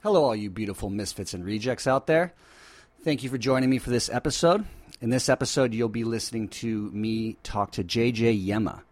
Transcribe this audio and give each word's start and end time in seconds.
Hello, 0.00 0.26
all 0.26 0.36
you 0.36 0.48
beautiful 0.48 0.90
misfits 0.90 1.34
and 1.34 1.44
rejects 1.44 1.88
out 1.88 2.06
there. 2.06 2.32
Thank 3.02 3.24
you 3.24 3.30
for 3.30 3.36
joining 3.36 3.68
me 3.68 3.78
for 3.78 3.90
this 3.90 4.08
episode. 4.08 4.64
In 5.00 5.10
this 5.10 5.28
episode, 5.28 5.74
you'll 5.74 5.88
be 5.88 6.04
listening 6.04 6.46
to 6.50 6.88
me 6.92 7.36
talk 7.42 7.72
to 7.72 7.82
JJ 7.82 8.46
Yema. 8.46 8.82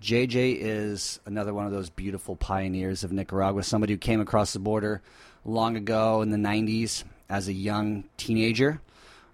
JJ 0.00 0.58
is 0.60 1.18
another 1.26 1.52
one 1.52 1.66
of 1.66 1.72
those 1.72 1.90
beautiful 1.90 2.36
pioneers 2.36 3.02
of 3.02 3.10
Nicaragua, 3.10 3.64
somebody 3.64 3.94
who 3.94 3.98
came 3.98 4.20
across 4.20 4.52
the 4.52 4.60
border 4.60 5.02
long 5.44 5.76
ago 5.76 6.22
in 6.22 6.30
the 6.30 6.36
90s 6.36 7.02
as 7.28 7.48
a 7.48 7.52
young 7.52 8.04
teenager 8.16 8.80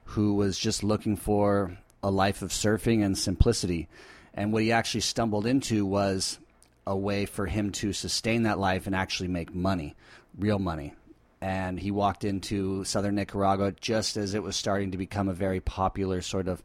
who 0.04 0.32
was 0.32 0.58
just 0.58 0.82
looking 0.82 1.18
for 1.18 1.76
a 2.02 2.10
life 2.10 2.40
of 2.40 2.48
surfing 2.48 3.04
and 3.04 3.18
simplicity. 3.18 3.88
And 4.32 4.54
what 4.54 4.62
he 4.62 4.72
actually 4.72 5.02
stumbled 5.02 5.44
into 5.44 5.84
was 5.84 6.38
a 6.86 6.96
way 6.96 7.26
for 7.26 7.44
him 7.44 7.72
to 7.72 7.92
sustain 7.92 8.44
that 8.44 8.58
life 8.58 8.86
and 8.86 8.96
actually 8.96 9.28
make 9.28 9.54
money, 9.54 9.94
real 10.38 10.58
money. 10.58 10.94
And 11.40 11.80
he 11.80 11.90
walked 11.90 12.24
into 12.24 12.84
southern 12.84 13.14
Nicaragua 13.14 13.72
just 13.72 14.16
as 14.16 14.34
it 14.34 14.42
was 14.42 14.56
starting 14.56 14.90
to 14.90 14.98
become 14.98 15.28
a 15.28 15.34
very 15.34 15.60
popular 15.60 16.20
sort 16.20 16.48
of 16.48 16.62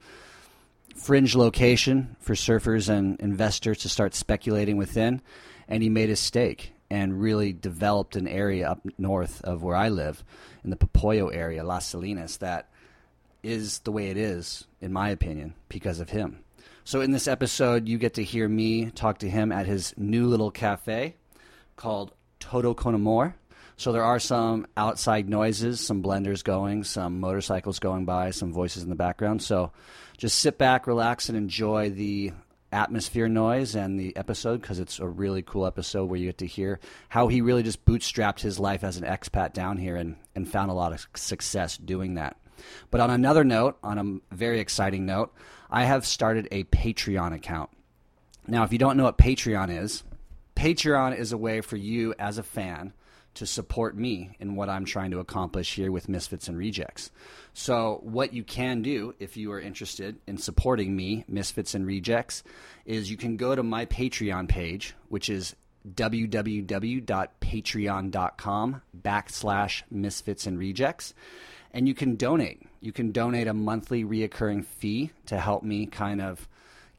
fringe 0.95 1.35
location 1.35 2.16
for 2.20 2.33
surfers 2.33 2.89
and 2.89 3.19
investors 3.19 3.80
to 3.80 3.89
start 3.89 4.13
speculating 4.13 4.77
within. 4.77 5.21
And 5.67 5.81
he 5.81 5.89
made 5.89 6.09
his 6.09 6.19
stake 6.19 6.73
and 6.89 7.19
really 7.19 7.53
developed 7.53 8.16
an 8.16 8.27
area 8.27 8.69
up 8.69 8.85
north 8.97 9.41
of 9.43 9.63
where 9.63 9.75
I 9.75 9.89
live 9.89 10.23
in 10.63 10.69
the 10.69 10.75
Popoyo 10.75 11.33
area, 11.33 11.63
Las 11.63 11.88
Salinas, 11.88 12.38
that 12.38 12.69
is 13.44 13.80
the 13.80 13.91
way 13.91 14.07
it 14.09 14.17
is, 14.17 14.66
in 14.81 14.91
my 14.91 15.09
opinion, 15.09 15.53
because 15.69 15.99
of 15.99 16.09
him. 16.09 16.39
So, 16.83 17.02
in 17.02 17.11
this 17.11 17.27
episode, 17.27 17.88
you 17.88 17.97
get 17.97 18.16
to 18.16 18.23
hear 18.23 18.47
me 18.47 18.91
talk 18.91 19.19
to 19.19 19.30
him 19.30 19.52
at 19.52 19.66
his 19.66 19.94
new 19.97 20.27
little 20.27 20.52
cafe 20.52 21.16
called 21.75 22.13
Todo 22.39 22.73
Con 22.73 22.94
Amor. 22.94 23.35
So, 23.77 23.91
there 23.91 24.03
are 24.03 24.20
some 24.20 24.67
outside 24.77 25.29
noises, 25.29 25.81
some 25.81 26.02
blenders 26.02 26.43
going, 26.43 26.83
some 26.83 27.20
motorcycles 27.20 27.79
going 27.79 28.05
by, 28.05 28.31
some 28.31 28.53
voices 28.53 28.83
in 28.83 28.89
the 28.89 28.95
background. 28.95 29.41
So, 29.41 29.72
just 30.17 30.39
sit 30.39 30.58
back, 30.58 30.88
relax, 30.88 31.30
and 31.30 31.38
enjoy 31.38 31.89
the 31.89 32.31
atmosphere 32.72 33.30
noise 33.30 33.75
and 33.75 34.00
the 34.00 34.16
episode 34.17 34.61
because 34.61 34.80
it's 34.80 35.00
a 35.00 35.08
really 35.08 35.41
cool 35.41 35.66
episode 35.66 36.09
where 36.09 36.19
you 36.19 36.25
get 36.27 36.39
to 36.39 36.45
hear 36.45 36.80
how 37.08 37.27
he 37.30 37.39
really 37.39 37.63
just 37.63 37.85
bootstrapped 37.85 38.41
his 38.41 38.59
life 38.59 38.83
as 38.83 38.97
an 38.97 39.03
expat 39.03 39.53
down 39.53 39.78
here 39.78 39.95
and, 39.95 40.17
and 40.35 40.50
found 40.50 40.69
a 40.69 40.73
lot 40.73 40.91
of 40.91 41.07
success 41.16 41.78
doing 41.78 42.16
that. 42.16 42.38
But 42.91 43.02
on 43.02 43.09
another 43.09 43.44
note, 43.44 43.78
on 43.81 44.22
a 44.31 44.35
very 44.35 44.59
exciting 44.59 45.05
note, 45.05 45.33
I 45.69 45.85
have 45.85 46.05
started 46.05 46.47
a 46.52 46.66
Patreon 46.66 47.33
account. 47.33 47.69
Now, 48.47 48.63
if 48.63 48.72
you 48.72 48.78
don't 48.78 48.97
know 48.97 49.03
what 49.03 49.17
Patreon 49.17 49.81
is, 49.83 50.03
Patreon 50.55 51.17
is 51.17 51.31
a 51.31 51.38
way 51.38 51.61
for 51.61 51.78
you 51.78 52.13
as 52.19 52.38
a 52.38 52.44
fan 52.44 52.94
to 53.36 53.45
support 53.45 53.95
me 53.95 54.36
in 54.39 54.55
what 54.55 54.69
I'm 54.69 54.86
trying 54.86 55.11
to 55.11 55.19
accomplish 55.19 55.75
here 55.75 55.91
with 55.91 56.09
Misfits 56.09 56.47
and 56.47 56.58
Rejects. 56.58 57.11
So, 57.53 58.00
what 58.03 58.33
you 58.33 58.44
can 58.44 58.81
do 58.81 59.14
if 59.19 59.38
you 59.38 59.52
are 59.52 59.59
interested 59.59 60.17
in 60.28 60.38
supporting 60.38 60.95
me, 60.95 61.25
Misfits 61.28 61.75
and 61.75 61.86
Rejects, 61.86 62.44
is 62.86 63.11
you 63.11 63.17
can 63.17 63.38
go 63.38 63.56
to 63.56 63.63
my 63.63 63.86
Patreon 63.86 64.47
page, 64.47 64.95
which 65.09 65.30
is 65.30 65.56
www.patreon.com 65.94 68.81
backslash 69.00 69.83
misfits 69.91 70.47
and 70.47 70.58
rejects 70.58 71.13
and 71.72 71.88
you 71.88 71.94
can 71.94 72.16
donate 72.16 72.63
you 72.81 72.91
can 72.91 73.11
donate 73.11 73.47
a 73.47 73.53
monthly 73.53 74.03
reoccurring 74.03 74.66
fee 74.66 75.11
to 75.28 75.39
help 75.39 75.61
me 75.61 75.86
kind 75.86 76.22
of 76.22 76.50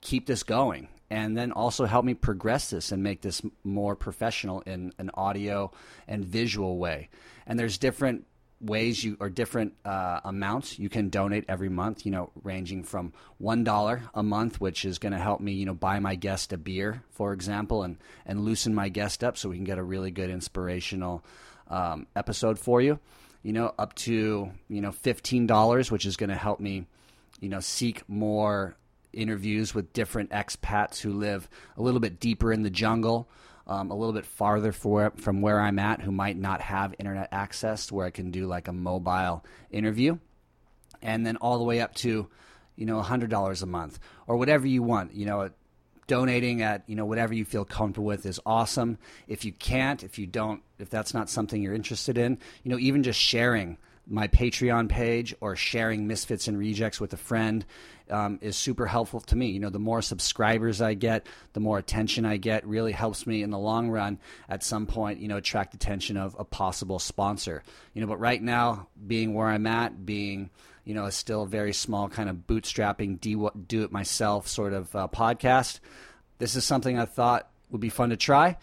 keep 0.01 0.27
this 0.27 0.45
going 0.45 0.87
and 1.11 1.37
then 1.37 1.53
also 1.53 1.85
help 1.85 2.05
me 2.05 2.15
progress 2.15 2.71
this 2.71 2.93
and 2.93 3.03
make 3.03 3.23
this 3.23 3.43
more 3.65 3.95
professional 3.95 4.61
in 4.63 4.93
an 4.99 5.11
audio 5.15 5.71
and 6.09 6.25
visual 6.25 6.79
way. 6.79 7.09
And 7.47 7.59
there's 7.59 7.79
different 7.79 8.27
ways 8.61 9.05
you 9.05 9.17
or 9.21 9.29
different 9.29 9.75
uh, 9.85 10.21
amounts 10.25 10.79
you 10.79 10.89
can 10.89 11.11
donate 11.11 11.45
every 11.47 11.69
month 11.69 12.07
you 12.07 12.11
know 12.11 12.31
ranging 12.43 12.83
from 12.83 13.13
one 13.37 13.63
dollar 13.65 14.03
a 14.15 14.23
month 14.23 14.59
which 14.61 14.87
is 14.87 14.99
going 14.99 15.13
to 15.13 15.19
help 15.19 15.41
me 15.41 15.53
you 15.53 15.67
know 15.67 15.75
buy 15.75 15.99
my 15.99 16.15
guest 16.15 16.55
a 16.55 16.57
beer 16.57 17.03
for 17.11 17.35
example 17.35 17.83
and 17.83 17.99
and 18.25 18.41
loosen 18.41 18.75
my 18.75 18.89
guest 18.89 19.23
up 19.23 19.37
so 19.37 19.51
we 19.51 19.57
can 19.57 19.65
get 19.65 19.77
a 19.77 19.83
really 19.83 20.11
good 20.11 20.31
inspirational 20.31 21.23
um, 21.69 22.07
episode 22.17 22.59
for 22.59 22.81
you 22.81 22.99
you 23.43 23.53
know 23.53 23.75
up 23.79 23.95
to 23.95 24.51
you 24.69 24.81
know 24.81 24.91
$15 24.91 25.91
which 25.91 26.07
is 26.07 26.17
going 26.17 26.31
to 26.31 26.37
help 26.37 26.59
me 26.59 26.87
you 27.41 27.51
know 27.51 27.61
seek 27.61 28.09
more 28.09 28.75
interviews 29.17 29.75
with 29.75 29.93
different 29.93 30.31
expats 30.31 31.01
who 31.01 31.13
live 31.13 31.49
a 31.77 31.83
little 31.83 32.01
bit 32.01 32.21
deeper 32.21 32.53
in 32.53 32.63
the 32.63 32.71
jungle, 32.71 33.29
um, 33.67 33.91
a 33.91 33.97
little 33.97 34.13
bit 34.13 34.27
farther 34.27 34.73
for, 34.73 35.13
from 35.17 35.41
where 35.41 35.61
I'm 35.61 35.79
at, 35.79 36.01
who 36.01 36.13
might 36.13 36.37
not 36.37 36.61
have 36.61 36.95
internet 36.99 37.29
access, 37.33 37.91
where 37.91 38.07
I 38.07 38.11
can 38.11 38.31
do 38.31 38.47
like 38.47 38.69
a 38.69 38.73
mobile 38.73 39.45
interview, 39.71 40.19
and 41.03 41.27
then 41.27 41.37
all 41.37 41.59
the 41.59 41.65
way 41.65 41.81
up 41.81 41.95
to, 41.97 42.29
you 42.77 42.87
know, 42.87 43.01
hundred 43.03 43.31
dollars 43.31 43.63
a 43.63 43.67
month 43.67 43.99
or 44.27 44.37
whatever 44.37 44.67
you 44.67 44.83
want. 44.83 45.15
You 45.15 45.27
know, 45.27 45.51
donating 46.07 46.63
at 46.63 46.85
you 46.87 46.95
know 46.95 47.05
whatever 47.05 47.35
you 47.35 47.45
feel 47.45 47.65
comfortable 47.65 48.07
with 48.07 48.27
is 48.27 48.41
awesome. 48.47 48.99
If 49.27 49.45
you 49.45 49.53
can't, 49.53 50.03
if 50.03 50.19
you 50.19 50.27
don't, 50.27 50.63
if 50.79 50.91
that's 50.91 51.15
not 51.15 51.29
something 51.29 51.63
you're 51.63 51.75
interested 51.75 52.19
in, 52.19 52.39
you 52.63 52.71
know, 52.71 52.79
even 52.79 53.03
just 53.03 53.19
sharing 53.19 53.79
my 54.07 54.29
Patreon 54.29 54.89
page 54.89 55.35
or 55.41 55.57
sharing 55.57 56.07
Misfits 56.07 56.49
and 56.49 56.59
Rejects 56.59 57.01
with 57.01 57.13
a 57.13 57.17
friend 57.17 57.65
um, 58.09 58.39
is 58.41 58.57
super 58.57 58.87
helpful 58.87 59.21
to 59.21 59.37
me. 59.37 59.49
You 59.49 59.61
know, 59.61 59.71
the 59.71 59.79
more 59.79 60.01
subscribers 60.01 60.81
I 60.81 60.95
get, 60.95 61.27
the 61.55 61.61
more 61.61 61.79
attention 61.79 62.25
I 62.25 62.37
get, 62.37 62.67
really 62.67 62.93
helps 62.93 63.27
me 63.27 63.43
in 63.43 63.51
the 63.51 63.59
long 63.59 63.91
run 63.91 64.19
at 64.49 64.63
some 64.63 64.87
point, 64.87 65.21
you 65.21 65.29
know, 65.29 65.39
attract 65.39 65.75
attention 65.75 66.17
of 66.17 66.37
a 66.39 66.45
possible 66.45 66.99
sponsor. 66.99 67.63
You 67.95 68.01
know, 68.01 68.07
but 68.07 68.21
right 68.21 68.41
now, 68.41 68.89
being 69.07 69.35
where 69.35 69.49
I'm 69.49 69.67
at, 69.67 70.07
being, 70.07 70.51
you 70.85 70.95
know, 70.95 71.09
still 71.09 71.09
a 71.09 71.13
still 71.13 71.47
very 71.47 71.73
small 71.73 72.09
kind 72.09 72.29
of 72.29 72.47
bootstrapping, 72.47 73.21
do 73.21 73.83
it 73.83 73.93
myself 73.93 74.47
sort 74.47 74.73
of 74.73 74.95
uh, 74.95 75.09
podcast, 75.09 75.81
this 76.39 76.55
is 76.55 76.65
something 76.65 76.99
I 76.99 77.07
thought 77.07 77.51
would 77.71 77.81
be 77.81 77.89
fun 77.89 78.11
to 78.11 78.17
try 78.17 78.57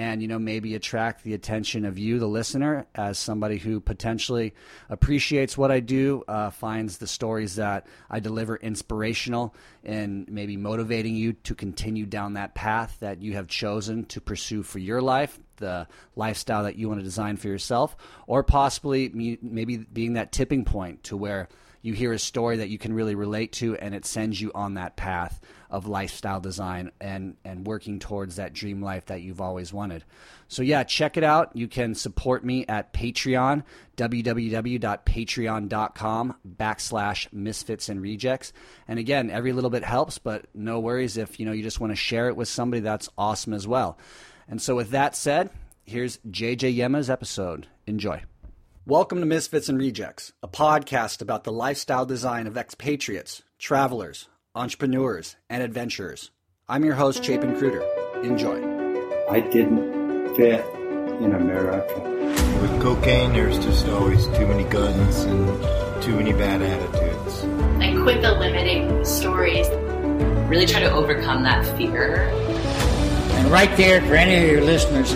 and 0.00 0.22
you 0.22 0.28
know 0.28 0.38
maybe 0.38 0.74
attract 0.74 1.22
the 1.24 1.34
attention 1.34 1.84
of 1.84 1.98
you 1.98 2.18
the 2.18 2.26
listener 2.26 2.86
as 2.94 3.18
somebody 3.18 3.58
who 3.58 3.80
potentially 3.80 4.54
appreciates 4.88 5.58
what 5.58 5.70
i 5.70 5.78
do 5.78 6.24
uh, 6.26 6.48
finds 6.48 6.96
the 6.96 7.06
stories 7.06 7.56
that 7.56 7.86
i 8.08 8.18
deliver 8.18 8.56
inspirational 8.56 9.54
and 9.84 10.26
maybe 10.30 10.56
motivating 10.56 11.14
you 11.14 11.34
to 11.34 11.54
continue 11.54 12.06
down 12.06 12.32
that 12.32 12.54
path 12.54 12.96
that 13.00 13.20
you 13.20 13.34
have 13.34 13.46
chosen 13.46 14.06
to 14.06 14.22
pursue 14.22 14.62
for 14.62 14.78
your 14.78 15.02
life 15.02 15.38
the 15.58 15.86
lifestyle 16.16 16.64
that 16.64 16.76
you 16.76 16.88
want 16.88 16.98
to 16.98 17.04
design 17.04 17.36
for 17.36 17.48
yourself 17.48 17.94
or 18.26 18.42
possibly 18.42 19.10
maybe 19.42 19.76
being 19.76 20.14
that 20.14 20.32
tipping 20.32 20.64
point 20.64 21.02
to 21.02 21.14
where 21.14 21.46
you 21.82 21.92
hear 21.92 22.12
a 22.12 22.18
story 22.18 22.56
that 22.58 22.70
you 22.70 22.78
can 22.78 22.94
really 22.94 23.14
relate 23.14 23.52
to 23.52 23.76
and 23.76 23.94
it 23.94 24.06
sends 24.06 24.40
you 24.40 24.50
on 24.54 24.74
that 24.74 24.96
path 24.96 25.40
of 25.70 25.86
lifestyle 25.86 26.40
design 26.40 26.90
and 27.00 27.36
and 27.44 27.66
working 27.66 27.98
towards 27.98 28.36
that 28.36 28.52
dream 28.52 28.82
life 28.82 29.06
that 29.06 29.22
you've 29.22 29.40
always 29.40 29.72
wanted. 29.72 30.04
So 30.48 30.60
yeah, 30.62 30.84
check 30.84 31.16
it 31.16 31.24
out. 31.24 31.50
You 31.54 31.66
can 31.68 31.94
support 31.94 32.44
me 32.44 32.66
at 32.68 32.92
Patreon, 32.92 33.62
www.patreon.com 33.96 36.34
backslash 36.56 37.32
misfits 37.32 37.88
and 37.88 38.02
rejects. 38.02 38.52
And 38.88 38.98
again, 38.98 39.30
every 39.30 39.52
little 39.52 39.70
bit 39.70 39.84
helps, 39.84 40.18
but 40.18 40.46
no 40.54 40.80
worries 40.80 41.16
if 41.16 41.40
you 41.40 41.46
know 41.46 41.52
you 41.52 41.62
just 41.62 41.80
want 41.80 41.92
to 41.92 41.96
share 41.96 42.28
it 42.28 42.36
with 42.36 42.48
somebody, 42.48 42.80
that's 42.80 43.08
awesome 43.16 43.54
as 43.54 43.66
well. 43.66 43.96
And 44.48 44.60
so 44.60 44.74
with 44.74 44.90
that 44.90 45.14
said, 45.14 45.50
here's 45.84 46.18
JJ 46.28 46.74
Yema's 46.74 47.08
episode. 47.08 47.68
Enjoy. 47.86 48.22
Welcome 48.86 49.20
to 49.20 49.26
Misfits 49.26 49.68
and 49.68 49.78
Rejects, 49.78 50.32
a 50.42 50.48
podcast 50.48 51.20
about 51.20 51.44
the 51.44 51.52
lifestyle 51.52 52.06
design 52.06 52.46
of 52.46 52.56
expatriates, 52.56 53.42
travelers, 53.58 54.29
entrepreneurs, 54.54 55.36
and 55.48 55.62
adventurers. 55.62 56.32
I'm 56.68 56.84
your 56.84 56.94
host, 56.94 57.22
Chapin 57.22 57.56
Cruder. 57.56 57.82
Enjoy. 58.24 58.58
I 59.30 59.38
didn't 59.38 60.34
fit 60.34 60.64
in 61.20 61.32
America. 61.36 62.00
With 62.60 62.82
cocaine, 62.82 63.32
there's 63.32 63.58
just 63.60 63.86
always 63.86 64.26
too 64.26 64.48
many 64.48 64.64
guns 64.64 65.20
and 65.20 66.02
too 66.02 66.16
many 66.16 66.32
bad 66.32 66.62
attitudes. 66.62 67.44
I 67.78 67.96
quit 68.02 68.22
the 68.22 68.32
limiting 68.32 69.04
stories. 69.04 69.68
Really 70.48 70.66
try 70.66 70.80
to 70.80 70.90
overcome 70.90 71.44
that 71.44 71.64
fear. 71.76 72.28
And 73.36 73.52
right 73.52 73.74
there, 73.76 74.00
for 74.00 74.16
any 74.16 74.34
of 74.34 74.50
your 74.50 74.62
listeners, 74.62 75.12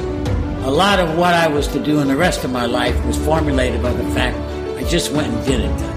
a 0.64 0.70
lot 0.70 1.00
of 1.00 1.18
what 1.18 1.34
I 1.34 1.48
was 1.48 1.66
to 1.68 1.82
do 1.82 1.98
in 1.98 2.06
the 2.06 2.16
rest 2.16 2.44
of 2.44 2.52
my 2.52 2.66
life 2.66 3.04
was 3.04 3.18
formulated 3.24 3.82
by 3.82 3.92
the 3.92 4.08
fact 4.14 4.38
I 4.78 4.88
just 4.88 5.10
went 5.10 5.26
and 5.26 5.44
did 5.44 5.60
it. 5.60 5.93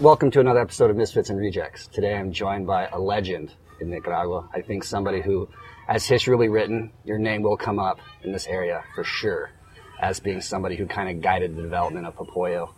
Welcome 0.00 0.30
to 0.30 0.40
another 0.40 0.60
episode 0.60 0.90
of 0.90 0.96
Misfits 0.96 1.28
and 1.28 1.40
Rejects. 1.40 1.88
Today 1.88 2.14
I'm 2.14 2.30
joined 2.30 2.68
by 2.68 2.86
a 2.86 3.00
legend 3.00 3.52
in 3.80 3.90
Nicaragua. 3.90 4.48
I 4.54 4.60
think 4.60 4.84
somebody 4.84 5.20
who, 5.20 5.48
as 5.88 6.06
history 6.06 6.36
will 6.36 6.44
be 6.44 6.48
written, 6.48 6.92
your 7.04 7.18
name 7.18 7.42
will 7.42 7.56
come 7.56 7.80
up 7.80 7.98
in 8.22 8.30
this 8.30 8.46
area 8.46 8.84
for 8.94 9.02
sure 9.02 9.50
as 10.00 10.20
being 10.20 10.40
somebody 10.40 10.76
who 10.76 10.86
kind 10.86 11.08
of 11.08 11.20
guided 11.20 11.56
the 11.56 11.62
development 11.62 12.06
of 12.06 12.14
Popoyo 12.14 12.72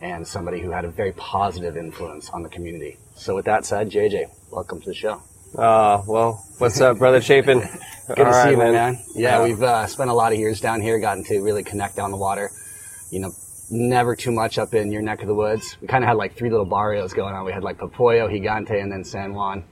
and 0.00 0.26
somebody 0.26 0.60
who 0.60 0.72
had 0.72 0.84
a 0.84 0.90
very 0.90 1.12
positive 1.12 1.76
influence 1.76 2.30
on 2.30 2.42
the 2.42 2.48
community. 2.48 2.96
So 3.14 3.36
with 3.36 3.44
that 3.44 3.64
said, 3.64 3.88
JJ, 3.88 4.24
welcome 4.50 4.80
to 4.80 4.86
the 4.86 4.94
show. 4.94 5.22
Uh, 5.56 6.02
well, 6.08 6.44
what's 6.58 6.80
up, 6.80 6.98
brother 6.98 7.20
Chapin? 7.20 7.60
Good 8.08 8.24
to 8.24 8.42
see 8.42 8.50
you, 8.50 8.56
man. 8.56 8.98
Yeah, 9.14 9.44
we've 9.44 9.62
uh, 9.62 9.86
spent 9.86 10.10
a 10.10 10.14
lot 10.14 10.32
of 10.32 10.38
years 10.40 10.60
down 10.60 10.80
here, 10.80 10.98
gotten 10.98 11.22
to 11.26 11.38
really 11.38 11.62
connect 11.62 11.94
down 11.94 12.10
the 12.10 12.16
water. 12.16 12.50
You 13.12 13.20
know, 13.20 13.32
never 13.70 14.14
too 14.14 14.32
much 14.32 14.58
up 14.58 14.74
in 14.74 14.92
your 14.92 15.02
neck 15.02 15.22
of 15.22 15.28
the 15.28 15.34
woods. 15.34 15.76
We 15.80 15.88
kind 15.88 16.04
of 16.04 16.08
had 16.08 16.16
like 16.16 16.36
three 16.36 16.50
little 16.50 16.66
barrios 16.66 17.12
going 17.12 17.34
on. 17.34 17.44
We 17.44 17.52
had 17.52 17.64
like 17.64 17.78
Popoyo, 17.78 18.28
Gigante, 18.30 18.80
and 18.80 18.90
then 18.90 19.04
San 19.04 19.34
Juan, 19.34 19.64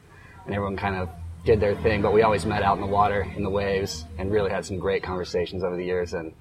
and 0.46 0.54
everyone 0.54 0.76
kind 0.76 0.96
of 0.96 1.08
did 1.44 1.60
their 1.60 1.76
thing. 1.76 2.02
But 2.02 2.12
we 2.12 2.22
always 2.22 2.44
met 2.44 2.62
out 2.62 2.76
in 2.76 2.80
the 2.80 2.86
water, 2.86 3.22
in 3.36 3.42
the 3.42 3.50
waves, 3.50 4.04
and 4.18 4.32
really 4.32 4.50
had 4.50 4.64
some 4.64 4.78
great 4.78 5.02
conversations 5.02 5.62
over 5.62 5.76
the 5.76 5.84
years. 5.84 6.14
And 6.14 6.32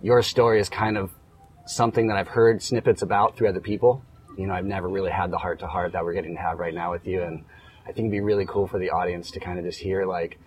your 0.00 0.22
story 0.22 0.60
is 0.60 0.68
kind 0.68 0.96
of 0.96 1.10
something 1.66 2.08
that 2.08 2.16
I've 2.16 2.28
heard 2.28 2.62
snippets 2.62 3.02
about 3.02 3.36
through 3.36 3.48
other 3.48 3.60
people. 3.60 4.02
You 4.38 4.46
know, 4.46 4.54
I've 4.54 4.64
never 4.64 4.88
really 4.88 5.10
had 5.10 5.30
the 5.30 5.38
heart 5.38 5.58
to 5.60 5.66
heart 5.66 5.92
that 5.92 6.04
we're 6.04 6.14
getting 6.14 6.34
to 6.36 6.40
have 6.40 6.58
right 6.58 6.74
now 6.74 6.92
with 6.92 7.06
you, 7.06 7.22
and 7.22 7.44
I 7.82 7.86
think 7.86 7.98
it'd 8.06 8.12
be 8.12 8.20
really 8.20 8.46
cool 8.46 8.66
for 8.66 8.78
the 8.78 8.90
audience 8.90 9.30
to 9.32 9.40
kind 9.40 9.58
of 9.58 9.64
just 9.64 9.80
hear 9.80 10.06
like 10.06 10.38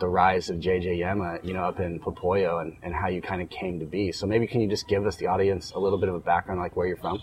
the 0.00 0.08
rise 0.08 0.50
of 0.50 0.58
JJ 0.58 0.98
Yema, 0.98 1.44
you 1.44 1.52
know, 1.52 1.64
up 1.64 1.78
in 1.78 2.00
Popoyo 2.00 2.60
and, 2.60 2.76
and 2.82 2.94
how 2.94 3.08
you 3.08 3.22
kind 3.22 3.40
of 3.40 3.50
came 3.50 3.78
to 3.80 3.86
be. 3.86 4.10
So 4.12 4.26
maybe 4.26 4.46
can 4.46 4.60
you 4.60 4.68
just 4.68 4.88
give 4.88 5.06
us 5.06 5.16
the 5.16 5.26
audience 5.26 5.72
a 5.72 5.78
little 5.78 5.98
bit 5.98 6.08
of 6.08 6.14
a 6.14 6.20
background, 6.20 6.60
like 6.60 6.74
where 6.76 6.86
you're 6.86 6.96
from? 6.96 7.20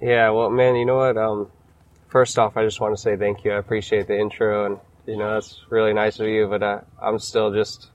Yeah, 0.00 0.30
well, 0.30 0.50
man, 0.50 0.76
you 0.76 0.84
know 0.84 0.96
what? 0.96 1.16
Um, 1.16 1.50
first 2.08 2.38
off, 2.38 2.56
I 2.56 2.64
just 2.64 2.80
want 2.80 2.94
to 2.94 3.00
say 3.00 3.16
thank 3.16 3.44
you. 3.44 3.52
I 3.52 3.56
appreciate 3.56 4.06
the 4.06 4.18
intro, 4.18 4.66
and 4.66 4.78
you 5.06 5.16
know 5.16 5.34
that's 5.34 5.60
really 5.70 5.92
nice 5.92 6.20
of 6.20 6.26
you. 6.26 6.46
But 6.48 6.62
uh, 6.62 6.80
I'm 7.00 7.18
still 7.18 7.52
just, 7.52 7.88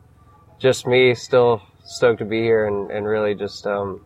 just 0.59 0.88
me, 0.88 1.13
still 1.15 1.62
stoked 1.83 2.19
to 2.19 2.25
be 2.25 2.41
here, 2.41 2.67
and, 2.67 2.91
and 2.91 3.06
really 3.06 3.35
just 3.35 3.65
um, 3.67 4.06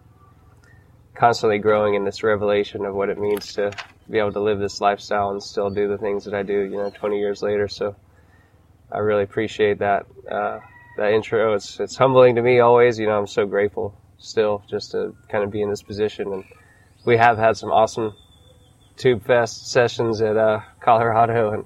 constantly 1.13 1.59
growing 1.59 1.95
in 1.95 2.05
this 2.05 2.23
revelation 2.23 2.85
of 2.85 2.95
what 2.95 3.09
it 3.09 3.19
means 3.19 3.53
to 3.53 3.71
be 4.09 4.17
able 4.17 4.33
to 4.33 4.39
live 4.39 4.59
this 4.59 4.81
lifestyle 4.81 5.29
and 5.31 5.43
still 5.43 5.69
do 5.69 5.87
the 5.87 5.97
things 5.97 6.25
that 6.25 6.33
I 6.33 6.43
do. 6.43 6.61
You 6.61 6.77
know, 6.77 6.89
20 6.89 7.19
years 7.19 7.41
later, 7.41 7.67
so 7.67 7.95
I 8.91 8.99
really 8.99 9.23
appreciate 9.23 9.79
that 9.79 10.05
uh, 10.29 10.59
that 10.97 11.11
intro. 11.13 11.53
It's 11.53 11.79
it's 11.79 11.95
humbling 11.95 12.35
to 12.35 12.41
me 12.41 12.59
always. 12.59 12.97
You 12.99 13.07
know, 13.07 13.17
I'm 13.19 13.27
so 13.27 13.45
grateful 13.45 13.95
still 14.17 14.63
just 14.69 14.91
to 14.91 15.15
kind 15.29 15.43
of 15.43 15.51
be 15.51 15.61
in 15.61 15.69
this 15.69 15.81
position. 15.83 16.31
And 16.33 16.43
we 17.05 17.17
have 17.17 17.37
had 17.37 17.55
some 17.57 17.71
awesome 17.71 18.13
Tube 18.97 19.23
Fest 19.25 19.71
sessions 19.71 20.21
at 20.21 20.35
uh, 20.37 20.61
Colorado, 20.81 21.51
and 21.51 21.65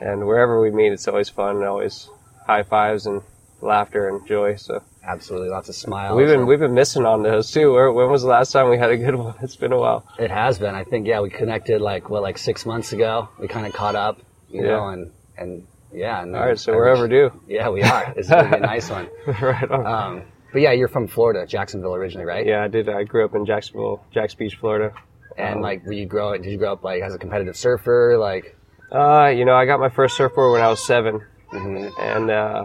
and 0.00 0.26
wherever 0.26 0.60
we 0.60 0.70
meet, 0.70 0.92
it's 0.92 1.06
always 1.08 1.28
fun 1.28 1.56
and 1.56 1.64
always 1.64 2.08
high 2.46 2.62
fives 2.64 3.06
and 3.06 3.22
laughter 3.62 4.08
and 4.08 4.26
joy. 4.26 4.56
So 4.56 4.82
Absolutely, 5.02 5.48
lots 5.48 5.68
of 5.70 5.74
smiles. 5.74 6.16
we've 6.16 6.26
been 6.26 6.46
we've 6.46 6.58
been 6.58 6.74
missing 6.74 7.06
on 7.06 7.22
those 7.22 7.50
too. 7.50 7.72
Where, 7.72 7.90
when 7.92 8.10
was 8.10 8.22
the 8.22 8.28
last 8.28 8.52
time 8.52 8.68
we 8.68 8.76
had 8.78 8.90
a 8.90 8.96
good 8.98 9.14
one? 9.14 9.34
It's 9.40 9.56
been 9.56 9.72
a 9.72 9.78
while. 9.78 10.04
It 10.18 10.30
has 10.30 10.58
been. 10.58 10.74
I 10.74 10.84
think 10.84 11.06
yeah, 11.06 11.20
we 11.20 11.30
connected 11.30 11.80
like 11.80 12.10
what 12.10 12.22
like 12.22 12.36
six 12.36 12.66
months 12.66 12.92
ago. 12.92 13.28
We 13.38 13.48
kind 13.48 13.66
of 13.66 13.72
caught 13.72 13.94
up, 13.94 14.18
you 14.50 14.62
know, 14.62 14.68
Yeah. 14.88 14.92
and 14.92 15.10
and 15.38 15.66
yeah. 15.92 16.20
All 16.20 16.30
right, 16.30 16.58
so 16.58 16.72
I 16.72 16.76
we're 16.76 16.90
wish- 16.90 16.98
overdue. 16.98 17.40
Yeah, 17.48 17.68
we 17.70 17.82
are. 17.82 18.12
This 18.14 18.26
is 18.26 18.30
gonna 18.32 18.50
be 18.50 18.56
a 18.56 18.60
nice 18.60 18.90
one. 18.90 19.08
right 19.42 19.70
on. 19.70 19.86
Um, 19.86 20.22
but 20.52 20.62
yeah, 20.62 20.72
you're 20.72 20.88
from 20.88 21.06
Florida, 21.06 21.46
Jacksonville 21.46 21.94
originally, 21.94 22.26
right? 22.26 22.44
yeah, 22.46 22.64
I 22.64 22.68
did. 22.68 22.88
I 22.88 23.04
grew 23.04 23.24
up 23.24 23.34
in 23.34 23.46
Jacksonville, 23.46 24.04
Jacks 24.12 24.34
Beach, 24.34 24.56
Florida. 24.56 24.92
And 25.38 25.56
Um, 25.56 25.60
like, 25.62 25.84
were 25.86 25.92
you 25.92 26.06
grow? 26.06 26.32
Did 26.36 26.46
you 26.46 26.58
grow 26.58 26.72
up 26.72 26.82
like 26.84 27.02
as 27.02 27.14
a 27.14 27.18
competitive 27.18 27.56
surfer? 27.56 28.16
Like, 28.18 28.56
Uh, 28.92 29.26
you 29.34 29.44
know, 29.44 29.54
I 29.54 29.64
got 29.66 29.78
my 29.80 29.88
first 29.90 30.16
surfboard 30.16 30.52
when 30.52 30.60
I 30.60 30.68
was 30.68 30.84
7 30.84 31.20
Mhm. 31.52 31.92
and 32.00 32.30
uh, 32.30 32.64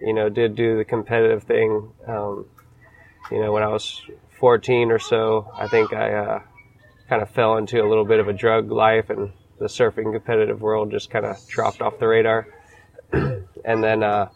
you 0.00 0.12
know, 0.14 0.28
did 0.30 0.54
do 0.56 0.76
the 0.78 0.84
competitive 0.84 1.42
thing. 1.44 1.90
Um, 2.06 2.46
you 3.30 3.40
know, 3.40 3.52
when 3.52 3.62
I 3.62 3.68
was 3.68 4.02
14 4.40 4.90
or 4.90 4.98
so, 4.98 5.50
I 5.54 5.68
think 5.68 5.92
I 5.92 6.12
uh, 6.14 6.38
kind 7.08 7.20
of 7.22 7.30
fell 7.30 7.56
into 7.58 7.82
a 7.82 7.86
little 7.88 8.04
bit 8.06 8.18
of 8.20 8.28
a 8.28 8.32
drug 8.32 8.70
life, 8.70 9.10
and 9.10 9.32
the 9.58 9.66
surfing 9.66 10.12
competitive 10.12 10.60
world 10.62 10.90
just 10.90 11.10
kind 11.10 11.24
of 11.26 11.36
dropped 11.48 11.80
off 11.82 11.98
the 11.98 12.06
radar. 12.06 12.46
and 13.64 13.82
then 13.82 14.02
uh, 14.02 14.28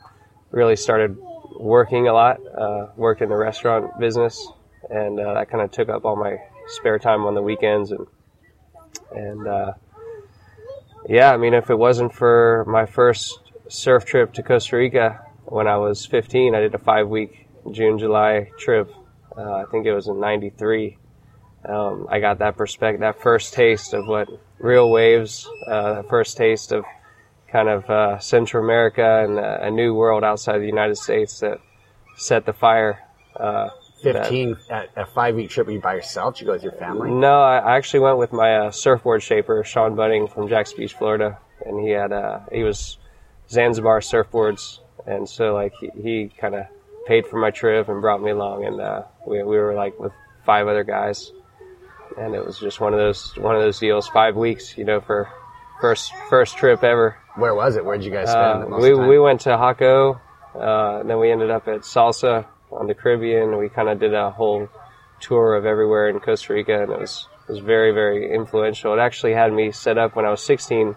really 0.51 0.77
started 0.77 1.17
working 1.59 2.09
a 2.09 2.13
lot. 2.13 2.39
Uh, 2.47 2.89
worked 2.97 3.23
in 3.23 3.29
the 3.29 3.37
restaurant 3.37 3.99
business, 3.99 4.47
and 4.89 5.19
uh, 5.21 5.35
that 5.35 5.51
kind 5.51 5.63
of 5.63 5.71
took 5.71 5.89
up 5.89 6.05
all 6.05 6.17
my 6.17 6.37
spare 6.69 6.99
time 6.99 7.25
on 7.25 7.35
the 7.35 7.43
weekends, 7.43 7.93
and 7.93 8.07
and 9.13 9.47
uh, 9.47 9.73
yeah, 11.09 11.33
I 11.33 11.37
mean, 11.37 11.55
if 11.55 11.71
it 11.71 11.77
wasn't 11.77 12.13
for 12.13 12.65
my 12.69 12.87
first 12.87 13.41
surf 13.69 14.05
trip 14.05 14.33
to 14.35 14.43
Costa 14.43 14.77
Rica 14.77 15.21
when 15.45 15.67
I 15.67 15.77
was 15.77 16.07
15, 16.07 16.55
I 16.55 16.61
did 16.61 16.75
a 16.75 16.79
five 16.79 17.09
week 17.09 17.47
June 17.73 17.99
July 17.99 18.51
trip. 18.59 18.93
Uh, 19.37 19.53
I 19.53 19.65
think 19.71 19.87
it 19.87 19.95
was 19.95 20.09
in 20.09 20.21
'93. 20.21 20.99
Um, 21.69 22.07
I 22.11 22.21
got 22.21 22.39
that 22.39 22.57
perspective, 22.57 23.01
that 23.01 23.21
first 23.21 23.53
taste 23.53 23.93
of 23.93 24.07
what 24.07 24.29
real 24.59 24.91
waves, 24.91 25.47
uh, 25.67 26.03
first 26.05 26.37
taste 26.37 26.73
of 26.73 26.85
kind 27.53 27.69
of 27.69 27.89
uh, 27.91 28.19
Central 28.19 28.63
America 28.65 29.25
and 29.25 29.39
uh, 29.39 29.59
a 29.63 29.71
new 29.71 29.95
world 29.95 30.25
outside 30.25 30.59
the 30.59 30.67
United 30.67 30.97
States 30.97 31.41
that 31.41 31.59
set 32.17 32.47
the 32.47 32.53
fire. 32.53 32.99
Uh, 33.37 33.69
that- 34.03 34.23
fifteen 34.23 34.57
at 34.71 34.89
a 34.97 35.05
five 35.05 35.35
week 35.35 35.51
trip. 35.51 35.67
Were 35.67 35.75
you 35.75 35.81
by 35.81 35.95
yourself? 35.95 36.35
Did 36.35 36.41
you 36.43 36.47
go 36.47 36.53
with 36.55 36.63
your 36.63 36.73
family? 36.73 37.11
no, 37.11 37.41
I 37.43 37.77
actually 37.77 38.01
went 38.01 38.19
with 38.19 38.33
my 38.33 38.57
uh, 38.57 38.71
surfboard 38.71 39.23
shaper, 39.23 39.63
Sean 39.65 39.95
Budding 39.95 40.27
from 40.27 40.49
Jacks 40.49 40.73
Beach, 40.73 40.95
Florida, 40.95 41.39
and 41.67 41.79
he 41.81 41.91
had 41.91 42.13
uh, 42.13 42.41
he 42.51 42.63
was 42.63 42.97
Zanzibar 43.51 44.01
surfboards, 44.01 44.79
and 45.07 45.29
so 45.29 45.53
like 45.55 45.75
he, 45.81 45.91
he 46.03 46.33
kind 46.41 46.55
of 46.55 46.65
paid 47.07 47.27
for 47.27 47.39
my 47.39 47.51
trip 47.51 47.89
and 47.89 48.01
brought 48.01 48.23
me 48.23 48.31
along, 48.31 48.65
and 48.65 48.81
uh, 48.81 49.03
we 49.27 49.43
we 49.43 49.59
were 49.59 49.75
like 49.75 49.99
with 49.99 50.13
five 50.47 50.67
other 50.67 50.85
guys, 50.85 51.33
and 52.19 52.35
it 52.35 52.45
was 52.45 52.59
just 52.59 52.81
one 52.81 52.95
of 52.95 52.99
those 52.99 53.37
one 53.37 53.55
of 53.55 53.61
those 53.61 53.79
deals, 53.79 54.09
five 54.09 54.35
weeks, 54.35 54.79
you 54.79 54.85
know, 54.85 55.01
for 55.01 55.29
first 55.81 56.11
first 56.31 56.57
trip 56.57 56.83
ever. 56.83 57.17
Where 57.41 57.55
was 57.55 57.77
it? 57.77 57.85
Where'd 57.85 58.05
you 58.05 58.11
guys 58.11 58.31
spend 58.31 58.65
Uh, 58.65 58.69
most 58.69 58.83
we 58.83 58.91
time? 58.91 59.09
we 59.09 59.19
went 59.19 59.41
to 59.43 59.51
Jaco, 59.51 60.21
uh, 60.55 61.03
then 61.03 61.19
we 61.19 61.31
ended 61.31 61.51
up 61.51 61.67
at 61.69 61.81
Salsa 61.81 62.47
on 62.71 62.87
the 62.87 62.95
Caribbean. 62.95 63.57
We 63.57 63.69
kind 63.69 63.89
of 63.89 63.99
did 63.99 64.15
a 64.15 64.31
whole 64.31 64.69
tour 65.21 65.55
of 65.57 65.67
everywhere 65.67 66.09
in 66.09 66.21
Costa 66.21 66.53
Rica, 66.53 66.83
and 66.83 66.93
it 66.93 66.99
was 67.01 67.27
was 67.49 67.59
very 67.59 67.93
very 67.93 68.33
influential. 68.33 68.95
It 68.95 69.01
actually 69.01 69.33
had 69.33 69.53
me 69.53 69.73
set 69.73 69.99
up 69.99 70.15
when 70.15 70.25
I 70.25 70.31
was 70.31 70.43
16 70.43 70.95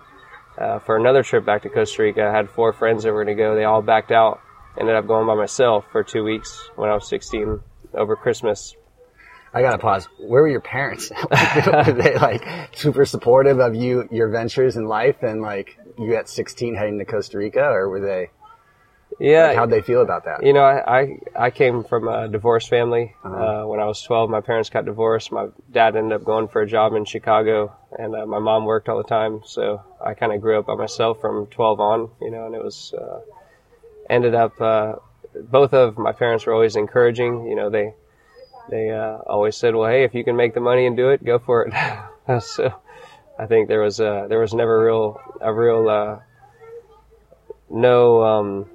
uh, 0.57 0.80
for 0.80 0.95
another 0.98 1.24
trip 1.24 1.45
back 1.45 1.63
to 1.63 1.69
Costa 1.69 2.04
Rica. 2.04 2.28
I 2.28 2.31
had 2.31 2.50
four 2.50 2.74
friends 2.74 3.04
that 3.04 3.12
were 3.13 3.24
going 3.24 3.36
to 3.36 3.42
go. 3.44 3.56
They 3.56 3.63
all 3.63 3.81
backed 3.81 4.12
out. 4.12 4.39
Ended 4.80 4.96
up 4.96 5.07
going 5.07 5.25
by 5.28 5.36
myself 5.36 5.86
for 5.92 6.04
two 6.04 6.24
weeks 6.24 6.69
when 6.75 6.89
I 6.89 6.94
was 6.94 7.07
16 7.07 7.60
over 7.94 8.16
Christmas. 8.16 8.75
I 9.56 9.62
gotta 9.62 9.78
pause. 9.78 10.07
Where 10.19 10.42
were 10.42 10.48
your 10.48 10.62
parents? 10.62 11.12
were 11.31 11.94
they 11.94 12.16
like 12.18 12.44
super 12.75 13.06
supportive 13.06 13.60
of 13.60 13.75
you, 13.75 14.07
your 14.12 14.30
ventures 14.30 14.78
in 14.78 14.86
life, 14.88 15.22
and 15.22 15.42
like 15.44 15.78
you 15.98 16.16
at 16.16 16.30
16 16.30 16.75
heading 16.75 17.00
to 17.00 17.06
Costa 17.06 17.38
Rica, 17.38 17.63
or 17.63 17.90
were 17.90 18.00
they? 18.01 18.30
Yeah, 19.19 19.48
Like, 19.50 19.57
how'd 19.57 19.69
they 19.69 19.81
feel 19.81 20.01
about 20.01 20.25
that? 20.25 20.44
You 20.44 20.54
know, 20.54 20.63
I, 20.63 21.00
I, 21.01 21.19
I 21.36 21.50
came 21.51 21.84
from 21.84 22.07
a 22.07 22.28
divorced 22.28 22.69
family. 22.69 23.13
uh 23.24 23.28
Uh-huh. 23.28 23.68
when 23.68 23.80
I 23.80 23.86
was 23.86 24.01
12, 24.01 24.30
my 24.30 24.42
parents 24.42 24.69
got 24.72 24.86
divorced. 24.86 25.32
My 25.32 25.50
dad 25.72 25.96
ended 25.96 26.13
up 26.13 26.24
going 26.25 26.48
for 26.48 26.62
a 26.62 26.68
job 26.68 26.94
in 26.94 27.06
Chicago, 27.06 27.72
and 27.98 28.15
uh, 28.15 28.25
my 28.25 28.39
mom 28.39 28.65
worked 28.65 28.89
all 28.89 28.98
the 28.98 29.03
time. 29.03 29.41
So 29.46 29.82
I 30.03 30.15
kind 30.15 30.34
of 30.34 30.41
grew 30.41 30.58
up 30.58 30.65
by 30.65 30.75
myself 30.75 31.22
from 31.22 31.46
12 31.48 31.79
on, 31.79 32.10
you 32.22 32.32
know, 32.32 32.48
and 32.48 32.56
it 32.56 32.63
was, 32.63 32.94
uh, 32.98 33.20
ended 34.10 34.34
up, 34.34 34.60
uh, 34.60 34.94
both 35.36 35.74
of 35.74 35.98
my 35.98 36.12
parents 36.12 36.46
were 36.48 36.53
always 36.53 36.75
encouraging. 36.75 37.46
You 37.46 37.56
know, 37.56 37.70
they, 37.70 37.94
they 38.70 38.89
uh, 38.89 39.18
always 39.27 39.56
said, 39.56 39.75
well, 39.75 39.89
hey, 39.89 40.03
if 40.06 40.15
you 40.15 40.24
can 40.24 40.36
make 40.36 40.56
the 40.56 40.60
money 40.60 40.88
and 40.88 40.98
do 40.98 41.10
it, 41.10 41.24
go 41.24 41.38
for 41.38 41.68
it. 41.68 42.41
so 42.41 42.74
I 43.38 43.46
think 43.48 43.68
there 43.68 43.82
was, 43.82 44.00
uh, 44.00 44.28
there 44.30 44.40
was 44.40 44.54
never 44.54 44.86
real, 44.86 45.20
a 45.42 45.54
real, 45.54 45.90
uh, 45.90 46.20
no, 47.70 48.24
um, 48.24 48.66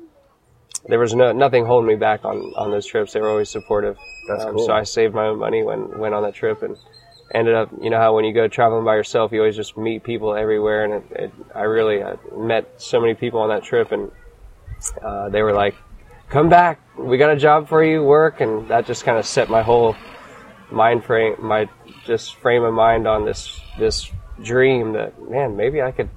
there 0.88 0.98
was 0.98 1.14
no 1.14 1.32
nothing 1.32 1.66
holding 1.66 1.88
me 1.88 1.96
back 1.96 2.24
on 2.24 2.38
on 2.56 2.70
those 2.70 2.86
trips. 2.86 3.12
They 3.12 3.20
were 3.20 3.28
always 3.28 3.50
supportive. 3.50 3.96
That's 4.28 4.44
Um, 4.44 4.54
cool. 4.54 4.66
So 4.66 4.72
I 4.72 4.84
saved 4.84 5.14
my 5.14 5.26
own 5.26 5.38
money 5.38 5.62
when 5.62 5.98
went 5.98 6.14
on 6.14 6.22
that 6.22 6.34
trip 6.34 6.62
and 6.62 6.76
ended 7.34 7.54
up. 7.54 7.68
You 7.80 7.90
know 7.90 7.98
how 7.98 8.14
when 8.14 8.24
you 8.24 8.32
go 8.32 8.48
traveling 8.48 8.84
by 8.84 8.94
yourself, 8.96 9.32
you 9.32 9.40
always 9.40 9.56
just 9.56 9.76
meet 9.76 10.02
people 10.02 10.34
everywhere, 10.34 10.84
and 10.84 10.94
it, 10.94 11.04
it, 11.12 11.32
I 11.54 11.62
really 11.62 12.02
uh, 12.02 12.16
met 12.34 12.80
so 12.80 13.00
many 13.00 13.14
people 13.14 13.40
on 13.40 13.50
that 13.50 13.62
trip, 13.62 13.92
and 13.92 14.10
uh, 15.02 15.28
they 15.28 15.42
were 15.42 15.52
like, 15.52 15.74
"Come 16.30 16.48
back, 16.48 16.80
we 16.96 17.18
got 17.18 17.30
a 17.30 17.36
job 17.36 17.68
for 17.68 17.84
you, 17.84 18.02
work," 18.02 18.40
and 18.40 18.68
that 18.68 18.86
just 18.86 19.04
kind 19.04 19.18
of 19.18 19.26
set 19.26 19.50
my 19.50 19.62
whole 19.62 19.94
mind 20.70 21.04
frame, 21.04 21.36
my 21.38 21.68
just 22.04 22.36
frame 22.36 22.62
of 22.64 22.72
mind 22.72 23.06
on 23.06 23.24
this 23.24 23.60
this 23.78 24.10
dream 24.42 24.92
that 24.92 25.30
man, 25.30 25.56
maybe 25.56 25.82
I 25.82 25.90
could 25.90 26.10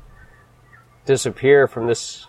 disappear 1.05 1.67
from 1.67 1.87
this 1.87 2.27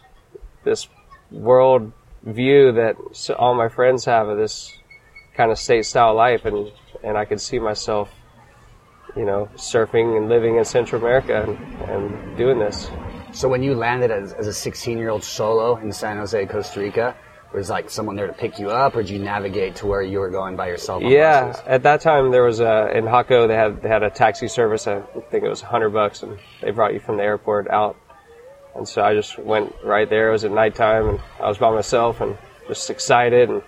this 0.64 0.88
world 1.30 1.92
view 2.22 2.72
that 2.72 2.96
all 3.38 3.54
my 3.54 3.68
friends 3.68 4.04
have 4.04 4.28
of 4.28 4.38
this 4.38 4.72
kind 5.34 5.50
of 5.50 5.58
state 5.58 5.84
style 5.84 6.14
life 6.14 6.44
and 6.44 6.70
and 7.02 7.16
I 7.16 7.24
could 7.24 7.40
see 7.40 7.58
myself 7.58 8.10
you 9.16 9.24
know 9.24 9.48
surfing 9.56 10.16
and 10.16 10.28
living 10.28 10.56
in 10.56 10.64
Central 10.64 11.00
America 11.00 11.42
and, 11.42 11.90
and 11.90 12.36
doing 12.36 12.58
this. 12.58 12.90
So 13.32 13.48
when 13.48 13.62
you 13.62 13.74
landed 13.74 14.10
as, 14.10 14.34
as 14.34 14.46
a 14.46 14.52
16 14.52 14.98
year 14.98 15.08
old 15.10 15.24
solo 15.24 15.76
in 15.76 15.90
San 15.92 16.18
Jose, 16.18 16.46
Costa 16.46 16.80
Rica, 16.80 17.16
was 17.52 17.70
like 17.70 17.90
someone 17.90 18.16
there 18.16 18.26
to 18.26 18.32
pick 18.32 18.58
you 18.58 18.70
up, 18.70 18.96
or 18.96 19.02
did 19.02 19.10
you 19.10 19.18
navigate 19.18 19.76
to 19.76 19.86
where 19.86 20.02
you 20.02 20.18
were 20.18 20.30
going 20.30 20.56
by 20.56 20.68
yourself? 20.68 21.02
On 21.02 21.10
yeah 21.10 21.46
buses? 21.46 21.62
at 21.66 21.82
that 21.82 22.00
time 22.00 22.30
there 22.30 22.44
was 22.44 22.60
a 22.60 22.90
in 22.96 23.04
Jaco 23.04 23.46
they 23.48 23.54
had 23.54 23.82
they 23.82 23.88
had 23.88 24.02
a 24.02 24.10
taxi 24.10 24.48
service 24.48 24.86
I 24.86 25.02
think 25.30 25.44
it 25.44 25.48
was 25.48 25.62
100 25.62 25.90
bucks 25.90 26.22
and 26.22 26.38
they 26.60 26.70
brought 26.70 26.94
you 26.94 27.00
from 27.00 27.16
the 27.16 27.22
airport 27.22 27.68
out 27.68 27.96
and 28.74 28.88
so 28.88 29.02
I 29.02 29.14
just 29.14 29.38
went 29.38 29.74
right 29.84 30.08
there. 30.08 30.28
It 30.28 30.32
was 30.32 30.44
at 30.44 30.50
nighttime, 30.50 31.08
and 31.08 31.20
I 31.40 31.48
was 31.48 31.58
by 31.58 31.70
myself, 31.70 32.20
and 32.20 32.36
just 32.68 32.88
excited, 32.90 33.50
and 33.50 33.62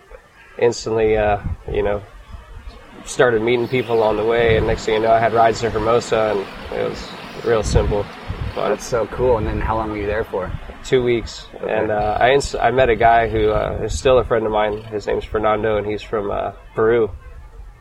instantly, 0.58 1.16
uh, 1.16 1.42
you 1.70 1.82
know, 1.82 2.02
started 3.04 3.42
meeting 3.42 3.68
people 3.68 3.96
along 3.96 4.16
the 4.16 4.24
way. 4.24 4.56
And 4.56 4.66
next 4.66 4.86
thing 4.86 4.94
you 4.94 5.00
know, 5.00 5.12
I 5.12 5.18
had 5.18 5.34
rides 5.34 5.60
to 5.60 5.70
Hermosa, 5.70 6.34
and 6.34 6.78
it 6.78 6.88
was 6.88 7.08
real 7.44 7.62
simple. 7.62 8.06
But 8.54 8.68
That's 8.68 8.84
so 8.86 9.06
cool. 9.08 9.38
And 9.38 9.46
then 9.46 9.60
how 9.60 9.76
long 9.76 9.90
were 9.90 9.96
you 9.96 10.06
there 10.06 10.24
for? 10.24 10.50
two 10.84 11.02
weeks, 11.02 11.46
and 11.66 11.90
uh, 11.90 12.18
I 12.20 12.32
ins- 12.32 12.54
I 12.54 12.70
met 12.70 12.90
a 12.90 12.94
guy 12.96 13.28
who 13.28 13.50
uh, 13.50 13.80
is 13.82 13.98
still 13.98 14.18
a 14.18 14.24
friend 14.24 14.44
of 14.44 14.52
mine. 14.52 14.82
His 14.82 15.06
name's 15.06 15.24
Fernando, 15.24 15.78
and 15.78 15.86
he's 15.86 16.02
from 16.02 16.30
uh, 16.30 16.52
Peru, 16.74 17.10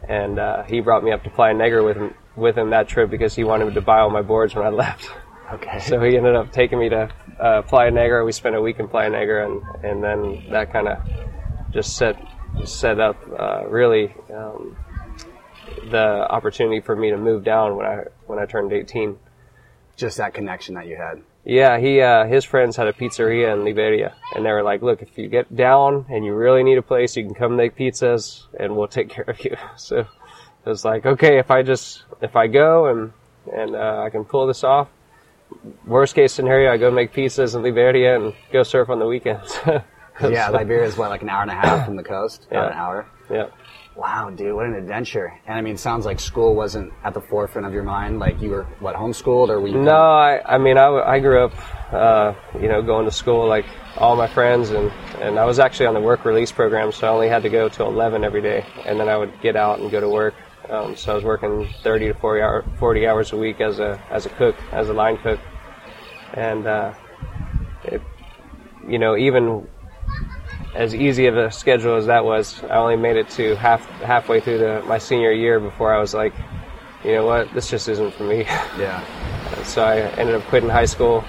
and 0.08 0.39
uh, 0.39 0.63
he 0.63 0.80
brought 0.80 1.03
me 1.03 1.12
up 1.12 1.24
to 1.24 1.30
Playa 1.30 1.53
Negra 1.53 1.84
with 1.84 1.98
him 1.98 2.13
with 2.36 2.58
him 2.58 2.70
that 2.72 2.88
trip 2.88 3.10
because 3.12 3.36
he 3.36 3.44
wanted 3.44 3.74
to 3.74 3.82
buy 3.82 4.00
all 4.00 4.10
my 4.10 4.22
boards 4.22 4.56
when 4.56 4.65
I 4.65 4.70
left. 4.84 5.10
Okay. 5.51 5.80
So 5.80 6.01
he 6.01 6.18
ended 6.18 6.36
up 6.36 6.51
taking 6.51 6.80
me 6.80 6.89
to 6.89 7.10
uh, 7.39 7.62
Playa 7.63 7.92
Negra. 7.92 8.24
We 8.25 8.32
spent 8.32 8.56
a 8.56 8.62
week 8.62 8.80
in 8.80 8.88
Playa 8.88 9.10
Negra, 9.10 9.51
and 9.51 9.62
and 9.84 10.03
then 10.03 10.46
that 10.50 10.72
kind 10.72 10.88
of 10.88 10.98
just 11.72 11.98
set 11.98 12.15
set 12.63 13.00
up 13.00 13.18
uh, 13.38 13.68
really 13.68 14.15
um, 14.34 14.77
the 15.92 16.25
opportunity 16.30 16.80
for 16.80 16.96
me 16.96 17.10
to 17.10 17.18
move 17.18 17.44
down 17.44 17.75
when 17.75 17.86
I 17.86 18.03
when 18.27 18.39
I 18.39 18.46
turned 18.46 18.72
18. 18.72 19.18
Just 19.95 20.17
that 20.17 20.33
connection 20.33 20.75
that 20.75 20.88
you 20.88 20.95
had. 20.95 21.21
Yeah, 21.45 21.77
he 21.77 22.00
uh, 22.01 22.25
his 22.25 22.45
friends 22.45 22.77
had 22.77 22.88
a 22.88 22.93
pizzeria 22.93 23.53
in 23.53 23.65
Liberia, 23.65 24.13
and 24.33 24.45
they 24.45 24.51
were 24.51 24.63
like, 24.63 24.81
"Look, 24.81 25.01
if 25.01 25.17
you 25.17 25.27
get 25.27 25.53
down 25.55 26.05
and 26.09 26.23
you 26.23 26.33
really 26.33 26.63
need 26.63 26.77
a 26.77 26.81
place, 26.81 27.17
you 27.17 27.23
can 27.25 27.33
come 27.33 27.57
make 27.57 27.75
pizzas, 27.75 28.43
and 28.57 28.75
we'll 28.75 28.88
take 28.88 29.09
care 29.15 29.25
of 29.25 29.43
you." 29.43 29.57
So 29.75 30.00
it 30.00 30.69
was 30.69 30.85
like, 30.85 31.05
okay, 31.05 31.39
if 31.39 31.51
I 31.51 31.62
just 31.62 32.03
if 32.21 32.35
I 32.35 32.47
go 32.47 32.88
and 32.88 33.12
and 33.53 33.75
uh, 33.75 34.03
I 34.05 34.09
can 34.09 34.23
pull 34.23 34.47
this 34.47 34.63
off, 34.63 34.88
worst 35.85 36.15
case 36.15 36.31
scenario, 36.31 36.71
I 36.71 36.77
go 36.77 36.89
make 36.89 37.13
pizzas 37.13 37.55
in 37.55 37.62
Liberia 37.62 38.15
and 38.15 38.33
go 38.53 38.63
surf 38.63 38.89
on 38.89 39.00
the 39.00 39.07
weekends. 39.07 39.57
Yeah, 40.21 40.50
Liberia 40.50 40.85
is 40.85 40.95
what, 40.95 41.09
like 41.09 41.23
an 41.23 41.29
hour 41.29 41.41
and 41.41 41.50
a 41.50 41.55
half 41.55 41.85
from 41.85 41.95
the 41.95 42.03
coast? 42.03 42.45
Yeah. 42.51 42.67
an 42.67 42.73
hour? 42.73 43.07
yeah. 43.31 43.47
Wow, 43.95 44.31
dude, 44.31 44.55
what 44.55 44.65
an 44.65 44.73
adventure. 44.73 45.39
And 45.45 45.55
I 45.55 45.62
mean, 45.62 45.77
sounds 45.77 46.05
like 46.05 46.19
school 46.19 46.55
wasn't 46.55 46.91
at 47.03 47.13
the 47.13 47.21
forefront 47.21 47.67
of 47.67 47.73
your 47.73 47.83
mind. 47.83 48.19
Like 48.19 48.41
you 48.41 48.50
were, 48.50 48.63
what, 48.79 48.95
homeschooled 48.95 49.50
or 49.50 49.62
were 49.62 49.67
you? 49.67 49.79
No, 49.79 49.91
I, 49.91 50.41
I 50.43 50.57
mean, 50.57 50.77
I 50.79 51.19
grew 51.19 51.45
up, 51.45 51.93
uh, 51.93 52.33
you 52.59 52.67
know, 52.67 52.81
going 52.81 53.05
to 53.05 53.12
school 53.12 53.47
like 53.47 53.65
all 53.97 54.15
my 54.15 54.27
friends, 54.27 54.71
and, 54.71 54.91
and 55.21 55.38
I 55.38 55.45
was 55.45 55.59
actually 55.59 55.85
on 55.85 55.93
the 55.93 56.01
work 56.01 56.25
release 56.25 56.51
program, 56.51 56.91
so 56.91 57.07
I 57.07 57.12
only 57.12 57.29
had 57.29 57.43
to 57.43 57.50
go 57.50 57.69
till 57.69 57.88
11 57.88 58.23
every 58.23 58.41
day, 58.41 58.65
and 58.85 59.00
then 59.00 59.09
I 59.09 59.15
would 59.15 59.39
get 59.41 59.55
out 59.55 59.79
and 59.79 59.91
go 59.91 60.00
to 60.00 60.09
work. 60.09 60.33
Um, 60.69 60.95
so 60.95 61.12
I 61.12 61.15
was 61.15 61.23
working 61.23 61.69
30 61.83 62.07
to 62.07 62.13
40, 62.15 62.41
hour, 62.41 62.65
40 62.79 63.07
hours 63.07 63.31
a 63.33 63.38
week 63.38 63.62
as 63.62 63.79
a 63.79 64.01
as 64.09 64.25
a 64.25 64.29
cook, 64.29 64.55
as 64.71 64.89
a 64.89 64.93
line 64.93 65.17
cook, 65.17 65.39
and 66.33 66.65
uh, 66.65 66.93
it, 67.83 68.01
you 68.88 68.97
know, 68.97 69.17
even 69.17 69.67
as 70.75 70.96
easy 70.96 71.27
of 71.27 71.38
a 71.38 71.51
schedule 71.51 71.96
as 71.96 72.08
that 72.08 72.25
was, 72.25 72.63
I 72.63 72.77
only 72.77 72.96
made 72.96 73.15
it 73.15 73.30
to 73.32 73.56
half 73.56 73.88
halfway 74.01 74.39
through 74.39 74.58
the, 74.60 74.84
my 74.88 74.98
senior 74.98 75.32
year 75.32 75.60
before 75.60 75.94
I 75.94 76.00
was 76.00 76.13
like, 76.13 76.34
you 77.03 77.12
know 77.12 77.25
what, 77.25 77.53
this 77.53 77.70
just 77.70 77.88
isn't 77.89 78.13
for 78.13 78.24
me. 78.24 78.39
Yeah. 78.77 79.03
so 79.63 79.84
I 79.84 80.00
ended 80.18 80.36
up 80.36 80.44
quitting 80.44 80.70
high 80.70 80.86
school, 80.86 81.24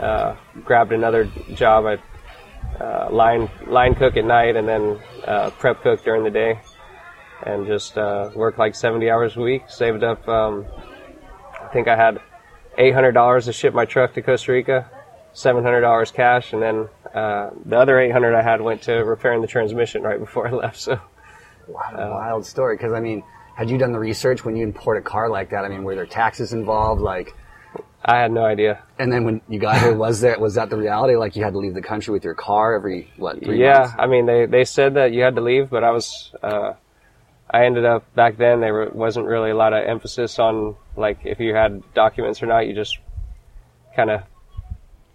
uh, 0.00 0.34
grabbed 0.64 0.92
another 0.92 1.30
job 1.54 1.86
at 1.86 2.00
uh, 2.80 3.08
line 3.10 3.48
line 3.66 3.94
cook 3.94 4.16
at 4.16 4.24
night, 4.24 4.56
and 4.56 4.66
then 4.66 4.98
uh, 5.24 5.50
prep 5.50 5.82
cook 5.82 6.02
during 6.02 6.24
the 6.24 6.30
day, 6.30 6.60
and 7.44 7.66
just 7.66 7.96
uh, 7.96 8.30
worked 8.34 8.58
like 8.58 8.74
70 8.74 9.08
hours 9.10 9.36
a 9.36 9.40
week. 9.40 9.62
Saved 9.68 10.02
up, 10.02 10.26
um, 10.28 10.66
I 11.60 11.68
think 11.68 11.86
I 11.86 11.96
had 11.96 12.20
$800 12.78 13.44
to 13.44 13.52
ship 13.52 13.74
my 13.74 13.84
truck 13.84 14.14
to 14.14 14.22
Costa 14.22 14.52
Rica, 14.52 14.90
$700 15.34 16.12
cash, 16.12 16.52
and 16.52 16.62
then 16.62 16.88
uh, 17.14 17.50
the 17.64 17.78
other 17.78 17.98
800 17.98 18.34
I 18.34 18.42
had 18.42 18.60
went 18.60 18.82
to 18.82 18.94
repairing 18.94 19.40
the 19.40 19.46
transmission 19.46 20.02
right 20.02 20.18
before 20.18 20.46
I 20.48 20.52
left. 20.52 20.80
So 20.80 21.00
What 21.66 21.94
a 21.94 22.10
wild 22.10 22.46
story. 22.46 22.76
Because 22.76 22.92
I 22.92 23.00
mean, 23.00 23.22
had 23.56 23.70
you 23.70 23.78
done 23.78 23.92
the 23.92 23.98
research 23.98 24.44
when 24.44 24.56
you 24.56 24.64
import 24.64 24.98
a 24.98 25.02
car 25.02 25.28
like 25.28 25.50
that? 25.50 25.64
I 25.64 25.68
mean, 25.68 25.84
were 25.84 25.94
there 25.94 26.06
taxes 26.06 26.52
involved? 26.52 27.00
Like, 27.00 27.34
I 28.04 28.18
had 28.18 28.32
no 28.32 28.44
idea. 28.44 28.82
and 28.98 29.12
then 29.12 29.24
when 29.24 29.42
you 29.48 29.58
got 29.58 29.78
here, 29.78 29.94
was 29.94 30.20
there 30.20 30.38
was 30.38 30.54
that 30.54 30.70
the 30.70 30.76
reality? 30.76 31.16
Like 31.16 31.36
you 31.36 31.44
had 31.44 31.52
to 31.52 31.58
leave 31.58 31.74
the 31.74 31.82
country 31.82 32.12
with 32.12 32.24
your 32.24 32.34
car 32.34 32.74
every 32.74 33.10
what 33.16 33.42
three 33.44 33.60
yeah, 33.60 33.80
months? 33.80 33.94
I 33.98 34.06
mean 34.06 34.26
they 34.26 34.46
they 34.46 34.64
said 34.64 34.94
that 34.94 35.12
you 35.12 35.22
had 35.22 35.34
to 35.34 35.42
leave, 35.42 35.68
but 35.68 35.84
I 35.84 35.90
was 35.90 36.32
uh, 36.42 36.72
I 37.50 37.66
ended 37.66 37.84
up 37.84 38.12
back 38.14 38.38
then 38.38 38.60
there 38.60 38.88
wasn't 38.90 39.26
really 39.26 39.50
a 39.50 39.56
lot 39.56 39.74
of 39.74 39.86
emphasis 39.86 40.38
on 40.38 40.76
like 40.96 41.18
if 41.24 41.40
you 41.40 41.54
had 41.54 41.82
documents 41.92 42.42
or 42.42 42.46
not. 42.46 42.66
You 42.66 42.74
just 42.74 42.98
kind 43.94 44.10
of 44.10 44.22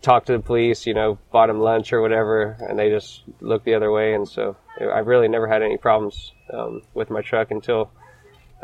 talked 0.06 0.28
to 0.28 0.34
the 0.34 0.40
police, 0.40 0.86
you 0.86 0.94
know, 0.94 1.18
bought 1.32 1.48
them 1.48 1.60
lunch 1.60 1.92
or 1.92 2.00
whatever, 2.00 2.56
and 2.60 2.78
they 2.78 2.90
just 2.90 3.24
looked 3.42 3.66
the 3.66 3.74
other 3.74 3.92
way. 3.92 4.14
And 4.14 4.28
so 4.28 4.56
I 4.80 5.00
really 5.00 5.28
never 5.28 5.48
had 5.48 5.64
any 5.64 5.78
problems 5.78 6.32
um, 6.54 6.84
with 6.94 7.10
my 7.10 7.22
truck 7.22 7.50
until 7.50 7.90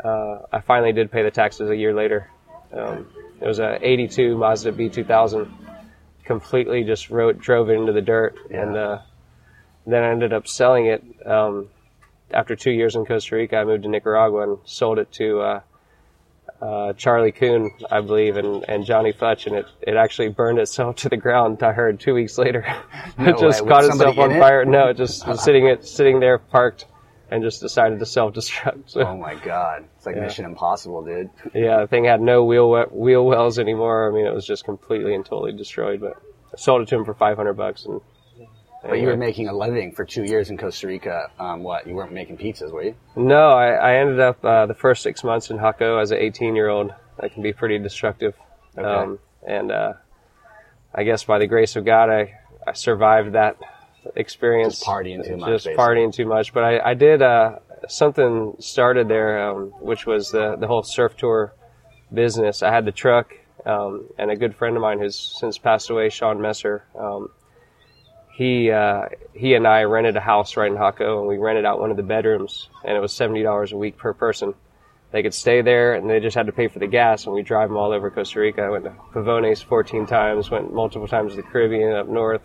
uh, 0.02 0.38
I 0.52 0.60
finally 0.60 0.92
did 0.92 1.10
pay 1.10 1.24
the 1.24 1.32
taxes 1.32 1.68
a 1.68 1.76
year 1.76 1.92
later. 1.92 2.30
Um, 2.72 3.08
it 3.40 3.46
was 3.46 3.58
a 3.58 3.78
'82 3.82 4.36
Mazda 4.36 4.72
B2000. 4.72 5.50
Completely 6.24 6.84
just 6.84 7.10
rode, 7.10 7.40
drove 7.40 7.68
it 7.68 7.72
into 7.72 7.92
the 7.92 8.00
dirt, 8.00 8.36
and 8.50 8.76
uh, 8.76 8.98
then 9.84 10.04
I 10.04 10.10
ended 10.10 10.32
up 10.32 10.46
selling 10.46 10.86
it. 10.86 11.02
Um, 11.26 11.68
after 12.30 12.54
two 12.54 12.70
years 12.70 12.94
in 12.94 13.04
Costa 13.04 13.34
Rica, 13.34 13.56
I 13.56 13.64
moved 13.64 13.82
to 13.82 13.88
Nicaragua 13.88 14.42
and 14.44 14.58
sold 14.64 15.00
it 15.00 15.10
to 15.12 15.40
uh, 15.40 15.60
uh, 16.62 16.92
Charlie 16.92 17.32
Coon, 17.32 17.72
I 17.90 18.00
believe, 18.00 18.36
and, 18.36 18.64
and 18.68 18.84
Johnny 18.84 19.12
Futch, 19.12 19.46
and 19.48 19.56
it, 19.56 19.66
it 19.82 19.96
actually 19.96 20.28
burned 20.28 20.58
itself 20.60 20.96
to 21.02 21.08
the 21.08 21.16
ground. 21.16 21.62
I 21.62 21.72
heard 21.72 21.98
two 22.00 22.14
weeks 22.14 22.38
later, 22.38 22.64
No 23.18 23.30
it 23.30 23.38
just 23.38 23.62
way. 23.62 23.68
caught 23.68 23.84
itself 23.84 24.16
on 24.18 24.30
it? 24.32 24.38
fire. 24.38 24.64
No, 24.64 24.88
it 24.88 24.96
just 24.96 25.26
was 25.28 25.42
sitting 25.42 25.66
it 25.66 25.84
sitting 25.84 26.20
there 26.20 26.38
parked, 26.38 26.86
and 27.30 27.42
just 27.42 27.60
decided 27.60 27.98
to 27.98 28.06
self 28.06 28.32
destruct. 28.34 28.82
So 28.90 29.00
Oh 29.02 29.16
my 29.16 29.34
god, 29.34 29.84
it's 29.96 30.06
like 30.06 30.16
Mission 30.16 30.44
Impossible, 30.44 31.02
dude. 31.04 31.30
yeah, 31.54 31.80
the 31.80 31.86
thing 31.88 32.04
had 32.04 32.20
no 32.20 32.44
wheel 32.44 32.70
wheel 32.92 33.24
wells 33.26 33.58
anymore. 33.58 34.08
I 34.08 34.14
mean, 34.14 34.26
it 34.26 34.34
was 34.34 34.46
just 34.46 34.64
completely 34.64 35.14
and 35.14 35.24
totally 35.26 35.52
destroyed. 35.52 36.00
But 36.00 36.14
I 36.54 36.58
sold 36.58 36.82
it 36.82 36.88
to 36.88 36.96
him 36.96 37.04
for 37.04 37.14
five 37.14 37.36
hundred 37.36 37.54
bucks, 37.54 37.86
and 37.86 38.00
But 38.82 39.00
you 39.00 39.06
were 39.06 39.16
making 39.16 39.48
a 39.48 39.52
living 39.56 39.92
for 39.92 40.04
two 40.04 40.24
years 40.24 40.50
in 40.50 40.58
Costa 40.58 40.88
Rica. 40.88 41.30
Um, 41.38 41.62
what? 41.62 41.86
You 41.86 41.94
weren't 41.94 42.12
making 42.12 42.38
pizzas, 42.38 42.72
were 42.72 42.82
you? 42.82 42.96
No, 43.14 43.50
I, 43.50 43.68
I 43.74 43.94
ended 43.96 44.18
up 44.18 44.44
uh, 44.44 44.66
the 44.66 44.74
first 44.74 45.02
six 45.02 45.22
months 45.22 45.50
in 45.50 45.58
Jaco 45.58 46.02
as 46.02 46.10
an 46.10 46.18
18 46.18 46.56
year 46.56 46.68
old. 46.68 46.92
That 47.20 47.32
can 47.32 47.42
be 47.42 47.52
pretty 47.52 47.78
destructive. 47.78 48.34
Okay. 48.76 48.86
Um, 48.86 49.18
and 49.46 49.70
uh, 49.70 49.92
I 50.94 51.04
guess 51.04 51.22
by 51.24 51.38
the 51.38 51.46
grace 51.46 51.76
of 51.76 51.84
God, 51.84 52.10
I, 52.10 52.34
I 52.66 52.72
survived 52.72 53.34
that 53.34 53.56
experience. 54.16 54.78
Just 54.80 54.86
partying 54.86 55.24
too 55.24 55.36
much, 55.36 55.48
Just 55.48 55.66
basically. 55.66 55.84
partying 55.84 56.12
too 56.12 56.26
much. 56.26 56.52
But 56.52 56.64
I, 56.64 56.90
I 56.90 56.94
did 56.94 57.22
uh, 57.22 57.58
something 57.88 58.56
started 58.58 59.06
there, 59.08 59.48
um, 59.48 59.72
which 59.80 60.06
was 60.06 60.30
the, 60.30 60.56
the 60.56 60.66
whole 60.66 60.82
surf 60.82 61.16
tour 61.16 61.54
business. 62.12 62.62
I 62.62 62.72
had 62.72 62.84
the 62.84 62.92
truck, 62.92 63.32
um, 63.64 64.08
and 64.18 64.30
a 64.30 64.36
good 64.36 64.56
friend 64.56 64.76
of 64.76 64.82
mine 64.82 64.98
who's 64.98 65.36
since 65.38 65.56
passed 65.58 65.88
away, 65.90 66.08
Sean 66.08 66.40
Messer. 66.40 66.84
He 68.32 68.70
uh, 68.70 69.06
he 69.34 69.54
and 69.54 69.66
I 69.66 69.84
rented 69.84 70.16
a 70.16 70.20
house 70.20 70.56
right 70.56 70.70
in 70.70 70.76
Jaco, 70.78 71.18
and 71.18 71.28
we 71.28 71.36
rented 71.36 71.64
out 71.64 71.80
one 71.80 71.90
of 71.90 71.96
the 71.96 72.02
bedrooms, 72.02 72.68
and 72.84 72.96
it 72.96 73.00
was 73.00 73.12
seventy 73.12 73.42
dollars 73.42 73.72
a 73.72 73.76
week 73.76 73.96
per 73.98 74.12
person. 74.12 74.54
They 75.12 75.22
could 75.22 75.34
stay 75.34 75.60
there, 75.60 75.92
and 75.92 76.08
they 76.08 76.20
just 76.20 76.34
had 76.34 76.46
to 76.46 76.52
pay 76.52 76.68
for 76.68 76.78
the 76.78 76.86
gas, 76.86 77.26
and 77.26 77.34
we 77.34 77.42
drive 77.42 77.68
them 77.68 77.76
all 77.76 77.92
over 77.92 78.10
Costa 78.10 78.40
Rica. 78.40 78.62
I 78.62 78.70
went 78.70 78.84
to 78.84 78.94
Pavones 79.12 79.62
14 79.62 80.06
times, 80.06 80.50
went 80.50 80.72
multiple 80.72 81.06
times 81.06 81.32
to 81.32 81.36
the 81.36 81.42
Caribbean, 81.42 81.92
up 81.92 82.08
north, 82.08 82.40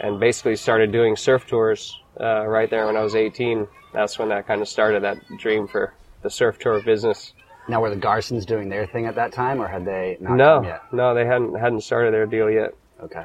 and 0.00 0.18
basically 0.18 0.56
started 0.56 0.92
doing 0.92 1.14
surf 1.14 1.46
tours 1.46 2.00
uh, 2.18 2.46
right 2.46 2.70
there 2.70 2.86
when 2.86 2.96
I 2.96 3.02
was 3.02 3.14
18. 3.14 3.68
That's 3.92 4.18
when 4.18 4.30
that 4.30 4.46
kind 4.46 4.62
of 4.62 4.68
started 4.68 5.02
that 5.02 5.18
dream 5.38 5.68
for 5.68 5.92
the 6.22 6.30
surf 6.30 6.58
tour 6.58 6.82
business. 6.82 7.34
Now, 7.68 7.82
were 7.82 7.90
the 7.90 8.00
Garsons 8.00 8.46
doing 8.46 8.70
their 8.70 8.86
thing 8.86 9.04
at 9.04 9.14
that 9.16 9.32
time, 9.32 9.60
or 9.60 9.68
had 9.68 9.84
they 9.84 10.16
not 10.20 10.36
no, 10.36 10.78
no, 10.92 11.14
they 11.14 11.26
hadn't 11.26 11.54
hadn't 11.54 11.82
started 11.82 12.14
their 12.14 12.24
deal 12.24 12.50
yet. 12.50 12.72
Okay, 13.02 13.24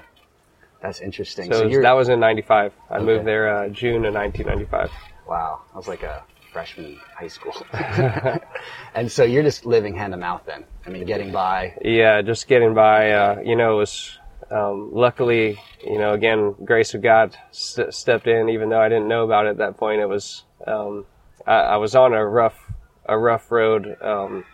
that's 0.86 1.02
interesting. 1.02 1.52
So, 1.52 1.68
it 1.68 1.82
that 1.82 1.92
was 1.94 2.10
in 2.10 2.20
'95. 2.20 2.74
I 2.90 2.96
Okay. 2.96 3.04
moved 3.06 3.26
there 3.26 3.50
uh, 3.50 3.70
June 3.70 4.06
of 4.06 4.14
1995. 4.14 4.92
wow. 5.28 5.62
I 5.74 5.78
was 5.78 5.88
like 5.88 6.04
a 6.04 6.24
freshman 6.54 6.86
in 6.86 7.00
high 7.18 7.28
school, 7.28 7.54
and 8.96 9.12
so 9.12 9.24
you're 9.24 9.44
just 9.44 9.66
living 9.66 9.96
hand 9.96 10.14
to 10.14 10.18
mouth 10.18 10.44
then. 10.46 10.64
I 10.86 10.90
mean, 10.90 11.06
getting 11.06 11.32
by. 11.32 11.74
Yeah, 11.82 12.22
just 12.22 12.48
getting 12.48 12.74
by. 12.74 13.12
Uh, 13.12 13.42
you 13.44 13.56
know, 13.56 13.74
it 13.74 13.78
was 13.78 14.18
um, 14.52 14.90
luckily, 14.94 15.60
you 15.84 15.98
know, 15.98 16.14
again, 16.14 16.56
grace 16.64 16.94
of 16.94 17.02
God 17.02 17.36
st- 17.52 17.94
stepped 17.94 18.28
in, 18.28 18.50
even 18.50 18.70
though 18.70 18.80
I 18.80 18.88
didn't 18.90 19.08
know 19.08 19.24
about 19.26 19.48
it 19.48 19.50
at 19.50 19.58
that 19.58 19.78
point. 19.78 20.02
It 20.02 20.08
was 20.08 20.44
um, 20.66 21.06
I, 21.46 21.56
I 21.56 21.78
was 21.78 21.96
on 21.96 22.14
a 22.14 22.26
rough 22.26 22.58
a 23.06 23.18
rough 23.18 23.52
road. 23.52 23.98
Um, 24.02 24.46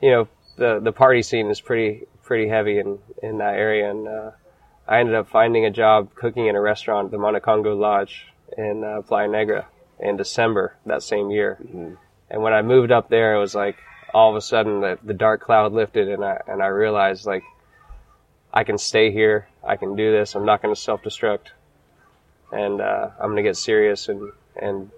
you 0.00 0.10
know, 0.10 0.28
the 0.56 0.80
the 0.80 0.92
party 0.92 1.22
scene 1.22 1.50
is 1.50 1.60
pretty 1.60 2.06
pretty 2.22 2.48
heavy 2.48 2.78
in 2.78 2.98
in 3.22 3.38
that 3.38 3.54
area, 3.54 3.90
and 3.90 4.08
uh, 4.08 4.30
I 4.88 5.00
ended 5.00 5.14
up 5.14 5.28
finding 5.28 5.66
a 5.66 5.70
job 5.70 6.14
cooking 6.14 6.46
in 6.46 6.56
a 6.56 6.60
restaurant, 6.60 7.10
the 7.10 7.18
Monacongo 7.18 7.78
Lodge 7.78 8.26
in 8.56 8.82
uh, 8.82 9.02
Playa 9.02 9.28
Negra, 9.28 9.66
in 10.00 10.16
December 10.16 10.76
that 10.86 11.02
same 11.02 11.30
year. 11.30 11.58
And 12.30 12.42
when 12.42 12.54
I 12.54 12.62
moved 12.62 12.90
up 12.90 13.10
there, 13.10 13.34
it 13.34 13.38
was 13.38 13.54
like 13.54 13.76
all 14.14 14.30
of 14.30 14.36
a 14.36 14.40
sudden 14.40 14.80
the, 14.80 14.98
the 15.04 15.12
dark 15.12 15.42
cloud 15.42 15.72
lifted, 15.72 16.08
and 16.08 16.24
I 16.24 16.40
and 16.46 16.62
I 16.62 16.68
realized 16.68 17.26
like 17.26 17.44
I 18.52 18.64
can 18.64 18.78
stay 18.78 19.12
here. 19.12 19.48
I 19.62 19.76
can 19.76 19.94
do 19.94 20.10
this. 20.10 20.34
I'm 20.34 20.46
not 20.46 20.62
going 20.62 20.74
to 20.74 20.80
self 20.80 21.02
destruct, 21.02 21.48
and 22.50 22.80
uh, 22.80 23.10
I'm 23.20 23.26
going 23.26 23.36
to 23.36 23.42
get 23.42 23.56
serious 23.56 24.08
and 24.08 24.32
and 24.56 24.90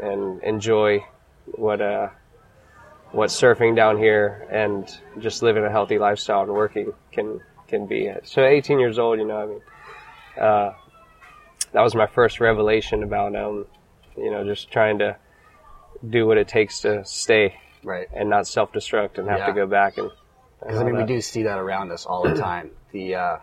and 0.00 0.42
enjoy 0.44 1.04
what 1.46 1.80
uh 1.80 2.10
what 3.10 3.28
surfing 3.28 3.74
down 3.74 3.98
here 3.98 4.46
and 4.52 4.88
just 5.18 5.42
living 5.42 5.64
a 5.64 5.70
healthy 5.70 5.98
lifestyle 5.98 6.42
and 6.42 6.52
working 6.52 6.92
can 7.10 7.40
can 7.70 7.86
be. 7.86 8.12
So 8.24 8.44
18 8.44 8.78
years 8.78 8.98
old, 8.98 9.18
you 9.18 9.24
know, 9.26 9.36
I 9.38 9.46
mean, 9.46 9.60
uh, 10.38 10.72
that 11.72 11.80
was 11.80 11.94
my 11.94 12.06
first 12.06 12.40
revelation 12.40 13.02
about 13.02 13.34
um, 13.36 13.66
you 14.16 14.30
know, 14.30 14.44
just 14.44 14.70
trying 14.70 14.98
to 14.98 15.16
do 16.08 16.26
what 16.26 16.36
it 16.36 16.48
takes 16.48 16.80
to 16.80 17.04
stay 17.04 17.54
Right. 17.82 18.08
and 18.14 18.28
not 18.28 18.46
self 18.46 18.72
destruct 18.72 19.18
and 19.18 19.28
have 19.28 19.38
Yeah. 19.38 19.46
to 19.46 19.52
go 19.52 19.66
back 19.66 19.96
and. 19.96 20.10
Because 20.60 20.78
I 20.78 20.84
mean, 20.84 20.96
we 20.96 21.04
do 21.04 21.22
see 21.22 21.44
that 21.44 21.58
around 21.58 21.90
us 21.90 22.04
all 22.04 22.22
the 22.24 22.34
time. 22.34 22.70
The 22.92 23.14
uh, 23.14 23.36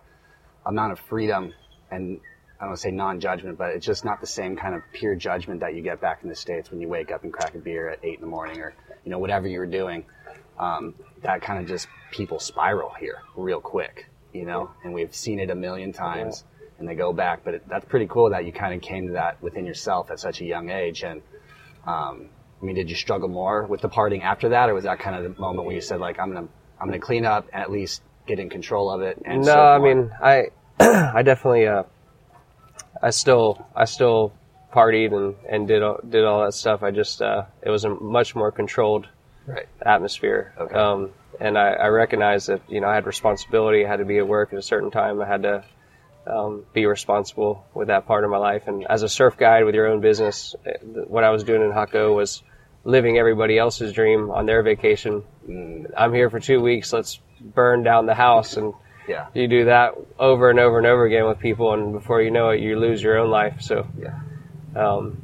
amount 0.68 0.92
of 0.92 1.00
freedom 1.00 1.52
and 1.90 2.20
I 2.60 2.64
don't 2.64 2.70
want 2.70 2.78
to 2.80 2.82
say 2.82 2.92
non-judgment, 2.92 3.58
but 3.58 3.70
it's 3.76 3.86
just 3.86 4.04
not 4.04 4.20
the 4.20 4.28
same 4.28 4.56
kind 4.56 4.74
of 4.76 4.82
pure 4.92 5.14
judgment 5.16 5.60
that 5.60 5.76
you 5.76 5.82
get 5.84 6.02
back 6.02 6.20
in 6.24 6.30
the 6.30 6.36
states 6.36 6.72
when 6.72 6.82
you 6.82 6.88
wake 6.88 7.12
up 7.12 7.24
and 7.24 7.32
crack 7.32 7.54
a 7.54 7.60
beer 7.60 7.90
at 7.90 8.00
eight 8.04 8.16
in 8.16 8.22
the 8.22 8.28
morning, 8.28 8.60
or 8.60 8.74
you 9.04 9.12
know 9.12 9.20
whatever 9.20 9.48
you 9.48 9.60
were 9.60 9.68
doing. 9.68 10.04
Um, 10.60 10.96
that 11.22 11.42
kind 11.44 11.60
of 11.60 11.68
just 11.68 11.88
people 12.12 12.40
spiral 12.40 12.90
here 13.00 13.22
real 13.36 13.62
quick, 13.62 14.08
you 14.38 14.46
know, 14.46 14.72
and 14.84 14.94
we've 14.94 15.14
seen 15.16 15.40
it 15.40 15.50
a 15.50 15.56
million 15.56 15.92
times, 15.92 16.44
and 16.80 16.88
they 16.88 16.96
go 16.96 17.12
back. 17.12 17.44
But 17.44 17.56
it, 17.56 17.68
that's 17.68 17.86
pretty 17.86 18.08
cool 18.08 18.30
that 18.30 18.46
you 18.46 18.52
kind 18.52 18.74
of 18.74 18.82
came 18.82 19.08
to 19.08 19.14
that 19.14 19.42
within 19.42 19.66
yourself 19.66 20.12
at 20.12 20.20
such 20.20 20.42
a 20.42 20.46
young 20.46 20.70
age. 20.70 21.04
And 21.04 21.22
um, 21.86 22.30
I 22.62 22.66
mean, 22.66 22.76
did 22.76 22.90
you 22.90 22.96
struggle 22.96 23.30
more 23.30 23.66
with 23.66 23.82
the 23.82 23.90
parting 23.90 24.24
after 24.24 24.50
that, 24.50 24.70
or 24.70 24.74
was 24.74 24.84
that 24.84 25.00
kind 25.00 25.16
of 25.16 25.24
the 25.24 25.42
moment 25.42 25.66
where 25.66 25.76
you 25.76 25.82
said 25.82 26.00
like, 26.00 26.20
I'm 26.20 26.34
gonna 26.34 26.48
I'm 26.80 26.88
gonna 26.88 27.00
clean 27.00 27.26
up 27.26 27.48
and 27.52 27.62
at 27.62 27.72
least 27.72 28.02
get 28.28 28.40
in 28.40 28.50
control 28.50 28.92
of 28.92 29.02
it? 29.02 29.22
And 29.26 29.42
no, 29.42 29.54
surf 29.54 29.58
I 29.58 29.78
mean, 29.80 30.12
I, 30.22 30.48
I 30.80 31.24
definitely, 31.24 31.68
uh, 31.68 31.84
I 33.02 33.10
still, 33.10 33.66
I 33.76 33.86
still 33.86 34.34
partied 34.74 35.16
and, 35.16 35.36
and 35.50 35.68
did 35.68 35.82
all, 35.82 36.00
did 36.08 36.24
all 36.24 36.44
that 36.44 36.54
stuff. 36.54 36.84
I 36.84 36.92
just, 36.92 37.22
uh, 37.22 37.46
it 37.62 37.70
was 37.70 37.86
a 37.86 37.90
much 37.90 38.36
more 38.36 38.52
controlled 38.52 39.08
right. 39.48 39.68
atmosphere. 39.82 40.54
Okay. 40.60 40.76
Um, 40.76 41.12
and 41.40 41.58
I, 41.58 41.70
I 41.74 41.88
recognized 41.88 42.50
that, 42.50 42.62
you 42.68 42.82
know, 42.82 42.88
I 42.88 42.96
had 42.96 43.06
responsibility. 43.06 43.86
I 43.86 43.88
had 43.90 43.98
to 44.00 44.06
be 44.06 44.18
at 44.18 44.28
work 44.28 44.54
at 44.54 44.60
a 44.60 44.62
certain 44.64 44.92
time. 44.92 45.22
I 45.22 45.28
had 45.28 45.44
to, 45.44 45.64
um, 46.26 46.66
be 46.74 46.86
responsible 46.86 47.66
with 47.74 47.88
that 47.88 48.06
part 48.06 48.24
of 48.26 48.30
my 48.30 48.38
life. 48.38 48.64
And 48.68 48.86
as 48.90 49.04
a 49.04 49.10
surf 49.10 49.38
guide 49.38 49.64
with 49.66 49.76
your 49.76 49.88
own 49.88 50.02
business, 50.02 50.56
eh, 50.66 50.74
what 50.84 51.24
I 51.24 51.30
was 51.30 51.44
doing 51.44 51.62
in 51.62 51.72
Jaco 51.72 52.14
was 52.16 52.44
living 52.84 53.18
everybody 53.18 53.58
else's 53.58 53.94
dream 53.94 54.30
on 54.32 54.46
their 54.46 54.62
vacation. 54.64 55.24
I'm 55.96 56.14
here 56.14 56.30
for 56.30 56.40
two 56.40 56.60
weeks. 56.62 56.92
Let's 56.92 57.20
burn 57.40 57.84
down 57.84 58.06
the 58.08 58.14
house 58.16 58.58
and 58.58 58.74
Yeah. 59.08 59.28
you 59.34 59.48
do 59.48 59.66
that 59.66 59.94
over 60.20 60.50
and 60.50 60.60
over 60.60 60.78
and 60.80 60.88
over 60.88 61.06
again 61.06 61.28
with 61.28 61.40
people, 61.40 61.74
and 61.74 61.94
before 61.94 62.22
you 62.22 62.32
know 62.32 62.50
it, 62.50 62.60
you 62.60 62.78
lose 62.80 63.02
your 63.02 63.18
own 63.20 63.30
life. 63.30 63.62
So, 63.62 63.86
Yeah. 63.98 64.20
um, 64.76 65.18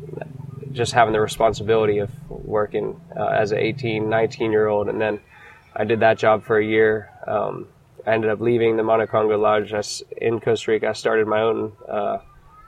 just 0.73 0.93
having 0.93 1.13
the 1.13 1.21
responsibility 1.21 1.99
of 1.99 2.09
working 2.29 2.99
uh, 3.15 3.27
as 3.27 3.51
an 3.51 3.59
18, 3.59 4.09
19 4.09 4.51
year 4.51 4.67
old, 4.67 4.89
and 4.89 4.99
then 4.99 5.19
I 5.75 5.85
did 5.85 6.01
that 6.01 6.17
job 6.17 6.43
for 6.43 6.57
a 6.57 6.65
year. 6.65 7.09
Um, 7.25 7.67
I 8.05 8.13
ended 8.13 8.29
up 8.29 8.41
leaving 8.41 8.75
the 8.75 8.83
Monocongo 8.83 9.39
Lodge 9.39 9.73
I 9.73 9.81
in 10.17 10.39
Costa 10.39 10.71
Rica. 10.71 10.89
I 10.89 10.93
started 10.93 11.27
my 11.27 11.41
own 11.41 11.73
uh, 11.87 12.17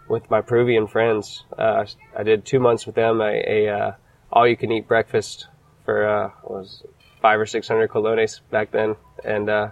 with 0.07 0.29
my 0.29 0.41
Peruvian 0.41 0.88
friends. 0.88 1.43
Uh, 1.57 1.85
I 2.17 2.24
did 2.24 2.45
two 2.45 2.59
months 2.59 2.85
with 2.85 2.95
them, 2.95 3.21
a, 3.21 3.43
a 3.47 3.69
uh, 3.69 3.91
all 4.31 4.47
you 4.47 4.57
can 4.57 4.71
eat 4.71 4.88
breakfast 4.88 5.47
for 5.83 6.07
uh, 6.07 6.31
was 6.43 6.83
five 7.21 7.39
or 7.39 7.45
six 7.45 7.67
hundred 7.67 7.89
colones 7.89 8.41
back 8.51 8.71
then, 8.71 8.95
and 9.24 9.50
uh, 9.50 9.69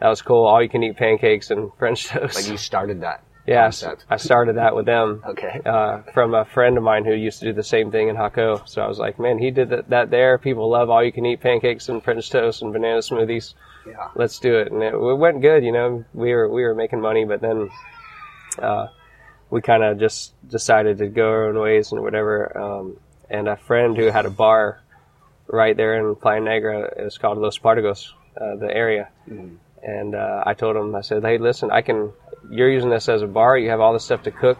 that 0.00 0.08
was 0.08 0.22
cool. 0.22 0.44
All 0.44 0.62
you 0.62 0.68
can 0.68 0.82
eat 0.82 0.96
pancakes 0.96 1.50
and 1.50 1.70
French 1.78 2.06
toast. 2.06 2.36
Like 2.36 2.48
you 2.48 2.56
started 2.56 3.02
that. 3.02 3.22
Yes, 3.46 3.82
concept. 3.82 4.06
I 4.10 4.16
started 4.16 4.56
that 4.56 4.74
with 4.74 4.86
them. 4.86 5.22
Okay. 5.24 5.60
Uh, 5.64 6.02
from 6.12 6.34
a 6.34 6.44
friend 6.44 6.76
of 6.76 6.82
mine 6.82 7.04
who 7.04 7.14
used 7.14 7.38
to 7.40 7.46
do 7.46 7.52
the 7.52 7.62
same 7.62 7.90
thing 7.90 8.08
in 8.08 8.16
Jaco. 8.16 8.68
So 8.68 8.82
I 8.82 8.88
was 8.88 8.98
like, 8.98 9.18
man, 9.18 9.38
he 9.38 9.50
did 9.50 9.70
that, 9.70 9.88
that 9.90 10.10
there. 10.10 10.36
People 10.38 10.68
love 10.68 10.90
all 10.90 11.04
you 11.04 11.12
can 11.12 11.24
eat 11.24 11.40
pancakes 11.40 11.88
and 11.88 12.02
French 12.02 12.28
toast 12.28 12.62
and 12.62 12.72
banana 12.72 12.98
smoothies. 12.98 13.54
Yeah. 13.86 14.08
Let's 14.16 14.38
do 14.40 14.56
it. 14.56 14.72
And 14.72 14.82
it, 14.82 14.94
it 14.94 15.18
went 15.18 15.42
good. 15.42 15.64
You 15.64 15.72
know, 15.72 16.04
we 16.12 16.34
were 16.34 16.48
we 16.48 16.62
were 16.64 16.74
making 16.74 17.00
money, 17.00 17.24
but 17.24 17.40
then 17.40 17.70
uh, 18.58 18.88
we 19.50 19.62
kind 19.62 19.84
of 19.84 19.98
just 19.98 20.34
decided 20.48 20.98
to 20.98 21.06
go 21.06 21.28
our 21.28 21.48
own 21.48 21.58
ways 21.58 21.92
and 21.92 22.02
whatever. 22.02 22.56
Um, 22.58 22.96
and 23.30 23.48
a 23.48 23.56
friend 23.56 23.96
who 23.96 24.06
had 24.06 24.26
a 24.26 24.30
bar 24.30 24.80
right 25.46 25.76
there 25.76 25.94
in 25.98 26.16
Playa 26.16 26.40
Negra, 26.40 26.90
it 26.96 27.04
was 27.04 27.18
called 27.18 27.38
Los 27.38 27.58
Pargos, 27.58 28.12
uh, 28.40 28.56
the 28.56 28.68
area. 28.74 29.08
And 29.82 30.16
uh, 30.16 30.42
I 30.44 30.54
told 30.54 30.74
him, 30.74 30.94
I 30.96 31.00
said, 31.02 31.22
hey, 31.22 31.38
listen, 31.38 31.70
I 31.70 31.82
can. 31.82 32.12
You're 32.50 32.70
using 32.70 32.90
this 32.90 33.08
as 33.08 33.22
a 33.22 33.26
bar. 33.26 33.58
You 33.58 33.70
have 33.70 33.80
all 33.80 33.92
this 33.92 34.04
stuff 34.04 34.22
to 34.24 34.30
cook. 34.30 34.58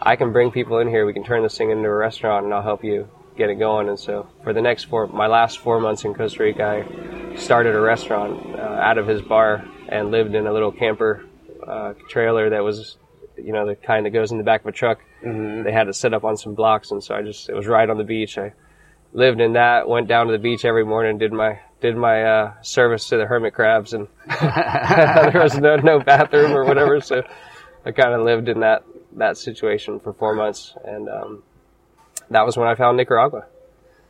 I 0.00 0.16
can 0.16 0.32
bring 0.32 0.50
people 0.50 0.78
in 0.78 0.88
here. 0.88 1.06
We 1.06 1.12
can 1.12 1.24
turn 1.24 1.42
this 1.42 1.56
thing 1.56 1.70
into 1.70 1.88
a 1.88 1.94
restaurant, 1.94 2.44
and 2.44 2.54
I'll 2.54 2.62
help 2.62 2.84
you 2.84 3.08
get 3.36 3.50
it 3.50 3.56
going. 3.56 3.88
And 3.88 3.98
so, 3.98 4.28
for 4.42 4.52
the 4.52 4.60
next 4.60 4.84
four, 4.84 5.06
my 5.06 5.26
last 5.26 5.58
four 5.58 5.80
months 5.80 6.04
in 6.04 6.14
Costa 6.14 6.42
Rica, 6.42 6.84
I 6.84 7.36
started 7.36 7.74
a 7.74 7.80
restaurant 7.80 8.54
uh, 8.54 8.62
out 8.62 8.98
of 8.98 9.06
his 9.06 9.22
bar 9.22 9.64
and 9.88 10.10
lived 10.10 10.34
in 10.34 10.46
a 10.46 10.52
little 10.52 10.72
camper 10.72 11.24
uh, 11.66 11.94
trailer 12.08 12.50
that 12.50 12.62
was, 12.62 12.96
you 13.36 13.52
know, 13.52 13.66
the 13.66 13.74
kind 13.74 14.06
that 14.06 14.10
goes 14.10 14.30
in 14.30 14.38
the 14.38 14.44
back 14.44 14.60
of 14.60 14.66
a 14.66 14.72
truck. 14.72 15.00
They 15.22 15.72
had 15.72 15.88
it 15.88 15.94
set 15.94 16.12
up 16.12 16.24
on 16.24 16.36
some 16.36 16.54
blocks, 16.54 16.90
and 16.90 17.02
so 17.02 17.14
I 17.14 17.22
just 17.22 17.48
it 17.48 17.54
was 17.54 17.66
right 17.66 17.88
on 17.88 17.96
the 17.96 18.04
beach. 18.04 18.36
I 18.36 18.52
lived 19.12 19.40
in 19.40 19.54
that. 19.54 19.88
Went 19.88 20.06
down 20.06 20.26
to 20.26 20.32
the 20.32 20.38
beach 20.38 20.64
every 20.64 20.84
morning. 20.84 21.18
Did 21.18 21.32
my 21.32 21.60
did 21.84 21.96
my 21.98 22.22
uh, 22.24 22.52
service 22.62 23.10
to 23.10 23.18
the 23.18 23.26
hermit 23.26 23.52
crabs, 23.52 23.92
and 23.92 24.08
there 24.40 25.42
was 25.42 25.58
no 25.58 25.76
no 25.76 26.00
bathroom 26.00 26.52
or 26.52 26.64
whatever. 26.64 26.98
So 27.02 27.22
I 27.84 27.92
kind 27.92 28.14
of 28.14 28.22
lived 28.22 28.48
in 28.48 28.60
that 28.60 28.84
that 29.16 29.36
situation 29.36 30.00
for 30.00 30.14
four 30.14 30.34
months, 30.34 30.74
and 30.82 31.10
um, 31.10 31.42
that 32.30 32.46
was 32.46 32.56
when 32.56 32.66
I 32.66 32.74
found 32.74 32.96
Nicaragua. 32.96 33.44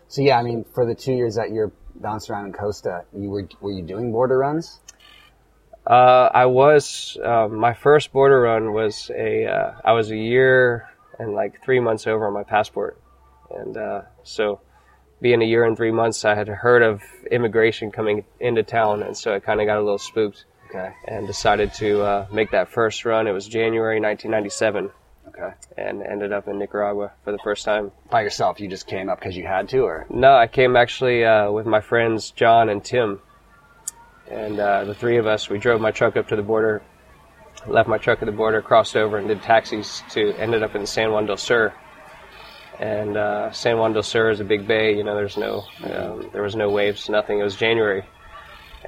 So 0.06 0.22
yeah, 0.22 0.38
I 0.38 0.44
mean, 0.44 0.64
for 0.72 0.86
the 0.86 0.94
two 0.94 1.14
years 1.14 1.34
that 1.34 1.50
you're 1.50 1.72
bouncing 1.96 2.32
around 2.32 2.46
in 2.46 2.52
Costa, 2.52 3.06
you 3.12 3.28
were 3.28 3.48
were 3.60 3.72
you 3.72 3.82
doing 3.82 4.12
border 4.12 4.38
runs? 4.38 4.78
Uh, 5.84 6.30
I 6.32 6.46
was 6.46 7.18
um, 7.24 7.56
my 7.56 7.74
first 7.74 8.12
border 8.12 8.40
run 8.40 8.72
was 8.72 9.10
a 9.12 9.46
uh, 9.46 9.72
I 9.84 9.92
was 9.94 10.12
a 10.12 10.16
year 10.16 10.88
and 11.18 11.34
like 11.34 11.60
three 11.64 11.80
months 11.80 12.06
over 12.06 12.24
on 12.28 12.34
my 12.34 12.44
passport, 12.44 13.00
and 13.50 13.76
uh, 13.76 14.02
so 14.22 14.60
being 15.20 15.42
a 15.42 15.44
year 15.44 15.64
and 15.64 15.76
three 15.76 15.90
months, 15.92 16.24
I 16.24 16.34
had 16.34 16.48
heard 16.48 16.82
of 16.82 17.02
immigration 17.30 17.90
coming 17.90 18.24
into 18.40 18.62
town, 18.62 19.02
and 19.02 19.16
so 19.16 19.34
I 19.34 19.40
kind 19.40 19.60
of 19.60 19.66
got 19.66 19.78
a 19.78 19.82
little 19.82 19.98
spooked 19.98 20.44
Okay. 20.70 20.90
and 21.06 21.26
decided 21.26 21.72
to 21.74 22.02
uh, 22.02 22.26
make 22.32 22.50
that 22.50 22.68
first 22.68 23.04
run. 23.04 23.26
It 23.26 23.32
was 23.32 23.46
January 23.46 24.00
1997, 24.00 24.90
Okay. 25.28 25.54
and 25.78 26.02
ended 26.02 26.32
up 26.32 26.48
in 26.48 26.58
Nicaragua 26.58 27.12
for 27.22 27.32
the 27.32 27.38
first 27.38 27.64
time. 27.64 27.92
By 28.10 28.22
yourself, 28.22 28.60
you 28.60 28.68
just 28.68 28.86
came 28.86 29.08
up 29.08 29.18
because 29.20 29.36
you 29.36 29.46
had 29.46 29.68
to, 29.70 29.80
or 29.84 30.06
No, 30.10 30.34
I 30.34 30.46
came 30.48 30.76
actually 30.76 31.24
uh, 31.24 31.50
with 31.50 31.66
my 31.66 31.80
friends 31.80 32.30
John 32.32 32.68
and 32.68 32.84
Tim, 32.84 33.20
and 34.30 34.58
uh, 34.58 34.84
the 34.84 34.94
three 34.94 35.18
of 35.18 35.26
us. 35.26 35.48
We 35.48 35.58
drove 35.58 35.80
my 35.80 35.90
truck 35.90 36.16
up 36.16 36.28
to 36.28 36.36
the 36.36 36.42
border, 36.42 36.82
left 37.66 37.88
my 37.88 37.98
truck 37.98 38.20
at 38.22 38.26
the 38.26 38.32
border, 38.32 38.60
crossed 38.62 38.96
over, 38.96 39.16
and 39.18 39.28
did 39.28 39.42
taxis 39.42 40.02
to 40.10 40.32
ended 40.38 40.62
up 40.62 40.74
in 40.74 40.86
San 40.86 41.12
Juan 41.12 41.26
del 41.26 41.36
Sur. 41.36 41.72
And 42.80 43.16
uh, 43.16 43.52
San 43.52 43.78
Juan 43.78 43.92
del 43.92 44.02
Sur 44.02 44.30
is 44.30 44.40
a 44.40 44.44
big 44.44 44.66
bay. 44.66 44.96
You 44.96 45.04
know, 45.04 45.14
there's 45.14 45.36
no 45.36 45.64
um, 45.84 46.28
there 46.32 46.42
was 46.42 46.56
no 46.56 46.70
waves, 46.70 47.08
nothing. 47.08 47.38
It 47.38 47.44
was 47.44 47.56
January, 47.56 48.02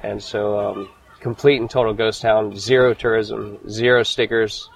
and 0.03 0.21
so 0.21 0.59
um, 0.59 0.89
complete 1.21 1.61
and 1.61 1.69
total 1.69 1.93
ghost 1.93 2.21
town. 2.21 2.55
Zero 2.57 2.93
tourism, 2.93 3.57
zero 3.69 4.03
stickers, 4.03 4.69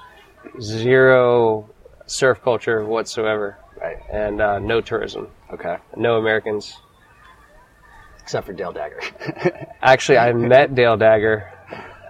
zero 0.62 1.69
surf 2.06 2.41
culture 2.41 2.86
whatsoever, 2.86 3.58
right? 3.82 3.97
and 4.12 4.41
uh, 4.41 4.60
no 4.60 4.82
tourism 4.82 5.28
Okay. 5.54 5.78
no 5.97 6.17
Americans. 6.17 6.76
Except 8.21 8.45
for 8.45 8.54
Dale 8.54 8.71
Dagger. 8.71 9.00
Actually, 9.82 10.19
I 10.19 10.32
met 10.32 10.74
Dale 10.76 10.95
Dagger. 10.95 11.52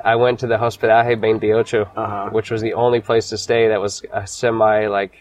I 0.04 0.16
went 0.16 0.40
to 0.40 0.48
the 0.48 0.58
Hospedaje 0.58 1.18
28, 1.18 1.76
Uh-huh. 1.96 2.30
which 2.32 2.52
was 2.52 2.62
the 2.62 2.74
only 2.74 3.00
place 3.02 3.30
to 3.30 3.38
stay 3.38 3.70
that 3.70 3.80
was 3.82 4.04
a 4.14 4.28
semi 4.28 4.88
like. 4.88 5.14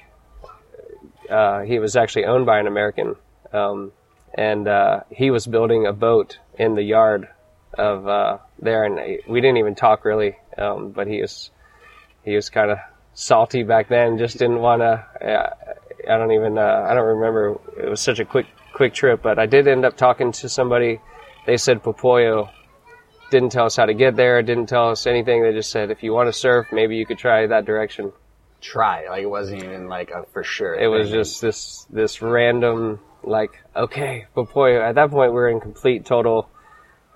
Uh, 1.31 1.61
he 1.61 1.79
was 1.79 1.97
actually 1.97 2.25
owned 2.25 2.47
by 2.47 2.59
an 2.59 2.67
American, 2.67 3.15
um, 3.53 3.93
and 4.35 4.67
uh, 4.67 5.01
he 5.11 5.31
was 5.31 5.47
building 5.47 5.87
a 5.87 5.93
boat 5.93 6.39
in 6.59 6.75
the 6.75 6.83
yard 6.83 7.29
of 7.75 8.07
uh, 8.07 8.39
there, 8.61 8.85
and 8.85 9.21
we 9.29 9.41
didn't 9.41 9.59
even 9.59 9.75
talk 9.75 10.05
really. 10.05 10.37
Um, 10.59 10.91
but 10.91 11.07
he 11.07 11.21
was 11.21 11.51
he 12.25 12.35
was 12.35 12.51
kind 12.51 12.71
of 12.71 12.79
salty 13.15 13.63
back 13.63 13.89
then. 13.89 14.19
Just 14.19 14.39
didn't 14.39 14.61
want 14.61 14.83
to. 14.83 15.07
I 16.09 16.19
don't 16.19 16.33
even. 16.33 16.59
Uh, 16.59 16.87
I 16.89 16.95
don't 16.95 17.07
remember. 17.07 17.59
It 17.79 17.89
was 17.89 18.01
such 18.01 18.19
a 18.19 18.25
quick 18.25 18.47
quick 18.73 18.95
trip, 18.95 19.23
but 19.23 19.39
I 19.39 19.47
did 19.47 19.69
end 19.69 19.85
up 19.85 19.97
talking 19.97 20.33
to 20.33 20.49
somebody. 20.49 21.01
They 21.47 21.57
said 21.57 21.83
Popoyo. 21.83 22.51
Didn't 23.31 23.51
tell 23.51 23.67
us 23.67 23.77
how 23.77 23.87
to 23.87 23.95
get 23.95 24.17
there. 24.17 24.43
Didn't 24.43 24.67
tell 24.67 24.91
us 24.91 25.07
anything. 25.07 25.43
They 25.43 25.53
just 25.53 25.71
said 25.71 25.91
if 25.91 26.03
you 26.03 26.13
want 26.13 26.29
to 26.29 26.33
surf, 26.33 26.67
maybe 26.73 26.97
you 26.97 27.07
could 27.07 27.19
try 27.19 27.47
that 27.47 27.65
direction. 27.65 28.13
Try 28.61 29.09
like 29.09 29.23
it 29.23 29.27
wasn't 29.31 29.65
even 29.65 29.89
like 29.89 30.11
a 30.11 30.25
for 30.33 30.43
sure. 30.45 30.75
It 30.75 30.89
was 30.89 31.11
just 31.11 31.41
this 31.41 31.87
this 31.91 32.21
random 32.23 33.01
like 33.23 33.51
okay 33.75 34.27
but 34.35 34.53
boy, 34.53 34.81
At 34.81 34.95
that 34.95 35.11
point, 35.11 35.33
we 35.33 35.37
were 35.37 35.49
in 35.49 35.61
complete 35.61 36.05
total 36.05 36.49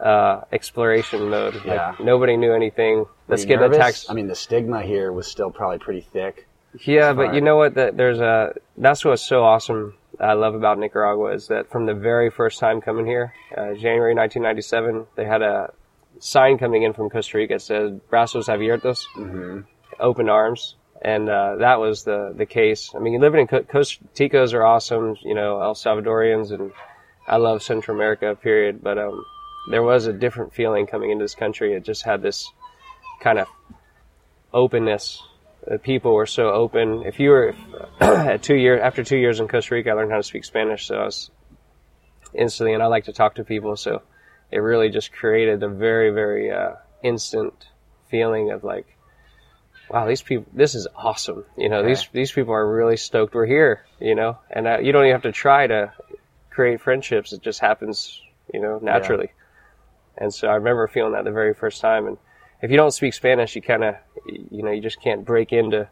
uh, 0.00 0.42
exploration 0.52 1.30
mode. 1.30 1.54
Like, 1.54 1.64
Yeah. 1.66 1.94
nobody 2.00 2.36
knew 2.36 2.52
anything. 2.52 3.06
Let's 3.28 3.44
get 3.44 3.54
in 3.54 3.58
a 3.60 3.62
nervous? 3.68 3.78
taxi. 3.78 4.06
I 4.10 4.14
mean, 4.14 4.26
the 4.26 4.34
stigma 4.34 4.82
here 4.82 5.12
was 5.12 5.26
still 5.26 5.50
probably 5.50 5.78
pretty 5.78 6.00
thick. 6.00 6.46
Yeah, 6.80 7.12
but 7.12 7.34
you 7.34 7.40
know 7.40 7.56
what? 7.56 7.74
That 7.74 7.96
there's 7.96 8.20
a 8.20 8.54
that's 8.76 9.04
what's 9.04 9.22
so 9.22 9.44
awesome. 9.44 9.94
I 10.20 10.32
love 10.34 10.54
about 10.54 10.78
Nicaragua 10.78 11.32
is 11.32 11.48
that 11.48 11.70
from 11.70 11.86
the 11.86 11.94
very 11.94 12.30
first 12.30 12.58
time 12.58 12.80
coming 12.80 13.06
here, 13.06 13.32
uh, 13.56 13.74
January 13.74 14.14
1997, 14.14 15.06
they 15.16 15.24
had 15.24 15.42
a 15.42 15.72
sign 16.18 16.58
coming 16.58 16.82
in 16.82 16.92
from 16.92 17.10
Costa 17.10 17.38
Rica 17.38 17.54
that 17.54 17.60
said 17.60 18.08
"Brazos 18.08 18.48
abiertos," 18.48 19.06
open 20.00 20.28
arms, 20.28 20.76
and 21.04 21.28
uh, 21.28 21.56
that 21.56 21.78
was 21.80 22.04
the 22.04 22.32
the 22.34 22.46
case. 22.46 22.92
I 22.94 22.98
mean, 22.98 23.20
living 23.20 23.42
in 23.42 23.46
Co- 23.46 23.62
Costa 23.62 24.02
Ticos 24.14 24.54
are 24.54 24.64
awesome, 24.64 25.16
you 25.22 25.34
know, 25.34 25.60
El 25.60 25.74
Salvadorians, 25.74 26.50
and 26.50 26.72
I 27.28 27.36
love 27.36 27.62
Central 27.62 27.96
America. 27.96 28.34
Period. 28.34 28.82
But 28.82 28.98
um, 28.98 29.24
there 29.70 29.82
was 29.82 30.06
a 30.06 30.12
different 30.12 30.54
feeling 30.54 30.86
coming 30.86 31.10
into 31.10 31.24
this 31.24 31.34
country. 31.34 31.74
It 31.74 31.84
just 31.84 32.04
had 32.04 32.22
this 32.22 32.50
kind 33.20 33.38
of 33.38 33.46
openness. 34.52 35.22
The 35.66 35.78
people 35.78 36.14
were 36.14 36.26
so 36.26 36.50
open. 36.50 37.04
If 37.06 37.20
you 37.20 37.30
were 37.30 37.54
at 38.00 38.42
two 38.42 38.56
year 38.56 38.80
after 38.80 39.04
two 39.04 39.18
years 39.18 39.40
in 39.40 39.48
Costa 39.48 39.74
Rica, 39.74 39.90
I 39.90 39.92
learned 39.94 40.10
how 40.10 40.18
to 40.18 40.22
speak 40.22 40.44
Spanish, 40.44 40.86
so 40.86 40.96
I 40.96 41.04
was 41.04 41.30
instantly, 42.34 42.74
and 42.74 42.82
I 42.82 42.86
like 42.86 43.04
to 43.04 43.12
talk 43.12 43.36
to 43.36 43.44
people, 43.44 43.76
so 43.76 44.02
it 44.50 44.58
really 44.58 44.90
just 44.90 45.12
created 45.12 45.62
a 45.62 45.68
very, 45.68 46.10
very 46.10 46.50
uh, 46.50 46.74
instant 47.02 47.54
feeling 48.08 48.50
of 48.50 48.64
like, 48.64 48.93
wow, 49.94 50.06
these 50.08 50.22
people, 50.22 50.44
this 50.52 50.74
is 50.74 50.88
awesome. 50.96 51.44
You 51.56 51.68
know, 51.68 51.84
these 51.86 52.08
these 52.12 52.32
people 52.32 52.52
are 52.52 52.68
really 52.68 52.96
stoked 52.96 53.32
we're 53.32 53.46
here. 53.46 53.86
You 54.00 54.16
know, 54.16 54.38
and 54.50 54.66
uh, 54.66 54.78
you 54.78 54.90
don't 54.90 55.04
even 55.04 55.12
have 55.12 55.22
to 55.22 55.32
try 55.32 55.68
to 55.68 55.92
create 56.50 56.80
friendships; 56.80 57.32
it 57.32 57.42
just 57.42 57.60
happens, 57.60 58.20
you 58.52 58.60
know, 58.60 58.80
naturally. 58.82 59.30
And 60.18 60.34
so 60.34 60.48
I 60.48 60.56
remember 60.56 60.88
feeling 60.88 61.12
that 61.12 61.24
the 61.24 61.30
very 61.30 61.54
first 61.54 61.80
time. 61.80 62.08
And 62.08 62.18
if 62.60 62.72
you 62.72 62.76
don't 62.76 62.90
speak 62.90 63.14
Spanish, 63.14 63.54
you 63.54 63.62
kind 63.62 63.84
of, 63.84 63.94
you 64.26 64.64
know, 64.64 64.72
you 64.72 64.82
just 64.82 65.00
can't 65.00 65.24
break 65.24 65.52
into 65.52 65.88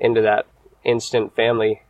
into 0.00 0.22
that 0.22 0.46
instant 0.82 1.34
family. 1.36 1.82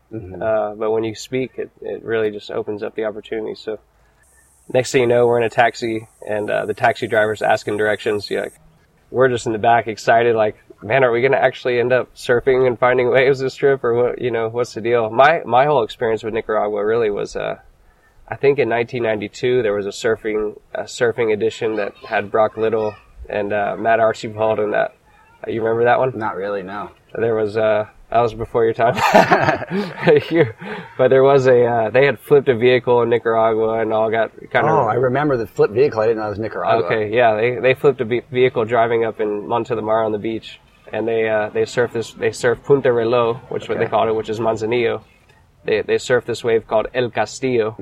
Uh, 0.42 0.74
but 0.74 0.90
when 0.90 1.04
you 1.04 1.14
speak, 1.14 1.52
it, 1.58 1.70
it 1.82 2.02
really 2.02 2.30
just 2.32 2.50
opens 2.50 2.82
up 2.82 2.96
the 2.96 3.04
opportunity. 3.04 3.54
So 3.54 3.78
next 4.72 4.90
thing 4.90 5.02
you 5.02 5.06
know, 5.06 5.26
we're 5.26 5.38
in 5.38 5.44
a 5.44 5.50
taxi, 5.50 6.08
and 6.26 6.50
uh, 6.50 6.66
the 6.66 6.74
taxi 6.74 7.06
driver's 7.06 7.42
asking 7.42 7.76
directions. 7.76 8.28
You're 8.30 8.42
like, 8.42 8.58
we're 9.10 9.28
just 9.28 9.46
in 9.46 9.52
the 9.52 9.58
back, 9.58 9.86
excited, 9.86 10.34
like, 10.34 10.56
man, 10.82 11.04
are 11.04 11.10
we 11.10 11.20
going 11.20 11.32
to 11.32 11.42
actually 11.42 11.80
end 11.80 11.92
up 11.92 12.14
surfing 12.14 12.66
and 12.66 12.78
finding 12.78 13.10
waves 13.12 13.38
this 13.40 13.54
trip, 13.54 13.82
or 13.84 13.94
what? 13.94 14.20
You 14.20 14.30
know, 14.30 14.48
what's 14.48 14.74
the 14.74 14.80
deal? 14.80 15.10
My 15.10 15.42
my 15.44 15.64
whole 15.66 15.82
experience 15.82 16.22
with 16.22 16.34
Nicaragua 16.34 16.84
really 16.84 17.10
was. 17.10 17.36
Uh, 17.36 17.56
I 18.30 18.36
think 18.36 18.58
in 18.58 18.68
1992 18.68 19.62
there 19.62 19.72
was 19.72 19.86
a 19.86 19.90
surfing 19.90 20.58
a 20.74 20.82
surfing 20.82 21.32
edition 21.32 21.76
that 21.76 21.94
had 22.06 22.30
Brock 22.30 22.56
Little 22.58 22.94
and 23.28 23.52
uh, 23.52 23.74
Matt 23.78 24.00
Archibald 24.00 24.58
in 24.58 24.72
that. 24.72 24.94
Uh, 25.46 25.50
you 25.50 25.62
remember 25.62 25.84
that 25.84 25.98
one? 25.98 26.12
Not 26.18 26.36
really, 26.36 26.62
no. 26.62 26.90
There 27.14 27.34
was 27.34 27.56
uh, 27.56 27.86
that 28.10 28.20
was 28.20 28.34
before 28.34 28.64
your 28.64 28.74
time. 28.74 28.96
But 30.98 31.08
there 31.08 31.22
was 31.22 31.46
a 31.46 31.64
uh, 31.64 31.90
they 31.90 32.04
had 32.06 32.18
flipped 32.18 32.48
a 32.48 32.56
vehicle 32.56 33.02
in 33.02 33.08
Nicaragua 33.08 33.80
and 33.80 33.92
all 33.92 34.10
got 34.10 34.32
kind 34.50 34.66
of 34.66 34.72
Oh, 34.72 34.88
I 34.88 34.94
remember 34.94 35.36
the 35.36 35.46
flip 35.46 35.70
vehicle. 35.70 36.00
I 36.00 36.06
didn't 36.06 36.18
know 36.18 36.26
it 36.26 36.30
was 36.30 36.38
Nicaragua. 36.38 36.84
Okay, 36.86 37.14
yeah, 37.14 37.34
they 37.36 37.58
they 37.60 37.74
flipped 37.74 38.00
a 38.00 38.04
ve- 38.04 38.22
vehicle 38.30 38.64
driving 38.64 39.04
up 39.04 39.20
in 39.20 39.46
Monte 39.46 39.74
de 39.74 39.82
Mar 39.82 40.04
on 40.04 40.12
the 40.12 40.18
beach, 40.18 40.60
and 40.92 41.06
they 41.06 41.28
uh, 41.28 41.48
they 41.50 41.62
surfed 41.62 41.92
this 41.92 42.12
they 42.12 42.30
surfed 42.30 42.64
Punta 42.64 42.88
Relo, 42.88 43.40
which 43.50 43.64
is 43.64 43.68
what 43.68 43.78
they 43.78 43.86
call 43.86 44.08
it, 44.08 44.14
which 44.14 44.28
is 44.28 44.40
Manzanillo. 44.40 45.02
They 45.64 45.82
they 45.82 45.96
surfed 45.96 46.24
this 46.24 46.44
wave 46.44 46.66
called 46.66 46.88
El 46.94 47.10
Castillo, 47.10 47.76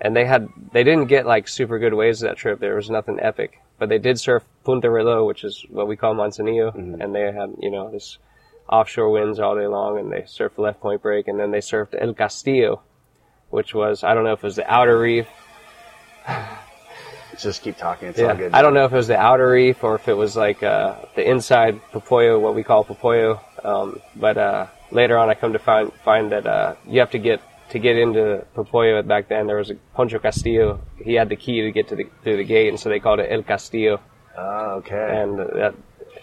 and 0.00 0.16
they 0.16 0.24
had 0.24 0.48
they 0.72 0.84
didn't 0.84 1.06
get 1.06 1.26
like 1.26 1.48
super 1.48 1.78
good 1.78 1.94
waves 1.94 2.20
that 2.20 2.36
trip. 2.36 2.60
There 2.60 2.76
was 2.76 2.90
nothing 2.90 3.18
epic, 3.20 3.60
but 3.78 3.88
they 3.88 3.98
did 3.98 4.18
surf 4.18 4.44
Punta 4.64 4.88
Relo, 4.88 5.26
which 5.26 5.44
is 5.44 5.64
what 5.70 5.88
we 5.88 5.96
call 5.96 6.14
Manzanillo, 6.14 6.74
and 6.74 7.14
they 7.14 7.32
had 7.32 7.54
you 7.60 7.70
know 7.70 7.90
this 7.90 8.18
offshore 8.68 9.10
winds 9.10 9.38
all 9.38 9.56
day 9.56 9.66
long, 9.66 9.98
and 9.98 10.10
they 10.10 10.22
surfed 10.22 10.58
left 10.58 10.80
point 10.80 11.02
break, 11.02 11.28
and 11.28 11.38
then 11.38 11.50
they 11.50 11.58
surfed 11.60 11.94
El 12.00 12.14
Castillo, 12.14 12.82
which 13.50 13.74
was 13.74 14.02
I 14.02 14.14
don't 14.14 14.24
know 14.24 14.32
if 14.32 14.40
it 14.40 14.44
was 14.46 14.56
the 14.56 14.72
outer 14.72 14.98
reef 14.98 15.28
Just 17.42 17.62
keep 17.62 17.76
talking. 17.76 18.08
It's 18.08 18.18
all 18.20 18.26
yeah, 18.26 18.34
good. 18.34 18.54
I 18.54 18.62
don't 18.62 18.74
know 18.74 18.84
if 18.84 18.92
it 18.92 18.96
was 18.96 19.08
the 19.08 19.18
outer 19.18 19.50
reef 19.50 19.82
or 19.82 19.94
if 19.96 20.08
it 20.08 20.14
was 20.14 20.36
like 20.36 20.62
uh, 20.62 20.96
the 21.16 21.28
inside 21.28 21.80
Popoyo, 21.92 22.40
what 22.40 22.54
we 22.54 22.62
call 22.62 22.84
Popoyo. 22.84 23.40
Um, 23.64 24.00
but 24.16 24.38
uh, 24.38 24.66
later 24.90 25.18
on, 25.18 25.28
I 25.30 25.34
come 25.34 25.52
to 25.52 25.58
find 25.58 25.92
find 26.04 26.32
that 26.32 26.46
uh, 26.46 26.74
you 26.86 27.00
have 27.00 27.10
to 27.10 27.18
get 27.18 27.40
to 27.70 27.78
get 27.78 27.96
into 27.96 28.46
Popoyo 28.54 29.06
back 29.06 29.28
then. 29.28 29.46
There 29.46 29.56
was 29.56 29.70
a 29.70 29.74
Poncho 29.94 30.18
Castillo. 30.18 30.80
He 31.02 31.14
had 31.14 31.28
the 31.28 31.36
key 31.36 31.62
to 31.62 31.72
get 31.72 31.88
to 31.88 31.96
the 31.96 32.04
through 32.22 32.36
the 32.36 32.44
gate, 32.44 32.68
and 32.68 32.78
so 32.78 32.88
they 32.88 33.00
called 33.00 33.20
it 33.20 33.28
El 33.30 33.42
Castillo. 33.42 34.00
Oh, 34.36 34.76
okay. 34.78 35.22
And 35.22 35.38
that, 35.38 35.74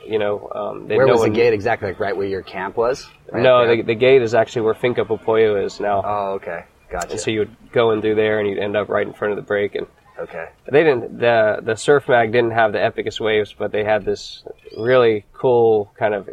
you 0.06 0.20
know, 0.20 0.50
um, 0.54 0.88
they 0.88 0.98
where 0.98 1.08
was 1.08 1.22
the 1.22 1.30
gate 1.30 1.54
exactly? 1.54 1.90
Like 1.90 2.00
right 2.00 2.16
where 2.16 2.28
your 2.28 2.42
camp 2.42 2.78
was? 2.78 3.08
Right 3.32 3.44
No, 3.44 3.68
the, 3.68 3.84
the 3.84 3.96
gate 3.96 4.22
is 4.22 4.34
actually 4.34 4.64
where 4.64 4.74
Finca 4.74 5.06
Popoyo 5.06 5.64
is 5.64 5.80
now. 5.80 6.02
Oh, 6.04 6.34
okay. 6.34 6.66
Gotcha. 6.90 7.12
And 7.12 7.20
so 7.20 7.30
you 7.30 7.40
would 7.40 7.56
go 7.72 7.92
in 7.92 8.02
through 8.02 8.16
there, 8.16 8.40
and 8.40 8.50
you'd 8.50 8.58
end 8.58 8.76
up 8.76 8.90
right 8.90 9.06
in 9.06 9.14
front 9.14 9.32
of 9.32 9.36
the 9.36 9.44
break, 9.44 9.76
and 9.76 9.86
okay. 10.20 10.50
they 10.72 10.84
didn't 10.84 11.20
the 11.20 11.60
the 11.64 11.76
surf 11.76 12.08
mag 12.08 12.32
didn't 12.32 12.52
have 12.52 12.72
the 12.72 12.80
epicest 12.80 13.20
waves 13.20 13.54
but 13.58 13.72
they 13.72 13.84
had 13.84 14.06
this 14.06 14.44
really 14.78 15.26
cool 15.34 15.92
kind 15.98 16.14
of 16.14 16.30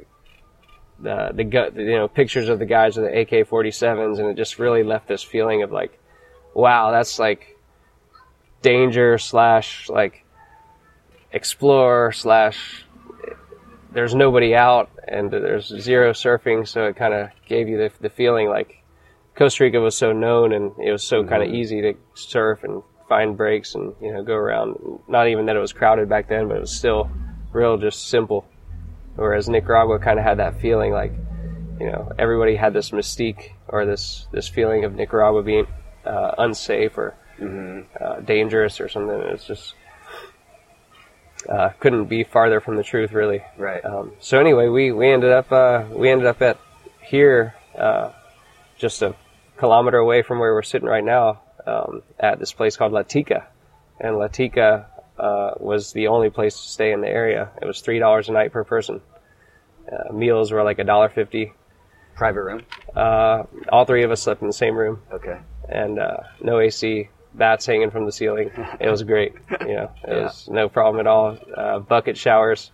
the 1.01 1.31
the 1.35 1.73
you 1.77 1.97
know 1.97 2.09
pictures 2.09 2.49
of 2.49 2.59
the 2.59 2.67
guys 2.67 2.97
with 2.97 3.07
the 3.07 3.21
AK-47s 3.21 4.19
and 4.19 4.29
it 4.29 4.37
just 4.37 4.59
really 4.59 4.83
left 4.83 5.09
this 5.09 5.23
feeling 5.23 5.63
of 5.63 5.71
like 5.71 5.99
wow 6.55 6.91
that's 6.91 7.19
like 7.19 7.57
danger 8.63 9.19
slash 9.19 9.89
like 9.89 10.25
explore 11.33 12.13
slash 12.13 12.85
there's 13.93 14.15
nobody 14.15 14.55
out 14.55 14.91
and 15.07 15.31
there's 15.31 15.67
zero 15.67 16.13
surfing 16.13 16.67
so 16.67 16.85
it 16.85 16.97
kind 16.97 17.15
of 17.15 17.29
gave 17.47 17.69
you 17.69 17.77
the, 17.77 17.91
the 18.01 18.11
feeling 18.11 18.49
like 18.49 18.83
Costa 19.37 19.65
Rica 19.65 19.81
was 19.81 19.97
so 19.97 20.13
known 20.13 20.53
and 20.53 20.73
it 20.83 20.91
was 20.91 21.03
so 21.03 21.23
kind 21.23 21.43
of 21.43 21.49
mm-hmm. 21.49 21.57
easy 21.57 21.83
to 21.83 21.95
surf 22.15 22.65
and 22.65 22.83
find 23.09 23.37
breaks 23.37 23.75
and 23.75 23.95
you 24.01 24.13
know 24.13 24.23
go 24.23 24.35
around. 24.35 25.01
Not 25.09 25.29
even 25.29 25.47
that 25.47 25.57
it 25.57 25.61
was 25.61 25.73
crowded 25.73 26.09
back 26.09 26.29
then, 26.29 26.49
but 26.49 26.59
it 26.59 26.61
was 26.61 26.77
still 26.77 27.11
real 27.53 27.77
just 27.77 28.09
simple. 28.09 28.47
Whereas 29.15 29.49
Nicaragua 29.49 29.99
kind 29.99 30.19
of 30.19 30.25
had 30.25 30.39
that 30.39 30.61
feeling 30.61 30.93
like 30.93 31.13
you 31.81 31.87
know 31.87 32.13
everybody 32.19 32.57
had 32.57 32.73
this 32.73 32.91
mystique 32.91 33.53
or 33.69 33.87
this 33.87 34.27
this 34.33 34.49
feeling 34.49 34.85
of 34.85 34.95
Nicaragua 34.95 35.43
being 35.43 35.67
uh, 36.05 36.33
unsafe 36.39 36.97
or 36.99 37.15
uh, 38.01 38.21
dangerous 38.21 38.81
or 38.81 38.89
something. 38.89 39.19
It's 39.21 39.47
just 39.47 39.75
uh, 41.49 41.71
couldn't 41.81 42.07
be 42.07 42.25
farther 42.25 42.61
from 42.61 42.77
the 42.77 42.83
truth, 42.83 43.13
really. 43.13 43.43
Right. 43.57 43.85
Um, 43.85 44.13
so 44.21 44.39
anyway, 44.39 44.69
we, 44.69 44.93
we 44.93 45.11
ended 45.11 45.33
up 45.33 45.53
uh, 45.53 45.85
we 45.91 46.11
ended 46.11 46.27
up 46.27 46.43
at 46.43 46.59
here, 47.03 47.55
uh, 47.79 48.13
just 48.79 49.03
a 49.03 49.15
kilometer 49.57 49.99
away 49.99 50.23
from 50.23 50.39
where 50.39 50.53
we're 50.53 50.63
sitting 50.63 50.89
right 50.89 51.05
now, 51.05 51.41
um, 51.67 52.03
at 52.19 52.39
this 52.39 52.53
place 52.53 52.77
called 52.77 52.93
Latika, 52.93 53.45
and 54.01 54.17
Latika 54.17 54.87
uh, 55.19 55.53
was 55.59 55.93
the 55.93 56.09
only 56.09 56.31
place 56.31 56.55
to 56.55 56.69
stay 56.69 56.93
in 56.93 57.01
the 57.01 57.09
area. 57.09 57.51
It 57.61 57.67
was 57.67 57.81
three 57.81 57.99
dollars 57.99 58.29
a 58.29 58.33
night 58.33 58.53
per 58.53 58.65
person. 58.65 59.01
Uh, 59.91 60.13
meals 60.13 60.53
were 60.53 60.63
like 60.63 60.79
a 60.79 60.85
dollar 60.85 61.09
fifty. 61.09 61.53
Private 62.17 62.45
room. 62.45 62.63
Uh, 62.95 63.43
all 63.71 63.85
three 63.85 64.03
of 64.03 64.11
us 64.11 64.23
slept 64.23 64.41
in 64.41 64.47
the 64.47 64.53
same 64.55 64.75
room, 64.75 65.03
Okay. 65.13 65.39
and 65.69 65.99
uh, 65.99 66.17
no 66.41 66.59
AC, 66.61 67.11
bats 67.35 67.67
hanging 67.67 67.91
from 67.91 68.07
the 68.07 68.13
ceiling. 68.13 68.51
It 68.81 68.89
was 68.89 69.03
great. 69.03 69.35
You 69.61 69.75
know, 69.75 69.91
it 70.09 70.23
was 70.23 70.49
no 70.51 70.71
problem 70.71 71.01
at 71.01 71.07
all. 71.07 71.37
Uh, 71.55 71.79
bucket 71.81 72.17
showers, 72.17 72.71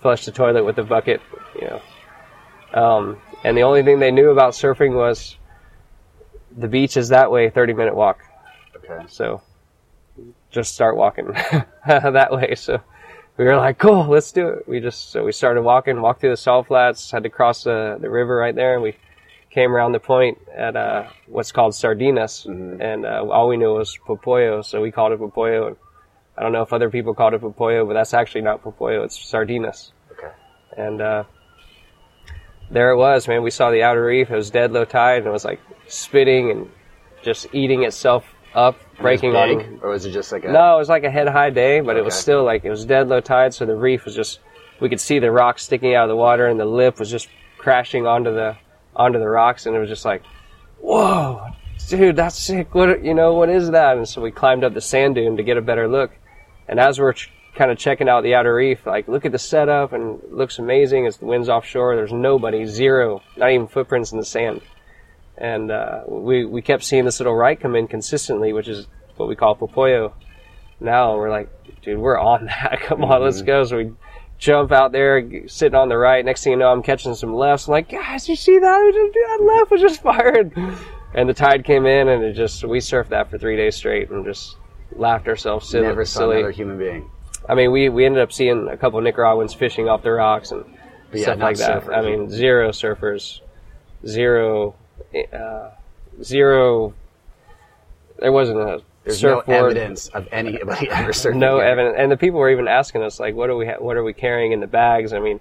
flush 0.00 0.24
the 0.24 0.32
toilet 0.32 0.64
with 0.64 0.74
the 0.74 0.82
bucket. 0.82 1.20
You 1.60 1.68
know, 1.68 2.82
um, 2.82 3.18
and 3.44 3.56
the 3.56 3.62
only 3.62 3.84
thing 3.84 4.00
they 4.00 4.10
knew 4.10 4.30
about 4.30 4.54
surfing 4.54 4.94
was 4.96 5.36
the 6.56 6.68
beach 6.68 6.96
is 6.96 7.08
that 7.08 7.30
way, 7.30 7.50
thirty 7.50 7.72
minute 7.72 7.94
walk. 7.94 8.20
Okay. 8.76 9.04
So 9.08 9.42
just 10.50 10.74
start 10.74 10.96
walking 10.96 11.32
that 11.86 12.28
way. 12.30 12.54
So 12.54 12.80
we 13.36 13.44
were 13.44 13.56
like, 13.56 13.78
cool, 13.78 14.06
let's 14.06 14.30
do 14.32 14.48
it. 14.48 14.68
We 14.68 14.80
just, 14.80 15.10
so 15.10 15.24
we 15.24 15.32
started 15.32 15.62
walking, 15.62 16.00
walked 16.00 16.20
through 16.20 16.30
the 16.30 16.36
salt 16.36 16.66
flats, 16.66 17.10
had 17.10 17.22
to 17.22 17.30
cross 17.30 17.64
the, 17.64 17.96
the 18.00 18.10
river 18.10 18.36
right 18.36 18.54
there, 18.54 18.74
and 18.74 18.82
we 18.82 18.96
came 19.50 19.72
around 19.72 19.92
the 19.92 20.00
point 20.00 20.38
at 20.54 20.76
uh, 20.76 21.08
what's 21.26 21.52
called 21.52 21.72
Sardinas, 21.72 22.46
and 22.46 23.06
uh, 23.06 23.24
all 23.30 23.48
we 23.48 23.56
knew 23.56 23.74
was 23.74 23.98
Popoyo, 24.06 24.64
so 24.64 24.80
we 24.80 24.90
called 24.90 25.12
it 25.12 25.20
Popoyo. 25.20 25.68
And 25.68 25.76
I 26.36 26.42
don't 26.42 26.52
know 26.52 26.62
if 26.62 26.72
other 26.72 26.90
people 26.90 27.14
called 27.14 27.34
it 27.34 27.40
Popoyo, 27.40 27.86
but 27.86 27.94
that's 27.94 28.14
actually 28.14 28.42
not 28.42 28.62
Popoyo, 28.62 29.04
it's 29.04 29.18
Sardinas. 29.18 29.92
Okay. 30.12 30.32
And 30.76 31.00
uh, 31.00 31.24
there 32.72 32.90
it 32.90 32.96
was, 32.96 33.28
man. 33.28 33.42
We 33.42 33.50
saw 33.50 33.70
the 33.70 33.82
outer 33.82 34.04
reef. 34.04 34.30
It 34.30 34.34
was 34.36 34.50
dead 34.50 34.72
low 34.72 34.84
tide, 34.84 35.18
and 35.18 35.26
it 35.26 35.30
was 35.30 35.44
like 35.44 35.60
spitting 35.86 36.50
and 36.50 36.70
just 37.22 37.46
eating 37.52 37.84
itself 37.84 38.24
up, 38.54 38.76
breaking 38.98 39.34
on. 39.36 39.58
big, 39.58 39.82
or 39.82 39.90
was 39.90 40.04
it 40.06 40.12
just 40.12 40.32
like 40.32 40.44
a? 40.44 40.52
No, 40.52 40.76
it 40.76 40.78
was 40.78 40.88
like 40.88 41.04
a 41.04 41.10
head 41.10 41.28
high 41.28 41.50
day, 41.50 41.80
but 41.80 41.96
it 41.96 42.04
was 42.04 42.14
still 42.14 42.44
like 42.44 42.64
it 42.64 42.70
was 42.70 42.84
dead 42.84 43.08
low 43.08 43.20
tide, 43.20 43.54
so 43.54 43.66
the 43.66 43.76
reef 43.76 44.04
was 44.04 44.14
just 44.14 44.40
we 44.80 44.88
could 44.88 45.00
see 45.00 45.18
the 45.18 45.30
rocks 45.30 45.62
sticking 45.62 45.94
out 45.94 46.04
of 46.04 46.08
the 46.08 46.16
water, 46.16 46.46
and 46.46 46.58
the 46.58 46.64
lip 46.64 46.98
was 46.98 47.10
just 47.10 47.28
crashing 47.58 48.06
onto 48.06 48.32
the 48.34 48.56
onto 48.96 49.18
the 49.18 49.28
rocks, 49.28 49.66
and 49.66 49.76
it 49.76 49.78
was 49.78 49.88
just 49.88 50.04
like, 50.04 50.22
whoa, 50.80 51.46
dude, 51.88 52.16
that's 52.16 52.38
sick. 52.38 52.74
What 52.74 53.04
you 53.04 53.14
know? 53.14 53.34
What 53.34 53.48
is 53.48 53.70
that? 53.70 53.96
And 53.96 54.08
so 54.08 54.20
we 54.20 54.30
climbed 54.30 54.64
up 54.64 54.74
the 54.74 54.80
sand 54.80 55.14
dune 55.14 55.36
to 55.36 55.42
get 55.42 55.56
a 55.56 55.62
better 55.62 55.88
look, 55.88 56.10
And 56.68 56.80
as 56.80 56.98
we're 56.98 57.14
kind 57.54 57.70
of 57.70 57.78
checking 57.78 58.08
out 58.08 58.22
the 58.22 58.34
outer 58.34 58.54
reef, 58.54 58.86
like 58.86 59.08
look 59.08 59.24
at 59.26 59.32
the 59.32 59.38
setup 59.38 59.92
and 59.92 60.22
it 60.22 60.32
looks 60.32 60.58
amazing. 60.58 61.06
As 61.06 61.18
the 61.18 61.26
wind's 61.26 61.48
offshore, 61.48 61.96
there's 61.96 62.12
nobody, 62.12 62.64
zero, 62.66 63.22
not 63.36 63.50
even 63.50 63.66
footprints 63.68 64.12
in 64.12 64.18
the 64.18 64.24
sand. 64.24 64.62
And 65.36 65.70
uh, 65.70 66.02
we 66.06 66.44
we 66.44 66.62
kept 66.62 66.84
seeing 66.84 67.04
this 67.04 67.20
little 67.20 67.34
right 67.34 67.58
come 67.58 67.74
in 67.76 67.88
consistently, 67.88 68.52
which 68.52 68.68
is 68.68 68.86
what 69.16 69.28
we 69.28 69.36
call 69.36 69.56
popoyo. 69.56 70.12
Now 70.80 71.12
and 71.12 71.18
we're 71.20 71.30
like, 71.30 71.48
dude, 71.82 71.98
we're 71.98 72.18
on 72.18 72.46
that. 72.46 72.80
Come 72.82 73.04
on, 73.04 73.22
let's 73.22 73.42
go. 73.42 73.64
So 73.64 73.76
we 73.78 73.92
jump 74.38 74.72
out 74.72 74.92
there, 74.92 75.46
sitting 75.48 75.74
on 75.76 75.88
the 75.88 75.96
right. 75.96 76.24
Next 76.24 76.42
thing 76.44 76.52
you 76.52 76.58
know, 76.58 76.68
I'm 76.72 76.82
catching 76.82 77.14
some 77.14 77.34
lefts. 77.34 77.68
I'm 77.68 77.72
like, 77.72 77.88
guys, 77.90 78.28
you 78.28 78.36
see 78.36 78.58
that? 78.58 78.90
Just- 78.94 79.14
That 79.14 79.44
left 79.58 79.70
was 79.70 79.80
just 79.80 80.02
fired. 80.02 80.52
And 81.14 81.28
the 81.28 81.34
tide 81.34 81.64
came 81.64 81.84
in, 81.86 82.08
and 82.08 82.24
it 82.24 82.32
just 82.32 82.64
we 82.64 82.78
surfed 82.78 83.08
that 83.10 83.30
for 83.30 83.36
three 83.38 83.56
days 83.56 83.76
straight, 83.76 84.10
and 84.10 84.24
just 84.24 84.56
laughed 84.96 85.28
ourselves 85.28 85.68
silly. 85.68 85.86
Never 85.86 86.04
saw 86.04 86.20
silly. 86.20 86.36
another 86.38 86.50
human 86.52 86.78
being. 86.78 87.10
I 87.48 87.54
mean, 87.54 87.72
we 87.72 87.88
we 87.88 88.04
ended 88.04 88.22
up 88.22 88.32
seeing 88.32 88.68
a 88.68 88.76
couple 88.76 88.98
of 88.98 89.04
Nicaraguans 89.04 89.52
fishing 89.54 89.88
off 89.88 90.02
the 90.02 90.12
rocks 90.12 90.50
and 90.52 90.64
yeah, 91.12 91.22
stuff 91.24 91.38
like 91.38 91.56
that. 91.58 91.82
surfers. 91.84 91.96
I 91.96 92.02
mean, 92.02 92.30
zero 92.30 92.70
surfers, 92.70 93.40
zero, 94.06 94.74
uh, 95.32 95.70
zero. 96.22 96.94
There 98.18 98.32
wasn't 98.32 98.58
a 98.60 98.82
There's 99.04 99.22
no 99.22 99.40
evidence 99.40 100.08
of 100.08 100.28
anybody 100.30 100.88
ever 100.90 101.12
surfing. 101.12 101.36
no 101.36 101.56
here. 101.56 101.64
evidence, 101.66 101.96
and 101.98 102.12
the 102.12 102.16
people 102.16 102.38
were 102.38 102.50
even 102.50 102.68
asking 102.68 103.02
us 103.02 103.18
like, 103.18 103.34
"What 103.34 103.50
are 103.50 103.56
we? 103.56 103.66
Ha- 103.66 103.78
what 103.80 103.96
are 103.96 104.04
we 104.04 104.12
carrying 104.12 104.52
in 104.52 104.60
the 104.60 104.66
bags?" 104.66 105.12
I 105.12 105.18
mean, 105.18 105.40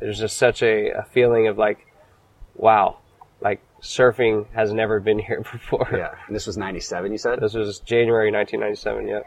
there's 0.00 0.18
just 0.18 0.36
such 0.36 0.62
a, 0.62 0.90
a 0.90 1.02
feeling 1.04 1.46
of 1.48 1.56
like, 1.56 1.86
"Wow, 2.54 2.98
like 3.40 3.60
surfing 3.80 4.46
has 4.54 4.72
never 4.72 5.00
been 5.00 5.18
here 5.28 5.40
before." 5.40 5.88
Yeah, 5.92 6.14
and 6.26 6.36
this 6.36 6.46
was 6.46 6.58
'97. 6.58 7.10
You 7.10 7.18
said, 7.18 7.40
This 7.40 7.54
was 7.54 7.78
January 7.80 8.30
1997. 8.30 9.08
Yeah. 9.08 9.20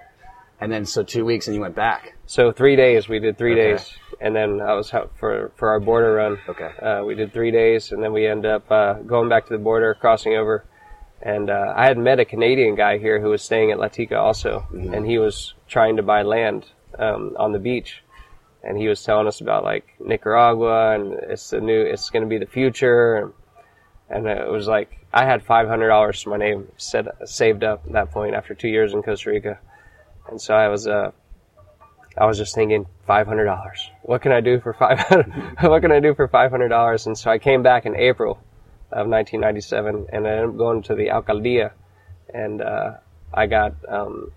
And 0.62 0.72
then 0.72 0.86
so 0.86 1.04
two 1.04 1.26
weeks, 1.26 1.48
and 1.48 1.56
you 1.56 1.62
went 1.62 1.76
back. 1.76 2.16
So 2.28 2.52
three 2.52 2.76
days. 2.76 3.10
We 3.10 3.20
did 3.20 3.38
three 3.38 3.54
Okay. 3.54 3.74
days, 3.74 3.92
and 4.22 4.36
then 4.36 4.62
I 4.62 4.74
was 4.76 4.92
for 4.92 5.52
for 5.56 5.70
our 5.70 5.80
border 5.80 6.14
run. 6.14 6.38
Okay. 6.48 6.70
Uh, 6.82 7.04
we 7.04 7.16
did 7.16 7.34
three 7.34 7.52
days, 7.52 7.92
and 7.92 8.02
then 8.02 8.14
we 8.14 8.26
end 8.28 8.46
up 8.46 8.72
uh, 8.72 8.94
going 8.94 9.28
back 9.28 9.48
to 9.48 9.54
the 9.54 9.60
border, 9.64 9.94
crossing 9.96 10.36
over. 10.36 10.64
And 11.24 11.50
uh, 11.52 11.74
I 11.76 11.86
had 11.86 11.98
met 12.00 12.20
a 12.20 12.26
Canadian 12.26 12.76
guy 12.76 12.98
here 12.98 13.20
who 13.20 13.30
was 13.30 13.44
staying 13.44 13.72
at 13.72 13.78
Latika 13.78 14.18
also, 14.18 14.66
and 14.72 15.06
he 15.06 15.20
was 15.20 15.54
trying 15.68 15.98
to 15.98 16.04
buy 16.04 16.24
land 16.24 16.66
um, 16.98 17.36
on 17.38 17.52
the 17.52 17.60
beach, 17.60 18.04
and 18.64 18.76
he 18.78 18.88
was 18.88 19.04
telling 19.04 19.28
us 19.28 19.40
about 19.40 19.64
like 19.64 19.86
Nicaragua 20.00 20.96
and 20.96 21.14
it's 21.14 21.52
the 21.52 21.62
new, 21.62 21.80
it's 21.82 22.10
going 22.10 22.24
to 22.24 22.30
be 22.30 22.40
the 22.40 22.48
future, 22.52 23.18
and, 23.18 23.34
and 24.10 24.28
it 24.28 24.50
was 24.50 24.68
like 24.68 25.06
I 25.14 25.26
had 25.26 25.44
five 25.44 25.68
hundred 25.68 25.90
dollars 25.90 26.24
to 26.24 26.30
my 26.30 26.38
name 26.38 26.68
set, 26.78 27.06
saved 27.26 27.64
up 27.64 27.84
at 27.86 27.94
that 27.94 28.12
point 28.12 28.34
after 28.34 28.56
two 28.56 28.70
years 28.70 28.94
in 28.94 29.04
Costa 29.04 29.30
Rica, 29.30 29.60
and 30.30 30.42
so 30.42 30.54
I 30.54 30.68
was 30.68 30.88
uh, 30.88 31.12
I 32.18 32.26
was 32.26 32.38
just 32.38 32.56
thinking 32.56 32.86
five 33.08 33.28
hundred 33.28 33.46
dollars. 33.46 33.90
What 34.04 34.22
can 34.22 34.32
I 34.32 34.42
do 34.42 34.60
for 34.60 34.74
five 34.74 35.00
hundred? 35.00 35.56
what 35.62 35.82
can 35.82 35.92
I 35.92 36.00
do 36.00 36.14
for 36.14 36.28
five 36.28 36.52
hundred 36.52 36.70
dollars? 36.70 37.08
And 37.08 37.18
so 37.18 37.32
I 37.32 37.38
came 37.38 37.64
back 37.64 37.86
in 37.86 37.96
April 37.96 38.40
of 38.92 39.08
1997, 39.08 40.08
and 40.12 40.28
I 40.28 40.32
ended 40.32 40.50
up 40.50 40.58
going 40.58 40.84
to 40.84 40.96
the 40.96 41.08
alcaldía, 41.08 41.72
and 42.34 42.62
uh, 42.62 42.96
I 43.34 43.46
got 43.46 43.74
um, 43.88 44.32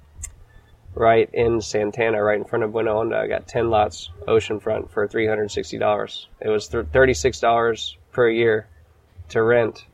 right 0.95 1.29
in 1.33 1.61
Santana, 1.61 2.23
right 2.23 2.39
in 2.39 2.45
front 2.45 2.65
of 2.65 2.73
Buena 2.73 2.91
Onda. 2.91 3.17
I 3.17 3.27
got 3.27 3.49
ten 3.49 3.71
lots 3.71 4.11
oceanfront 4.29 4.91
for 4.91 5.09
three 5.09 5.27
hundred 5.27 5.51
sixty 5.51 5.79
dollars. 5.79 6.29
It 6.41 6.49
was 6.49 6.69
th- 6.69 6.87
thirty 6.93 7.15
six 7.15 7.41
dollars 7.41 7.97
per 8.13 8.29
year 8.29 8.69
to 9.31 9.43
rent 9.43 9.85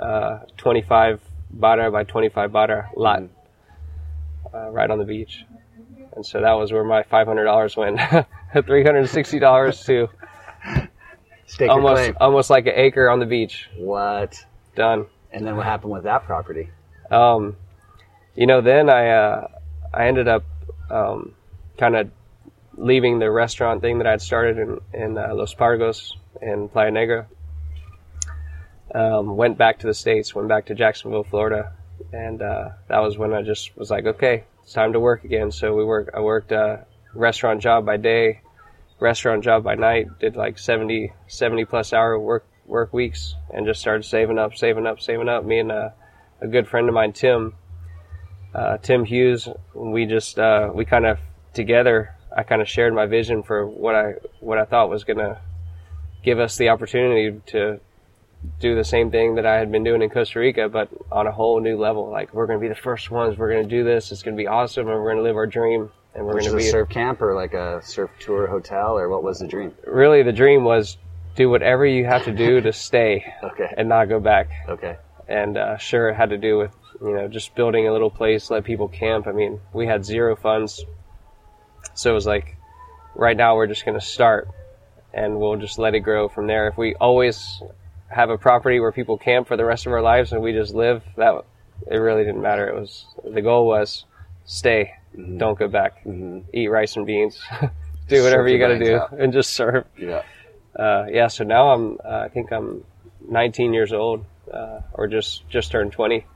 uh, 0.00 0.40
twenty 0.56 0.82
five 0.82 1.20
vara 1.50 1.90
by 1.92 2.02
twenty 2.02 2.28
five 2.28 2.50
vara 2.50 2.90
lot 2.96 3.22
uh, 4.54 4.70
right 4.70 4.90
on 4.90 4.98
the 4.98 5.04
beach 5.04 5.44
and 6.14 6.24
so 6.24 6.40
that 6.40 6.52
was 6.52 6.72
where 6.72 6.84
my 6.84 7.02
five 7.02 7.26
hundred 7.26 7.44
dollars 7.44 7.76
went. 7.76 8.00
Three 8.66 8.84
hundred 8.84 9.00
and 9.00 9.08
sixty 9.08 9.38
dollars 9.38 9.84
to 9.84 10.08
Stake 11.46 11.70
almost 11.70 12.12
almost 12.20 12.50
like 12.50 12.66
an 12.66 12.74
acre 12.76 13.08
on 13.10 13.18
the 13.18 13.26
beach. 13.26 13.68
What? 13.76 14.44
Done. 14.74 15.06
And 15.32 15.46
then 15.46 15.56
what 15.56 15.66
happened 15.66 15.92
with 15.92 16.04
that 16.04 16.24
property? 16.24 16.70
Um, 17.10 17.56
you 18.34 18.46
know, 18.46 18.60
then 18.60 18.88
I 18.88 19.10
uh, 19.10 19.48
I 19.92 20.06
ended 20.06 20.28
up 20.28 20.44
um, 20.90 21.34
kind 21.78 21.96
of 21.96 22.10
leaving 22.76 23.18
the 23.18 23.30
restaurant 23.30 23.80
thing 23.82 23.98
that 23.98 24.06
I 24.06 24.12
had 24.12 24.22
started 24.22 24.58
in 24.58 24.80
in 24.92 25.18
uh, 25.18 25.34
Los 25.34 25.54
Pargos 25.54 26.12
in 26.40 26.68
Playa 26.68 26.90
Negra. 26.90 27.26
Um, 28.94 29.36
went 29.36 29.58
back 29.58 29.80
to 29.80 29.88
the 29.88 29.94
states, 29.94 30.36
went 30.36 30.48
back 30.48 30.66
to 30.66 30.74
Jacksonville, 30.74 31.24
Florida, 31.24 31.72
and 32.12 32.42
uh, 32.42 32.70
that 32.88 32.98
was 32.98 33.18
when 33.18 33.32
I 33.32 33.42
just 33.42 33.76
was 33.76 33.90
like, 33.90 34.06
okay, 34.06 34.44
it's 34.62 34.72
time 34.72 34.92
to 34.92 35.00
work 35.00 35.24
again. 35.24 35.50
So 35.50 35.74
we 35.74 35.84
work. 35.84 36.10
I 36.14 36.20
worked 36.20 36.52
a 36.52 36.86
restaurant 37.14 37.60
job 37.60 37.84
by 37.84 37.96
day, 37.96 38.40
restaurant 39.00 39.44
job 39.44 39.64
by 39.64 39.74
night. 39.74 40.18
Did 40.18 40.36
like 40.36 40.58
70, 40.58 41.12
70 41.26 41.64
plus 41.64 41.92
hour 41.92 42.18
work 42.18 42.46
work 42.66 42.92
weeks, 42.92 43.34
and 43.52 43.66
just 43.66 43.80
started 43.80 44.04
saving 44.04 44.38
up, 44.38 44.56
saving 44.56 44.86
up, 44.86 45.00
saving 45.00 45.28
up. 45.28 45.44
Me 45.44 45.58
and 45.58 45.72
uh, 45.72 45.90
a 46.40 46.46
good 46.46 46.66
friend 46.66 46.88
of 46.88 46.94
mine, 46.94 47.12
Tim, 47.12 47.54
uh, 48.54 48.78
Tim 48.78 49.04
Hughes. 49.04 49.48
We 49.74 50.06
just 50.06 50.38
uh, 50.38 50.70
we 50.74 50.84
kind 50.84 51.06
of 51.06 51.18
together. 51.52 52.14
I 52.36 52.42
kind 52.42 52.62
of 52.62 52.68
shared 52.68 52.94
my 52.94 53.06
vision 53.06 53.42
for 53.42 53.66
what 53.66 53.94
I 53.94 54.14
what 54.40 54.58
I 54.58 54.64
thought 54.64 54.88
was 54.88 55.04
gonna 55.04 55.40
give 56.22 56.38
us 56.38 56.56
the 56.56 56.70
opportunity 56.70 57.40
to 57.46 57.80
do 58.60 58.74
the 58.74 58.84
same 58.84 59.10
thing 59.10 59.34
that 59.36 59.46
I 59.46 59.56
had 59.56 59.70
been 59.72 59.84
doing 59.84 60.02
in 60.02 60.10
Costa 60.10 60.38
Rica, 60.38 60.68
but 60.68 60.88
on 61.10 61.26
a 61.26 61.32
whole 61.32 61.60
new 61.60 61.76
level. 61.78 62.10
Like 62.10 62.32
we're 62.34 62.46
gonna 62.46 62.58
be 62.60 62.68
the 62.68 62.74
first 62.74 63.10
ones. 63.10 63.36
We're 63.38 63.50
gonna 63.50 63.64
do 63.68 63.84
this. 63.84 64.12
It's 64.12 64.22
gonna 64.22 64.36
be 64.36 64.46
awesome, 64.46 64.88
and 64.88 64.96
we're 65.00 65.10
gonna 65.12 65.22
live 65.22 65.36
our 65.36 65.46
dream. 65.46 65.90
And 66.14 66.24
we're 66.24 66.40
gonna 66.40 66.56
a 66.56 66.62
surf 66.62 66.88
camp 66.90 67.20
or 67.22 67.34
like 67.34 67.54
a 67.54 67.80
surf 67.82 68.10
tour 68.20 68.46
hotel 68.46 68.96
or 68.96 69.08
what 69.08 69.22
was 69.24 69.40
the 69.40 69.48
dream? 69.48 69.74
really 69.86 70.22
the 70.22 70.32
dream 70.32 70.62
was 70.62 70.96
do 71.34 71.50
whatever 71.50 71.84
you 71.84 72.04
have 72.04 72.22
to 72.24 72.32
do 72.32 72.60
to 72.60 72.72
stay 72.88 73.24
Okay. 73.42 73.66
and 73.76 73.88
not 73.88 74.08
go 74.08 74.20
back. 74.20 74.48
Okay. 74.68 74.96
and 75.26 75.56
uh, 75.56 75.76
sure 75.76 76.10
it 76.10 76.14
had 76.14 76.30
to 76.30 76.38
do 76.38 76.56
with 76.58 76.70
you 77.02 77.12
know 77.16 77.26
just 77.26 77.56
building 77.56 77.88
a 77.88 77.92
little 77.92 78.10
place 78.10 78.48
let 78.50 78.62
people 78.62 78.86
camp 78.86 79.26
i 79.26 79.32
mean 79.32 79.58
we 79.72 79.84
had 79.88 80.04
zero 80.04 80.36
funds 80.36 80.84
so 81.94 82.12
it 82.12 82.14
was 82.14 82.26
like 82.26 82.56
right 83.16 83.36
now 83.36 83.56
we're 83.56 83.66
just 83.66 83.84
going 83.84 83.98
to 83.98 84.04
start 84.06 84.46
and 85.12 85.40
we'll 85.40 85.56
just 85.56 85.76
let 85.80 85.96
it 85.96 86.00
grow 86.00 86.28
from 86.28 86.46
there 86.46 86.68
if 86.68 86.76
we 86.78 86.94
always 87.00 87.60
have 88.08 88.30
a 88.30 88.38
property 88.38 88.80
where 88.80 88.92
people 88.92 89.16
camp 89.18 89.48
for 89.48 89.56
the 89.56 89.64
rest 89.64 89.86
of 89.86 89.92
our 89.92 90.02
lives 90.02 90.32
and 90.32 90.42
we 90.42 90.52
just 90.52 90.74
live 90.74 91.02
that 91.16 91.34
it 91.90 91.96
really 91.96 92.24
didn't 92.24 92.42
matter. 92.42 92.68
It 92.68 92.74
was 92.78 93.06
the 93.24 93.42
goal 93.42 93.66
was 93.66 94.04
stay 94.44 94.92
don't 95.36 95.58
go 95.58 95.68
back. 95.68 96.04
Eat 96.52 96.68
rice 96.68 96.96
and 96.96 97.06
beans. 97.06 97.40
Do 98.08 98.22
whatever 98.22 98.48
you 98.48 98.58
got 98.58 98.68
to 98.68 98.78
do 98.78 98.96
out. 98.96 99.12
and 99.12 99.32
just 99.32 99.50
serve. 99.54 99.84
Yeah. 99.96 100.22
uh, 100.78 101.06
yeah, 101.10 101.28
so 101.28 101.44
now 101.44 101.70
I'm, 101.72 101.98
uh, 102.04 102.18
I 102.24 102.28
think 102.28 102.50
I'm 102.52 102.84
19 103.26 103.72
years 103.72 103.92
old, 103.94 104.24
uh, 104.52 104.80
or 104.92 105.06
just, 105.06 105.48
just 105.48 105.70
turned 105.70 105.92
20. 105.92 106.26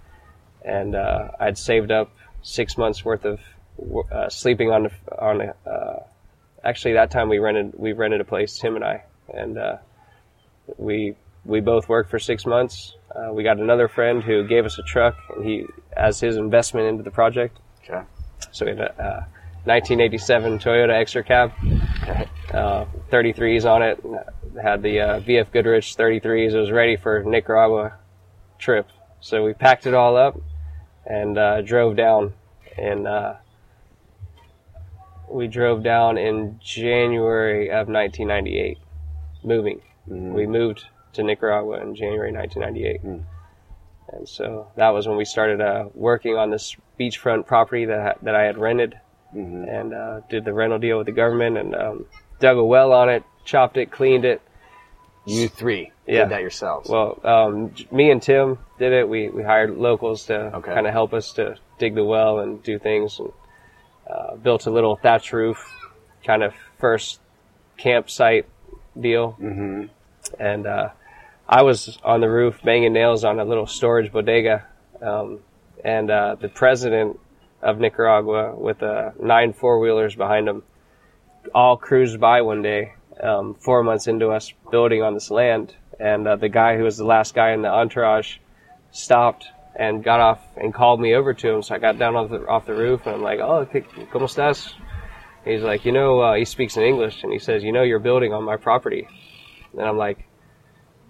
And, 0.64 0.94
uh, 0.94 1.28
I'd 1.38 1.58
saved 1.58 1.90
up 1.90 2.10
six 2.42 2.78
months 2.78 3.04
worth 3.04 3.24
of, 3.26 3.40
uh, 4.10 4.28
sleeping 4.30 4.70
on, 4.70 4.84
the- 4.84 5.18
on, 5.20 5.42
uh, 5.66 6.04
actually 6.64 6.94
that 6.94 7.10
time 7.10 7.28
we 7.28 7.38
rented, 7.38 7.72
we 7.76 7.92
rented 7.92 8.20
a 8.22 8.24
place, 8.24 8.58
Tim 8.58 8.76
and 8.76 8.84
I, 8.84 9.04
and, 9.34 9.58
uh, 9.58 9.76
we, 10.78 11.16
we 11.48 11.60
both 11.60 11.88
worked 11.88 12.10
for 12.10 12.18
six 12.18 12.44
months. 12.44 12.94
Uh, 13.10 13.32
we 13.32 13.42
got 13.42 13.56
another 13.56 13.88
friend 13.88 14.22
who 14.22 14.46
gave 14.46 14.66
us 14.66 14.78
a 14.78 14.82
truck 14.82 15.16
and 15.34 15.44
he, 15.44 15.64
as 15.96 16.20
his 16.20 16.36
investment 16.36 16.86
into 16.86 17.02
the 17.02 17.10
project. 17.10 17.58
Okay. 17.82 18.02
So 18.52 18.66
we 18.66 18.72
had 18.72 18.80
a, 18.80 19.02
uh, 19.02 19.24
1987 19.64 20.58
Toyota 20.58 20.92
Extra 20.92 21.24
Cab, 21.24 21.52
uh, 22.52 22.84
33s 23.10 23.64
on 23.64 23.82
it. 23.82 23.98
Had 24.62 24.82
the 24.82 25.00
uh, 25.00 25.20
BF 25.20 25.50
Goodrich 25.50 25.96
33s. 25.96 26.52
It 26.52 26.58
was 26.58 26.70
ready 26.70 26.96
for 26.96 27.24
Nicaragua 27.24 27.94
trip. 28.58 28.86
So 29.20 29.42
we 29.42 29.54
packed 29.54 29.86
it 29.86 29.94
all 29.94 30.16
up 30.16 30.38
and 31.06 31.38
uh, 31.38 31.62
drove 31.62 31.96
down. 31.96 32.34
And 32.76 33.06
uh, 33.06 33.34
we 35.30 35.46
drove 35.48 35.82
down 35.82 36.18
in 36.18 36.60
January 36.62 37.70
of 37.70 37.88
1998, 37.88 38.78
moving. 39.42 39.80
We 40.06 40.46
moved 40.46 40.84
to 41.14 41.22
Nicaragua 41.22 41.80
in 41.80 41.94
January 41.94 42.32
1998. 42.32 43.02
And 44.12 44.28
so 44.28 44.68
that 44.76 44.90
was 44.90 45.06
when 45.06 45.16
we 45.16 45.24
started 45.24 45.60
uh, 45.60 45.88
working 45.94 46.36
on 46.36 46.50
this 46.50 46.74
beachfront 46.98 47.46
property 47.46 47.84
that 47.86 48.00
I, 48.00 48.14
that 48.22 48.34
I 48.34 48.44
had 48.44 48.56
rented, 48.58 48.98
and 49.32 49.92
uh, 49.92 50.20
did 50.30 50.44
the 50.46 50.54
rental 50.54 50.78
deal 50.78 50.96
with 50.96 51.06
the 51.06 51.12
government, 51.12 51.58
and 51.58 51.74
um, 51.74 52.06
dug 52.40 52.56
a 52.56 52.64
well 52.64 52.92
on 52.92 53.10
it, 53.10 53.22
chopped 53.44 53.76
it, 53.76 53.90
cleaned 53.90 54.24
it. 54.24 54.40
You 55.26 55.48
three 55.48 55.92
Yeah. 56.06 56.22
did 56.22 56.30
that 56.30 56.40
yourselves. 56.40 56.88
Well, 56.88 57.20
um, 57.22 57.74
me 57.92 58.10
and 58.10 58.22
Tim 58.22 58.58
did 58.78 58.92
it. 58.94 59.06
We 59.06 59.28
we 59.28 59.42
hired 59.42 59.76
locals 59.76 60.24
to 60.26 60.56
Okay. 60.56 60.72
kind 60.72 60.86
of 60.86 60.92
help 60.94 61.12
us 61.12 61.32
to 61.34 61.56
dig 61.78 61.94
the 61.94 62.04
well 62.04 62.38
and 62.38 62.62
do 62.62 62.78
things, 62.78 63.18
and 63.18 63.30
uh, 64.10 64.36
built 64.36 64.66
a 64.66 64.70
little 64.70 64.96
thatch 64.96 65.34
roof, 65.34 65.58
kind 66.24 66.42
of 66.42 66.54
first 66.78 67.20
campsite 67.76 68.46
deal. 68.98 69.36
Mm-hmm. 69.38 69.84
And 70.38 70.66
uh, 70.66 70.90
I 71.48 71.62
was 71.62 71.98
on 72.04 72.20
the 72.20 72.28
roof 72.30 72.60
banging 72.64 72.92
nails 72.92 73.24
on 73.24 73.40
a 73.40 73.44
little 73.44 73.66
storage 73.66 74.12
bodega, 74.12 74.66
um, 75.00 75.40
and 75.84 76.10
uh, 76.10 76.36
the 76.40 76.48
president 76.48 77.18
of 77.62 77.78
Nicaragua 77.78 78.54
with 78.54 78.82
uh, 78.82 79.10
nine 79.20 79.52
four 79.52 79.78
wheelers 79.80 80.14
behind 80.14 80.48
him 80.48 80.62
all 81.54 81.76
cruised 81.76 82.20
by 82.20 82.42
one 82.42 82.62
day, 82.62 82.92
um, 83.22 83.54
four 83.54 83.82
months 83.82 84.06
into 84.06 84.28
us 84.28 84.52
building 84.70 85.02
on 85.02 85.14
this 85.14 85.30
land, 85.30 85.74
and 85.98 86.26
uh, 86.28 86.36
the 86.36 86.48
guy 86.48 86.76
who 86.76 86.84
was 86.84 86.96
the 86.96 87.04
last 87.04 87.34
guy 87.34 87.52
in 87.52 87.62
the 87.62 87.68
entourage 87.68 88.36
stopped 88.90 89.46
and 89.74 90.02
got 90.02 90.20
off 90.20 90.40
and 90.56 90.74
called 90.74 91.00
me 91.00 91.14
over 91.14 91.32
to 91.34 91.48
him. 91.48 91.62
So 91.62 91.74
I 91.74 91.78
got 91.78 91.98
down 91.98 92.16
off 92.16 92.30
the 92.30 92.46
off 92.46 92.66
the 92.66 92.74
roof 92.74 93.06
and 93.06 93.16
I'm 93.16 93.22
like, 93.22 93.38
"Oh, 93.38 93.66
¿qué- 93.72 94.08
cómo 94.10 94.24
estás?" 94.24 94.72
He's 95.44 95.62
like, 95.62 95.84
"You 95.84 95.92
know," 95.92 96.20
uh, 96.20 96.34
he 96.34 96.44
speaks 96.44 96.76
in 96.76 96.82
English 96.82 97.22
and 97.22 97.32
he 97.32 97.38
says, 97.38 97.62
"You 97.62 97.72
know, 97.72 97.82
you're 97.82 98.00
building 98.00 98.32
on 98.32 98.42
my 98.44 98.56
property," 98.56 99.08
and 99.78 99.88
I'm 99.88 99.96
like 99.96 100.28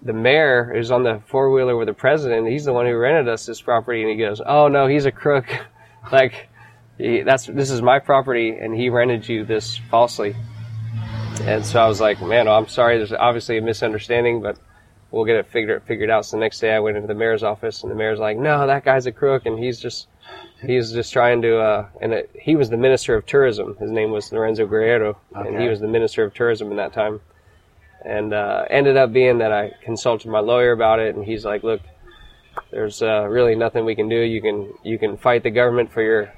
the 0.01 0.13
mayor 0.13 0.73
is 0.73 0.91
on 0.91 1.03
the 1.03 1.21
four 1.27 1.51
wheeler 1.51 1.75
with 1.75 1.87
the 1.87 1.93
president. 1.93 2.47
He's 2.47 2.65
the 2.65 2.73
one 2.73 2.85
who 2.85 2.95
rented 2.95 3.27
us 3.27 3.45
this 3.45 3.61
property, 3.61 4.01
and 4.01 4.09
he 4.09 4.17
goes, 4.17 4.41
"Oh 4.45 4.67
no, 4.67 4.87
he's 4.87 5.05
a 5.05 5.11
crook. 5.11 5.45
like 6.11 6.49
he, 6.97 7.21
that's 7.21 7.45
this 7.45 7.69
is 7.69 7.81
my 7.81 7.99
property, 7.99 8.51
and 8.51 8.73
he 8.73 8.89
rented 8.89 9.27
you 9.27 9.45
this 9.45 9.77
falsely." 9.89 10.35
And 11.41 11.65
so 11.65 11.81
I 11.81 11.87
was 11.87 11.99
like, 11.99 12.21
"Man, 12.21 12.45
well, 12.45 12.57
I'm 12.57 12.67
sorry. 12.67 12.97
There's 12.97 13.13
obviously 13.13 13.57
a 13.57 13.61
misunderstanding, 13.61 14.41
but 14.41 14.57
we'll 15.11 15.25
get 15.25 15.35
it 15.35 15.47
figured 15.47 15.83
figured 15.83 16.09
out." 16.09 16.25
So 16.25 16.37
the 16.37 16.41
next 16.41 16.59
day, 16.59 16.73
I 16.73 16.79
went 16.79 16.95
into 16.95 17.07
the 17.07 17.15
mayor's 17.15 17.43
office, 17.43 17.83
and 17.83 17.91
the 17.91 17.95
mayor's 17.95 18.19
like, 18.19 18.37
"No, 18.37 18.67
that 18.67 18.85
guy's 18.85 19.05
a 19.05 19.11
crook, 19.11 19.45
and 19.45 19.59
he's 19.59 19.79
just." 19.79 20.07
He's 20.61 20.91
just 20.91 21.13
trying 21.13 21.41
to, 21.43 21.57
uh, 21.57 21.87
and 22.01 22.11
it, 22.11 22.29
he 22.39 22.57
was 22.57 22.69
the 22.69 22.77
minister 22.77 23.15
of 23.15 23.25
tourism. 23.25 23.77
His 23.79 23.89
name 23.89 24.11
was 24.11 24.31
Lorenzo 24.31 24.67
Guerrero, 24.67 25.17
and 25.33 25.59
he 25.59 25.69
was 25.69 25.79
the 25.79 25.87
minister 25.87 26.25
of 26.25 26.33
tourism 26.33 26.69
in 26.69 26.77
that 26.77 26.91
time 26.91 27.21
and 28.05 28.33
uh, 28.33 28.65
ended 28.69 28.97
up 28.97 29.11
being 29.11 29.39
that 29.39 29.51
I 29.51 29.71
consulted 29.83 30.29
my 30.29 30.39
lawyer 30.39 30.71
about 30.71 30.99
it, 30.99 31.15
and 31.15 31.23
he's 31.25 31.45
like, 31.45 31.63
"Look, 31.63 31.81
there's 32.71 33.01
uh, 33.01 33.27
really 33.27 33.55
nothing 33.55 33.85
we 33.85 33.95
can 33.95 34.09
do. 34.09 34.19
You 34.19 34.41
can 34.41 34.73
you 34.83 34.97
can 34.97 35.17
fight 35.17 35.43
the 35.43 35.49
government 35.51 35.91
for 35.91 36.01
your 36.01 36.33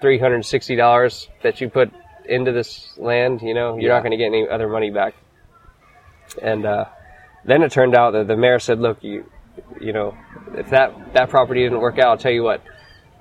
three 0.00 0.18
hundred 0.18 0.44
sixty 0.44 0.76
dollars 0.76 1.28
that 1.42 1.60
you 1.60 1.68
put 1.68 1.92
into 2.26 2.52
this 2.52 2.94
land. 2.98 3.42
You 3.42 3.54
know, 3.54 3.74
you're 3.76 3.90
Yeah. 3.90 3.94
not 3.96 4.00
going 4.00 4.10
to 4.12 4.16
get 4.16 4.26
any 4.26 4.48
other 4.48 4.68
money 4.68 4.90
back." 4.90 5.14
And 6.40 6.64
uh, 6.64 6.86
then 7.44 7.62
it 7.62 7.72
turned 7.72 7.94
out 7.94 8.12
that 8.12 8.26
the 8.26 8.36
mayor 8.36 8.58
said, 8.58 8.78
"Look, 8.80 9.02
you 9.02 9.24
you 9.80 9.92
know, 9.92 10.16
if 10.54 10.70
that 10.70 11.14
that 11.14 11.30
property 11.30 11.62
didn't 11.62 11.80
work 11.80 11.98
out, 11.98 12.08
I'll 12.08 12.18
tell 12.18 12.32
you 12.32 12.42
what, 12.42 12.62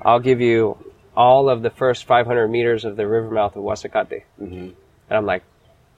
I'll 0.02 0.20
give 0.20 0.42
you." 0.42 0.78
All 1.14 1.50
of 1.50 1.62
the 1.62 1.70
first 1.70 2.06
500 2.06 2.48
meters 2.48 2.86
of 2.86 2.96
the 2.96 3.06
river 3.06 3.30
mouth 3.30 3.58
of 3.58 3.64
Guasacate. 3.64 4.24
And 4.40 4.74
I'm 5.10 5.26
like, 5.26 5.44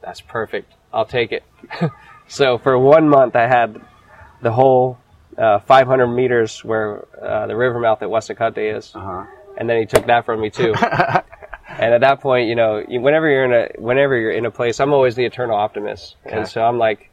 that's 0.02 0.22
perfect. 0.22 0.74
I'll 0.94 1.06
take 1.06 1.32
it. 1.32 1.44
so 2.28 2.58
for 2.58 2.78
one 2.78 3.10
month, 3.10 3.36
I 3.36 3.48
had 3.48 3.82
the 4.42 4.52
whole 4.52 4.98
uh, 5.38 5.60
500 5.60 6.08
meters 6.08 6.64
where 6.64 7.06
uh, 7.22 7.48
the 7.48 7.56
river 7.56 7.80
mouth 7.80 8.02
at 8.04 8.10
Guasacate 8.10 8.76
is, 8.78 8.92
Uh-huh. 8.96 9.26
and 9.58 9.70
then 9.70 9.80
he 9.80 9.86
took 9.86 10.06
that 10.06 10.26
from 10.26 10.40
me 10.42 10.50
too. 10.50 10.74
and 11.68 11.94
at 11.94 12.02
that 12.02 12.22
point, 12.22 12.48
you 12.48 12.56
know, 12.56 12.84
whenever 12.88 13.28
you're 13.30 13.46
in 13.46 13.54
a 13.54 13.82
whenever 13.82 14.16
you're 14.18 14.32
in 14.32 14.46
a 14.46 14.52
place, 14.52 14.80
I'm 14.80 14.94
always 14.94 15.16
the 15.16 15.26
eternal 15.26 15.56
optimist, 15.58 16.16
Okay. 16.28 16.38
and 16.38 16.48
so 16.48 16.64
I'm 16.64 16.78
like, 16.78 17.10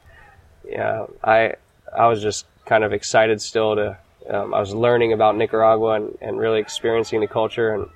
yeah, 0.68 1.06
I 1.24 1.54
I 1.96 2.06
was 2.08 2.20
just 2.20 2.46
kind 2.66 2.84
of 2.84 2.92
excited 2.92 3.40
still 3.40 3.76
to. 3.76 3.98
Um, 4.28 4.52
I 4.54 4.60
was 4.60 4.74
learning 4.74 5.12
about 5.14 5.36
Nicaragua 5.36 5.94
and, 5.94 6.18
and 6.20 6.38
really 6.38 6.60
experiencing 6.60 7.20
the 7.20 7.26
culture 7.26 7.72
and 7.74 7.88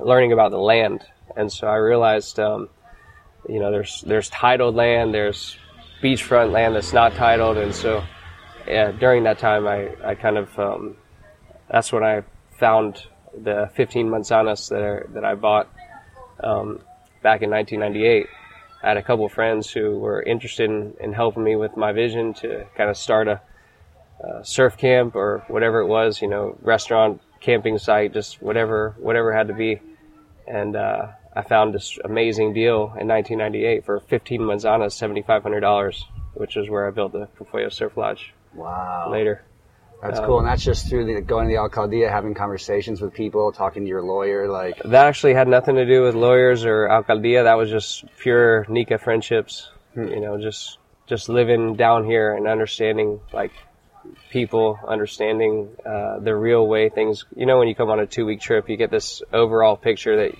learning 0.00 0.32
about 0.32 0.50
the 0.50 0.58
land, 0.58 1.04
and 1.36 1.52
so 1.52 1.68
I 1.68 1.76
realized. 1.76 2.40
Um, 2.40 2.68
you 3.48 3.60
know, 3.60 3.70
there's 3.70 4.02
there's 4.02 4.28
titled 4.30 4.74
land, 4.74 5.14
there's 5.14 5.56
beachfront 6.02 6.52
land 6.52 6.74
that's 6.74 6.92
not 6.92 7.14
titled, 7.14 7.56
and 7.56 7.74
so 7.74 8.02
yeah, 8.66 8.92
during 8.92 9.24
that 9.24 9.38
time, 9.38 9.66
I 9.66 9.90
I 10.04 10.14
kind 10.14 10.38
of 10.38 10.58
um, 10.58 10.96
that's 11.70 11.92
when 11.92 12.04
I 12.04 12.22
found 12.58 13.06
the 13.36 13.70
15 13.74 14.08
manzanas 14.08 14.70
that 14.70 14.80
are, 14.80 15.06
that 15.12 15.24
I 15.24 15.34
bought 15.34 15.68
um, 16.42 16.80
back 17.22 17.42
in 17.42 17.50
1998. 17.50 18.26
I 18.82 18.88
had 18.88 18.96
a 18.96 19.02
couple 19.02 19.26
of 19.26 19.32
friends 19.32 19.70
who 19.70 19.98
were 19.98 20.22
interested 20.22 20.70
in, 20.70 20.94
in 21.00 21.12
helping 21.12 21.44
me 21.44 21.54
with 21.56 21.76
my 21.76 21.92
vision 21.92 22.32
to 22.34 22.66
kind 22.76 22.88
of 22.88 22.96
start 22.96 23.28
a, 23.28 23.40
uh 24.24 24.42
surf 24.42 24.78
camp 24.78 25.14
or 25.14 25.44
whatever 25.48 25.80
it 25.80 25.86
was, 25.86 26.22
you 26.22 26.28
know, 26.28 26.56
restaurant, 26.62 27.20
camping 27.40 27.76
site, 27.76 28.14
just 28.14 28.40
whatever 28.40 28.94
whatever 28.98 29.30
had 29.32 29.48
to 29.48 29.54
be 29.54 29.80
and 30.46 30.76
uh, 30.76 31.08
I 31.36 31.42
found 31.42 31.74
this 31.74 31.98
amazing 32.02 32.54
deal 32.54 32.94
in 32.98 33.06
1998 33.08 33.84
for 33.84 34.00
15 34.00 34.40
manzanas, 34.40 34.94
$7,500, 34.98 35.94
which 36.34 36.56
is 36.56 36.70
where 36.70 36.88
I 36.88 36.90
built 36.90 37.12
the 37.12 37.28
Popoyo 37.38 37.70
Surf 37.70 37.96
Lodge 37.96 38.32
Wow. 38.54 39.10
later. 39.10 39.42
That's 40.02 40.18
Um, 40.18 40.24
cool. 40.24 40.38
And 40.38 40.48
that's 40.48 40.64
just 40.64 40.88
through 40.88 41.04
the, 41.04 41.20
going 41.20 41.46
to 41.48 41.52
the 41.54 41.60
alcaldía, 41.60 42.10
having 42.10 42.32
conversations 42.34 43.02
with 43.02 43.12
people, 43.12 43.52
talking 43.52 43.82
to 43.82 43.88
your 43.88 44.02
lawyer. 44.02 44.48
Like, 44.48 44.82
That 44.82 45.06
actually 45.06 45.34
had 45.34 45.46
nothing 45.46 45.74
to 45.76 45.84
do 45.84 46.02
with 46.02 46.14
lawyers 46.14 46.64
or 46.64 46.88
alcaldía. 46.88 47.44
That 47.44 47.58
was 47.58 47.70
just 47.70 48.04
pure 48.18 48.64
Nica 48.70 48.96
friendships. 48.98 49.70
You 49.94 50.20
know, 50.20 50.38
just 50.38 50.78
just 51.06 51.28
living 51.30 51.74
down 51.76 52.04
here 52.04 52.34
and 52.34 52.46
understanding 52.46 53.20
like 53.32 53.52
people, 54.30 54.78
understanding 54.86 55.70
uh, 55.86 56.18
the 56.18 56.34
real 56.36 56.66
way 56.66 56.88
things. 56.90 57.24
You 57.34 57.46
know, 57.46 57.58
when 57.58 57.68
you 57.68 57.74
come 57.74 57.88
on 57.90 57.98
a 58.00 58.06
two 58.06 58.26
week 58.26 58.40
trip, 58.40 58.68
you 58.68 58.76
get 58.76 58.90
this 58.90 59.22
overall 59.32 59.76
picture 59.76 60.16
that 60.16 60.34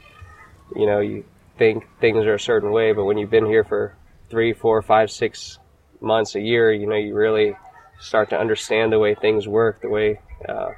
you 0.77 0.87
know 0.87 1.01
you 1.01 1.25
think 1.59 1.85
things 2.01 2.25
are 2.27 2.35
a 2.35 2.41
certain 2.41 2.71
way, 2.71 2.93
but 2.93 3.05
when 3.05 3.19
you've 3.19 3.31
been 3.31 3.47
here 3.47 3.65
for 3.65 3.97
three, 4.29 4.53
four, 4.53 4.83
five, 4.83 5.11
six 5.11 5.59
months, 6.01 6.35
a 6.35 6.41
year, 6.41 6.73
you 6.73 6.87
know, 6.87 6.97
you 6.97 7.15
really 7.15 7.57
start 8.01 8.31
to 8.31 8.39
understand 8.39 8.93
the 8.93 8.99
way 8.99 9.15
things 9.15 9.49
work, 9.49 9.81
the 9.81 9.89
way 9.89 10.21
uh, 10.49 10.71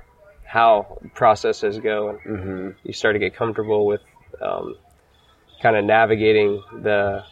how 0.45 0.99
processes 1.15 1.79
go, 1.79 2.19
and 2.25 2.75
you 2.85 2.93
start 2.93 3.15
to 3.15 3.19
get 3.19 3.35
comfortable 3.35 3.87
with 3.87 4.01
um, 4.41 4.77
kind 5.61 5.77
of 5.77 5.85
navigating 5.85 6.63
the 6.83 7.25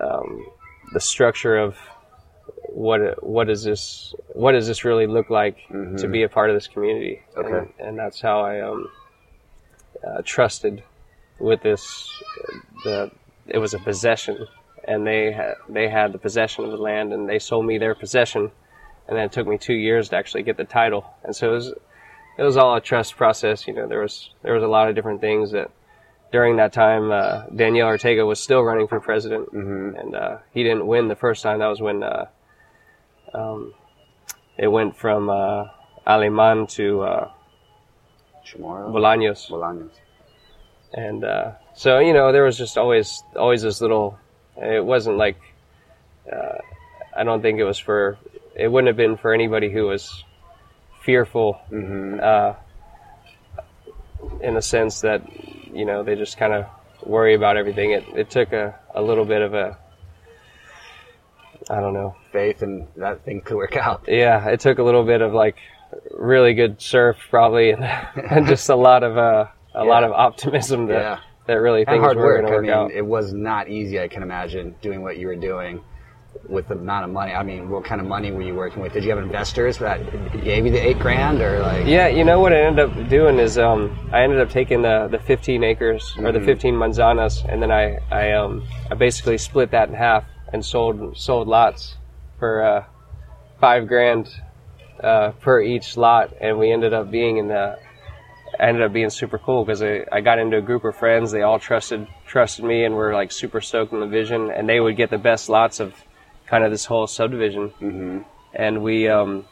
um, 0.00 0.46
the 0.92 1.00
structure 1.00 1.56
of 1.56 1.76
what 2.68 3.22
what 3.24 3.46
does 3.46 3.64
this 3.64 4.14
what 4.34 4.52
does 4.52 4.66
this 4.66 4.84
really 4.84 5.06
look 5.06 5.30
like 5.30 5.56
to 5.96 6.06
be 6.08 6.22
a 6.22 6.28
part 6.28 6.50
of 6.50 6.56
this 6.56 6.68
community? 6.68 7.22
Okay. 7.36 7.48
and, 7.48 7.72
and 7.78 7.98
that's 7.98 8.20
how 8.20 8.40
I 8.40 8.60
um, 8.60 8.90
uh, 10.06 10.22
trusted 10.24 10.82
with 11.38 11.62
this 11.62 12.10
the 12.84 13.10
it 13.46 13.58
was 13.58 13.74
a 13.74 13.78
possession 13.78 14.46
and 14.84 15.06
they 15.06 15.32
had 15.32 15.54
they 15.68 15.88
had 15.88 16.12
the 16.12 16.18
possession 16.18 16.64
of 16.64 16.70
the 16.70 16.76
land 16.76 17.12
and 17.12 17.28
they 17.28 17.38
sold 17.38 17.64
me 17.64 17.78
their 17.78 17.94
possession 17.94 18.50
and 19.06 19.16
then 19.16 19.24
it 19.24 19.32
took 19.32 19.46
me 19.46 19.56
two 19.56 19.74
years 19.74 20.08
to 20.08 20.16
actually 20.16 20.42
get 20.42 20.56
the 20.56 20.64
title 20.64 21.04
and 21.24 21.34
so 21.34 21.50
it 21.50 21.52
was 21.52 21.74
it 22.38 22.42
was 22.42 22.56
all 22.56 22.74
a 22.76 22.80
trust 22.80 23.16
process 23.16 23.66
you 23.66 23.72
know 23.72 23.86
there 23.86 24.00
was 24.00 24.30
there 24.42 24.54
was 24.54 24.62
a 24.62 24.68
lot 24.68 24.88
of 24.88 24.94
different 24.94 25.20
things 25.20 25.52
that 25.52 25.70
during 26.30 26.56
that 26.56 26.72
time 26.72 27.10
uh, 27.10 27.44
Daniel 27.54 27.88
Ortega 27.88 28.24
was 28.26 28.40
still 28.40 28.62
running 28.62 28.86
for 28.86 29.00
president 29.00 29.50
and 29.52 30.14
uh, 30.14 30.38
he 30.52 30.62
didn't 30.62 30.86
win 30.86 31.08
the 31.08 31.16
first 31.16 31.42
time 31.42 31.60
that 31.60 31.68
was 31.68 31.80
when 31.80 32.02
uh, 32.02 32.26
um, 33.32 33.72
it 34.58 34.68
went 34.68 34.96
from 34.96 35.30
uh, 35.30 35.64
Aleman 36.06 36.66
to 36.66 37.02
uh, 37.02 37.30
Chamorro? 38.44 38.90
Bolaños 38.92 39.48
Bolaños. 39.48 39.90
And 40.94 41.24
uh, 41.24 41.52
so 41.74 41.98
you 41.98 42.12
know 42.12 42.32
there 42.32 42.44
was 42.44 42.56
just 42.56 42.78
always 42.78 43.22
always 43.36 43.62
this 43.62 43.80
little 43.80 44.18
it 44.56 44.84
wasn't 44.84 45.16
like 45.16 45.38
uh, 46.32 46.58
i 47.16 47.24
don't 47.24 47.42
think 47.42 47.58
it 47.58 47.64
was 47.64 47.78
for 47.78 48.18
it 48.54 48.68
wouldn't 48.68 48.88
have 48.88 48.96
been 48.96 49.16
for 49.16 49.32
anybody 49.32 49.70
who 49.70 49.86
was 49.86 50.24
fearful 51.02 51.60
uh, 52.22 52.54
in 54.42 54.56
a 54.56 54.62
sense 54.62 55.00
that 55.00 55.22
you 55.72 55.84
know 55.84 56.02
they 56.02 56.14
just 56.16 56.36
kind 56.36 56.52
of 56.52 56.66
worry 57.04 57.34
about 57.34 57.56
everything. 57.56 57.92
It, 57.92 58.04
it 58.14 58.30
took 58.30 58.52
a, 58.52 58.78
a 58.94 59.02
little 59.02 59.24
bit 59.24 59.42
of 59.42 59.54
a 59.54 59.78
i 61.70 61.80
don't 61.80 61.92
know. 61.92 62.14
Faith 62.32 62.62
and 62.62 62.86
that 62.96 63.24
thing 63.24 63.40
could 63.40 63.56
work 63.56 63.76
out. 63.76 64.04
yeah, 64.08 64.48
it 64.48 64.60
took 64.60 64.78
a 64.78 64.82
little 64.82 65.04
bit 65.04 65.20
of 65.20 65.32
like 65.34 65.56
really 66.10 66.54
good 66.54 66.80
surf 66.80 67.16
probably 67.30 67.70
and, 67.70 67.84
and 68.30 68.46
just 68.46 68.68
a 68.68 68.76
lot 68.76 69.02
of 69.02 69.16
uh, 69.16 69.46
a 69.78 69.84
lot 69.84 70.04
of 70.04 70.12
optimism 70.12 70.86
that 70.86 71.00
Yeah. 71.02 71.18
that 71.46 71.54
really 71.54 71.80
And 71.80 71.88
things 71.88 72.02
hard 72.02 72.16
were 72.18 72.40
going 72.42 72.46
to 72.46 72.48
I 72.48 72.54
work 72.56 72.62
mean, 72.62 72.72
out. 72.72 72.90
it 72.92 73.06
was 73.06 73.32
not 73.32 73.68
easy, 73.68 74.00
I 74.00 74.08
can 74.08 74.22
imagine, 74.22 74.74
doing 74.82 75.02
what 75.02 75.16
you 75.16 75.26
were 75.28 75.36
doing 75.36 75.80
with 76.46 76.68
the 76.68 76.74
amount 76.74 77.04
of 77.04 77.10
money. 77.10 77.32
I 77.32 77.42
mean, 77.42 77.70
what 77.70 77.84
kind 77.84 78.00
of 78.00 78.06
money 78.06 78.30
were 78.30 78.42
you 78.42 78.54
working 78.54 78.82
with? 78.82 78.92
Did 78.92 79.02
you 79.02 79.10
have 79.10 79.18
investors 79.18 79.78
that 79.78 79.98
gave 80.44 80.66
you 80.66 80.72
the 80.72 80.78
eight 80.88 80.98
grand 80.98 81.40
or 81.40 81.60
like? 81.60 81.86
yeah, 81.86 82.06
you 82.08 82.22
know 82.22 82.38
what 82.40 82.52
I 82.52 82.60
ended 82.60 82.90
up 82.90 83.08
doing 83.08 83.38
is 83.38 83.56
um, 83.58 83.98
I 84.12 84.22
ended 84.22 84.40
up 84.40 84.50
taking 84.50 84.82
the, 84.82 85.08
the 85.10 85.18
15 85.18 85.64
acres 85.64 86.14
or 86.18 86.30
the 86.32 86.40
15 86.40 86.74
manzanas 86.74 87.44
and 87.50 87.62
then 87.62 87.70
I 87.72 87.98
I 88.10 88.32
um 88.32 88.62
I 88.90 88.94
basically 88.94 89.38
split 89.38 89.70
that 89.70 89.88
in 89.88 89.94
half 89.94 90.24
and 90.52 90.62
sold 90.64 91.16
sold 91.16 91.48
lots 91.48 91.96
for 92.38 92.62
uh, 92.62 92.84
five 93.60 93.88
grand 93.88 94.28
uh, 95.02 95.30
per 95.40 95.60
each 95.62 95.96
lot 95.96 96.32
and 96.40 96.58
we 96.58 96.70
ended 96.70 96.92
up 96.92 97.10
being 97.10 97.38
in 97.38 97.48
the 97.48 97.78
ended 98.60 98.82
up 98.82 98.92
being 98.92 99.10
super 99.10 99.38
cool 99.38 99.64
because 99.64 99.82
I, 99.82 100.04
I 100.10 100.20
got 100.20 100.38
into 100.38 100.56
a 100.56 100.60
group 100.62 100.84
of 100.84 100.96
friends. 100.96 101.30
They 101.30 101.42
all 101.42 101.58
trusted 101.58 102.06
trusted 102.26 102.64
me 102.64 102.84
and 102.84 102.94
were 102.94 103.12
like 103.14 103.30
super 103.32 103.60
stoked 103.60 103.92
on 103.92 104.00
the 104.00 104.06
vision. 104.06 104.50
And 104.50 104.68
they 104.68 104.80
would 104.80 104.96
get 104.96 105.10
the 105.10 105.18
best 105.18 105.48
lots 105.48 105.80
of 105.80 105.94
kind 106.46 106.64
of 106.64 106.70
this 106.70 106.84
whole 106.84 107.06
subdivision. 107.06 107.70
Mm-hmm. 107.80 108.18
And 108.54 108.82
we, 108.82 109.08
um, 109.08 109.44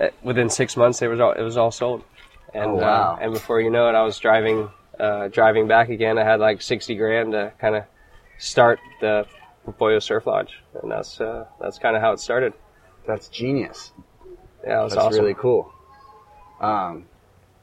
eh, 0.00 0.10
within 0.22 0.48
six 0.50 0.76
months, 0.76 1.00
it 1.02 1.08
was 1.08 1.20
all 1.20 1.32
it 1.32 1.42
was 1.42 1.56
all 1.56 1.70
sold. 1.70 2.04
And 2.54 2.72
Oh, 2.72 2.74
wow. 2.76 3.14
uh, 3.14 3.18
and 3.22 3.32
before 3.32 3.60
you 3.60 3.70
know 3.70 3.88
it, 3.88 3.94
I 3.94 4.02
was 4.02 4.18
driving 4.18 4.68
uh, 4.98 5.28
driving 5.28 5.68
back 5.68 5.88
again. 5.90 6.18
I 6.18 6.24
had 6.24 6.40
like 6.40 6.62
sixty 6.62 6.94
grand 6.96 7.32
to 7.32 7.52
kind 7.60 7.76
of 7.76 7.84
start 8.38 8.80
the 9.00 9.26
Popoyo 9.66 10.02
Surf 10.02 10.26
Lodge, 10.26 10.62
and 10.82 10.90
that's 10.90 11.20
uh, 11.20 11.46
that's 11.60 11.78
kind 11.78 11.94
of 11.96 12.02
how 12.02 12.12
it 12.12 12.20
started. 12.20 12.52
That's 13.06 13.28
genius. 13.28 13.92
Yeah, 14.66 14.82
That's 14.82 14.96
awesome. 14.96 15.20
really 15.22 15.34
cool. 15.34 15.72
Um, 16.60 17.06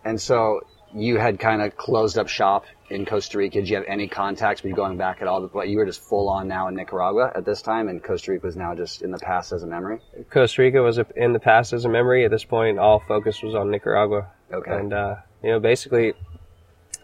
and 0.06 0.22
so 0.22 0.62
you 0.94 1.18
had 1.18 1.40
kind 1.40 1.62
of 1.62 1.76
closed 1.76 2.18
up 2.18 2.30
shop 2.30 2.64
in 2.90 3.06
Costa 3.06 3.38
Rica. 3.38 3.60
Did 3.60 3.68
you 3.68 3.76
have 3.76 3.86
any 3.88 4.08
contacts? 4.08 4.64
Were 4.64 4.70
you 4.70 4.76
going 4.76 4.96
back 4.98 5.22
at 5.22 5.28
all? 5.28 5.46
But 5.48 5.68
you 5.68 5.78
were 5.78 5.86
just 5.86 6.02
full 6.02 6.30
on 6.30 6.48
now 6.48 6.68
in 6.70 6.76
Nicaragua 6.76 7.32
at 7.36 7.44
this 7.44 7.62
time, 7.62 7.90
and 7.90 8.02
Costa 8.02 8.32
Rica 8.32 8.46
was 8.46 8.56
now 8.56 8.76
just 8.76 9.02
in 9.02 9.12
the 9.12 9.18
past 9.18 9.52
as 9.52 9.64
a 9.64 9.68
memory. 9.68 10.00
Costa 10.30 10.62
Rica 10.62 10.82
was 10.82 11.00
in 11.18 11.34
the 11.34 11.40
past 11.40 11.74
as 11.74 11.84
a 11.84 11.90
memory. 11.90 12.24
At 12.24 12.32
this 12.32 12.46
point, 12.46 12.80
all 12.80 13.04
focus 13.08 13.42
was 13.42 13.56
on 13.56 13.72
Nicaragua. 13.72 14.28
Okay. 14.54 14.72
And 14.72 14.94
uh, 14.94 15.16
you 15.44 15.52
know, 15.52 15.60
basically, 15.60 16.14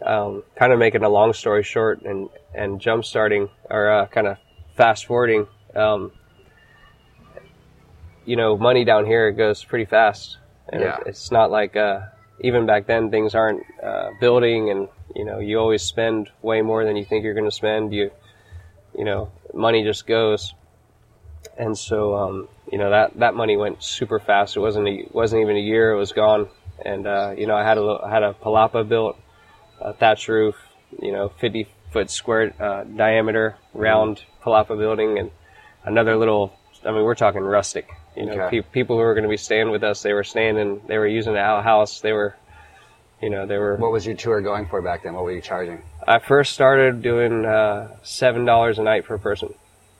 um, 0.05 0.43
kind 0.55 0.71
of 0.71 0.79
making 0.79 1.03
a 1.03 1.09
long 1.09 1.33
story 1.33 1.63
short, 1.63 2.03
and 2.03 2.29
and 2.53 2.79
jump 2.79 3.03
starting 3.03 3.49
or 3.69 3.89
uh, 3.91 4.05
kind 4.07 4.27
of 4.27 4.37
fast 4.77 5.05
forwarding. 5.05 5.47
Um, 5.75 6.11
you 8.25 8.35
know, 8.35 8.57
money 8.57 8.85
down 8.85 9.05
here 9.05 9.31
goes 9.31 9.63
pretty 9.63 9.85
fast, 9.85 10.37
and 10.71 10.81
Yeah. 10.81 10.97
it, 10.97 11.07
it's 11.07 11.31
not 11.31 11.49
like 11.51 11.75
uh, 11.75 12.01
even 12.39 12.65
back 12.65 12.87
then 12.87 13.11
things 13.11 13.35
aren't 13.35 13.63
uh, 13.83 14.11
building, 14.19 14.69
and 14.69 14.87
you 15.15 15.25
know, 15.25 15.39
you 15.39 15.59
always 15.59 15.83
spend 15.83 16.29
way 16.41 16.61
more 16.61 16.85
than 16.85 16.95
you 16.95 17.05
think 17.05 17.23
you're 17.23 17.33
going 17.33 17.49
to 17.49 17.55
spend. 17.55 17.93
You, 17.93 18.11
you 18.97 19.05
know, 19.05 19.31
money 19.53 19.83
just 19.83 20.07
goes 20.07 20.53
and 21.57 21.77
so 21.77 22.15
um, 22.15 22.47
you 22.71 22.77
know 22.77 22.89
that 22.89 23.17
that 23.19 23.35
money 23.35 23.57
went 23.57 23.83
super 23.83 24.19
fast. 24.19 24.55
It 24.55 24.59
wasn't 24.59 24.87
a, 24.87 25.07
wasn't 25.11 25.41
even 25.41 25.55
a 25.55 25.59
year; 25.59 25.91
it 25.91 25.97
was 25.97 26.11
gone. 26.11 26.49
And 26.83 27.05
uh, 27.05 27.35
you 27.37 27.47
know, 27.47 27.55
I 27.55 27.63
had 27.63 27.77
a 27.77 27.99
I 28.03 28.09
had 28.09 28.23
a 28.23 28.33
palapa 28.33 28.87
built, 28.87 29.17
a 29.79 29.93
thatch 29.93 30.27
roof, 30.27 30.55
you 31.01 31.11
know, 31.11 31.29
fifty 31.29 31.67
foot 31.91 32.09
square 32.09 32.53
uh, 32.59 32.83
diameter 32.83 33.57
round 33.73 34.23
palapa 34.43 34.77
building, 34.77 35.19
and 35.19 35.31
another 35.83 36.15
little. 36.15 36.53
I 36.83 36.91
mean, 36.91 37.03
we're 37.03 37.15
talking 37.15 37.41
rustic. 37.41 37.89
You 38.15 38.25
know, 38.25 38.33
Okay. 38.33 38.61
pe- 38.61 38.67
people 38.71 38.97
who 38.97 39.03
were 39.03 39.13
going 39.13 39.23
to 39.23 39.29
be 39.29 39.37
staying 39.37 39.71
with 39.71 39.83
us, 39.83 40.01
they 40.01 40.13
were 40.13 40.23
staying 40.23 40.57
and 40.57 40.81
they 40.87 40.97
were 40.97 41.07
using 41.07 41.35
our 41.37 41.61
house. 41.61 42.01
They 42.01 42.11
were, 42.11 42.35
you 43.21 43.29
know, 43.29 43.45
they 43.45 43.57
were. 43.57 43.77
What 43.77 43.91
was 43.91 44.05
your 44.05 44.15
tour 44.15 44.41
going 44.41 44.65
for 44.67 44.81
back 44.81 45.03
then? 45.03 45.13
What 45.13 45.23
were 45.23 45.31
you 45.31 45.41
charging? 45.41 45.81
I 46.07 46.19
first 46.19 46.51
started 46.53 47.01
doing 47.01 47.45
uh, 47.45 47.95
seven 48.03 48.43
dollars 48.45 48.79
a 48.79 48.83
night 48.83 49.05
per 49.05 49.17
person. 49.17 49.53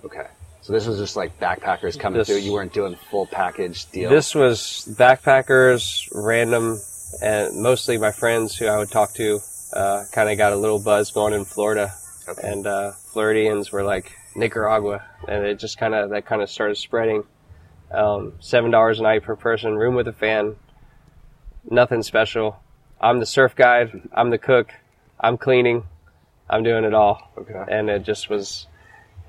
Okay. 0.04 0.28
So 0.62 0.74
this 0.74 0.86
was 0.86 0.98
just 1.00 1.16
like 1.16 1.40
backpackers 1.40 1.98
coming 2.00 2.20
This- 2.20 2.28
through. 2.28 2.38
You 2.38 2.54
weren't 2.54 2.74
doing 2.74 2.96
full 3.10 3.26
package 3.28 3.90
deal. 3.92 4.10
This 4.10 4.36
was 4.36 4.86
backpackers, 5.00 6.10
random, 6.14 6.80
and 7.22 7.62
mostly 7.62 7.98
my 7.98 8.12
friends 8.12 8.58
who 8.58 8.68
I 8.68 8.78
would 8.78 8.92
talk 8.92 9.14
to. 9.14 9.40
Uh, 9.74 10.04
kind 10.12 10.30
of 10.30 10.38
got 10.38 10.52
a 10.52 10.56
little 10.58 10.80
buzz 10.80 11.12
going 11.12 11.34
in 11.34 11.46
Florida, 11.46 11.94
Okay. 12.28 12.46
and 12.46 12.68
uh, 12.68 12.92
Floridians 13.14 13.72
were 13.72 13.84
like 13.84 14.12
Nicaragua, 14.36 15.02
and 15.30 15.46
it 15.46 15.60
just 15.60 15.78
kind 15.78 15.96
of 15.96 16.10
that 16.10 16.26
kind 16.26 16.42
of 16.42 16.50
started 16.50 16.76
spreading. 16.76 17.24
Um, 17.94 18.34
Seven 18.40 18.72
dollars 18.72 19.00
a 19.00 19.04
night 19.04 19.24
per 19.24 19.36
person, 19.36 19.76
room 19.76 19.96
with 19.96 20.08
a 20.08 20.14
fan, 20.14 20.56
nothing 21.70 22.04
special. 22.04 22.58
I'm 23.00 23.20
the 23.20 23.26
surf 23.26 23.56
guide. 23.56 23.92
I'm 24.14 24.30
the 24.30 24.38
cook. 24.38 24.72
I'm 25.20 25.38
cleaning. 25.38 25.84
I'm 26.50 26.64
doing 26.64 26.84
it 26.84 26.94
all 26.94 27.32
Okay. 27.38 27.64
and 27.70 27.90
it 27.90 28.04
just 28.04 28.30
was 28.30 28.68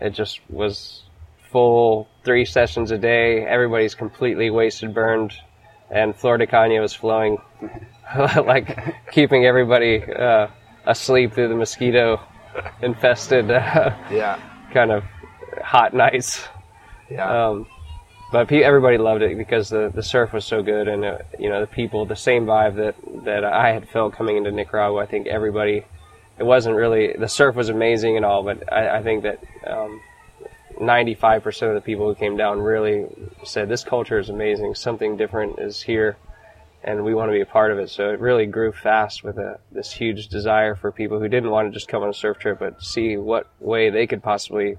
it 0.01 0.11
just 0.11 0.41
was 0.51 1.05
full 1.53 2.09
three 2.25 2.45
sessions 2.45 2.91
a 2.91 2.99
day 2.99 3.45
everybody's 3.47 3.95
completely 3.95 4.51
wasted 4.51 4.93
burned 4.93 5.33
and 5.91 6.17
Flor 6.17 6.37
de 6.39 6.47
Caña 6.49 6.81
was 6.81 6.93
flowing 6.95 7.39
like 8.45 8.77
keeping 9.13 9.45
everybody 9.47 10.03
uh, 10.03 10.49
asleep 10.87 11.33
through 11.35 11.47
the 11.49 11.55
mosquito 11.55 12.21
infested 12.81 13.51
uh, 13.53 13.95
Yeah. 14.11 14.41
kind 14.73 14.91
of 14.91 15.05
hot 15.63 15.95
nights 15.95 16.49
Yeah. 17.09 17.49
um, 17.51 17.67
but 18.33 18.51
everybody 18.51 18.97
loved 18.97 19.22
it 19.22 19.37
because 19.37 19.68
the, 19.68 19.93
the 19.95 20.03
surf 20.03 20.33
was 20.33 20.45
so 20.45 20.62
good 20.62 20.89
and 20.89 21.05
uh, 21.05 21.18
you 21.39 21.51
know 21.51 21.61
the 21.61 21.66
people 21.66 22.07
the 22.07 22.16
same 22.16 22.47
vibe 22.47 22.76
that, 22.76 22.97
that 23.24 23.45
I 23.45 23.72
had 23.72 23.89
felt 23.89 24.14
coming 24.14 24.39
into 24.39 24.51
Nicaragua. 24.51 25.03
I 25.03 25.07
think 25.07 25.26
everybody 25.26 25.85
it 26.39 26.43
wasn't 26.45 26.74
really 26.74 27.12
the 27.12 27.28
surf 27.28 27.55
was 27.55 27.68
amazing 27.68 28.16
and 28.16 28.24
all 28.24 28.43
but 28.43 28.72
I, 28.72 28.99
I 28.99 29.03
think 29.03 29.22
that 29.24 29.39
um, 29.66 30.01
95% 30.80 31.68
of 31.68 31.74
the 31.74 31.83
people 31.83 32.09
who 32.09 32.14
came 32.14 32.37
down 32.37 32.59
really 32.59 33.07
said 33.45 33.68
this 33.68 33.85
culture 33.85 34.18
is 34.18 34.30
amazing. 34.30 34.74
Something 34.74 35.16
different 35.18 35.59
is 35.59 35.83
here 35.83 36.16
and 36.83 37.05
we 37.05 37.14
want 37.14 37.28
to 37.28 37.33
be 37.33 37.43
a 37.43 37.47
part 37.47 37.70
of 37.70 37.78
it. 37.78 37.91
So 37.91 38.11
it 38.11 38.18
really 38.18 38.47
grew 38.47 38.72
fast 38.72 39.22
with 39.22 39.37
a, 39.39 39.61
this 39.70 39.93
huge 39.93 40.28
desire 40.28 40.74
for 40.74 40.91
people 40.91 41.20
who 41.20 41.28
didn't 41.28 41.51
want 41.51 41.68
to 41.68 41.72
just 41.72 41.87
come 41.87 42.03
on 42.03 42.09
a 42.09 42.14
surf 42.14 42.39
trip 42.39 42.61
but 42.61 42.83
see 42.83 43.18
what 43.18 43.47
way 43.61 43.91
they 43.91 44.07
could 44.07 44.22
possibly 44.22 44.78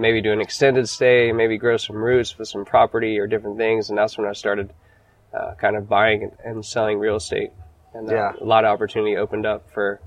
maybe 0.00 0.20
do 0.20 0.32
an 0.32 0.40
extended 0.40 0.88
stay, 0.88 1.32
maybe 1.32 1.58
grow 1.58 1.76
some 1.76 1.96
roots 1.96 2.38
with 2.38 2.48
some 2.48 2.64
property 2.64 3.18
or 3.18 3.26
different 3.26 3.58
things. 3.58 3.90
And 3.90 3.98
that's 3.98 4.16
when 4.18 4.26
I 4.26 4.32
started 4.32 4.72
uh, 5.32 5.54
kind 5.54 5.76
of 5.76 5.88
buying 5.88 6.22
and, 6.24 6.32
and 6.44 6.64
selling 6.64 6.98
real 6.98 7.16
estate. 7.16 7.52
And 7.94 8.10
uh, 8.10 8.14
Yeah. 8.14 8.32
a 8.40 8.44
lot 8.44 8.64
of 8.64 8.72
opportunity 8.72 9.16
opened 9.16 9.46
up 9.46 9.70
for, 9.70 10.00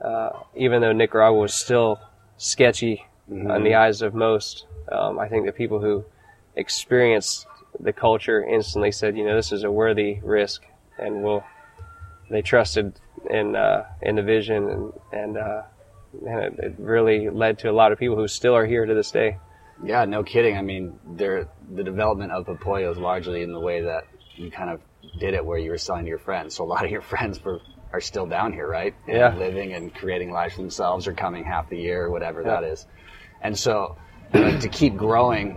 uh, 0.00 0.30
even 0.54 0.80
though 0.80 0.92
Nicaragua 0.92 1.38
was 1.38 1.54
still 1.54 1.98
sketchy 2.38 3.04
in 3.28 3.64
the 3.64 3.74
eyes 3.74 4.02
of 4.02 4.14
most, 4.14 4.66
um, 4.92 5.18
I 5.18 5.28
think 5.28 5.46
the 5.46 5.52
people 5.52 5.80
who 5.80 6.04
experienced 6.54 7.46
the 7.80 7.92
culture 7.92 8.42
instantly 8.44 8.92
said, 8.92 9.16
you 9.16 9.24
know, 9.24 9.34
this 9.34 9.50
is 9.52 9.64
a 9.64 9.70
worthy 9.70 10.20
risk, 10.22 10.62
and 10.98 11.22
will 11.24 11.42
they 12.30 12.40
trusted 12.40 12.92
in 13.28 13.56
uh, 13.56 13.84
in 14.00 14.14
the 14.14 14.22
vision, 14.22 14.68
and 14.70 14.92
and, 15.12 15.36
and 16.26 16.58
it, 16.58 16.64
it 16.64 16.74
really 16.78 17.28
led 17.30 17.58
to 17.60 17.70
a 17.70 17.72
lot 17.72 17.92
of 17.92 17.98
people 17.98 18.16
who 18.16 18.28
still 18.28 18.54
are 18.54 18.66
here 18.66 18.86
to 18.86 18.94
this 18.94 19.10
day. 19.10 19.38
Yeah, 19.84 20.04
no 20.06 20.22
kidding. 20.22 20.56
I 20.56 20.62
mean, 20.62 20.98
there 21.04 21.48
the 21.74 21.84
development 21.84 22.32
of 22.32 22.46
Popoyo 22.46 22.90
is 22.92 22.96
largely 22.98 23.42
in 23.42 23.52
the 23.52 23.60
way 23.60 23.82
that 23.82 24.04
you 24.36 24.50
kind 24.50 24.70
of 24.70 24.80
did 25.18 25.34
it, 25.34 25.44
where 25.44 25.58
you 25.58 25.70
were 25.70 25.78
selling 25.78 26.04
to 26.04 26.08
your 26.08 26.18
friends. 26.18 26.54
So 26.56 26.64
a 26.64 26.66
lot 26.66 26.84
of 26.84 26.90
your 26.90 27.02
friends 27.12 27.42
were 27.44 27.60
are 27.92 28.00
still 28.00 28.26
down 28.26 28.52
here, 28.52 28.68
right? 28.68 28.94
And 29.06 29.16
Yeah. 29.16 29.34
living 29.36 29.72
and 29.72 29.94
creating 29.94 30.30
lives 30.32 30.54
for 30.54 30.62
themselves, 30.62 31.06
or 31.06 31.12
coming 31.14 31.44
half 31.44 31.68
the 31.70 31.78
year, 31.78 32.04
or 32.04 32.10
whatever 32.10 32.42
Yeah. 32.42 32.60
that 32.60 32.64
is. 32.64 32.86
And 33.42 33.56
so, 33.56 33.96
uh, 34.34 34.58
to 34.58 34.68
keep 34.68 34.96
growing 34.96 35.52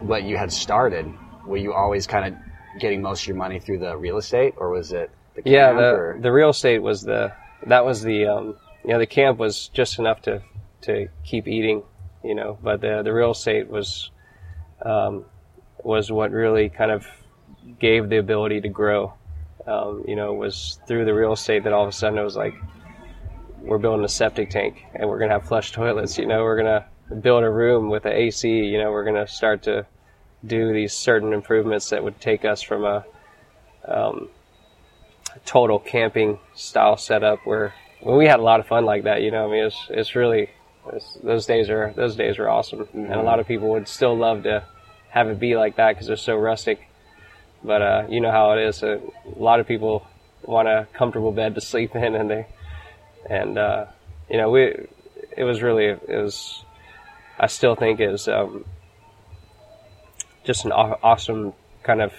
what 0.00 0.24
you 0.24 0.36
had 0.36 0.52
started, 0.52 1.06
were 1.46 1.56
you 1.56 1.72
always 1.72 2.06
kind 2.06 2.34
of 2.34 2.80
getting 2.80 3.00
most 3.02 3.22
of 3.22 3.28
your 3.28 3.36
money 3.36 3.58
through 3.60 3.78
the 3.78 3.96
real 3.96 4.18
estate, 4.18 4.54
or 4.58 4.70
was 4.70 4.92
it 4.92 5.10
the 5.34 5.42
Yeah, 5.48 5.72
the 5.72 5.90
or- 5.94 6.18
the 6.20 6.30
real 6.32 6.50
estate 6.50 6.80
was 6.82 7.02
the 7.02 7.32
that 7.66 7.84
was 7.84 8.02
the 8.02 8.26
um, 8.26 8.56
you 8.84 8.90
know 8.90 8.98
the 8.98 9.06
camp 9.06 9.38
was 9.38 9.68
just 9.68 9.98
enough 9.98 10.22
to 10.22 10.42
to 10.82 11.08
keep 11.24 11.46
eating, 11.46 11.82
you 12.24 12.34
know, 12.34 12.58
but 12.62 12.80
the 12.80 13.02
the 13.02 13.12
real 13.12 13.32
estate 13.32 13.68
was 13.68 14.10
um, 14.84 15.24
was 15.82 16.10
what 16.10 16.30
really 16.30 16.68
kind 16.68 16.90
of 16.90 17.06
gave 17.78 18.08
the 18.08 18.18
ability 18.18 18.60
to 18.62 18.68
grow. 18.68 19.14
Um, 19.66 20.04
you 20.08 20.16
know, 20.16 20.32
it 20.32 20.36
was 20.36 20.80
through 20.86 21.04
the 21.04 21.14
real 21.14 21.32
estate 21.32 21.64
that 21.64 21.72
all 21.72 21.82
of 21.82 21.88
a 21.88 21.92
sudden 21.92 22.18
it 22.18 22.24
was 22.24 22.36
like 22.36 22.54
we're 23.60 23.78
building 23.78 24.04
a 24.04 24.08
septic 24.08 24.50
tank 24.50 24.86
and 24.94 25.08
we're 25.08 25.18
gonna 25.18 25.32
have 25.32 25.46
flush 25.46 25.72
toilets. 25.72 26.18
You 26.18 26.26
know, 26.26 26.42
we're 26.42 26.56
gonna 26.56 26.86
build 27.20 27.44
a 27.44 27.50
room 27.50 27.90
with 27.90 28.06
an 28.06 28.12
AC. 28.12 28.48
You 28.48 28.78
know, 28.78 28.90
we're 28.90 29.04
gonna 29.04 29.26
start 29.26 29.62
to 29.64 29.86
do 30.44 30.72
these 30.72 30.94
certain 30.94 31.32
improvements 31.34 31.90
that 31.90 32.02
would 32.02 32.18
take 32.20 32.46
us 32.46 32.62
from 32.62 32.84
a 32.84 33.04
um, 33.86 34.30
total 35.44 35.78
camping 35.78 36.38
style 36.54 36.96
setup 36.96 37.40
where 37.44 37.74
when 38.02 38.16
we 38.16 38.26
had 38.26 38.40
a 38.40 38.42
lot 38.42 38.60
of 38.60 38.66
fun 38.66 38.84
like 38.84 39.04
that. 39.04 39.22
You 39.22 39.30
know, 39.30 39.48
I 39.48 39.50
mean, 39.50 39.64
it's 39.64 39.86
it's 39.90 40.14
really 40.14 40.50
it's, 40.92 41.18
those 41.22 41.46
days 41.46 41.70
are 41.70 41.92
those 41.94 42.16
days 42.16 42.38
are 42.38 42.48
awesome, 42.48 42.88
and 42.92 43.12
a 43.12 43.22
lot 43.22 43.40
of 43.40 43.46
people 43.46 43.70
would 43.70 43.88
still 43.88 44.16
love 44.16 44.44
to 44.44 44.64
have 45.10 45.28
it 45.28 45.38
be 45.38 45.56
like 45.56 45.76
that 45.76 45.92
because 45.92 46.06
they're 46.06 46.16
so 46.16 46.36
rustic. 46.36 46.88
But 47.62 47.82
uh, 47.82 48.06
you 48.08 48.20
know 48.20 48.30
how 48.30 48.52
it 48.52 48.62
is. 48.62 48.82
A 48.82 49.00
lot 49.36 49.60
of 49.60 49.66
people 49.66 50.06
want 50.42 50.68
a 50.68 50.88
comfortable 50.94 51.32
bed 51.32 51.54
to 51.54 51.60
sleep 51.60 51.94
in, 51.94 52.14
and 52.14 52.30
they 52.30 52.46
and 53.28 53.58
uh, 53.58 53.86
you 54.28 54.38
know 54.38 54.50
we 54.50 54.86
it 55.36 55.44
was 55.44 55.62
really 55.62 55.86
it 55.86 56.00
was 56.08 56.64
I 57.38 57.46
still 57.46 57.74
think 57.74 58.00
is 58.00 58.28
um, 58.28 58.64
just 60.44 60.64
an 60.64 60.72
aw- 60.72 60.98
awesome 61.02 61.52
kind 61.82 62.00
of 62.00 62.12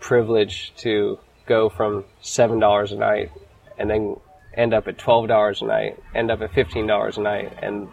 privilege 0.00 0.72
to 0.76 1.18
go 1.46 1.68
from 1.68 2.04
seven 2.20 2.58
dollars 2.58 2.92
a 2.92 2.96
night 2.96 3.30
and 3.78 3.90
then 3.90 4.16
end 4.56 4.74
up 4.74 4.88
at 4.88 4.98
twelve 4.98 5.28
dollars 5.28 5.62
a 5.62 5.66
night, 5.66 5.98
end 6.14 6.30
up 6.30 6.40
at 6.40 6.52
fifteen 6.52 6.86
dollars 6.86 7.18
a 7.18 7.22
night, 7.22 7.52
and 7.62 7.88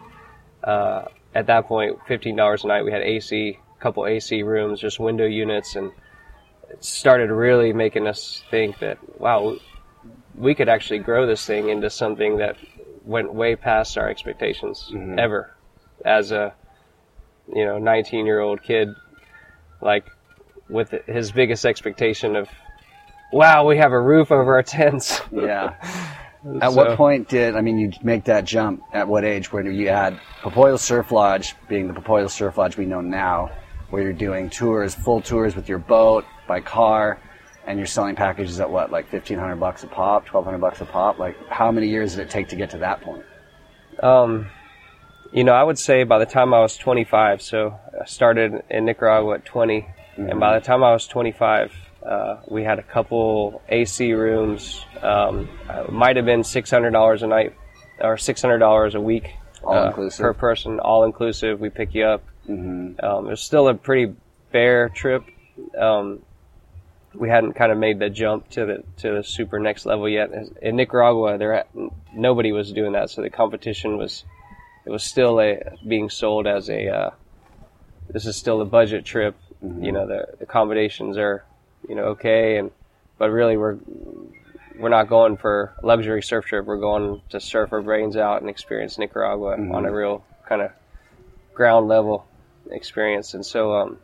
uh, 0.64 1.06
at 1.34 1.46
that 1.46 1.66
point, 1.66 1.98
fifteen 2.06 2.36
dollars 2.36 2.64
a 2.64 2.68
night, 2.68 2.84
we 2.84 2.92
had 2.92 3.02
AC, 3.02 3.58
a 3.58 3.82
couple 3.82 4.06
AC 4.06 4.42
rooms, 4.42 4.80
just 4.80 4.98
window 4.98 5.26
units, 5.26 5.76
and 5.76 5.92
it 6.70 6.84
started 6.84 7.30
really 7.30 7.72
making 7.72 8.06
us 8.06 8.42
think 8.50 8.78
that 8.80 8.98
wow, 9.20 9.56
we 10.34 10.54
could 10.54 10.68
actually 10.68 11.00
grow 11.00 11.26
this 11.26 11.44
thing 11.44 11.68
into 11.68 11.90
something 11.90 12.38
that 12.38 12.56
went 13.04 13.32
way 13.32 13.56
past 13.56 13.98
our 13.98 14.08
expectations 14.08 14.92
ever 15.18 15.56
as 16.04 16.30
a 16.30 16.54
you 17.52 17.64
know 17.64 17.76
19 17.76 18.26
year 18.26 18.38
old 18.38 18.62
kid 18.62 18.88
like 19.80 20.06
with 20.68 20.94
his 21.06 21.32
biggest 21.32 21.66
expectation 21.66 22.36
of 22.36 22.48
wow, 23.32 23.66
we 23.66 23.78
have 23.78 23.92
a 23.92 24.00
roof 24.00 24.30
over 24.30 24.54
our 24.54 24.62
tents. 24.62 25.20
Yeah. 25.32 25.74
At 26.60 26.72
So- 26.72 26.76
what 26.76 26.96
point 26.96 27.28
did 27.28 27.54
I 27.56 27.60
mean 27.60 27.78
you 27.78 27.92
make 28.02 28.24
that 28.24 28.44
jump? 28.44 28.82
At 28.92 29.06
what 29.08 29.24
age 29.24 29.52
where 29.52 29.62
you 29.64 29.88
had 29.88 30.18
Popoyo 30.42 30.78
Surf 30.78 31.12
Lodge 31.12 31.54
being 31.68 31.86
the 31.86 31.94
Popoyo 31.94 32.28
Surf 32.28 32.58
Lodge 32.58 32.76
we 32.76 32.84
know 32.84 33.00
now, 33.00 33.50
where 33.90 34.02
you're 34.02 34.12
doing 34.12 34.50
tours, 34.50 34.94
full 34.94 35.20
tours 35.20 35.54
with 35.54 35.68
your 35.68 35.78
boat 35.78 36.24
by 36.48 36.60
car, 36.60 37.18
and 37.66 37.78
you're 37.78 37.86
selling 37.86 38.16
packages 38.16 38.58
at 38.60 38.68
what 38.70 38.90
like 38.90 39.08
fifteen 39.08 39.38
hundred 39.38 39.56
bucks 39.60 39.84
a 39.84 39.86
pop, 39.86 40.26
twelve 40.26 40.44
hundred 40.44 40.60
bucks 40.60 40.80
a 40.80 40.84
pop. 40.84 41.18
Like 41.18 41.36
how 41.48 41.70
many 41.70 41.88
years 41.88 42.16
did 42.16 42.22
it 42.22 42.30
take 42.30 42.48
to 42.48 42.56
get 42.56 42.70
to 42.70 42.78
that 42.78 43.00
point? 43.02 43.24
Um, 44.02 44.46
you 45.32 45.44
know, 45.44 45.52
I 45.52 45.62
would 45.62 45.78
say 45.78 46.02
by 46.02 46.18
the 46.18 46.26
time 46.26 46.52
I 46.52 46.60
was 46.60 46.76
25, 46.76 47.40
so 47.40 47.78
I 48.00 48.04
started 48.06 48.62
in 48.68 48.84
Nicaragua 48.84 49.34
at 49.34 49.44
20, 49.44 49.86
and 50.16 50.40
by 50.40 50.58
the 50.58 50.64
time 50.64 50.82
I 50.82 50.92
was 50.92 51.06
25, 51.06 51.72
uh, 52.04 52.40
we 52.48 52.64
had 52.64 52.78
a 52.78 52.82
couple 52.82 53.62
AC 53.68 54.12
rooms. 54.12 54.84
Um, 55.00 55.48
uh, 55.68 55.84
might 55.90 56.16
have 56.16 56.24
been 56.24 56.42
$600 56.42 57.22
a 57.22 57.26
night 57.26 57.54
or 58.00 58.16
$600 58.16 58.94
a 58.94 59.00
week. 59.00 59.34
All 59.62 59.74
uh, 59.74 59.92
per 59.92 60.34
person, 60.34 60.80
all 60.80 61.04
inclusive. 61.04 61.60
We 61.60 61.70
pick 61.70 61.94
you 61.94 62.04
up. 62.04 62.24
Mm-hmm. 62.48 63.04
Um, 63.04 63.26
it 63.26 63.30
was 63.30 63.40
still 63.40 63.68
a 63.68 63.74
pretty 63.74 64.14
bare 64.50 64.88
trip. 64.88 65.24
Um, 65.78 66.20
we 67.14 67.28
hadn't 67.28 67.52
kind 67.52 67.70
of 67.70 67.78
made 67.78 67.98
the 67.98 68.10
jump 68.10 68.48
to 68.50 68.66
the 68.66 68.84
to 69.02 69.16
the 69.16 69.22
super 69.22 69.60
next 69.60 69.86
level 69.86 70.08
yet. 70.08 70.30
In 70.60 70.76
Nicaragua, 70.76 71.38
there 71.38 71.64
nobody 72.12 72.50
was 72.50 72.72
doing 72.72 72.92
that, 72.92 73.10
so 73.10 73.22
the 73.22 73.30
competition 73.30 73.98
was 73.98 74.24
it 74.84 74.90
was 74.90 75.04
still 75.04 75.40
a 75.40 75.60
being 75.86 76.10
sold 76.10 76.46
as 76.46 76.68
a 76.70 76.88
uh, 76.88 77.10
this 78.08 78.26
is 78.26 78.36
still 78.36 78.60
a 78.60 78.64
budget 78.64 79.04
trip. 79.04 79.36
You 79.60 79.92
know, 79.92 80.06
the 80.08 80.26
accommodations 80.40 81.16
are 81.16 81.44
you 81.88 81.94
know 81.94 82.04
okay, 82.04 82.56
and 82.56 82.70
but 83.18 83.30
really 83.30 83.56
we're 83.56 83.78
we're 84.78 84.88
not 84.88 85.08
going 85.08 85.36
for 85.36 85.74
a 85.82 85.86
luxury 85.86 86.22
surf 86.22 86.46
trip. 86.46 86.64
We're 86.64 86.78
going 86.78 87.20
to 87.30 87.40
surf 87.40 87.72
our 87.72 87.82
brains 87.82 88.16
out 88.16 88.40
and 88.40 88.50
experience 88.50 88.98
Nicaragua 88.98 89.56
on 89.72 89.84
a 89.84 89.92
real 89.92 90.24
kind 90.48 90.62
of 90.62 90.72
ground 91.54 91.88
level 91.88 92.26
experience. 92.70 93.34
And 93.34 93.44
so, 93.44 93.74
um, 93.74 93.98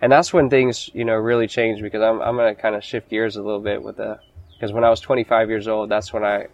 and 0.00 0.10
that's 0.10 0.32
when 0.32 0.50
things, 0.50 0.90
you 0.94 1.04
know, 1.04 1.14
really 1.14 1.46
changed 1.46 1.82
because 1.82 2.02
I'm, 2.02 2.20
I'm 2.20 2.36
going 2.36 2.54
to 2.54 2.60
kind 2.60 2.74
of 2.74 2.84
shift 2.84 3.10
gears 3.10 3.36
a 3.36 3.42
little 3.42 3.60
bit 3.60 3.82
with 3.82 3.96
the, 3.96 4.18
because 4.54 4.72
when 4.72 4.84
I 4.84 4.90
was 4.90 5.00
25 5.00 5.48
years 5.48 5.68
old, 5.68 5.90
that's 5.90 6.12
when 6.12 6.24
I, 6.24 6.46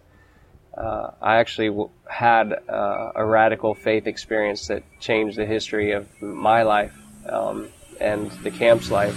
uh, 0.77 1.11
I 1.21 1.37
actually 1.37 1.69
w- 1.69 1.89
had 2.09 2.53
uh, 2.69 3.11
a 3.15 3.25
radical 3.25 3.73
faith 3.73 4.07
experience 4.07 4.67
that 4.67 4.83
changed 4.99 5.37
the 5.37 5.45
history 5.45 5.91
of 5.91 6.07
my 6.21 6.63
life 6.63 6.95
um, 7.27 7.69
and 7.99 8.31
the 8.43 8.51
camp's 8.51 8.91
life. 8.91 9.15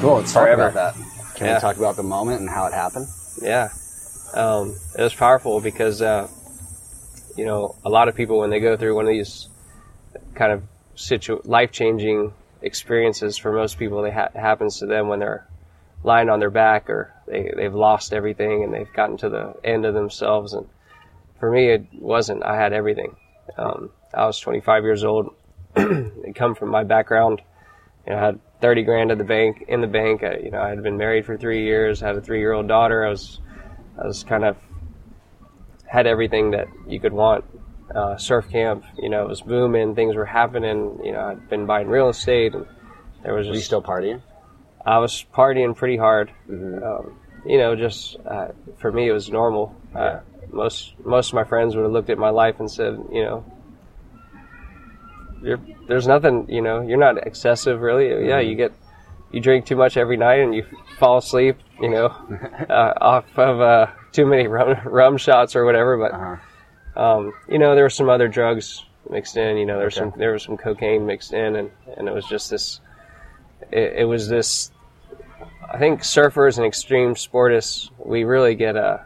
Cool. 0.00 0.16
Let's 0.16 0.32
talk 0.32 0.48
about 0.48 0.74
that. 0.74 0.94
Can 1.36 1.46
Yeah. 1.46 1.54
we 1.54 1.60
talk 1.60 1.76
about 1.76 1.96
the 1.96 2.02
moment 2.02 2.40
and 2.40 2.48
how 2.50 2.66
it 2.66 2.72
happened? 2.72 3.06
Yeah, 3.40 3.70
um, 4.34 4.74
it 4.96 5.02
was 5.02 5.14
powerful 5.14 5.60
because 5.60 6.00
uh, 6.02 6.28
you 7.36 7.44
know 7.46 7.74
a 7.84 7.88
lot 7.90 8.08
of 8.08 8.14
people 8.14 8.38
when 8.38 8.50
they 8.50 8.60
go 8.60 8.76
through 8.76 8.94
one 8.94 9.04
of 9.06 9.10
these 9.10 9.48
kind 10.34 10.52
of 10.52 10.62
situ- 10.94 11.40
life 11.44 11.72
changing 11.72 12.32
experiences, 12.62 13.36
for 13.36 13.52
most 13.52 13.78
people, 13.78 14.04
it 14.04 14.12
ha- 14.12 14.28
happens 14.34 14.78
to 14.78 14.86
them 14.86 15.08
when 15.08 15.18
they're 15.18 15.46
lying 16.02 16.28
on 16.28 16.38
their 16.38 16.50
back 16.50 16.88
or 16.90 17.12
they 17.26 17.50
they've 17.56 17.74
lost 17.74 18.12
everything 18.12 18.62
and 18.62 18.72
they've 18.72 18.92
gotten 18.92 19.16
to 19.18 19.28
the 19.28 19.54
end 19.64 19.84
of 19.86 19.94
themselves. 19.94 20.52
And 20.52 20.66
for 21.40 21.50
me, 21.50 21.70
it 21.70 21.86
wasn't. 21.94 22.44
I 22.44 22.56
had 22.56 22.72
everything. 22.72 23.16
Um, 23.58 23.90
I 24.12 24.26
was 24.26 24.38
25 24.38 24.84
years 24.84 25.02
old. 25.04 25.34
it 25.76 26.34
come 26.36 26.54
from 26.54 26.68
my 26.70 26.84
background. 26.84 27.40
You 28.06 28.12
know, 28.12 28.18
I 28.18 28.24
had 28.26 28.40
30 28.64 28.82
grand 28.84 29.10
at 29.10 29.18
the 29.18 29.24
bank 29.24 29.62
in 29.68 29.82
the 29.82 29.86
bank. 29.86 30.22
I, 30.22 30.38
you 30.38 30.50
know, 30.50 30.58
I 30.58 30.70
had 30.70 30.82
been 30.82 30.96
married 30.96 31.26
for 31.26 31.36
three 31.36 31.64
years, 31.64 32.00
had 32.00 32.16
a 32.16 32.22
three 32.22 32.38
year 32.38 32.52
old 32.52 32.66
daughter. 32.66 33.04
I 33.04 33.10
was, 33.10 33.38
I 34.02 34.06
was 34.06 34.24
kind 34.24 34.42
of 34.42 34.56
had 35.84 36.06
everything 36.06 36.52
that 36.52 36.68
you 36.88 36.98
could 36.98 37.12
want. 37.12 37.44
Uh, 37.94 38.16
surf 38.16 38.48
camp, 38.48 38.82
you 38.96 39.10
know, 39.10 39.22
it 39.22 39.28
was 39.28 39.42
booming. 39.42 39.94
Things 39.94 40.16
were 40.16 40.24
happening. 40.24 40.98
You 41.04 41.12
know, 41.12 41.20
I'd 41.20 41.46
been 41.50 41.66
buying 41.66 41.88
real 41.88 42.08
estate, 42.08 42.54
and 42.54 42.64
there 43.22 43.34
was 43.34 43.48
Were 43.48 43.52
you 43.52 43.58
just 43.58 43.66
still 43.66 43.82
partying? 43.82 44.22
I 44.86 44.96
was 44.96 45.26
partying 45.34 45.76
pretty 45.76 45.98
hard. 45.98 46.32
Um, 46.48 47.18
you 47.44 47.58
know, 47.58 47.76
just 47.76 48.16
uh, 48.24 48.48
for 48.78 48.90
me, 48.90 49.06
it 49.06 49.12
was 49.12 49.28
normal. 49.28 49.76
Uh, 49.94 50.20
most 50.50 50.94
most 51.04 51.28
of 51.28 51.34
my 51.34 51.44
friends 51.44 51.76
would 51.76 51.82
have 51.82 51.92
looked 51.92 52.08
at 52.08 52.16
my 52.16 52.30
life 52.30 52.60
and 52.60 52.70
said, 52.70 52.98
you 53.12 53.24
know, 53.24 53.44
there's 55.86 56.06
nothing. 56.06 56.46
You 56.48 56.62
know, 56.62 56.80
you're 56.80 56.98
not 56.98 57.26
excessive, 57.26 57.80
really. 57.80 58.26
Yeah, 58.26 58.40
you 58.40 58.54
get 58.54 58.72
you 59.32 59.40
drink 59.40 59.66
too 59.66 59.76
much 59.76 59.96
every 59.96 60.16
night 60.16 60.40
and 60.40 60.54
you 60.54 60.64
fall 60.98 61.18
asleep. 61.18 61.58
You 61.80 61.90
know, 61.90 62.06
uh, 62.68 62.94
off 63.00 63.38
of 63.38 63.60
uh, 63.60 63.86
too 64.12 64.26
many 64.26 64.46
rum, 64.46 64.76
rum 64.84 65.16
shots 65.16 65.56
or 65.56 65.64
whatever. 65.64 65.96
But 65.98 67.00
um, 67.00 67.32
you 67.48 67.58
know, 67.58 67.74
there 67.74 67.84
were 67.84 67.90
some 67.90 68.08
other 68.08 68.28
drugs 68.28 68.84
mixed 69.10 69.36
in. 69.36 69.56
You 69.56 69.66
know, 69.66 69.76
there 69.76 69.86
was 69.86 69.94
some 69.94 70.12
there 70.16 70.32
was 70.32 70.42
some 70.42 70.56
cocaine 70.56 71.06
mixed 71.06 71.32
in, 71.32 71.56
and 71.56 71.70
and 71.96 72.08
it 72.08 72.14
was 72.14 72.26
just 72.26 72.50
this. 72.50 72.80
It, 73.70 74.00
it 74.00 74.04
was 74.04 74.28
this 74.28 74.70
I 75.74 75.78
think 75.78 76.02
surfers 76.02 76.56
and 76.56 76.66
extreme 76.66 77.14
sportists, 77.14 77.90
we 77.98 78.22
really 78.22 78.54
get 78.54 78.76
a, 78.76 79.04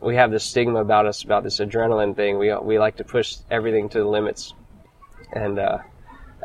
we 0.00 0.16
have 0.16 0.32
this 0.32 0.42
stigma 0.42 0.80
about 0.80 1.06
us 1.06 1.22
about 1.22 1.44
this 1.44 1.60
adrenaline 1.60 2.16
thing. 2.16 2.36
We 2.38 2.52
we 2.54 2.80
like 2.80 2.96
to 2.96 3.04
push 3.04 3.36
everything 3.48 3.88
to 3.90 3.98
the 3.98 4.08
limits, 4.08 4.54
and 5.32 5.58
uh, 5.58 5.78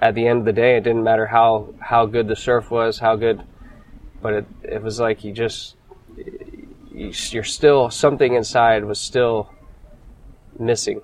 at 0.01 0.15
the 0.15 0.27
end 0.27 0.39
of 0.39 0.45
the 0.45 0.53
day, 0.53 0.77
it 0.77 0.83
didn't 0.83 1.03
matter 1.03 1.27
how 1.27 1.73
how 1.79 2.05
good 2.05 2.27
the 2.27 2.35
surf 2.35 2.71
was, 2.71 2.99
how 2.99 3.15
good, 3.15 3.41
but 4.21 4.33
it 4.33 4.45
it 4.63 4.81
was 4.81 4.99
like 4.99 5.23
you 5.23 5.31
just 5.33 5.75
you, 6.91 7.11
you're 7.29 7.43
still 7.43 7.89
something 7.89 8.33
inside 8.33 8.85
was 8.85 8.99
still 8.99 9.51
missing. 10.59 11.01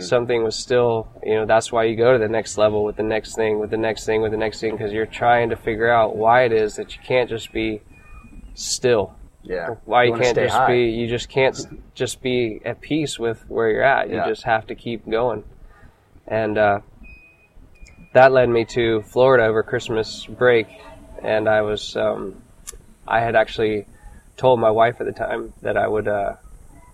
Something 0.00 0.44
was 0.44 0.54
still, 0.54 1.08
you 1.24 1.34
know, 1.34 1.46
that's 1.46 1.72
why 1.72 1.84
you 1.84 1.96
go 1.96 2.12
to 2.12 2.18
the 2.18 2.28
next 2.28 2.58
level 2.58 2.84
with 2.84 2.96
the 2.96 3.02
next 3.02 3.34
thing, 3.36 3.58
with 3.58 3.70
the 3.70 3.78
next 3.78 4.04
thing, 4.04 4.20
with 4.20 4.30
the 4.30 4.36
next 4.36 4.60
thing, 4.60 4.72
because 4.72 4.92
you're 4.92 5.06
trying 5.06 5.48
to 5.48 5.56
figure 5.56 5.90
out 5.90 6.14
why 6.14 6.42
it 6.44 6.52
is 6.52 6.76
that 6.76 6.94
you 6.94 7.00
can't 7.02 7.30
just 7.30 7.52
be 7.52 7.80
still. 8.52 9.14
Yeah. 9.42 9.76
Why 9.86 10.04
you, 10.04 10.10
wanna 10.10 10.24
can't 10.24 10.36
just 10.36 10.54
high. 10.54 10.66
be, 10.72 10.90
you 10.90 11.08
just 11.08 11.30
can't 11.30 11.58
just 11.94 12.20
be 12.20 12.60
at 12.66 12.82
peace 12.82 13.18
with 13.18 13.48
where 13.48 13.70
you're 13.70 13.82
at. 13.82 14.10
You 14.10 14.16
Yeah. 14.16 14.28
just 14.28 14.42
have 14.42 14.66
to 14.66 14.74
keep 14.74 15.08
going. 15.08 15.42
And 16.26 16.58
uh, 16.58 16.80
that 18.12 18.32
led 18.32 18.48
me 18.48 18.64
to 18.66 19.02
Florida 19.02 19.44
over 19.44 19.62
Christmas 19.62 20.26
break, 20.26 20.66
and 21.22 21.48
I 21.48 21.62
was, 21.62 21.96
um, 21.96 22.42
I 23.06 23.20
had 23.20 23.34
actually 23.36 23.86
told 24.36 24.60
my 24.60 24.70
wife 24.70 25.00
at 25.00 25.06
the 25.06 25.12
time 25.12 25.52
that 25.62 25.76
I 25.76 25.86
would, 25.86 26.08
uh, 26.08 26.34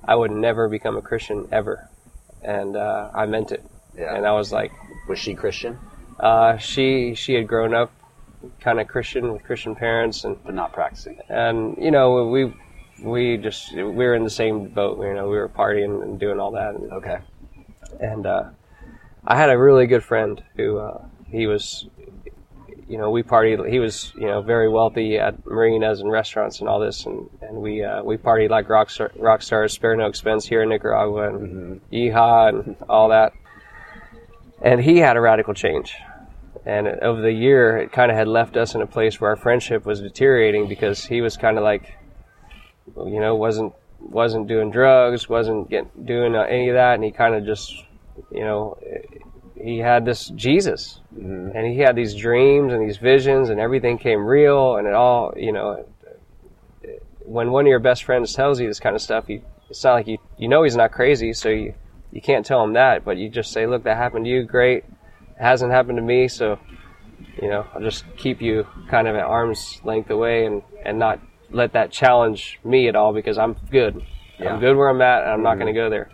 I 0.04 0.14
would 0.14 0.30
never 0.30 0.68
become 0.68 0.96
a 0.96 1.02
Christian 1.02 1.48
ever, 1.52 1.88
and 2.42 2.76
uh, 2.76 3.10
I 3.14 3.26
meant 3.26 3.52
it. 3.52 3.64
Yeah. 3.96 4.14
And 4.14 4.26
I 4.26 4.32
was 4.32 4.52
like, 4.52 4.70
Was 5.08 5.18
she 5.18 5.34
Christian? 5.34 5.78
uh, 6.20 6.56
she 6.58 7.14
she 7.14 7.34
had 7.34 7.46
grown 7.46 7.74
up 7.74 7.92
kind 8.60 8.80
of 8.80 8.86
Christian 8.88 9.32
with 9.32 9.42
Christian 9.44 9.74
parents, 9.74 10.24
and 10.24 10.36
But 10.44 10.54
not 10.54 10.72
practicing. 10.72 11.18
and 11.28 11.76
you 11.78 11.90
know 11.90 12.26
we 12.28 12.52
we 13.02 13.36
just 13.38 13.74
we 13.74 13.82
were 13.82 14.14
in 14.14 14.24
the 14.24 14.30
same 14.30 14.68
boat. 14.68 15.00
You 15.00 15.14
know, 15.14 15.28
we 15.28 15.36
were 15.36 15.48
partying 15.48 16.02
and 16.02 16.18
doing 16.18 16.38
all 16.40 16.52
that, 16.52 16.74
and, 16.74 16.92
Okay. 16.92 17.18
and 18.00 18.26
uh, 18.26 18.44
I 19.30 19.36
had 19.36 19.50
a 19.50 19.58
really 19.58 19.86
good 19.86 20.02
friend 20.02 20.42
who 20.56 20.78
uh, 20.78 21.04
he 21.30 21.46
was. 21.46 21.86
You 22.88 22.96
know, 22.96 23.10
we 23.10 23.22
partied. 23.22 23.70
He 23.70 23.78
was, 23.78 24.10
you 24.14 24.26
know, 24.26 24.40
very 24.40 24.70
wealthy 24.70 25.18
at 25.18 25.44
marinas 25.44 26.00
and 26.00 26.10
restaurants 26.10 26.60
and 26.60 26.68
all 26.70 26.80
this, 26.80 27.04
and 27.04 27.28
and 27.42 27.58
we 27.58 27.84
uh, 27.84 28.02
we 28.02 28.16
partied 28.16 28.48
like 28.48 28.70
rock 28.70 28.88
star, 28.88 29.12
rock 29.16 29.42
stars, 29.42 29.74
spare 29.74 29.94
no 29.96 30.06
expense 30.06 30.46
here 30.46 30.62
in 30.62 30.70
Nicaragua 30.70 31.28
and 31.28 31.82
yeehaw 31.92 32.48
and 32.48 32.76
all 32.88 33.10
that. 33.10 33.34
And 34.62 34.80
he 34.80 34.96
had 34.96 35.18
a 35.18 35.20
radical 35.20 35.52
change, 35.52 35.94
and 36.64 36.88
over 36.88 37.20
the 37.20 37.30
year, 37.30 37.76
it 37.76 37.92
kind 37.92 38.10
of 38.10 38.16
had 38.16 38.28
left 38.28 38.56
us 38.56 38.74
in 38.74 38.80
a 38.80 38.86
place 38.86 39.20
where 39.20 39.28
our 39.28 39.36
friendship 39.36 39.84
was 39.84 40.00
deteriorating 40.00 40.68
because 40.68 41.04
he 41.04 41.20
was 41.20 41.36
kind 41.36 41.58
of 41.58 41.64
like, 41.64 41.98
you 42.96 43.20
know, 43.20 43.34
wasn't 43.34 43.74
wasn't 44.00 44.48
doing 44.48 44.70
drugs, 44.70 45.28
wasn't 45.28 45.68
getting 45.68 45.90
doing 46.06 46.34
uh, 46.34 46.44
any 46.44 46.70
of 46.70 46.74
that, 46.74 46.94
and 46.94 47.04
he 47.04 47.10
kind 47.10 47.34
of 47.34 47.44
just, 47.44 47.74
you 48.32 48.40
know, 48.40 48.78
he 49.60 49.78
had 49.78 50.04
this 50.04 50.28
Jesus, 50.28 51.00
and 51.16 51.66
he 51.66 51.78
had 51.78 51.96
these 51.96 52.14
dreams 52.14 52.72
and 52.72 52.86
these 52.86 52.98
visions, 52.98 53.48
and 53.50 53.60
everything 53.60 53.98
came 53.98 54.24
real, 54.24 54.76
and 54.76 54.86
it 54.86 54.94
all, 54.94 55.32
you 55.36 55.52
know, 55.52 55.84
when 57.20 57.50
one 57.50 57.66
of 57.66 57.68
your 57.68 57.78
best 57.78 58.04
friends 58.04 58.32
tells 58.34 58.60
you 58.60 58.66
this 58.66 58.80
kind 58.80 58.96
of 58.96 59.02
stuff, 59.02 59.28
you, 59.28 59.42
it's 59.68 59.84
not 59.84 59.94
like 59.94 60.06
you 60.06 60.18
you 60.38 60.48
know 60.48 60.62
he's 60.62 60.76
not 60.76 60.92
crazy, 60.92 61.32
so 61.32 61.48
you 61.48 61.74
you 62.12 62.20
can't 62.20 62.46
tell 62.46 62.62
him 62.64 62.72
that, 62.74 63.04
but 63.04 63.16
you 63.16 63.28
just 63.28 63.52
say, 63.52 63.66
look, 63.66 63.84
that 63.84 63.96
happened 63.96 64.24
to 64.24 64.30
you, 64.30 64.44
great. 64.44 64.84
It 64.84 65.42
hasn't 65.42 65.72
happened 65.72 65.98
to 65.98 66.02
me, 66.02 66.28
so 66.28 66.58
you 67.40 67.48
know 67.48 67.66
I'll 67.74 67.82
just 67.82 68.04
keep 68.16 68.40
you 68.40 68.66
kind 68.88 69.08
of 69.08 69.16
at 69.16 69.24
arm's 69.24 69.80
length 69.84 70.10
away 70.10 70.46
and 70.46 70.62
and 70.84 70.98
not 70.98 71.20
let 71.50 71.72
that 71.72 71.90
challenge 71.90 72.58
me 72.64 72.88
at 72.88 72.96
all 72.96 73.12
because 73.12 73.38
I'm 73.38 73.56
good. 73.70 74.02
Yeah. 74.38 74.52
I'm 74.52 74.60
good 74.60 74.76
where 74.76 74.88
I'm 74.88 75.02
at, 75.02 75.22
and 75.22 75.32
I'm 75.32 75.42
not 75.42 75.54
going 75.54 75.72
to 75.72 75.78
go 75.78 75.90
there. 75.90 76.10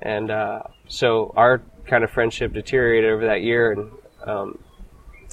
And 0.00 0.30
uh, 0.30 0.62
so 0.88 1.32
our 1.36 1.62
kind 1.86 2.04
of 2.04 2.10
friendship 2.10 2.52
deteriorated 2.52 3.10
over 3.10 3.26
that 3.26 3.42
year, 3.42 3.72
and 3.72 3.90
um, 4.26 4.58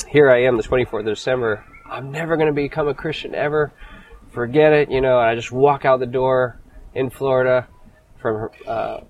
here 0.08 0.30
I 0.30 0.44
am, 0.44 0.58
the 0.58 0.64
24th 0.64 1.02
of 1.02 1.06
December. 1.06 1.64
I'm 1.86 2.12
never 2.12 2.36
going 2.38 2.48
to 2.48 2.54
become 2.54 2.88
a 2.88 2.94
Christian 2.94 3.36
ever. 3.36 3.72
Forget 4.32 4.74
it, 4.74 4.92
you 4.92 5.02
know. 5.02 5.18
I 5.18 5.36
just 5.36 5.52
walk 5.52 5.86
out 5.86 6.00
the 6.00 6.06
door 6.06 6.60
in 6.94 7.10
Florida 7.10 7.68
from 8.20 8.36
her, 8.36 8.52
uh, 8.68 9.02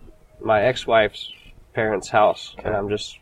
my 0.41 0.63
ex-wife's 0.63 1.31
parents' 1.73 2.09
house, 2.09 2.55
and 2.63 2.75
I'm 2.75 2.89
just 2.89 3.19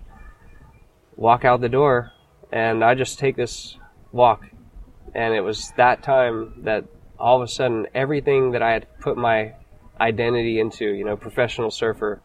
walk 1.15 1.45
out 1.45 1.61
the 1.61 1.69
door, 1.69 2.11
and 2.51 2.83
I 2.83 2.95
just 2.95 3.19
take 3.19 3.35
this 3.35 3.77
walk, 4.11 4.45
and 5.15 5.33
it 5.33 5.41
was 5.41 5.71
that 5.77 6.03
time 6.03 6.63
that 6.63 6.85
all 7.19 7.41
of 7.41 7.47
a 7.47 7.51
sudden 7.51 7.87
everything 7.95 8.51
that 8.51 8.61
I 8.61 8.71
had 8.71 8.87
put 8.99 9.17
my 9.17 9.53
identity 9.99 10.59
into, 10.59 10.85
you 10.85 11.03
know, 11.03 11.17
professional 11.17 11.71
surfer, 11.71 12.21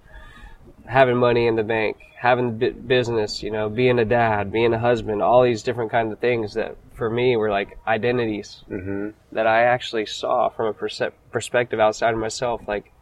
having 0.86 1.16
money 1.16 1.46
in 1.46 1.56
the 1.56 1.62
bank, 1.62 1.96
having 2.18 2.58
bu- 2.58 2.72
business, 2.72 3.42
you 3.42 3.50
know, 3.50 3.68
being 3.68 3.98
a 3.98 4.04
dad, 4.04 4.52
being 4.52 4.72
a 4.72 4.78
husband, 4.78 5.22
all 5.22 5.42
these 5.42 5.62
different 5.62 5.90
kinds 5.90 6.12
of 6.12 6.18
things 6.18 6.54
that 6.54 6.76
for 6.94 7.10
me 7.10 7.36
were 7.36 7.50
like 7.50 7.78
identities 7.86 8.62
mm-hmm. 8.70 9.10
that 9.32 9.46
I 9.46 9.62
actually 9.62 10.06
saw 10.06 10.48
from 10.48 10.66
a 10.66 11.10
perspective 11.30 11.80
outside 11.80 12.14
of 12.14 12.20
myself. 12.20 12.62
Like 12.66 12.92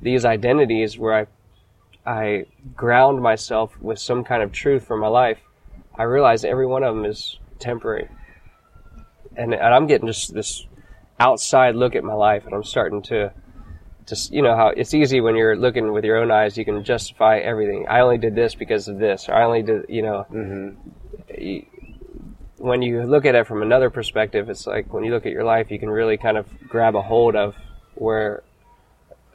these 0.00 0.24
identities 0.24 0.98
where 0.98 1.26
I, 2.06 2.10
I 2.10 2.46
ground 2.76 3.20
myself 3.22 3.78
with 3.80 3.98
some 3.98 4.24
kind 4.24 4.42
of 4.42 4.52
truth 4.52 4.86
for 4.86 4.96
my 4.96 5.08
life. 5.08 5.38
I 5.94 6.04
realized 6.04 6.44
every 6.44 6.66
one 6.66 6.82
of 6.82 6.94
them 6.94 7.04
is 7.04 7.38
temporary. 7.58 8.08
And, 9.36 9.54
and 9.54 9.74
I'm 9.74 9.86
getting 9.86 10.06
just 10.06 10.34
this 10.34 10.66
outside 11.18 11.76
look 11.76 11.94
at 11.94 12.04
my 12.04 12.14
life 12.14 12.44
and 12.46 12.54
I'm 12.54 12.64
starting 12.64 13.02
to 13.02 13.32
just 14.06 14.32
you 14.32 14.42
know 14.42 14.56
how 14.56 14.68
it's 14.68 14.94
easy 14.94 15.20
when 15.20 15.36
you're 15.36 15.56
looking 15.56 15.92
with 15.92 16.04
your 16.04 16.18
own 16.18 16.30
eyes 16.30 16.56
you 16.56 16.64
can 16.64 16.82
justify 16.84 17.38
everything. 17.38 17.86
I 17.88 18.00
only 18.00 18.18
did 18.18 18.34
this 18.34 18.54
because 18.54 18.88
of 18.88 18.98
this 18.98 19.28
or 19.28 19.34
i 19.34 19.44
only 19.44 19.62
did 19.62 19.86
you 19.88 20.02
know. 20.02 20.26
Y- 21.38 21.66
when 22.58 22.80
you 22.80 23.02
look 23.02 23.24
at 23.24 23.34
it 23.34 23.46
from 23.46 23.62
another 23.62 23.90
perspective 23.90 24.48
it's 24.48 24.66
like 24.66 24.92
when 24.92 25.04
you 25.04 25.10
look 25.12 25.26
at 25.26 25.32
your 25.32 25.44
life 25.44 25.70
you 25.70 25.78
can 25.78 25.90
really 25.90 26.16
kind 26.16 26.36
of 26.36 26.46
grab 26.68 26.94
a 26.94 27.02
hold 27.02 27.34
of 27.34 27.54
where 27.94 28.42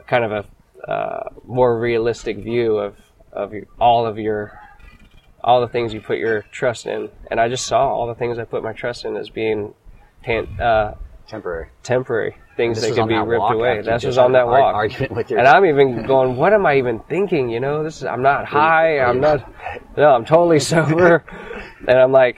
kind 0.07 0.23
of 0.23 0.31
a 0.31 0.89
uh, 0.89 1.29
more 1.45 1.77
realistic 1.77 2.37
view 2.37 2.77
of 2.77 2.95
of 3.33 3.53
your, 3.53 3.65
all 3.79 4.05
of 4.05 4.17
your 4.17 4.57
all 5.43 5.61
the 5.61 5.67
things 5.67 5.93
you 5.93 6.01
put 6.01 6.17
your 6.17 6.41
trust 6.51 6.85
in. 6.85 7.09
And 7.29 7.39
i 7.39 7.47
just 7.49 7.65
saw 7.65 7.87
all 7.87 8.07
the 8.07 8.15
things 8.15 8.37
i 8.39 8.43
put 8.45 8.63
my 8.63 8.73
trust 8.73 9.05
in 9.05 9.15
as 9.17 9.29
being 9.29 9.73
tan- 10.23 10.59
uh, 10.59 10.95
Temporary. 11.27 11.67
temporary 11.83 12.35
things 12.55 12.81
that 12.81 12.95
can 12.95 13.07
be 13.07 13.15
ripped 13.15 13.39
walk 13.41 13.53
away. 13.53 13.81
That's 13.81 14.01
just 14.01 14.05
was 14.05 14.17
on 14.17 14.31
that 14.31 14.45
ar- 14.45 14.59
walk. 14.61 14.75
argument 14.75 15.11
with 15.15 15.29
your- 15.29 15.39
and 15.39 15.47
I'm 15.47 15.65
even 15.65 16.05
going, 16.07 16.35
what 16.37 16.53
am 16.53 16.65
I 16.65 16.75
even 16.77 16.99
thinking? 17.01 17.49
You 17.49 17.59
know, 17.59 17.83
this 17.83 17.97
is 17.97 18.05
I'm 18.05 18.21
not 18.21 18.45
high. 18.45 18.99
I'm 18.99 19.19
not. 19.19 19.53
No, 19.97 20.13
I'm 20.13 20.25
totally 20.25 20.59
sober. 20.59 21.23
and 21.87 21.97
I'm 21.99 22.11
like, 22.11 22.37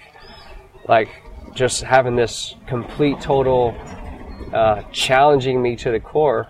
like 0.87 1.09
just 1.53 1.83
having 1.83 2.15
this 2.15 2.55
complete, 2.67 3.19
total, 3.21 3.75
uh, 4.53 4.81
challenging 4.91 5.61
me 5.61 5.75
to 5.75 5.91
the 5.91 5.99
core. 5.99 6.47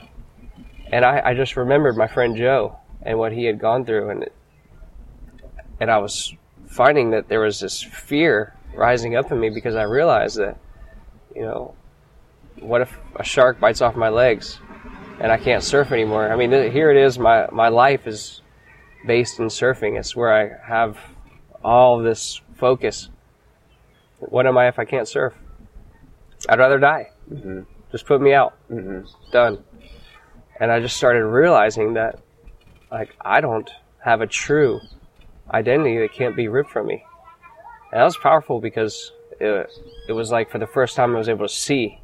And 0.92 1.04
I, 1.04 1.22
I 1.26 1.34
just 1.34 1.56
remembered 1.58 1.98
my 1.98 2.08
friend 2.08 2.36
Joe 2.38 2.78
and 3.02 3.18
what 3.18 3.32
he 3.34 3.46
had 3.46 3.60
gone 3.60 3.86
through, 3.86 4.10
and 4.12 4.26
and 5.80 5.90
I 5.92 5.98
was 5.98 6.34
finding 6.68 7.12
that 7.12 7.28
there 7.28 7.40
was 7.42 7.60
this 7.60 7.82
fear 7.82 8.54
rising 8.76 9.16
up 9.16 9.32
in 9.32 9.40
me 9.40 9.50
because 9.50 9.76
I 9.76 9.84
realized 9.84 10.38
that, 10.38 10.58
you 11.36 11.42
know, 11.42 11.74
what 12.62 12.82
if 12.82 12.98
a 13.16 13.24
shark 13.24 13.60
bites 13.60 13.82
off 13.82 13.96
my 13.96 14.10
legs 14.10 14.60
and 15.20 15.32
I 15.32 15.38
can't 15.38 15.64
surf 15.64 15.92
anymore? 15.92 16.32
I 16.32 16.36
mean, 16.36 16.52
th- 16.52 16.72
here 16.72 16.92
it 16.92 16.98
is. 16.98 17.20
My 17.20 17.48
my 17.52 17.70
life 17.70 18.08
is 18.08 18.42
based 19.06 19.40
in 19.40 19.48
surfing. 19.48 19.98
It's 19.98 20.16
where 20.16 20.34
I 20.34 20.52
have 20.68 20.98
all 21.64 22.02
this 22.02 22.42
focus. 22.56 23.10
What 24.20 24.46
am 24.46 24.58
I 24.58 24.68
if 24.68 24.80
I 24.80 24.86
can't 24.86 25.08
surf? 25.08 25.34
I'd 26.48 26.60
rather 26.60 26.78
die. 26.80 27.12
Mm-hmm. 27.32 27.62
Just 27.92 28.06
put 28.06 28.22
me 28.22 28.34
out. 28.34 28.54
Mm-hmm. 28.70 29.06
Done. 29.32 29.64
And 30.60 30.72
I 30.72 30.80
just 30.80 30.98
started 30.98 31.26
realizing 31.26 31.94
that, 31.94 32.20
like, 32.92 33.16
I 33.22 33.40
don't 33.42 33.70
have 34.04 34.22
a 34.22 34.28
true 34.28 34.80
identity 35.52 35.98
that 36.00 36.14
can't 36.14 36.36
be 36.36 36.48
ripped 36.48 36.70
from 36.70 36.88
me. 36.88 37.04
And 37.92 38.00
that 38.00 38.04
was 38.04 38.18
powerful 38.18 38.60
because 38.60 39.12
it, 39.40 39.70
it 40.08 40.14
was 40.14 40.32
like 40.32 40.52
for 40.52 40.60
the 40.60 40.68
first 40.68 40.96
time 40.96 41.16
I 41.16 41.18
was 41.18 41.30
able 41.30 41.48
to 41.48 41.54
see 41.54 41.99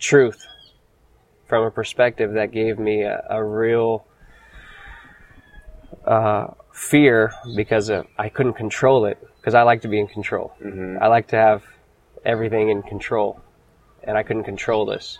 truth 0.00 0.46
from 1.46 1.64
a 1.64 1.70
perspective 1.70 2.32
that 2.32 2.50
gave 2.50 2.78
me 2.78 3.02
a, 3.02 3.24
a 3.30 3.44
real 3.44 4.06
uh, 6.04 6.48
fear 6.72 7.32
because 7.54 7.90
of, 7.90 8.06
I 8.18 8.28
couldn't 8.28 8.54
control 8.54 9.04
it 9.04 9.18
because 9.36 9.54
I 9.54 9.62
like 9.62 9.82
to 9.82 9.88
be 9.88 9.98
in 9.98 10.06
control. 10.06 10.52
I 11.00 11.06
like 11.06 11.28
to 11.28 11.36
have 11.36 11.62
everything 12.24 12.70
in 12.70 12.82
control, 12.82 13.40
and 14.04 14.16
I 14.16 14.22
couldn't 14.22 14.44
control 14.44 14.86
this. 14.86 15.18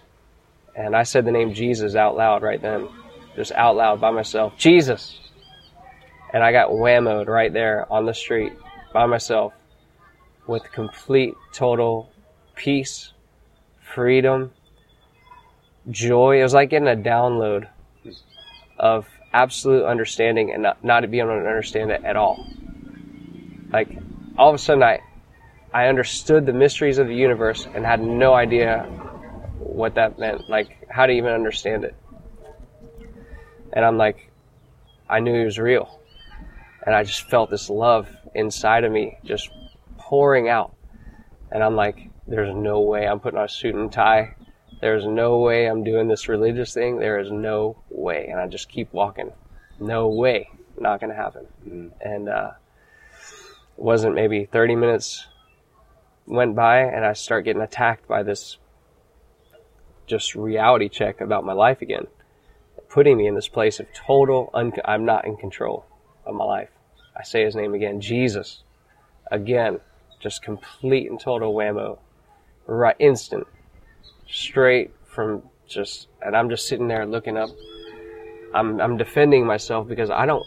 And 0.77 0.95
I 0.95 1.03
said 1.03 1.25
the 1.25 1.33
name 1.33 1.55
Jesus 1.55 1.95
out 1.95 2.17
loud 2.17 2.43
right 2.43 2.61
then, 2.61 2.89
just 3.35 3.53
out 3.53 3.77
loud 3.77 4.01
by 4.01 4.11
myself, 4.11 4.57
Jesus. 4.57 5.19
And 6.33 6.43
I 6.43 6.53
got 6.53 6.71
whammoed 6.71 7.27
right 7.27 7.53
there 7.53 7.91
on 7.93 8.07
the 8.07 8.15
street 8.15 8.53
by 8.93 9.07
myself 9.07 9.53
with 10.47 10.63
complete, 10.73 11.35
total 11.53 12.11
peace, 12.55 13.13
freedom, 13.95 14.53
joy. 15.89 16.41
It 16.41 16.43
was 16.43 16.55
like 16.55 16.71
getting 16.71 16.89
a 16.89 16.97
download 16.97 17.69
of 18.79 19.07
absolute 19.33 19.85
understanding 19.85 20.53
and 20.53 20.63
not, 20.63 20.83
not 20.83 21.09
being 21.11 21.25
able 21.25 21.41
to 21.41 21.47
understand 21.47 21.91
it 21.91 22.05
at 22.05 22.17
all. 22.17 22.45
Like 23.73 23.97
all 24.37 24.49
of 24.49 24.55
a 24.55 24.59
sudden, 24.59 24.83
I 24.83 25.01
I 25.73 25.87
understood 25.87 26.47
the 26.47 26.53
mysteries 26.53 26.99
of 26.99 27.07
the 27.07 27.15
universe 27.15 27.67
and 27.73 27.87
had 27.87 28.03
no 28.03 28.35
idea 28.35 28.83
what 29.59 29.95
that 29.95 30.19
meant, 30.19 30.51
like 30.51 30.89
how 30.91 31.07
to 31.07 31.13
even 31.13 31.33
understand 31.33 31.85
it. 31.85 31.95
And 33.73 33.85
I'm 33.85 33.97
like, 33.97 34.31
I 35.09 35.21
knew 35.21 35.39
he 35.39 35.45
was 35.45 35.59
real, 35.59 36.01
and 36.85 36.95
I 36.95 37.05
just 37.05 37.23
felt 37.31 37.51
this 37.51 37.71
love 37.71 38.09
inside 38.35 38.83
of 38.83 38.91
me 38.91 39.19
just 39.25 39.49
pouring 39.97 40.49
out. 40.49 40.75
And 41.53 41.63
I'm 41.63 41.77
like, 41.77 42.11
there's 42.27 42.55
no 42.55 42.81
way 42.81 43.07
I'm 43.07 43.21
putting 43.21 43.39
on 43.39 43.45
a 43.45 43.49
suit 43.49 43.75
and 43.77 43.93
tie. 43.93 44.35
There's 44.81 45.07
no 45.07 45.39
way 45.39 45.67
I'm 45.67 45.85
doing 45.85 46.09
this 46.09 46.29
religious 46.29 46.73
thing. 46.73 46.99
There 46.99 47.19
is 47.19 47.31
no 47.31 47.77
way. 47.91 48.29
And 48.29 48.41
I 48.41 48.47
just 48.47 48.69
keep 48.69 48.93
walking. 48.93 49.33
No 49.79 50.09
way. 50.09 50.51
Not 50.79 51.01
going 51.01 51.11
to 51.11 51.17
happen. 51.17 51.93
And 52.01 52.29
uh, 52.29 52.53
it 53.77 53.83
wasn't 53.83 54.15
maybe 54.15 54.47
30 54.47 54.77
minutes 54.77 55.27
went 56.27 56.55
by 56.55 56.79
and 56.79 57.05
I 57.05 57.13
start 57.13 57.45
getting 57.45 57.63
attacked 57.63 58.07
by 58.07 58.23
this 58.23 58.57
just 60.07 60.35
reality 60.35 60.89
check 60.89 61.21
about 61.21 61.45
my 61.45 61.53
life 61.53 61.83
again, 61.83 62.07
putting 62.89 63.17
me 63.17 63.27
in 63.27 63.35
this 63.35 63.49
place 63.49 63.79
of 63.79 63.87
total, 63.93 64.51
un- 64.55 64.73
I'm 64.85 65.05
not 65.05 65.25
in 65.25 65.37
control 65.37 65.85
of 66.27 66.35
my 66.35 66.45
life. 66.45 66.71
I 67.17 67.23
say 67.23 67.45
his 67.45 67.55
name 67.55 67.75
again, 67.75 68.01
Jesus. 68.01 68.63
Again, 69.31 69.81
just 70.19 70.43
complete 70.43 71.09
and 71.11 71.21
total 71.21 71.55
whammo. 71.55 71.99
Right, 72.67 72.97
instant. 72.99 73.47
Straight 74.31 74.93
from 75.07 75.43
just, 75.67 76.09
and 76.23 76.37
I'm 76.37 76.51
just 76.51 76.67
sitting 76.67 76.89
there 76.89 77.07
looking 77.07 77.37
up. 77.37 77.51
I'm, 78.55 78.81
I'm 78.81 78.97
defending 78.97 79.47
myself 79.47 79.89
because 79.89 80.11
I 80.11 80.27
don't, 80.27 80.45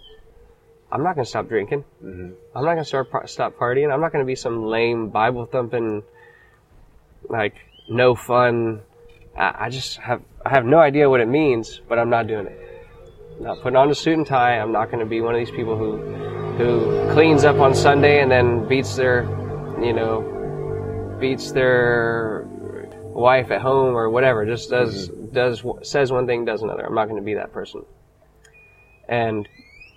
I'm 0.94 1.02
not 1.02 1.16
going 1.16 1.26
to 1.26 1.30
stop 1.30 1.48
drinking. 1.48 1.84
Mm-hmm. 2.04 2.34
I'm 2.56 2.64
not 2.64 2.74
going 2.74 2.78
to 2.78 2.86
start 2.86 3.08
stop 3.28 3.58
partying. 3.58 3.92
I'm 3.92 4.00
not 4.00 4.12
going 4.12 4.24
to 4.24 4.28
be 4.28 4.36
some 4.36 4.64
lame 4.64 5.10
Bible 5.10 5.48
thumping, 5.48 6.04
like 7.28 7.56
no 7.90 8.14
fun. 8.14 8.82
I, 9.36 9.56
I 9.66 9.70
just 9.70 9.98
have 9.98 10.22
I 10.46 10.50
have 10.50 10.66
no 10.66 10.78
idea 10.78 11.10
what 11.10 11.20
it 11.20 11.28
means, 11.28 11.82
but 11.90 11.98
I'm 11.98 12.12
not 12.12 12.28
doing 12.28 12.46
it. 12.46 12.88
I'm 13.38 13.44
not 13.44 13.62
putting 13.62 13.76
on 13.76 13.90
a 13.90 13.96
suit 13.96 14.18
and 14.18 14.28
tie. 14.28 14.60
I'm 14.60 14.72
not 14.72 14.92
going 14.92 15.00
to 15.00 15.10
be 15.10 15.20
one 15.20 15.34
of 15.34 15.40
these 15.40 15.56
people 15.56 15.76
who 15.76 15.98
who 16.58 17.12
cleans 17.12 17.44
up 17.44 17.58
on 17.58 17.74
Sunday 17.74 18.22
and 18.22 18.30
then 18.30 18.68
beats 18.68 18.96
their, 18.96 19.24
you 19.82 19.94
know, 19.94 21.18
beats 21.20 21.52
their 21.52 22.43
wife 23.14 23.51
at 23.51 23.61
home 23.61 23.95
or 23.95 24.09
whatever. 24.09 24.45
Just 24.45 24.70
does 24.70 25.09
mm-hmm. 25.09 25.34
does 25.34 25.64
says 25.84 26.11
one 26.11 26.28
thing, 26.28 26.45
does 26.45 26.61
another. 26.61 26.86
I'm 26.86 26.95
not 26.95 27.05
going 27.05 27.22
to 27.22 27.26
be 27.26 27.36
that 27.36 27.53
person. 27.53 27.86
And 29.07 29.47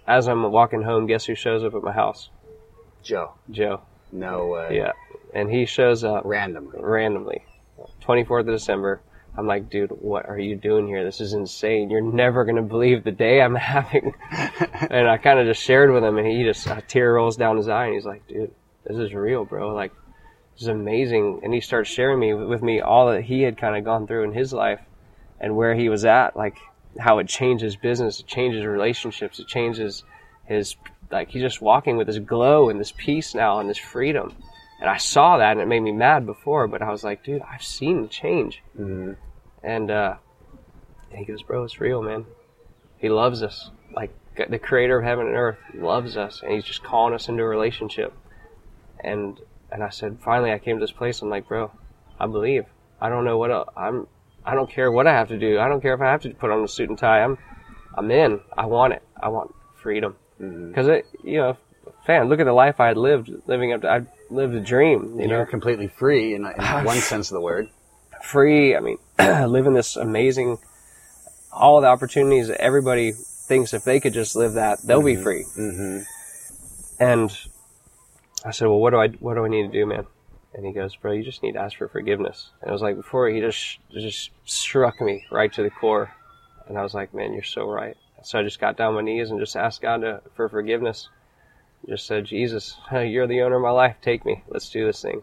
as 0.06 0.28
I'm 0.28 0.50
walking 0.50 0.82
home, 0.82 1.06
guess 1.06 1.24
who 1.24 1.34
shows 1.34 1.64
up 1.64 1.74
at 1.74 1.82
my 1.82 1.92
house? 1.92 2.30
Joe. 3.02 3.34
Joe. 3.50 3.82
No 4.12 4.46
way. 4.46 4.76
Yeah. 4.76 4.92
And 5.34 5.50
he 5.50 5.66
shows 5.66 6.04
up 6.04 6.22
Randomly. 6.24 6.78
randomly. 6.80 7.44
24th 8.02 8.40
of 8.40 8.46
December. 8.46 9.00
I'm 9.36 9.46
like, 9.46 9.68
dude, 9.68 9.90
what 9.90 10.26
are 10.28 10.38
you 10.38 10.56
doing 10.56 10.86
here? 10.86 11.04
This 11.04 11.20
is 11.20 11.34
insane. 11.34 11.90
You're 11.90 12.00
never 12.00 12.44
going 12.44 12.56
to 12.56 12.62
believe 12.62 13.04
the 13.04 13.12
day 13.12 13.42
I'm 13.42 13.54
having. 13.56 14.14
and 14.30 15.08
I 15.08 15.18
kind 15.18 15.38
of 15.38 15.46
just 15.46 15.62
shared 15.62 15.92
with 15.92 16.02
him, 16.02 16.16
and 16.16 16.26
he 16.26 16.42
just, 16.42 16.66
a 16.66 16.82
tear 16.86 17.14
rolls 17.14 17.36
down 17.36 17.58
his 17.58 17.68
eye, 17.68 17.86
and 17.86 17.94
he's 17.94 18.06
like, 18.06 18.26
dude, 18.26 18.52
this 18.84 18.96
is 18.96 19.12
real, 19.12 19.44
bro. 19.44 19.74
Like, 19.74 19.92
is 20.62 20.68
amazing. 20.68 21.40
And 21.42 21.52
he 21.52 21.60
starts 21.60 21.90
sharing 21.90 22.18
me 22.18 22.34
with 22.34 22.62
me 22.62 22.80
all 22.80 23.10
that 23.10 23.22
he 23.22 23.42
had 23.42 23.58
kind 23.58 23.76
of 23.76 23.84
gone 23.84 24.06
through 24.06 24.24
in 24.24 24.32
his 24.32 24.52
life 24.52 24.80
and 25.40 25.56
where 25.56 25.74
he 25.74 25.88
was 25.88 26.04
at, 26.04 26.36
like 26.36 26.56
how 26.98 27.18
it 27.18 27.28
changes 27.28 27.76
business, 27.76 28.20
it 28.20 28.26
changes 28.26 28.64
relationships, 28.64 29.38
it 29.38 29.46
changes 29.46 30.02
his, 30.46 30.76
like, 31.10 31.28
he's 31.28 31.42
just 31.42 31.60
walking 31.60 31.96
with 31.96 32.06
this 32.06 32.18
glow 32.18 32.70
and 32.70 32.80
this 32.80 32.92
peace 32.96 33.34
now 33.34 33.58
and 33.60 33.68
this 33.68 33.78
freedom. 33.78 34.34
And 34.80 34.88
I 34.88 34.96
saw 34.96 35.38
that 35.38 35.52
and 35.52 35.60
it 35.60 35.66
made 35.66 35.80
me 35.80 35.92
mad 35.92 36.24
before, 36.26 36.68
but 36.68 36.82
I 36.82 36.90
was 36.90 37.04
like, 37.04 37.22
dude, 37.24 37.42
I've 37.42 37.62
seen 37.62 38.02
the 38.02 38.08
change. 38.08 38.62
And 38.76 39.16
And, 39.62 39.90
uh, 39.90 40.16
and 41.10 41.18
he 41.18 41.24
goes, 41.24 41.42
bro, 41.42 41.64
it's 41.64 41.80
real, 41.80 42.02
man. 42.02 42.24
He 42.98 43.08
loves 43.08 43.42
us. 43.42 43.70
Like 43.92 44.14
the 44.48 44.58
creator 44.58 44.98
of 44.98 45.04
heaven 45.04 45.26
and 45.26 45.36
earth 45.36 45.58
loves 45.74 46.16
us 46.16 46.42
and 46.42 46.52
he's 46.52 46.64
just 46.64 46.82
calling 46.82 47.14
us 47.14 47.28
into 47.28 47.42
a 47.42 47.46
relationship. 47.46 48.14
And, 49.00 49.40
and 49.70 49.82
I 49.82 49.90
said, 49.90 50.18
finally, 50.20 50.52
I 50.52 50.58
came 50.58 50.78
to 50.78 50.80
this 50.80 50.92
place. 50.92 51.22
I'm 51.22 51.30
like, 51.30 51.48
bro, 51.48 51.70
I 52.18 52.26
believe. 52.26 52.64
I 53.00 53.08
don't 53.08 53.24
know 53.24 53.36
what 53.38 53.50
else. 53.50 53.68
I'm, 53.76 54.06
I 54.44 54.54
don't 54.54 54.70
care 54.70 54.90
what 54.90 55.06
I 55.06 55.12
have 55.12 55.28
to 55.28 55.38
do. 55.38 55.58
I 55.58 55.68
don't 55.68 55.80
care 55.80 55.94
if 55.94 56.00
I 56.00 56.10
have 56.10 56.22
to 56.22 56.30
put 56.30 56.50
on 56.50 56.62
a 56.62 56.68
suit 56.68 56.88
and 56.88 56.98
tie. 56.98 57.22
I'm, 57.22 57.36
I'm 57.94 58.10
in. 58.10 58.40
I 58.56 58.66
want 58.66 58.92
it. 58.94 59.02
I 59.20 59.28
want 59.28 59.54
freedom. 59.74 60.16
Because 60.38 60.86
it, 60.88 61.06
you 61.24 61.38
know, 61.38 61.56
fan, 62.06 62.28
look 62.28 62.40
at 62.40 62.46
the 62.46 62.52
life 62.52 62.78
I 62.80 62.88
had 62.88 62.96
lived, 62.96 63.30
living 63.46 63.72
up 63.72 63.82
to, 63.82 63.90
I 63.90 64.02
lived 64.30 64.54
a 64.54 64.60
dream, 64.60 65.14
you 65.16 65.22
You 65.22 65.28
know, 65.28 65.36
are 65.40 65.46
completely 65.46 65.88
free 65.88 66.34
in, 66.34 66.46
in 66.46 66.62
one 66.84 66.98
sense 66.98 67.30
of 67.30 67.34
the 67.34 67.40
word. 67.40 67.68
free. 68.22 68.76
I 68.76 68.80
mean, 68.80 68.98
living 69.18 69.74
this 69.74 69.96
amazing, 69.96 70.58
all 71.52 71.80
the 71.80 71.86
opportunities 71.88 72.48
that 72.48 72.60
everybody 72.60 73.12
thinks 73.12 73.72
if 73.74 73.84
they 73.84 74.00
could 74.00 74.12
just 74.12 74.36
live 74.36 74.54
that, 74.54 74.80
they'll 74.82 75.02
be 75.02 75.16
free. 75.16 75.44
Mm-hmm. 75.56 76.00
And 76.98 77.30
I 78.46 78.50
said, 78.52 78.68
well, 78.68 78.78
what 78.78 78.90
do 78.90 79.00
I, 79.00 79.08
what 79.08 79.34
do 79.34 79.44
I 79.44 79.48
need 79.48 79.62
to 79.62 79.72
do, 79.72 79.86
man? 79.86 80.06
And 80.54 80.64
he 80.64 80.72
goes, 80.72 80.96
bro, 80.96 81.12
you 81.12 81.22
just 81.22 81.42
need 81.42 81.52
to 81.52 81.60
ask 81.60 81.76
for 81.76 81.88
forgiveness. 81.88 82.50
And 82.60 82.70
it 82.70 82.72
was 82.72 82.82
like 82.82 82.96
before 82.96 83.28
he 83.28 83.40
just, 83.40 83.78
just 83.92 84.30
struck 84.44 85.00
me 85.00 85.26
right 85.30 85.52
to 85.52 85.62
the 85.62 85.70
core. 85.70 86.12
And 86.68 86.78
I 86.78 86.82
was 86.82 86.94
like, 86.94 87.12
man, 87.12 87.32
you're 87.32 87.42
so 87.42 87.68
right. 87.68 87.96
So 88.22 88.38
I 88.38 88.42
just 88.42 88.60
got 88.60 88.76
down 88.76 88.88
on 88.88 88.94
my 88.94 89.00
knees 89.02 89.30
and 89.30 89.38
just 89.38 89.56
asked 89.56 89.82
God 89.82 89.98
to, 89.98 90.22
for 90.34 90.48
forgiveness. 90.48 91.08
Just 91.88 92.06
said, 92.06 92.24
Jesus, 92.24 92.76
you're 92.92 93.26
the 93.26 93.42
owner 93.42 93.56
of 93.56 93.62
my 93.62 93.70
life. 93.70 93.96
Take 94.00 94.24
me. 94.24 94.42
Let's 94.48 94.70
do 94.70 94.86
this 94.86 95.02
thing. 95.02 95.22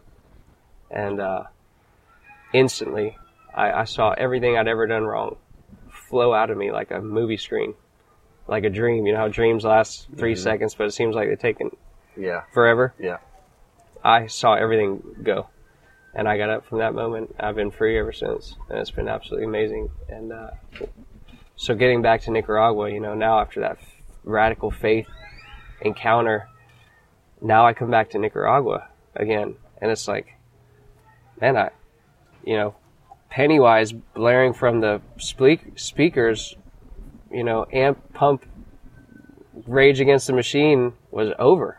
And, 0.90 1.20
uh, 1.20 1.44
instantly 2.52 3.18
I, 3.54 3.72
I 3.72 3.84
saw 3.84 4.12
everything 4.12 4.56
I'd 4.56 4.68
ever 4.68 4.86
done 4.86 5.04
wrong 5.04 5.36
flow 5.90 6.34
out 6.34 6.50
of 6.50 6.56
me 6.56 6.70
like 6.70 6.90
a 6.90 7.00
movie 7.00 7.36
screen, 7.36 7.74
like 8.46 8.64
a 8.64 8.70
dream. 8.70 9.06
You 9.06 9.14
know 9.14 9.18
how 9.18 9.28
dreams 9.28 9.64
last 9.64 10.06
3 10.16 10.36
seconds, 10.36 10.74
but 10.74 10.86
it 10.86 10.92
seems 10.92 11.14
like 11.14 11.28
they're 11.28 11.36
taking 11.36 11.76
Yeah. 12.16 12.42
forever. 12.52 12.94
Yeah. 12.98 13.18
I 14.04 14.26
saw 14.26 14.54
everything 14.54 15.02
go, 15.22 15.48
and 16.14 16.28
I 16.28 16.36
got 16.36 16.50
up 16.50 16.66
from 16.66 16.78
that 16.78 16.94
moment. 16.94 17.34
I've 17.40 17.56
been 17.56 17.70
free 17.70 17.98
ever 17.98 18.12
since, 18.12 18.54
and 18.68 18.78
it's 18.78 18.90
been 18.90 19.08
absolutely 19.08 19.46
amazing. 19.46 19.90
And 20.08 20.32
uh, 20.32 20.50
so, 21.56 21.74
getting 21.74 22.02
back 22.02 22.20
to 22.22 22.30
Nicaragua, 22.30 22.90
you 22.90 23.00
know, 23.00 23.14
now 23.14 23.40
after 23.40 23.60
that 23.60 23.78
f- 23.80 23.88
radical 24.22 24.70
faith 24.70 25.08
encounter, 25.80 26.48
now 27.40 27.66
I 27.66 27.72
come 27.72 27.90
back 27.90 28.10
to 28.10 28.18
Nicaragua 28.18 28.88
again, 29.16 29.54
and 29.80 29.90
it's 29.90 30.06
like, 30.06 30.34
man, 31.40 31.56
I, 31.56 31.70
you 32.44 32.56
know, 32.56 32.74
Pennywise 33.30 33.92
blaring 33.92 34.52
from 34.52 34.80
the 34.80 35.00
speak- 35.16 35.78
speakers, 35.78 36.56
you 37.32 37.42
know, 37.42 37.66
amp 37.72 38.12
pump, 38.12 38.44
Rage 39.66 40.00
Against 40.00 40.26
the 40.26 40.34
Machine 40.34 40.92
was 41.10 41.32
over 41.38 41.78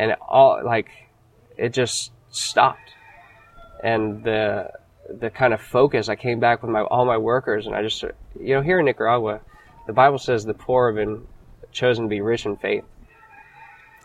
and 0.00 0.16
all 0.26 0.62
like 0.64 0.88
it 1.58 1.74
just 1.74 2.12
stopped. 2.30 2.94
And 3.84 4.24
the 4.24 4.70
the 5.08 5.28
kind 5.28 5.52
of 5.52 5.60
focus 5.60 6.08
i 6.08 6.14
came 6.14 6.38
back 6.38 6.62
with 6.62 6.70
my 6.70 6.82
all 6.82 7.04
my 7.04 7.16
workers 7.16 7.66
and 7.66 7.74
i 7.74 7.82
just 7.82 8.00
you 8.38 8.54
know 8.54 8.62
here 8.62 8.78
in 8.78 8.84
nicaragua 8.84 9.40
the 9.88 9.92
bible 9.92 10.18
says 10.18 10.44
the 10.44 10.54
poor 10.54 10.86
have 10.88 10.94
been 10.94 11.26
chosen 11.72 12.04
to 12.04 12.08
be 12.08 12.20
rich 12.20 12.46
in 12.46 12.56
faith. 12.56 12.84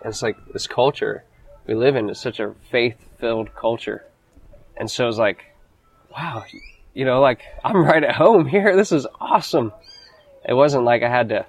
And 0.01 0.09
it's 0.09 0.23
like 0.23 0.37
this 0.51 0.67
culture 0.67 1.23
we 1.67 1.75
live 1.75 1.95
in 1.95 2.09
is 2.09 2.19
such 2.19 2.39
a 2.39 2.55
faith 2.71 2.95
filled 3.19 3.53
culture. 3.55 4.03
And 4.77 4.89
so 4.89 5.07
it's 5.07 5.17
like 5.17 5.45
wow 6.11 6.43
you 6.93 7.05
know 7.05 7.21
like 7.21 7.41
i'm 7.63 7.83
right 7.83 8.03
at 8.03 8.15
home 8.15 8.47
here. 8.47 8.75
This 8.75 8.91
is 8.91 9.05
awesome. 9.19 9.73
It 10.47 10.53
wasn't 10.53 10.85
like 10.85 11.03
i 11.03 11.09
had 11.09 11.29
to 11.29 11.45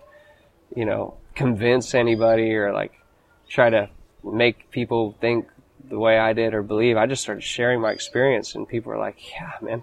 you 0.74 0.84
know 0.84 1.14
convince 1.34 1.94
anybody 1.94 2.54
or 2.54 2.74
like 2.74 2.92
try 3.48 3.70
to 3.70 3.88
make 4.32 4.70
people 4.70 5.16
think 5.20 5.48
the 5.88 5.98
way 5.98 6.18
I 6.18 6.32
did 6.32 6.52
or 6.54 6.62
believe. 6.62 6.96
I 6.96 7.06
just 7.06 7.22
started 7.22 7.42
sharing 7.42 7.80
my 7.80 7.92
experience, 7.92 8.54
and 8.54 8.68
people 8.68 8.90
were 8.92 8.98
like, 8.98 9.16
"Yeah, 9.32 9.52
man, 9.60 9.82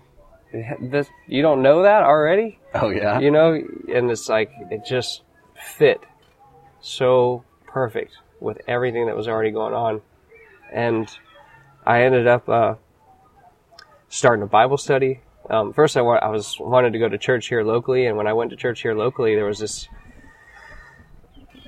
this, 0.81 1.07
you 1.27 1.41
don't 1.41 1.61
know 1.61 1.83
that 1.83 2.03
already?" 2.03 2.59
Oh 2.73 2.89
yeah. 2.89 3.19
You 3.19 3.31
know, 3.31 3.53
and 3.53 4.11
it's 4.11 4.27
like 4.29 4.51
it 4.71 4.85
just 4.85 5.21
fit 5.77 6.01
so 6.81 7.43
perfect 7.65 8.13
with 8.39 8.59
everything 8.67 9.05
that 9.07 9.15
was 9.15 9.27
already 9.27 9.51
going 9.51 9.73
on, 9.73 10.01
and 10.71 11.07
I 11.85 12.03
ended 12.03 12.27
up 12.27 12.49
uh, 12.49 12.75
starting 14.09 14.43
a 14.43 14.47
Bible 14.47 14.77
study. 14.77 15.21
Um, 15.49 15.73
first, 15.73 15.97
I, 15.97 16.01
wa- 16.01 16.19
I 16.21 16.29
was 16.29 16.57
wanted 16.59 16.93
to 16.93 16.99
go 16.99 17.09
to 17.09 17.17
church 17.17 17.47
here 17.47 17.63
locally, 17.63 18.05
and 18.05 18.17
when 18.17 18.27
I 18.27 18.33
went 18.33 18.49
to 18.51 18.55
church 18.55 18.81
here 18.81 18.95
locally, 18.95 19.35
there 19.35 19.45
was 19.45 19.59
this 19.59 19.87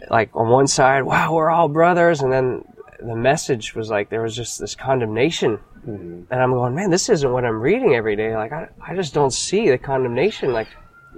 like 0.09 0.29
on 0.35 0.49
one 0.49 0.67
side, 0.67 1.03
wow, 1.03 1.33
we're 1.33 1.49
all 1.49 1.67
brothers, 1.67 2.21
and 2.21 2.31
then 2.31 2.63
the 2.99 3.15
message 3.15 3.75
was 3.75 3.89
like 3.89 4.09
there 4.09 4.21
was 4.21 4.35
just 4.35 4.59
this 4.59 4.75
condemnation, 4.75 5.59
and 5.85 6.27
I'm 6.31 6.51
going, 6.51 6.75
man, 6.75 6.89
this 6.89 7.09
isn't 7.09 7.31
what 7.31 7.45
I'm 7.45 7.61
reading 7.61 7.93
every 7.93 8.15
day. 8.15 8.35
Like 8.35 8.51
I, 8.51 8.69
I 8.81 8.95
just 8.95 9.13
don't 9.13 9.31
see 9.31 9.69
the 9.69 9.77
condemnation. 9.77 10.53
Like, 10.53 10.67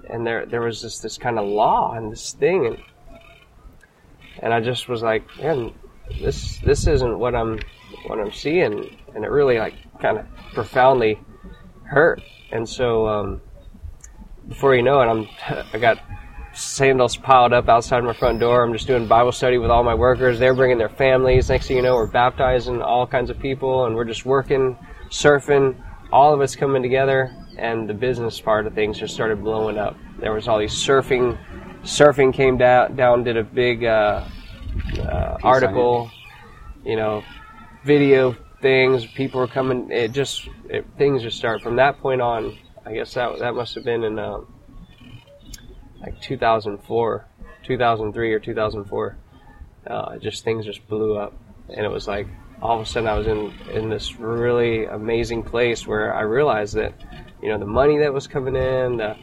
and 0.10 0.26
there 0.26 0.46
there 0.46 0.62
was 0.62 0.82
just 0.82 1.02
this 1.02 1.18
kind 1.18 1.40
of 1.40 1.48
law 1.48 1.94
and 1.94 2.12
this 2.12 2.34
thing, 2.34 2.66
and 2.66 2.78
and 4.40 4.54
I 4.54 4.62
just 4.62 4.88
was 4.88 5.02
like, 5.02 5.24
man, 5.38 5.74
this 6.22 6.58
this 6.60 6.88
isn't 6.88 7.18
what 7.18 7.36
I'm 7.36 7.60
what 8.08 8.20
I'm 8.20 8.32
seeing, 8.32 8.98
and 9.16 9.24
it 9.24 9.30
really 9.30 9.60
like 9.60 9.76
kind 10.00 10.18
of 10.20 10.26
profoundly 10.54 11.20
hurt. 11.84 12.22
And 12.52 12.68
so 12.68 13.08
um, 13.08 13.42
before 14.48 14.76
you 14.76 14.82
know 14.82 15.02
it, 15.02 15.06
I'm 15.06 15.28
I 15.74 15.78
got 15.78 16.00
sandals 16.58 17.16
piled 17.16 17.54
up 17.54 17.70
outside 17.70 18.04
my 18.04 18.14
front 18.14 18.40
door. 18.40 18.64
I'm 18.64 18.74
just 18.74 18.88
doing 18.88 19.08
Bible 19.08 19.32
study 19.32 19.58
with 19.58 19.70
all 19.70 19.84
my 19.84 19.94
workers. 19.94 20.40
They're 20.40 20.56
bringing 20.56 20.78
their 20.78 20.90
families. 20.90 21.50
Next 21.50 21.68
thing 21.68 21.78
you 21.78 21.84
know, 21.84 21.96
we're 21.96 22.08
baptizing 22.08 22.82
all 22.82 23.06
kinds 23.06 23.30
of 23.30 23.40
people, 23.40 23.86
and 23.86 23.96
we're 23.96 24.06
just 24.06 24.26
working, 24.26 24.78
surfing. 25.10 25.80
All 26.12 26.34
of 26.34 26.42
us 26.42 26.56
coming 26.56 26.82
together, 26.82 27.32
and 27.58 27.88
the 27.88 27.94
business 27.94 28.42
part 28.42 28.66
of 28.66 28.74
things 28.74 28.98
just 28.98 29.14
started 29.14 29.44
blowing 29.44 29.78
up. 29.78 29.96
There 30.20 30.34
was 30.34 30.48
all 30.48 30.58
these 30.58 30.74
surfing. 30.74 31.38
Surfing 31.84 32.34
came 32.34 32.58
down, 32.58 32.96
down 32.96 33.24
did 33.24 33.38
a 33.38 33.44
big 33.44 33.84
uh, 33.86 34.26
uh, 35.00 35.38
article, 35.44 36.10
you 36.84 36.96
know, 36.96 37.24
video 37.86 38.36
things. 38.62 39.06
People 39.06 39.42
were 39.42 39.48
coming. 39.48 39.92
It 39.92 40.12
just 40.12 40.50
it, 40.70 40.86
things 40.98 41.22
just 41.22 41.38
start 41.38 41.62
from 41.62 41.76
that 41.76 42.00
point 42.00 42.22
on. 42.22 42.58
I 42.86 42.94
guess 42.94 43.14
that 43.14 43.38
that 43.40 43.54
must 43.54 43.76
have 43.76 43.84
been 43.84 44.04
in. 44.04 44.18
Um, 44.18 44.48
like 46.02 46.20
2004, 46.22 47.26
2003 47.64 48.34
or 48.34 48.40
2004. 48.40 49.18
Uh, 49.86 50.18
just 50.18 50.44
things 50.44 50.66
just 50.66 50.86
blew 50.88 51.18
up, 51.18 51.34
and 51.70 51.86
it 51.86 51.90
was 51.90 52.08
like 52.08 52.28
all 52.62 52.80
of 52.80 52.82
a 52.82 52.90
sudden 52.90 53.08
I 53.08 53.14
was 53.14 53.28
in 53.28 53.54
in 53.72 53.90
this 53.90 54.16
really 54.16 54.86
amazing 54.86 55.44
place 55.44 55.88
where 55.88 56.14
I 56.14 56.22
realized 56.22 56.76
that 56.76 56.94
you 57.42 57.50
know 57.50 57.58
the 57.58 57.66
money 57.66 57.98
that 58.00 58.14
was 58.14 58.28
coming 58.28 58.56
in, 58.56 58.98
the 58.98 59.16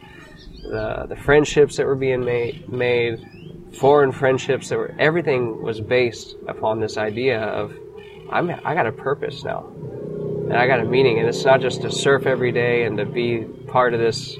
the, 0.63 1.05
the 1.09 1.15
friendships 1.15 1.77
that 1.77 1.85
were 1.85 1.95
being 1.95 2.25
made 2.25 2.67
made, 2.67 3.71
foreign 3.73 4.11
friendships 4.11 4.69
that 4.69 4.77
were 4.77 4.95
everything 4.97 5.61
was 5.61 5.79
based 5.79 6.35
upon 6.47 6.79
this 6.79 6.97
idea 6.97 7.41
of 7.41 7.73
I'm 8.31 8.49
I 8.49 8.73
got 8.73 8.87
a 8.87 8.91
purpose 8.91 9.43
now, 9.43 9.67
and 9.67 10.53
I 10.53 10.65
got 10.65 10.79
a 10.79 10.85
meaning, 10.85 11.19
and 11.19 11.27
it's 11.27 11.45
not 11.45 11.61
just 11.61 11.81
to 11.81 11.91
surf 11.91 12.25
every 12.25 12.51
day 12.51 12.85
and 12.85 12.97
to 12.97 13.05
be 13.05 13.43
part 13.67 13.93
of 13.93 13.99
this 13.99 14.35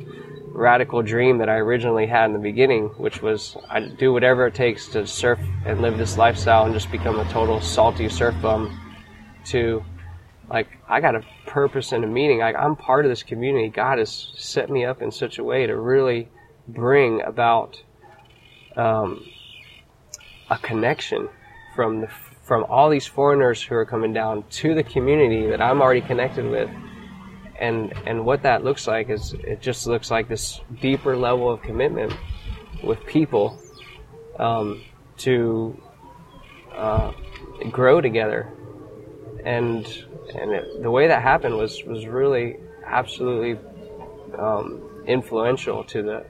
radical 0.56 1.02
dream 1.02 1.38
that 1.40 1.50
I 1.50 1.56
originally 1.56 2.08
had 2.08 2.26
in 2.28 2.34
the 2.34 2.40
beginning, 2.40 2.88
which 2.98 3.22
was 3.22 3.58
I'd 3.70 3.98
do 3.98 4.14
whatever 4.14 4.48
it 4.48 4.56
takes 4.56 4.88
to 4.90 5.06
surf 5.06 5.40
and 5.66 5.82
live 5.82 5.98
this 5.98 6.18
lifestyle 6.18 6.66
and 6.66 6.74
just 6.74 6.90
become 6.92 7.20
a 7.20 7.26
total 7.26 7.60
salty 7.62 8.08
surf 8.10 8.36
bum. 8.42 8.80
To 9.48 9.84
like 10.50 10.68
I 10.88 11.02
got 11.02 11.16
a 11.16 11.24
purpose 11.46 11.92
and 11.92 12.04
a 12.04 12.08
meaning. 12.08 12.40
Like 12.40 12.56
I'm 12.56 12.76
part 12.76 13.06
of 13.06 13.12
this 13.12 13.22
community. 13.22 13.70
God 13.70 14.00
has 14.00 14.32
set 14.36 14.70
me 14.70 14.86
up 14.86 15.02
in 15.02 15.12
such 15.12 15.38
a 15.38 15.44
way 15.44 15.68
to 15.68 15.78
really 15.78 16.30
bring 16.68 17.22
about 17.22 17.82
um, 18.76 19.26
a 20.50 20.58
connection 20.58 21.30
from 21.76 22.02
the 22.02 22.08
from 22.44 22.64
all 22.70 22.90
these 22.90 23.08
foreigners 23.08 23.62
who 23.62 23.76
are 23.76 23.86
coming 23.86 24.14
down 24.14 24.44
to 24.50 24.76
the 24.76 24.84
community 24.84 25.48
that 25.48 25.62
I'm 25.62 25.82
already 25.82 26.02
connected 26.02 26.50
with 26.50 26.70
and 27.60 27.94
and 28.06 28.26
what 28.26 28.44
that 28.44 28.64
looks 28.64 28.88
like 28.88 29.10
is 29.10 29.34
it 29.34 29.62
just 29.62 29.88
looks 29.88 30.12
like 30.12 30.28
this 30.28 30.62
deeper 30.82 31.16
level 31.16 31.50
of 31.50 31.62
commitment 31.62 32.14
with 32.84 33.06
people 33.06 33.60
um, 34.40 34.84
to 35.18 35.82
uh, 36.74 37.12
grow 37.72 38.02
together. 38.02 38.52
And 39.44 39.86
and 40.34 40.52
it, 40.52 40.82
the 40.82 40.92
way 40.92 41.08
that 41.08 41.22
happened 41.22 41.56
was 41.56 41.84
was 41.84 42.06
really 42.06 42.58
absolutely 42.86 43.60
um, 44.38 45.04
influential 45.08 45.84
to 45.86 46.02
the 46.02 46.26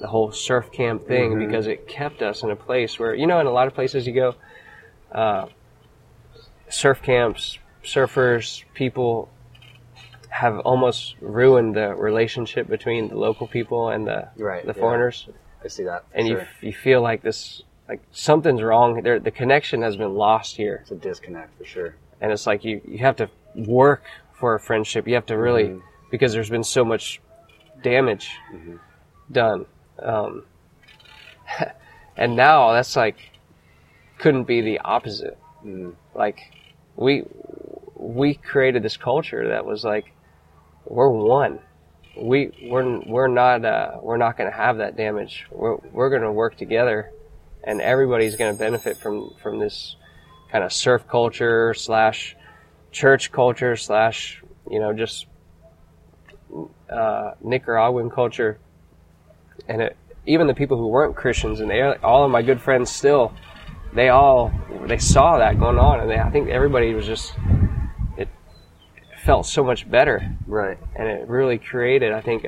the 0.00 0.06
whole 0.06 0.30
surf 0.30 0.70
camp 0.70 1.06
thing 1.06 1.38
because 1.38 1.66
it 1.66 1.88
kept 1.88 2.22
us 2.22 2.42
in 2.42 2.50
a 2.50 2.56
place 2.56 2.98
where 2.98 3.14
you 3.14 3.26
know 3.26 3.40
in 3.40 3.46
a 3.46 3.50
lot 3.50 3.66
of 3.66 3.74
places 3.74 4.06
you 4.06 4.12
go 4.12 4.34
uh, 5.12 5.46
surf 6.68 7.02
camps 7.02 7.58
surfers 7.82 8.62
people 8.74 9.28
have 10.28 10.58
almost 10.60 11.16
ruined 11.20 11.74
the 11.76 11.94
relationship 11.94 12.68
between 12.68 13.08
the 13.08 13.16
local 13.16 13.46
people 13.46 13.88
and 13.88 14.06
the 14.06 14.28
Right, 14.36 14.64
the 14.64 14.74
yeah. 14.74 14.80
foreigners. 14.80 15.28
I 15.64 15.68
see 15.68 15.84
that. 15.84 16.04
And 16.12 16.28
you 16.28 16.46
you 16.60 16.72
feel 16.72 17.02
like 17.02 17.22
this 17.22 17.62
like 17.88 18.02
something's 18.12 18.62
wrong. 18.62 19.02
There, 19.02 19.18
the 19.18 19.30
connection 19.30 19.82
has 19.82 19.96
been 19.96 20.14
lost 20.14 20.56
here, 20.56 20.80
it's 20.82 20.90
a 20.90 20.96
disconnect 20.96 21.56
for 21.58 21.64
sure. 21.64 21.94
and 22.20 22.30
it's 22.32 22.46
like 22.46 22.64
you 22.64 22.80
you 22.86 22.98
have 22.98 23.16
to 23.16 23.30
work 23.54 24.04
for 24.32 24.54
a 24.54 24.60
friendship. 24.60 25.08
You 25.08 25.14
have 25.14 25.26
to 25.26 25.38
really 25.38 25.64
mm-hmm. 25.64 25.86
because 26.10 26.32
there's 26.32 26.50
been 26.50 26.64
so 26.64 26.84
much 26.84 27.20
damage 27.82 28.30
mm-hmm. 28.52 28.76
done, 29.32 29.66
um, 30.00 30.44
and 32.16 32.36
now 32.36 32.72
that's 32.72 32.94
like 32.94 33.16
couldn't 34.18 34.44
be 34.44 34.60
the 34.60 34.78
opposite. 34.80 35.38
Mm-hmm. 35.64 35.90
Like 36.14 36.40
we 36.96 37.24
we 37.94 38.34
created 38.34 38.82
this 38.82 38.96
culture 38.96 39.48
that 39.48 39.64
was 39.64 39.84
like 39.84 40.12
we're 40.88 41.08
one. 41.08 41.60
We 42.16 42.50
we're 42.62 43.00
we're 43.06 43.28
not 43.28 43.64
uh, 43.64 43.98
we're 44.02 44.16
not 44.16 44.36
going 44.36 44.50
to 44.50 44.56
have 44.56 44.78
that 44.78 44.96
damage. 44.96 45.46
We're 45.50 45.76
we're 45.76 46.10
going 46.10 46.22
to 46.22 46.32
work 46.32 46.56
together, 46.56 47.12
and 47.62 47.80
everybody's 47.80 48.36
going 48.36 48.52
to 48.52 48.58
benefit 48.58 48.96
from 48.96 49.34
from 49.40 49.58
this 49.58 49.96
kind 50.50 50.64
of 50.64 50.72
surf 50.72 51.06
culture 51.06 51.74
slash 51.74 52.36
church 52.90 53.30
culture 53.30 53.76
slash 53.76 54.42
you 54.68 54.80
know 54.80 54.92
just 54.92 55.26
uh, 56.90 57.32
Nicaraguan 57.40 58.10
culture, 58.10 58.58
and 59.68 59.82
it, 59.82 59.96
even 60.26 60.48
the 60.48 60.54
people 60.54 60.76
who 60.76 60.88
weren't 60.88 61.14
Christians 61.14 61.60
and 61.60 61.70
they 61.70 61.80
all 61.80 62.24
of 62.24 62.30
my 62.30 62.42
good 62.42 62.60
friends 62.60 62.90
still 62.90 63.32
they 63.94 64.08
all 64.10 64.52
they 64.86 64.98
saw 64.98 65.38
that 65.38 65.58
going 65.58 65.78
on 65.78 66.00
and 66.00 66.10
they, 66.10 66.18
I 66.18 66.30
think 66.30 66.48
everybody 66.48 66.94
was 66.94 67.06
just 67.06 67.32
felt 69.28 69.44
so 69.44 69.62
much 69.62 69.88
better. 69.90 70.34
Right. 70.46 70.78
and 70.96 71.06
it 71.06 71.28
really 71.28 71.58
created 71.58 72.12
I 72.12 72.22
think 72.22 72.46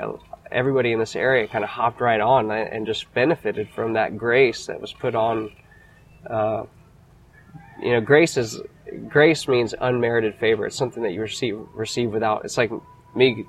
everybody 0.51 0.93
in 0.93 0.99
this 0.99 1.15
area 1.15 1.47
kind 1.47 1.63
of 1.63 1.69
hopped 1.69 2.01
right 2.01 2.23
on 2.23 2.51
and 2.51 2.87
just 2.87 3.13
benefited 3.13 3.69
from 3.75 3.93
that 3.93 4.17
grace 4.17 4.65
that 4.65 4.81
was 4.81 4.91
put 4.91 5.15
on 5.15 5.53
uh, 6.27 6.63
you 7.83 7.91
know 7.91 8.01
grace 8.01 8.39
is 8.39 8.63
grace 9.09 9.47
means 9.47 9.75
unmerited 9.79 10.37
favor. 10.37 10.65
It's 10.65 10.75
something 10.75 11.03
that 11.03 11.13
you 11.13 11.21
receive 11.21 11.61
receive 11.75 12.13
without 12.13 12.47
it's 12.47 12.57
like 12.57 12.71
me 13.15 13.45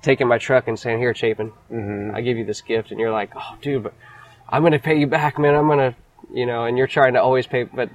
taking 0.00 0.26
my 0.26 0.38
truck 0.38 0.66
and 0.66 0.78
saying 0.78 1.00
here 1.00 1.12
chapin 1.12 1.52
I 2.14 2.22
give 2.22 2.38
you 2.38 2.46
this 2.46 2.62
gift 2.62 2.92
and 2.92 2.98
you're 2.98 3.12
like 3.12 3.32
oh 3.36 3.58
dude 3.60 3.82
but 3.82 3.94
I'm 4.48 4.62
gonna 4.62 4.78
pay 4.78 4.98
you 4.98 5.06
back 5.06 5.38
man. 5.38 5.54
I'm 5.54 5.68
gonna 5.68 5.94
you 6.32 6.46
know 6.46 6.64
and 6.64 6.78
you're 6.78 6.86
trying 6.86 7.12
to 7.12 7.20
always 7.22 7.46
pay 7.46 7.64
but 7.64 7.90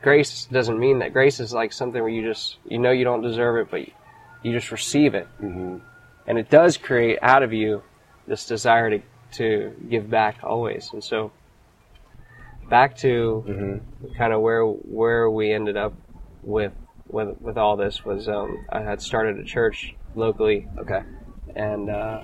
grace 0.00 0.44
doesn't 0.44 0.78
mean 0.78 1.00
that. 1.00 1.12
Grace 1.12 1.40
is 1.40 1.52
like 1.52 1.72
something 1.72 2.00
where 2.00 2.08
you 2.08 2.22
just 2.22 2.58
you 2.64 2.78
know 2.78 2.92
you 2.92 3.02
don't 3.02 3.22
deserve 3.22 3.56
it 3.56 3.68
but 3.68 3.97
you 4.42 4.52
just 4.52 4.70
receive 4.70 5.14
it. 5.14 5.26
And 6.26 6.38
it 6.38 6.50
does 6.50 6.76
create 6.76 7.18
out 7.22 7.42
of 7.42 7.52
you 7.52 7.82
this 8.26 8.46
desire 8.46 8.90
to, 8.90 9.00
to 9.32 9.72
give 9.88 10.08
back 10.10 10.40
always. 10.42 10.90
And 10.92 11.02
so 11.02 11.32
back 12.68 12.96
to 12.98 13.42
kind 14.18 14.32
of 14.32 14.40
where 14.42 14.64
where 14.64 15.30
we 15.30 15.52
ended 15.52 15.76
up 15.76 15.94
with 16.42 16.72
with 17.08 17.40
with 17.40 17.56
all 17.56 17.76
this 17.76 18.04
was 18.04 18.28
um, 18.28 18.66
I 18.70 18.80
had 18.82 19.00
started 19.00 19.38
a 19.38 19.44
church 19.44 19.94
locally. 20.14 20.68
Okay. 20.78 21.02
and 21.56 21.88
uh, 21.90 22.22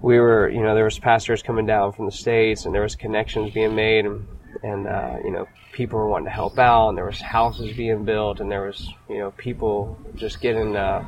we 0.00 0.20
were 0.20 0.48
you 0.48 0.62
know 0.62 0.74
there 0.74 0.84
was 0.84 0.98
pastors 0.98 1.42
coming 1.42 1.66
down 1.66 1.92
from 1.92 2.06
the 2.06 2.12
states 2.12 2.64
and 2.64 2.74
there 2.74 2.82
was 2.82 2.94
connections 2.94 3.52
being 3.52 3.74
made 3.74 4.06
and 4.06 4.26
and 4.62 4.86
uh, 4.86 5.16
you 5.24 5.30
know 5.32 5.46
people 5.72 5.98
were 5.98 6.08
wanting 6.08 6.26
to 6.26 6.30
help 6.32 6.58
out 6.58 6.88
and 6.88 6.98
there 6.98 7.04
was 7.04 7.20
houses 7.20 7.76
being 7.76 8.04
built 8.04 8.40
and 8.40 8.50
there 8.50 8.66
was 8.66 8.90
you 9.08 9.18
know 9.18 9.30
people 9.32 9.98
just 10.16 10.40
getting 10.40 10.76
uh, 10.76 11.04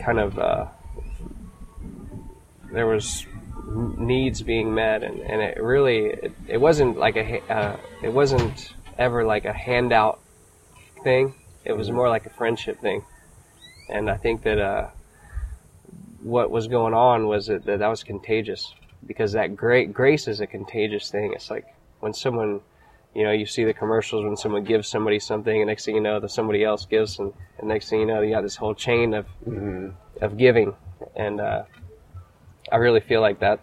kind 0.00 0.18
of 0.18 0.38
uh, 0.38 0.66
there 2.72 2.86
was 2.86 3.26
needs 3.98 4.42
being 4.42 4.74
met 4.74 5.02
and, 5.02 5.20
and 5.20 5.40
it 5.40 5.62
really 5.62 6.06
it, 6.06 6.32
it 6.48 6.60
wasn't 6.60 6.96
like 6.96 7.16
a 7.16 7.40
uh, 7.52 7.76
it 8.02 8.12
wasn't 8.12 8.72
ever 8.98 9.24
like 9.24 9.44
a 9.44 9.52
handout 9.52 10.20
thing. 11.02 11.34
It 11.64 11.72
was 11.72 11.90
more 11.90 12.08
like 12.08 12.26
a 12.26 12.30
friendship 12.30 12.80
thing. 12.80 13.04
And 13.88 14.10
I 14.10 14.16
think 14.16 14.42
that 14.42 14.58
uh, 14.58 14.88
what 16.22 16.50
was 16.50 16.68
going 16.68 16.94
on 16.94 17.26
was 17.26 17.46
that, 17.46 17.64
that 17.64 17.80
that 17.80 17.88
was 17.88 18.02
contagious 18.02 18.72
because 19.06 19.32
that 19.32 19.56
great 19.56 19.92
grace 19.92 20.28
is 20.28 20.40
a 20.40 20.46
contagious 20.46 21.10
thing. 21.10 21.32
It's 21.34 21.50
like 21.50 21.66
when 22.00 22.14
someone, 22.14 22.60
you 23.14 23.24
know, 23.24 23.32
you 23.32 23.46
see 23.46 23.64
the 23.64 23.74
commercials 23.74 24.24
when 24.24 24.36
someone 24.36 24.64
gives 24.64 24.88
somebody 24.88 25.18
something, 25.18 25.60
and 25.60 25.68
next 25.68 25.84
thing 25.84 25.94
you 25.94 26.00
know, 26.00 26.20
that 26.20 26.30
somebody 26.30 26.64
else 26.64 26.86
gives, 26.86 27.18
and, 27.18 27.32
and 27.58 27.68
next 27.68 27.90
thing 27.90 28.00
you 28.00 28.06
know, 28.06 28.22
you 28.22 28.34
got 28.34 28.42
this 28.42 28.56
whole 28.56 28.74
chain 28.74 29.14
of 29.14 29.26
of 30.20 30.36
giving, 30.36 30.74
and 31.16 31.40
uh, 31.40 31.64
I 32.70 32.76
really 32.76 33.00
feel 33.00 33.20
like 33.20 33.40
that 33.40 33.60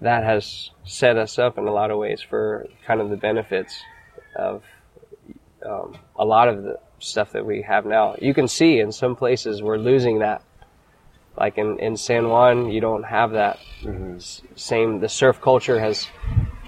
that 0.00 0.24
has 0.24 0.70
set 0.84 1.16
us 1.16 1.38
up 1.38 1.58
in 1.58 1.66
a 1.66 1.72
lot 1.72 1.90
of 1.90 1.98
ways 1.98 2.22
for 2.22 2.66
kind 2.86 3.00
of 3.00 3.10
the 3.10 3.16
benefits 3.16 3.82
of 4.36 4.62
um, 5.64 5.98
a 6.16 6.24
lot 6.24 6.48
of 6.48 6.62
the 6.62 6.78
stuff 6.98 7.32
that 7.32 7.44
we 7.44 7.62
have 7.62 7.84
now. 7.84 8.16
You 8.20 8.34
can 8.34 8.48
see 8.48 8.78
in 8.78 8.92
some 8.92 9.16
places 9.16 9.62
we're 9.62 9.78
losing 9.78 10.20
that. 10.20 10.42
Like 11.36 11.58
in, 11.58 11.78
in 11.78 11.96
San 11.96 12.28
Juan, 12.28 12.70
you 12.70 12.80
don't 12.80 13.04
have 13.04 13.32
that 13.32 13.58
S- 13.86 14.42
same. 14.56 15.00
The 15.00 15.08
surf 15.08 15.40
culture 15.40 15.80
has, 15.80 16.08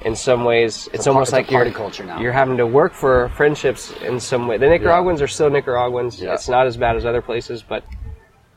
in 0.04 0.16
some 0.16 0.44
ways, 0.44 0.88
it's, 0.92 1.04
par- 1.04 1.12
almost 1.12 1.28
it's 1.28 1.32
like 1.32 1.50
you're 1.50 1.60
party 1.60 1.70
culture 1.70 2.04
now. 2.04 2.20
You're 2.20 2.32
having 2.32 2.56
to 2.56 2.66
work 2.66 2.92
for 2.92 3.28
friendships 3.30 3.92
in 4.02 4.20
some 4.20 4.48
way. 4.48 4.58
The 4.58 4.68
Nicaraguans 4.68 5.22
are 5.22 5.28
still 5.28 5.50
Nicaraguans. 5.50 6.20
Yeah. 6.20 6.34
It's 6.34 6.48
not 6.48 6.66
as 6.66 6.76
bad 6.76 6.96
as 6.96 7.04
other 7.04 7.22
places, 7.22 7.62
but 7.62 7.84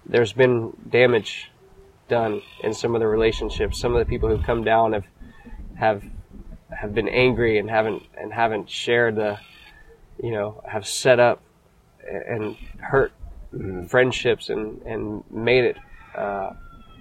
there's 0.06 0.34
been 0.34 0.76
damage 0.90 1.52
done 2.08 2.42
in 2.64 2.74
some 2.74 2.96
of 2.96 3.02
the 3.02 3.08
relationships. 3.08 3.80
Some 3.80 3.96
of 3.96 4.00
the 4.00 4.10
people 4.10 4.30
who've 4.30 4.46
come 4.46 4.64
down 4.64 4.94
have 4.94 5.06
have 5.76 6.04
have 6.76 6.94
been 6.94 7.08
angry 7.10 7.58
and 7.58 7.70
haven't 7.70 8.04
and 8.18 8.32
haven't 8.34 8.70
shared 8.70 9.16
the 9.16 9.40
you 10.22 10.32
know 10.32 10.62
have 10.68 10.88
set 10.88 11.20
up 11.20 11.42
and 12.08 12.56
hurt 12.80 13.12
friendships 13.88 14.50
and 14.50 14.82
and 14.84 15.24
made 15.32 15.64
it 15.64 15.78
uh, 16.16 16.52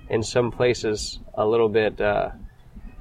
in 0.08 0.22
some 0.22 0.50
places 0.50 1.18
a 1.34 1.46
little 1.46 1.68
bit 1.68 2.00
uh, 2.00 2.30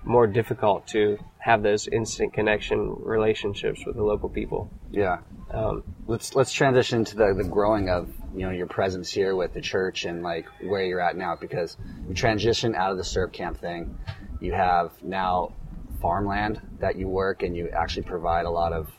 more 0.04 0.28
difficult 0.28 0.86
to 0.88 1.18
have 1.44 1.62
those 1.62 1.90
instant 1.90 2.32
connection 2.32 2.96
relationships 3.00 3.86
with 3.86 3.98
the 3.98 4.04
local 4.04 4.30
people. 4.30 4.72
Yeah. 4.92 5.18
Um, 5.52 5.84
Let's 6.08 6.36
let's 6.36 6.54
transition 6.54 7.04
to 7.04 7.16
the, 7.18 7.34
the 7.34 7.44
growing 7.44 7.90
of 7.90 8.10
you 8.34 8.46
know 8.46 8.52
your 8.52 8.68
presence 8.68 9.12
here 9.12 9.36
with 9.36 9.54
the 9.54 9.60
church 9.60 10.06
and 10.06 10.24
like 10.24 10.46
where 10.62 10.84
you're 10.84 11.02
at 11.02 11.18
now 11.18 11.36
because 11.36 11.76
you 12.08 12.16
transitioned 12.16 12.76
out 12.76 12.92
of 12.92 12.98
the 12.98 13.04
surf 13.04 13.34
camp 13.34 13.60
thing. 13.60 13.98
You 14.40 14.54
have 14.54 14.92
now 15.04 15.54
farmland 16.02 16.62
that 16.80 16.96
you 16.96 17.10
work 17.10 17.44
and 17.44 17.58
you 17.58 17.70
actually 17.70 18.04
provide 18.04 18.46
a 18.46 18.50
lot 18.50 18.72
of 18.72 18.90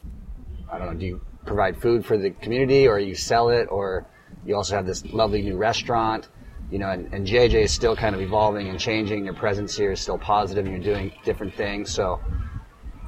I 0.70 0.78
don't 0.78 0.92
know, 0.92 1.01
do 1.01 1.07
you 1.07 1.20
provide 1.47 1.80
food 1.80 2.05
for 2.05 2.18
the 2.18 2.28
community 2.30 2.88
or 2.88 2.99
you 2.99 3.14
sell 3.14 3.49
it 3.49 3.68
or 3.70 4.07
you 4.45 4.55
also 4.55 4.76
have 4.76 4.86
this 4.86 5.03
lovely 5.07 5.40
new 5.40 5.57
restaurant, 5.57 6.28
you 6.71 6.79
know, 6.79 6.91
and, 6.91 7.12
and 7.12 7.27
JJ 7.27 7.55
is 7.55 7.73
still 7.73 7.97
kind 7.97 8.15
of 8.15 8.21
evolving 8.21 8.69
and 8.69 8.79
changing. 8.81 9.25
Your 9.25 9.35
presence 9.35 9.77
here 9.77 9.93
is 9.93 10.01
still 10.01 10.19
positive 10.19 10.67
and 10.67 10.75
you're 10.75 10.95
doing 10.95 11.12
different 11.25 11.55
things. 11.55 11.93
So 11.93 12.21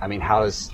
I 0.00 0.06
mean, 0.06 0.20
how 0.20 0.42
does 0.42 0.70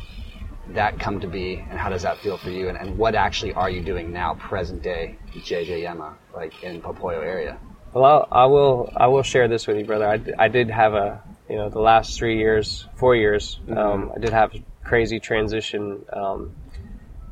that 0.70 0.99
come 0.99 1.20
to 1.20 1.26
be 1.26 1.55
and 1.70 1.78
how 1.78 1.89
does 1.89 2.03
that 2.03 2.18
feel 2.20 2.39
for 2.39 2.51
you 2.51 2.68
and, 2.68 2.78
and 2.78 2.97
what 2.97 3.14
actually 3.14 3.53
are 3.53 3.68
you 3.68 3.83
doing 3.83 4.12
now 4.12 4.35
present 4.35 4.83
day 4.83 5.18
JJ 5.37 5.83
Yema 5.85 6.14
like 6.35 6.53
in 6.62 6.80
Popoyo 6.80 7.22
area 7.22 7.59
Well, 7.93 8.28
I 8.30 8.47
will. 8.47 8.93
I 8.97 9.09
will 9.09 9.22
share 9.22 9.49
this 9.49 9.66
with 9.66 9.76
you, 9.76 9.85
brother. 9.85 10.09
I, 10.09 10.45
I 10.45 10.49
did 10.49 10.70
have 10.70 10.95
a, 10.95 11.22
you 11.49 11.57
know, 11.57 11.68
the 11.68 11.80
last 11.80 12.16
three 12.16 12.39
years, 12.39 12.87
four 12.97 13.14
years, 13.14 13.61
um, 13.76 14.12
I 14.16 14.18
did 14.18 14.30
have 14.30 14.53
crazy 14.85 15.20
transition. 15.20 16.05
Um, 16.12 16.53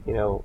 you 0.06 0.12
know, 0.12 0.44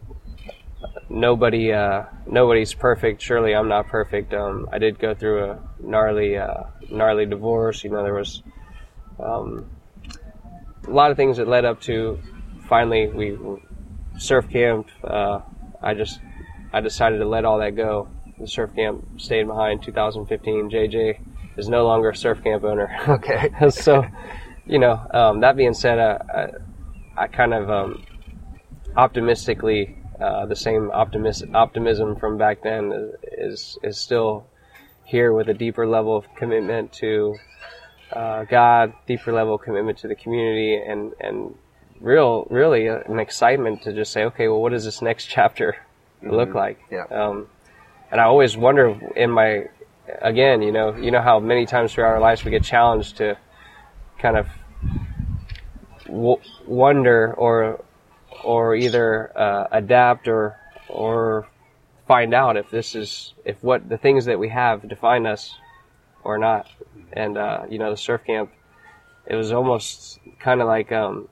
nobody, 1.09 1.71
uh, 1.71 2.03
nobody's 2.25 2.73
perfect. 2.73 3.21
Surely, 3.21 3.55
I'm 3.55 3.67
not 3.67 3.87
perfect. 3.87 4.33
Um, 4.33 4.67
I 4.71 4.77
did 4.77 4.99
go 4.99 5.13
through 5.13 5.51
a 5.51 5.59
gnarly, 5.79 6.37
uh, 6.37 6.63
gnarly 6.89 7.25
divorce. 7.25 7.83
You 7.83 7.91
know, 7.91 8.03
there 8.03 8.13
was 8.13 8.43
um, 9.19 9.69
a 10.87 10.91
lot 10.91 11.11
of 11.11 11.17
things 11.17 11.37
that 11.37 11.47
led 11.47 11.65
up 11.65 11.81
to. 11.81 12.19
Finally, 12.67 13.07
we 13.07 13.37
surf 14.17 14.49
camp. 14.49 14.87
Uh, 15.03 15.41
I 15.81 15.93
just, 15.93 16.19
I 16.73 16.81
decided 16.81 17.19
to 17.19 17.27
let 17.27 17.45
all 17.45 17.59
that 17.59 17.75
go 17.75 18.09
the 18.39 18.47
surf 18.47 18.69
camp 18.75 19.05
stayed 19.17 19.47
behind 19.47 19.81
2015 19.83 20.69
jj 20.69 21.19
is 21.57 21.69
no 21.69 21.85
longer 21.85 22.09
a 22.09 22.15
surf 22.15 22.43
camp 22.43 22.63
owner 22.63 22.95
okay 23.07 23.49
so 23.69 24.05
you 24.65 24.79
know 24.79 24.99
um, 25.13 25.39
that 25.39 25.55
being 25.55 25.73
said 25.73 25.99
I, 25.99 26.49
I 27.17 27.27
kind 27.27 27.53
of 27.53 27.69
um, 27.69 28.03
optimistically 28.97 29.97
uh, 30.19 30.45
the 30.45 30.55
same 30.55 30.89
optimis- 30.93 31.53
optimism 31.53 32.15
from 32.15 32.37
back 32.37 32.63
then 32.63 33.13
is 33.23 33.77
is 33.83 33.99
still 33.99 34.45
here 35.05 35.33
with 35.33 35.49
a 35.49 35.53
deeper 35.53 35.87
level 35.87 36.15
of 36.15 36.25
commitment 36.35 36.91
to 36.93 37.35
uh, 38.11 38.43
God, 38.45 38.93
deeper 39.07 39.33
level 39.33 39.55
of 39.55 39.61
commitment 39.61 39.97
to 39.99 40.07
the 40.07 40.15
community, 40.15 40.75
and 40.75 41.13
and 41.19 41.55
real 41.99 42.45
really 42.49 42.87
an 42.87 43.19
excitement 43.19 43.81
to 43.83 43.93
just 43.93 44.11
say, 44.11 44.23
okay, 44.25 44.47
well, 44.47 44.61
what 44.61 44.71
does 44.71 44.85
this 44.85 45.01
next 45.01 45.25
chapter 45.29 45.75
look 46.21 46.53
like? 46.53 46.79
Yeah. 46.91 47.05
Um, 47.05 47.47
and 48.11 48.21
I 48.21 48.25
always 48.25 48.55
wonder 48.55 48.99
in 49.15 49.31
my, 49.31 49.65
again, 50.21 50.61
you 50.61 50.71
know, 50.71 50.95
you 50.95 51.11
know 51.11 51.21
how 51.21 51.39
many 51.39 51.65
times 51.65 51.93
throughout 51.93 52.11
our 52.11 52.19
lives 52.19 52.45
we 52.45 52.51
get 52.51 52.63
challenged 52.63 53.17
to 53.17 53.37
kind 54.19 54.37
of 54.37 54.47
w- 56.05 56.41
wonder 56.65 57.33
or 57.33 57.83
or 58.43 58.75
either 58.75 59.37
uh, 59.37 59.67
adapt 59.71 60.27
or 60.27 60.57
or 60.89 61.47
find 62.07 62.33
out 62.33 62.57
if 62.57 62.69
this 62.69 62.95
is 62.95 63.33
if 63.45 63.61
what 63.63 63.87
the 63.89 63.97
things 63.97 64.25
that 64.25 64.39
we 64.39 64.49
have 64.49 64.87
define 64.87 65.25
us 65.25 65.55
or 66.23 66.37
not. 66.37 66.67
And 67.13 67.37
uh, 67.37 67.65
you 67.69 67.77
know, 67.77 67.91
the 67.91 67.97
surf 67.97 68.21
camp, 68.25 68.51
it 69.25 69.35
was 69.35 69.51
almost 69.51 70.19
kind 70.39 70.61
of 70.61 70.67
like 70.67 70.91
um, 70.91 71.29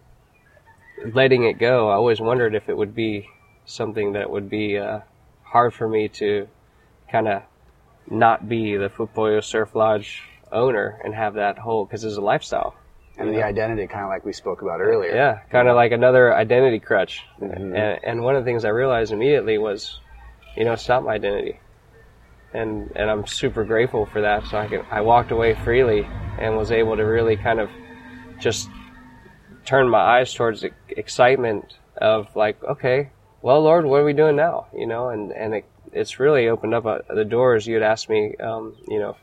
letting 1.14 1.44
it 1.44 1.60
go. 1.60 1.90
I 1.90 1.96
always 1.96 2.22
wondered 2.22 2.56
if 2.56 2.70
it 2.70 2.78
would 2.78 2.96
be 2.96 3.28
something 3.66 4.14
that 4.14 4.30
would 4.30 4.50
be 4.50 4.78
uh, 4.78 5.00
hard 5.44 5.74
for 5.74 5.88
me 5.88 6.08
to 6.10 6.48
kind 7.12 7.28
of 7.28 7.44
not 8.10 8.48
be 8.48 8.76
the 8.78 8.90
Popoyo 8.90 9.44
Surf 9.44 9.76
Lodge 9.76 10.24
owner 10.52 11.00
and 11.04 11.14
have 11.14 11.36
that 11.36 11.58
whole 11.58 11.86
because 11.86 12.04
it's 12.04 12.18
a 12.18 12.22
lifestyle. 12.22 12.76
And 13.18 13.34
the 13.34 13.44
identity, 13.44 13.86
kind 13.88 14.04
of 14.04 14.10
like 14.10 14.26
we 14.26 14.34
spoke 14.34 14.64
about 14.64 14.82
earlier. 14.82 15.14
Yeah, 15.14 15.42
kind 15.52 15.68
of 15.68 15.76
like 15.76 15.92
another 15.92 16.34
identity 16.34 16.80
crutch. 16.80 17.22
And, 17.40 17.76
and 17.76 18.24
one 18.24 18.36
of 18.36 18.44
the 18.44 18.50
things 18.50 18.66
I 18.66 18.70
realized 18.70 19.12
immediately 19.12 19.60
was, 19.60 20.00
you 20.58 20.66
know, 20.66 20.74
it's 20.74 20.88
not 20.90 21.04
my 21.04 21.14
identity. 21.14 21.60
And 22.54 22.92
and 22.96 23.10
I'm 23.10 23.26
super 23.28 23.64
grateful 23.64 24.06
for 24.08 24.22
that. 24.22 24.46
So 24.48 24.58
I 24.58 24.68
can 24.68 24.86
I 24.90 25.02
walked 25.02 25.32
away 25.32 25.54
freely 25.54 26.08
and 26.40 26.58
was 26.58 26.72
able 26.72 26.96
to 26.98 27.04
really 27.04 27.36
kind 27.36 27.60
of 27.60 27.70
just 28.40 28.70
turn 29.66 29.90
my 29.90 30.00
eyes 30.00 30.34
towards 30.34 30.62
the 30.62 30.72
excitement 30.90 31.78
of 31.98 32.36
like, 32.36 32.64
okay, 32.64 33.10
well, 33.42 33.62
Lord, 33.62 33.86
what 33.86 34.02
are 34.02 34.06
we 34.06 34.14
doing 34.14 34.36
now? 34.36 34.68
You 34.76 34.88
know, 34.88 35.10
and 35.10 35.32
and 35.32 35.54
it, 35.56 35.66
it's 35.92 36.20
really 36.20 36.48
opened 36.48 36.74
up 36.74 36.86
uh, 36.86 37.00
the 37.14 37.26
doors. 37.26 37.68
You 37.68 37.76
had 37.76 37.84
asked 37.84 38.10
me, 38.10 38.36
um, 38.38 38.76
you 38.88 39.00
know, 39.00 39.18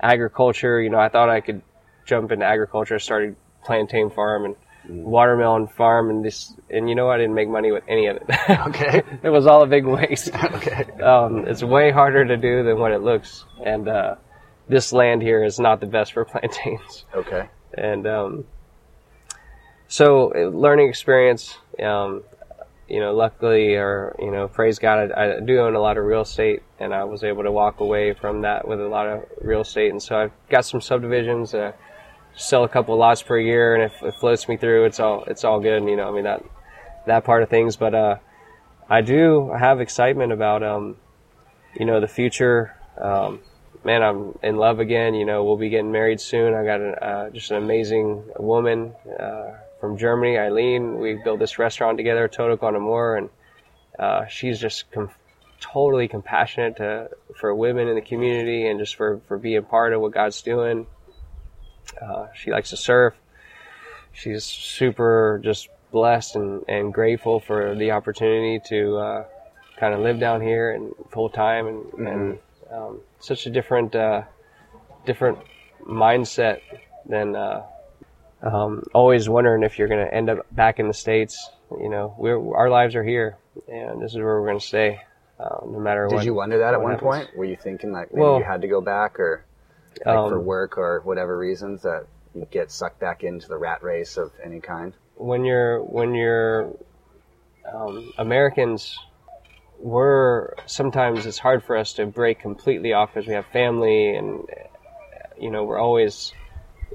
agriculture. 0.00 0.80
You 0.80 0.90
know, 0.90 0.98
I 0.98 1.08
thought 1.08 1.28
I 1.28 1.40
could 1.40 1.62
jump 2.06 2.32
into 2.32 2.46
agriculture. 2.46 2.94
I 2.94 2.98
started 2.98 3.36
plantain 3.64 4.10
farm 4.10 4.44
and 4.44 4.56
watermelon 4.88 5.66
farm 5.66 6.10
and 6.10 6.24
this, 6.24 6.54
and 6.70 6.88
you 6.88 6.94
know, 6.94 7.10
I 7.10 7.18
didn't 7.18 7.34
make 7.34 7.48
money 7.48 7.72
with 7.72 7.84
any 7.88 8.06
of 8.06 8.16
it. 8.16 8.22
Okay. 8.66 9.02
it 9.22 9.28
was 9.28 9.46
all 9.46 9.62
a 9.62 9.66
big 9.66 9.84
waste. 9.84 10.34
okay. 10.34 10.84
Um, 11.02 11.46
it's 11.46 11.62
way 11.62 11.90
harder 11.90 12.24
to 12.24 12.36
do 12.36 12.62
than 12.64 12.78
what 12.78 12.92
it 12.92 13.02
looks, 13.02 13.44
and 13.64 13.88
uh, 13.88 14.14
this 14.68 14.92
land 14.92 15.22
here 15.22 15.44
is 15.44 15.58
not 15.58 15.80
the 15.80 15.86
best 15.86 16.12
for 16.12 16.24
plantains. 16.32 17.04
Okay. 17.14 17.48
And 17.76 18.06
um, 18.06 18.44
so, 19.88 20.32
uh, 20.34 20.48
learning 20.48 20.88
experience. 20.88 21.58
Um, 21.82 22.22
you 22.88 23.00
know, 23.00 23.14
luckily, 23.14 23.74
or 23.74 24.14
you 24.20 24.30
know, 24.30 24.46
praise 24.46 24.78
God, 24.78 25.10
I, 25.10 25.38
I 25.38 25.40
do 25.40 25.58
own 25.58 25.74
a 25.74 25.80
lot 25.80 25.98
of 25.98 26.04
real 26.04 26.20
estate, 26.20 26.62
and 26.78 26.94
I 26.94 27.02
was 27.02 27.24
able 27.24 27.42
to 27.42 27.50
walk 27.50 27.80
away 27.80 28.14
from 28.14 28.42
that 28.42 28.66
with 28.66 28.80
a 28.80 28.86
lot 28.86 29.08
of 29.08 29.24
real 29.40 29.62
estate. 29.62 29.90
And 29.90 30.02
so, 30.02 30.16
I've 30.16 30.32
got 30.48 30.64
some 30.64 30.80
subdivisions. 30.80 31.52
Uh, 31.54 31.72
sell 32.36 32.64
a 32.64 32.68
couple 32.68 32.96
lots 32.96 33.22
per 33.22 33.38
year, 33.38 33.74
and 33.74 33.82
if 33.82 34.02
it 34.02 34.14
floats 34.14 34.48
me 34.48 34.56
through, 34.56 34.84
it's 34.84 35.00
all 35.00 35.24
it's 35.24 35.44
all 35.44 35.60
good. 35.60 35.82
You 35.84 35.96
know, 35.96 36.08
I 36.08 36.12
mean 36.12 36.24
that 36.24 36.44
that 37.06 37.24
part 37.24 37.42
of 37.42 37.48
things. 37.48 37.76
But 37.76 37.94
uh, 37.94 38.16
I 38.88 39.00
do 39.00 39.50
have 39.58 39.80
excitement 39.80 40.32
about 40.32 40.62
um, 40.62 40.96
you 41.78 41.84
know, 41.84 42.00
the 42.00 42.08
future. 42.08 42.74
Um, 43.00 43.40
man, 43.84 44.02
I'm 44.02 44.38
in 44.42 44.56
love 44.56 44.80
again. 44.80 45.14
You 45.14 45.26
know, 45.26 45.44
we'll 45.44 45.56
be 45.56 45.68
getting 45.68 45.92
married 45.92 46.20
soon. 46.20 46.54
I 46.54 46.64
got 46.64 46.80
an, 46.80 46.94
uh, 46.94 47.30
just 47.30 47.50
an 47.50 47.58
amazing 47.58 48.24
woman 48.38 48.94
uh, 49.18 49.52
from 49.80 49.98
Germany, 49.98 50.38
Eileen. 50.38 50.98
We 50.98 51.20
built 51.22 51.38
this 51.38 51.58
restaurant 51.58 51.98
together, 51.98 52.28
Todo 52.28 52.56
Con 52.56 52.76
Amor, 52.76 53.16
and 53.16 53.30
uh, 53.98 54.26
she's 54.26 54.58
just 54.58 54.90
com- 54.90 55.10
totally 55.60 56.08
compassionate 56.08 56.76
to, 56.76 57.10
for 57.38 57.54
women 57.54 57.88
in 57.88 57.94
the 57.94 58.02
community 58.02 58.66
and 58.66 58.78
just 58.78 58.96
for, 58.96 59.20
for 59.28 59.36
being 59.36 59.62
part 59.64 59.92
of 59.92 60.00
what 60.00 60.12
God's 60.12 60.40
doing. 60.42 60.86
Uh, 62.00 62.26
she 62.34 62.50
likes 62.50 62.70
to 62.70 62.76
surf. 62.76 63.14
She's 64.12 64.44
super 64.44 65.40
just 65.44 65.68
blessed 65.92 66.36
and, 66.36 66.64
and 66.68 66.92
grateful 66.92 67.40
for 67.40 67.74
the 67.74 67.92
opportunity 67.92 68.60
to 68.68 68.96
uh, 68.96 69.24
kind 69.78 69.94
of 69.94 70.00
live 70.00 70.18
down 70.18 70.40
here 70.40 70.72
and 70.72 70.92
full 71.10 71.28
time 71.28 71.66
and, 71.66 72.08
and 72.08 72.38
um, 72.72 73.00
such 73.20 73.46
a 73.46 73.50
different 73.50 73.94
uh, 73.94 74.22
different 75.04 75.38
mindset 75.86 76.60
than 77.08 77.36
uh, 77.36 77.62
um, 78.42 78.84
always 78.92 79.28
wondering 79.28 79.62
if 79.62 79.78
you're 79.78 79.88
going 79.88 80.04
to 80.04 80.12
end 80.12 80.28
up 80.28 80.46
back 80.54 80.78
in 80.78 80.88
the 80.88 80.94
states. 80.94 81.50
You 81.70 81.88
know, 81.88 82.14
we're 82.18 82.54
our 82.54 82.68
lives 82.68 82.94
are 82.94 83.04
here, 83.04 83.36
and 83.68 84.00
this 84.00 84.12
is 84.12 84.16
where 84.16 84.40
we're 84.40 84.46
going 84.46 84.60
to 84.60 84.66
stay, 84.66 85.00
uh, 85.40 85.64
no 85.66 85.80
matter 85.80 86.06
what. 86.08 86.18
Did 86.18 86.26
you 86.26 86.34
wonder 86.34 86.58
that 86.58 86.74
at 86.74 86.82
one 86.82 86.92
happens. 86.92 87.06
point? 87.06 87.28
Were 87.36 87.44
you 87.44 87.56
thinking 87.56 87.92
like 87.92 88.12
maybe 88.12 88.22
Well, 88.22 88.38
you 88.38 88.44
had 88.44 88.60
to 88.60 88.68
go 88.68 88.80
back 88.80 89.18
or 89.18 89.45
like 90.04 90.28
for 90.28 90.38
um, 90.38 90.44
work 90.44 90.78
or 90.78 91.00
whatever 91.04 91.38
reasons 91.38 91.82
that 91.82 92.06
you 92.34 92.46
get 92.50 92.70
sucked 92.70 93.00
back 93.00 93.24
into 93.24 93.48
the 93.48 93.56
rat 93.56 93.82
race 93.82 94.16
of 94.16 94.32
any 94.44 94.60
kind? 94.60 94.94
when 95.16 95.44
you're 95.44 95.82
when 95.82 96.14
you're 96.14 96.76
um, 97.72 98.12
Americans, 98.18 98.96
we're 99.78 100.54
sometimes 100.66 101.26
it's 101.26 101.38
hard 101.38 101.64
for 101.64 101.76
us 101.76 101.94
to 101.94 102.06
break 102.06 102.38
completely 102.38 102.92
off 102.92 103.14
because 103.14 103.26
we 103.26 103.34
have 103.34 103.46
family 103.46 104.14
and 104.14 104.44
you 105.38 105.50
know 105.50 105.64
we're 105.64 105.78
always 105.78 106.32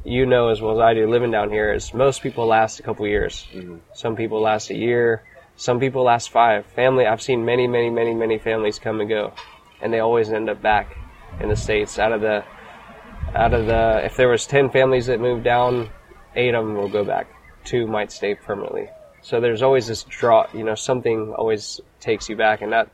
you 0.03 0.25
know 0.25 0.49
as 0.49 0.61
well 0.61 0.81
as 0.81 0.83
I 0.83 0.93
do 0.93 1.09
living 1.09 1.31
down 1.31 1.49
here 1.49 1.73
is 1.73 1.93
most 1.93 2.21
people 2.21 2.45
last 2.45 2.79
a 2.79 2.83
couple 2.83 3.07
years. 3.07 3.47
Some 3.93 4.15
people 4.15 4.41
last 4.41 4.69
a 4.69 4.75
year. 4.75 5.23
Some 5.57 5.79
people 5.79 6.03
last 6.03 6.31
five. 6.31 6.65
Family. 6.67 7.05
I've 7.05 7.21
seen 7.21 7.43
many, 7.45 7.67
many, 7.67 7.89
many, 7.89 8.13
many 8.13 8.37
families 8.37 8.79
come 8.79 9.01
and 9.01 9.09
go, 9.09 9.33
and 9.81 9.91
they 9.91 9.99
always 9.99 10.31
end 10.31 10.49
up 10.49 10.61
back 10.61 10.95
in 11.39 11.49
the 11.49 11.55
states. 11.55 11.99
Out 11.99 12.13
of 12.13 12.21
the 12.21 12.43
out 13.35 13.53
of 13.53 13.65
the 13.65 14.01
if 14.03 14.15
there 14.17 14.27
was 14.27 14.45
10 14.45 14.69
families 14.71 15.05
that 15.05 15.19
moved 15.19 15.43
down 15.43 15.89
eight 16.35 16.53
of 16.53 16.65
them 16.65 16.75
will 16.75 16.89
go 16.89 17.03
back. 17.03 17.27
Two 17.63 17.87
might 17.87 18.11
stay 18.11 18.35
permanently. 18.35 18.89
So 19.21 19.39
there's 19.39 19.61
always 19.61 19.87
this 19.87 20.03
draw 20.03 20.47
you 20.53 20.63
know 20.63 20.75
something 20.75 21.33
always 21.33 21.79
takes 21.99 22.27
you 22.29 22.35
back 22.35 22.61
and 22.61 22.73
that 22.73 22.89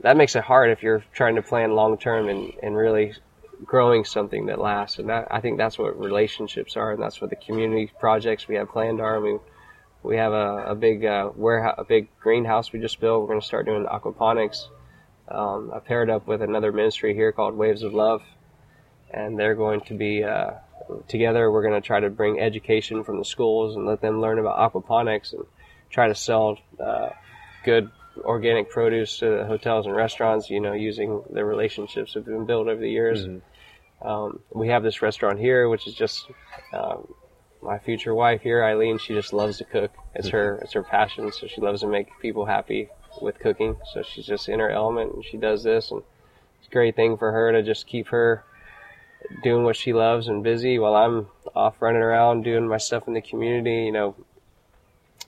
that 0.00 0.16
makes 0.16 0.34
it 0.34 0.44
hard 0.44 0.70
if 0.70 0.82
you're 0.82 1.04
trying 1.12 1.34
to 1.34 1.42
plan 1.42 1.72
long 1.72 1.98
term 1.98 2.28
and, 2.28 2.52
and 2.62 2.76
really 2.76 3.14
growing 3.64 4.04
something 4.04 4.46
that 4.46 4.58
lasts 4.58 4.98
and 4.98 5.10
that, 5.10 5.28
i 5.30 5.38
think 5.40 5.58
that's 5.58 5.76
what 5.76 6.00
relationships 6.00 6.76
are 6.76 6.92
and 6.92 7.02
that's 7.02 7.20
what 7.20 7.28
the 7.28 7.36
community 7.36 7.92
projects 8.00 8.48
we 8.48 8.54
have 8.54 8.68
planned 8.70 9.00
are. 9.00 9.16
I 9.16 9.20
mean 9.20 9.40
we 10.02 10.16
have 10.16 10.32
a, 10.32 10.64
a 10.68 10.74
big 10.74 11.04
uh, 11.04 11.30
warehouse 11.34 11.74
a 11.76 11.84
big 11.84 12.08
greenhouse 12.20 12.72
we 12.72 12.80
just 12.80 13.00
built. 13.00 13.20
We're 13.20 13.28
going 13.28 13.40
to 13.40 13.46
start 13.46 13.66
doing 13.66 13.84
aquaponics. 13.84 14.68
Um, 15.28 15.70
i 15.74 15.78
paired 15.78 16.10
up 16.10 16.26
with 16.26 16.42
another 16.42 16.72
ministry 16.72 17.14
here 17.14 17.32
called 17.32 17.54
waves 17.54 17.82
of 17.82 17.92
love 17.92 18.22
and 19.12 19.38
they're 19.38 19.54
going 19.54 19.80
to 19.82 19.94
be 19.94 20.24
uh, 20.24 20.52
together. 21.08 21.50
We're 21.50 21.62
going 21.62 21.80
to 21.80 21.86
try 21.86 22.00
to 22.00 22.10
bring 22.10 22.40
education 22.40 23.04
from 23.04 23.18
the 23.18 23.24
schools 23.24 23.76
and 23.76 23.86
let 23.86 24.00
them 24.00 24.20
learn 24.20 24.38
about 24.38 24.72
aquaponics 24.72 25.32
and 25.32 25.44
try 25.90 26.08
to 26.08 26.14
sell 26.14 26.58
uh, 26.78 27.10
good 27.64 27.90
organic 28.18 28.70
produce 28.70 29.18
to 29.18 29.30
the 29.30 29.44
hotels 29.44 29.86
and 29.86 29.94
restaurants. 29.94 30.50
You 30.50 30.60
know, 30.60 30.72
using 30.72 31.22
the 31.30 31.44
relationships 31.44 32.14
that 32.14 32.20
have 32.20 32.26
been 32.26 32.46
built 32.46 32.68
over 32.68 32.80
the 32.80 32.90
years. 32.90 33.26
Um, 34.02 34.40
we 34.54 34.68
have 34.68 34.82
this 34.82 35.02
restaurant 35.02 35.38
here, 35.38 35.68
which 35.68 35.86
is 35.86 35.94
just 35.94 36.26
um, 36.72 37.12
my 37.62 37.78
future 37.78 38.14
wife 38.14 38.40
here, 38.40 38.64
Eileen. 38.64 38.98
She 38.98 39.12
just 39.12 39.32
loves 39.32 39.58
to 39.58 39.64
cook. 39.64 39.92
It's 40.14 40.28
her 40.28 40.58
it's 40.62 40.72
her 40.72 40.82
passion. 40.82 41.32
So 41.32 41.46
she 41.46 41.60
loves 41.60 41.80
to 41.82 41.86
make 41.86 42.08
people 42.20 42.46
happy 42.46 42.88
with 43.20 43.38
cooking. 43.38 43.76
So 43.92 44.02
she's 44.02 44.26
just 44.26 44.48
in 44.48 44.60
her 44.60 44.70
element 44.70 45.14
and 45.14 45.24
she 45.24 45.36
does 45.36 45.62
this 45.62 45.90
and 45.90 46.02
it's 46.58 46.68
a 46.68 46.70
great 46.70 46.96
thing 46.96 47.16
for 47.16 47.32
her 47.32 47.52
to 47.52 47.62
just 47.62 47.86
keep 47.86 48.08
her 48.08 48.44
doing 49.42 49.64
what 49.64 49.76
she 49.76 49.92
loves 49.92 50.28
and 50.28 50.42
busy 50.42 50.78
while 50.78 50.94
I'm 50.94 51.28
off 51.54 51.80
running 51.80 52.02
around 52.02 52.42
doing 52.44 52.68
my 52.68 52.78
stuff 52.78 53.06
in 53.06 53.14
the 53.14 53.20
community. 53.20 53.84
You 53.84 53.92
know, 53.92 54.16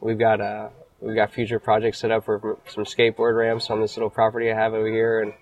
we've 0.01 0.19
got 0.19 0.41
uh, 0.41 0.69
we've 1.01 1.15
got 1.15 1.33
future 1.33 1.59
projects 1.59 1.99
set 1.99 2.11
up 2.11 2.25
for 2.25 2.59
some 2.69 2.85
skateboard 2.85 3.37
ramps 3.37 3.71
on 3.71 3.81
this 3.81 3.97
little 3.97 4.11
property 4.11 4.51
I 4.51 4.55
have 4.55 4.75
over 4.75 4.89
here 4.89 5.21
and 5.21 5.33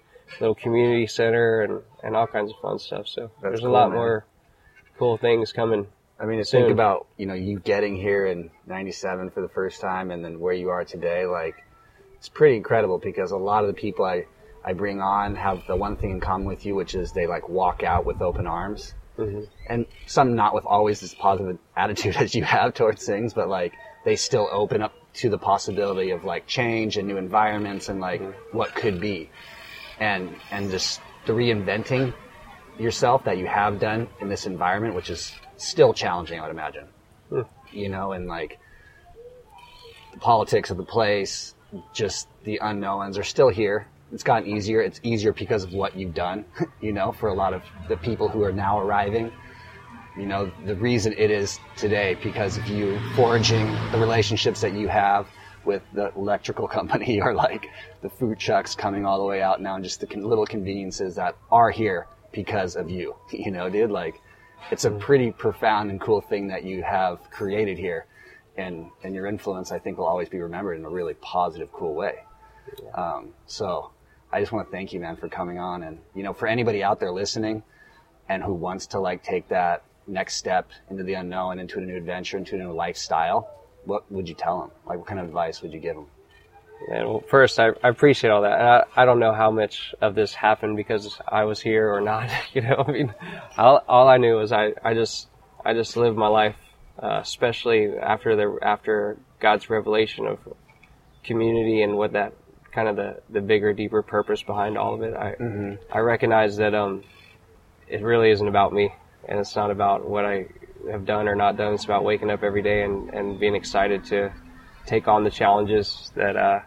little 0.40 0.54
community 0.54 1.06
center 1.06 1.62
and, 1.62 1.80
and 2.02 2.16
all 2.16 2.26
kinds 2.26 2.52
of 2.52 2.58
fun 2.60 2.78
stuff. 2.78 3.08
So 3.08 3.30
there's 3.42 3.62
a 3.62 3.68
lot 3.68 3.88
man. 3.90 3.98
more 3.98 4.26
cool 4.98 5.16
things 5.16 5.52
coming. 5.52 5.86
I 6.18 6.26
mean, 6.26 6.38
to 6.38 6.44
Soon. 6.44 6.62
think 6.62 6.72
about 6.72 7.06
you 7.16 7.26
know 7.26 7.34
you 7.34 7.58
getting 7.58 7.96
here 7.96 8.26
in 8.26 8.50
'97 8.66 9.30
for 9.30 9.40
the 9.40 9.48
first 9.48 9.80
time, 9.80 10.10
and 10.10 10.24
then 10.24 10.38
where 10.38 10.54
you 10.54 10.68
are 10.68 10.84
today, 10.84 11.26
like 11.26 11.64
it's 12.16 12.28
pretty 12.28 12.56
incredible 12.56 12.98
because 12.98 13.30
a 13.30 13.36
lot 13.36 13.64
of 13.64 13.68
the 13.68 13.80
people 13.80 14.04
I 14.04 14.26
I 14.64 14.72
bring 14.72 15.00
on 15.00 15.34
have 15.36 15.62
the 15.66 15.76
one 15.76 15.96
thing 15.96 16.10
in 16.10 16.20
common 16.20 16.46
with 16.46 16.66
you, 16.66 16.74
which 16.74 16.94
is 16.94 17.12
they 17.12 17.26
like 17.26 17.48
walk 17.48 17.82
out 17.82 18.04
with 18.04 18.20
open 18.20 18.46
arms, 18.46 18.94
mm-hmm. 19.18 19.44
and 19.68 19.86
some 20.06 20.34
not 20.34 20.54
with 20.54 20.64
always 20.66 21.00
this 21.00 21.14
positive 21.14 21.58
attitude 21.76 22.16
as 22.18 22.34
you 22.34 22.44
have 22.44 22.74
towards 22.74 23.04
things, 23.06 23.32
but 23.34 23.48
like 23.48 23.74
they 24.04 24.16
still 24.16 24.48
open 24.52 24.82
up 24.82 24.94
to 25.12 25.28
the 25.28 25.38
possibility 25.38 26.10
of 26.10 26.24
like 26.24 26.46
change 26.46 26.96
and 26.96 27.08
new 27.08 27.16
environments 27.16 27.88
and 27.88 28.00
like 28.00 28.20
mm-hmm. 28.20 28.56
what 28.56 28.74
could 28.74 29.00
be, 29.00 29.30
and 29.98 30.34
and 30.50 30.70
just 30.70 31.00
the 31.26 31.32
reinventing 31.32 32.12
yourself 32.78 33.24
that 33.24 33.38
you 33.38 33.46
have 33.46 33.78
done 33.78 34.08
in 34.20 34.28
this 34.28 34.46
environment, 34.46 34.94
which 34.94 35.10
is 35.10 35.32
still 35.56 35.92
challenging, 35.92 36.38
I 36.38 36.42
would 36.42 36.50
imagine. 36.50 36.86
Hmm. 37.28 37.42
You 37.72 37.88
know, 37.88 38.12
and 38.12 38.26
like 38.26 38.58
the 40.12 40.18
politics 40.18 40.70
of 40.70 40.76
the 40.76 40.84
place, 40.84 41.54
just 41.92 42.28
the 42.44 42.58
unknowns 42.62 43.18
are 43.18 43.24
still 43.24 43.48
here. 43.48 43.86
It's 44.12 44.22
gotten 44.22 44.48
easier. 44.48 44.80
It's 44.80 45.00
easier 45.02 45.32
because 45.32 45.64
of 45.64 45.72
what 45.72 45.96
you've 45.96 46.14
done, 46.14 46.44
you 46.80 46.92
know, 46.92 47.12
for 47.12 47.28
a 47.28 47.34
lot 47.34 47.54
of 47.54 47.62
the 47.88 47.96
people 47.96 48.28
who 48.28 48.42
are 48.42 48.52
now 48.52 48.80
arriving. 48.80 49.32
You 50.16 50.26
know, 50.26 50.50
the 50.66 50.74
reason 50.74 51.14
it 51.16 51.30
is 51.30 51.60
today 51.76 52.16
because 52.22 52.58
of 52.58 52.66
you 52.66 52.98
forging 53.14 53.66
the 53.92 53.98
relationships 53.98 54.60
that 54.60 54.72
you 54.72 54.88
have 54.88 55.28
with 55.64 55.82
the 55.94 56.12
electrical 56.16 56.66
company 56.78 57.20
or 57.22 57.34
like 57.34 57.66
the 58.02 58.10
food 58.10 58.38
trucks 58.38 58.74
coming 58.74 59.04
all 59.04 59.18
the 59.18 59.24
way 59.24 59.42
out 59.42 59.60
now 59.60 59.76
and 59.76 59.84
just 59.84 60.00
the 60.00 60.06
little 60.16 60.46
conveniences 60.46 61.14
that 61.14 61.36
are 61.50 61.70
here 61.70 62.06
because 62.32 62.76
of 62.76 62.90
you. 62.90 63.14
You 63.32 63.50
know, 63.50 63.70
dude, 63.70 63.90
like 63.90 64.20
it's 64.70 64.84
a 64.84 64.90
pretty 64.90 65.30
profound 65.30 65.90
and 65.90 66.00
cool 66.00 66.20
thing 66.20 66.48
that 66.48 66.64
you 66.64 66.82
have 66.82 67.30
created 67.30 67.78
here. 67.78 68.06
And, 68.56 68.90
and 69.04 69.14
your 69.14 69.26
influence, 69.26 69.72
I 69.72 69.78
think, 69.78 69.96
will 69.96 70.06
always 70.06 70.28
be 70.28 70.38
remembered 70.38 70.78
in 70.78 70.84
a 70.84 70.90
really 70.90 71.14
positive, 71.14 71.72
cool 71.72 71.94
way. 71.94 72.16
Um, 72.94 73.30
so 73.46 73.92
I 74.32 74.40
just 74.40 74.52
want 74.52 74.68
to 74.68 74.70
thank 74.70 74.92
you, 74.92 75.00
man, 75.00 75.16
for 75.16 75.28
coming 75.28 75.58
on. 75.58 75.82
And, 75.82 75.98
you 76.14 76.22
know, 76.22 76.32
for 76.32 76.46
anybody 76.46 76.82
out 76.82 77.00
there 77.00 77.10
listening 77.10 77.62
and 78.28 78.42
who 78.42 78.54
wants 78.54 78.86
to 78.88 79.00
like 79.00 79.22
take 79.22 79.48
that 79.48 79.82
next 80.06 80.36
step 80.36 80.70
into 80.88 81.02
the 81.02 81.14
unknown, 81.14 81.58
into 81.58 81.78
a 81.78 81.82
new 81.82 81.96
adventure, 81.96 82.36
into 82.38 82.54
a 82.54 82.58
new 82.58 82.72
lifestyle, 82.72 83.50
what 83.84 84.10
would 84.10 84.28
you 84.28 84.34
tell 84.34 84.60
them? 84.60 84.70
Like, 84.86 84.98
what 84.98 85.06
kind 85.06 85.20
of 85.20 85.26
advice 85.26 85.62
would 85.62 85.72
you 85.72 85.80
give 85.80 85.96
them? 85.96 86.06
And 86.88 87.08
well, 87.08 87.24
first, 87.28 87.58
I, 87.60 87.68
I 87.82 87.88
appreciate 87.88 88.30
all 88.30 88.42
that. 88.42 88.58
And 88.58 88.68
I, 88.68 88.84
I 88.96 89.04
don't 89.04 89.18
know 89.18 89.34
how 89.34 89.50
much 89.50 89.94
of 90.00 90.14
this 90.14 90.32
happened 90.32 90.76
because 90.76 91.18
I 91.26 91.44
was 91.44 91.60
here 91.60 91.92
or 91.92 92.00
not. 92.00 92.30
You 92.52 92.62
know, 92.62 92.84
I 92.86 92.90
mean, 92.90 93.14
all, 93.56 93.82
all 93.88 94.08
I 94.08 94.16
knew 94.16 94.36
was 94.36 94.50
I, 94.50 94.72
I 94.82 94.94
just 94.94 95.28
I 95.64 95.74
just 95.74 95.96
lived 95.96 96.16
my 96.16 96.26
life, 96.26 96.56
uh, 97.00 97.20
especially 97.22 97.96
after 97.96 98.34
the 98.34 98.58
after 98.62 99.18
God's 99.38 99.70
revelation 99.70 100.26
of 100.26 100.38
community 101.22 101.82
and 101.82 101.96
what 101.96 102.12
that 102.12 102.32
kind 102.72 102.88
of 102.88 102.96
the, 102.96 103.20
the 103.30 103.40
bigger, 103.40 103.72
deeper 103.72 104.02
purpose 104.02 104.42
behind 104.42 104.78
all 104.78 104.94
of 104.94 105.02
it. 105.02 105.14
I 105.14 105.34
I 105.92 105.98
recognize 105.98 106.56
that 106.58 106.74
um, 106.74 107.02
it 107.88 108.02
really 108.02 108.30
isn't 108.30 108.46
about 108.46 108.72
me, 108.72 108.92
and 109.28 109.38
it's 109.38 109.56
not 109.56 109.70
about 109.70 110.08
what 110.08 110.24
I 110.24 110.46
have 110.90 111.04
done 111.04 111.28
or 111.28 111.34
not 111.34 111.56
done. 111.56 111.74
It's 111.74 111.84
about 111.84 112.04
waking 112.04 112.30
up 112.30 112.42
every 112.42 112.62
day 112.62 112.82
and, 112.82 113.10
and 113.10 113.38
being 113.38 113.54
excited 113.54 114.04
to 114.06 114.32
take 114.86 115.08
on 115.08 115.24
the 115.24 115.30
challenges 115.30 116.10
that 116.14 116.36
uh, 116.36 116.60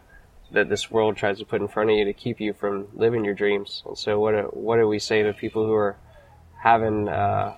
that 0.53 0.69
this 0.69 0.89
world 0.91 1.17
tries 1.17 1.39
to 1.39 1.45
put 1.45 1.61
in 1.61 1.67
front 1.67 1.89
of 1.89 1.95
you 1.95 2.05
to 2.05 2.13
keep 2.13 2.39
you 2.39 2.53
from 2.53 2.87
living 2.93 3.25
your 3.25 3.33
dreams. 3.33 3.83
And 3.85 3.97
so, 3.97 4.19
what 4.19 4.31
do, 4.31 4.41
what 4.53 4.77
do 4.77 4.87
we 4.87 4.99
say 4.99 5.23
to 5.23 5.33
people 5.33 5.65
who 5.65 5.73
are 5.73 5.97
having 6.61 7.09
uh, 7.09 7.55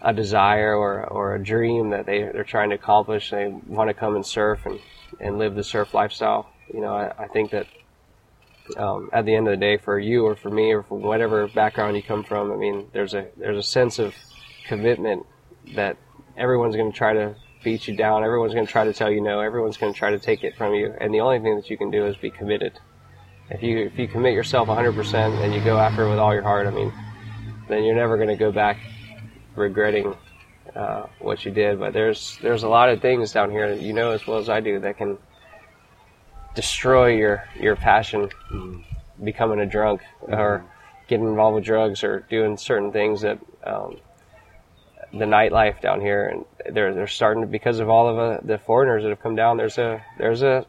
a 0.00 0.12
desire 0.14 0.74
or, 0.74 1.04
or 1.04 1.34
a 1.34 1.42
dream 1.42 1.90
that 1.90 2.06
they, 2.06 2.22
they're 2.22 2.44
trying 2.44 2.70
to 2.70 2.76
accomplish? 2.76 3.30
They 3.30 3.48
want 3.66 3.88
to 3.88 3.94
come 3.94 4.16
and 4.16 4.24
surf 4.24 4.64
and, 4.64 4.80
and 5.20 5.38
live 5.38 5.54
the 5.54 5.64
surf 5.64 5.92
lifestyle. 5.92 6.48
You 6.72 6.80
know, 6.80 6.94
I, 6.94 7.24
I 7.24 7.28
think 7.28 7.50
that 7.50 7.66
um, 8.76 9.10
at 9.12 9.24
the 9.24 9.34
end 9.34 9.48
of 9.48 9.52
the 9.52 9.56
day, 9.56 9.76
for 9.78 9.98
you 9.98 10.26
or 10.26 10.36
for 10.36 10.50
me 10.50 10.72
or 10.72 10.82
from 10.82 11.02
whatever 11.02 11.48
background 11.48 11.96
you 11.96 12.02
come 12.02 12.24
from, 12.24 12.52
I 12.52 12.56
mean, 12.56 12.88
there's 12.92 13.14
a 13.14 13.26
there's 13.36 13.58
a 13.58 13.62
sense 13.62 13.98
of 13.98 14.14
commitment 14.66 15.24
that 15.74 15.96
everyone's 16.36 16.76
going 16.76 16.92
to 16.92 16.96
try 16.96 17.14
to 17.14 17.34
beat 17.64 17.88
you 17.88 17.96
down. 17.96 18.24
Everyone's 18.24 18.54
going 18.54 18.66
to 18.66 18.72
try 18.72 18.84
to 18.84 18.92
tell 18.92 19.10
you 19.10 19.20
no. 19.20 19.40
Everyone's 19.40 19.76
going 19.76 19.92
to 19.92 19.98
try 19.98 20.10
to 20.10 20.18
take 20.18 20.44
it 20.44 20.56
from 20.56 20.74
you. 20.74 20.94
And 21.00 21.12
the 21.12 21.20
only 21.20 21.40
thing 21.40 21.56
that 21.56 21.70
you 21.70 21.76
can 21.76 21.90
do 21.90 22.06
is 22.06 22.16
be 22.16 22.30
committed. 22.30 22.78
If 23.50 23.62
you 23.62 23.78
if 23.78 23.98
you 23.98 24.06
commit 24.06 24.34
yourself 24.34 24.68
100% 24.68 25.14
and 25.42 25.54
you 25.54 25.60
go 25.64 25.78
after 25.78 26.04
it 26.04 26.10
with 26.10 26.18
all 26.18 26.34
your 26.34 26.42
heart, 26.42 26.66
I 26.66 26.70
mean, 26.70 26.92
then 27.68 27.84
you're 27.84 27.96
never 27.96 28.16
going 28.16 28.28
to 28.28 28.36
go 28.36 28.52
back 28.52 28.78
regretting 29.56 30.14
uh, 30.76 31.06
what 31.20 31.44
you 31.44 31.50
did. 31.50 31.80
But 31.80 31.94
there's 31.94 32.38
there's 32.42 32.62
a 32.62 32.68
lot 32.68 32.90
of 32.90 33.00
things 33.00 33.32
down 33.32 33.50
here 33.50 33.74
that 33.74 33.82
you 33.82 33.94
know 33.94 34.10
as 34.10 34.26
well 34.26 34.38
as 34.38 34.50
I 34.50 34.60
do 34.60 34.78
that 34.80 34.98
can 34.98 35.16
destroy 36.58 37.14
your 37.16 37.44
your 37.60 37.76
passion, 37.76 38.28
becoming 39.22 39.60
a 39.60 39.66
drunk 39.66 40.00
or 40.22 40.64
getting 41.06 41.28
involved 41.28 41.54
with 41.54 41.64
drugs 41.64 42.02
or 42.02 42.26
doing 42.28 42.56
certain 42.56 42.90
things 42.90 43.20
that. 43.20 43.38
Um, 43.64 43.98
the 45.10 45.24
nightlife 45.24 45.80
down 45.80 46.02
here, 46.02 46.28
and 46.28 46.74
they're 46.74 46.92
they're 46.92 47.06
starting 47.06 47.40
to 47.40 47.46
because 47.46 47.80
of 47.80 47.88
all 47.88 48.10
of 48.10 48.18
uh, 48.18 48.40
the 48.44 48.58
foreigners 48.58 49.02
that 49.04 49.08
have 49.08 49.22
come 49.22 49.34
down. 49.34 49.56
There's 49.56 49.78
a 49.78 50.04
there's 50.18 50.42
a 50.42 50.66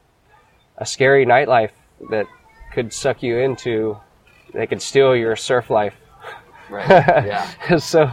a 0.77 0.85
scary 0.85 1.25
nightlife 1.25 1.71
that 2.09 2.25
could 2.73 2.93
suck 2.93 3.21
you 3.21 3.37
into. 3.39 3.97
They 4.53 4.65
could 4.65 4.81
steal 4.81 5.13
your 5.13 5.35
surf 5.35 5.69
life. 5.69 5.95
Right. 6.69 6.87
Yeah. 7.25 7.77
so 7.79 8.09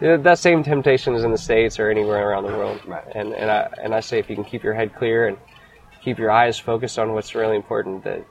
that 0.00 0.38
same 0.38 0.64
temptation 0.64 1.14
is 1.14 1.22
in 1.24 1.30
the 1.30 1.38
states 1.38 1.78
or 1.78 1.90
anywhere 1.90 2.28
around 2.28 2.44
the 2.44 2.56
world. 2.56 2.80
Right. 2.86 3.04
And 3.14 3.32
and 3.34 3.48
I 3.48 3.68
and 3.80 3.94
I 3.94 4.00
say 4.00 4.18
if 4.18 4.28
you 4.28 4.34
can 4.34 4.44
keep 4.44 4.64
your 4.64 4.74
head 4.74 4.94
clear 4.96 5.28
and 5.28 5.36
keep 6.02 6.18
your 6.18 6.30
eyes 6.30 6.58
focused 6.58 6.98
on 6.98 7.12
what's 7.12 7.34
really 7.34 7.56
important, 7.56 8.04
that 8.04 8.24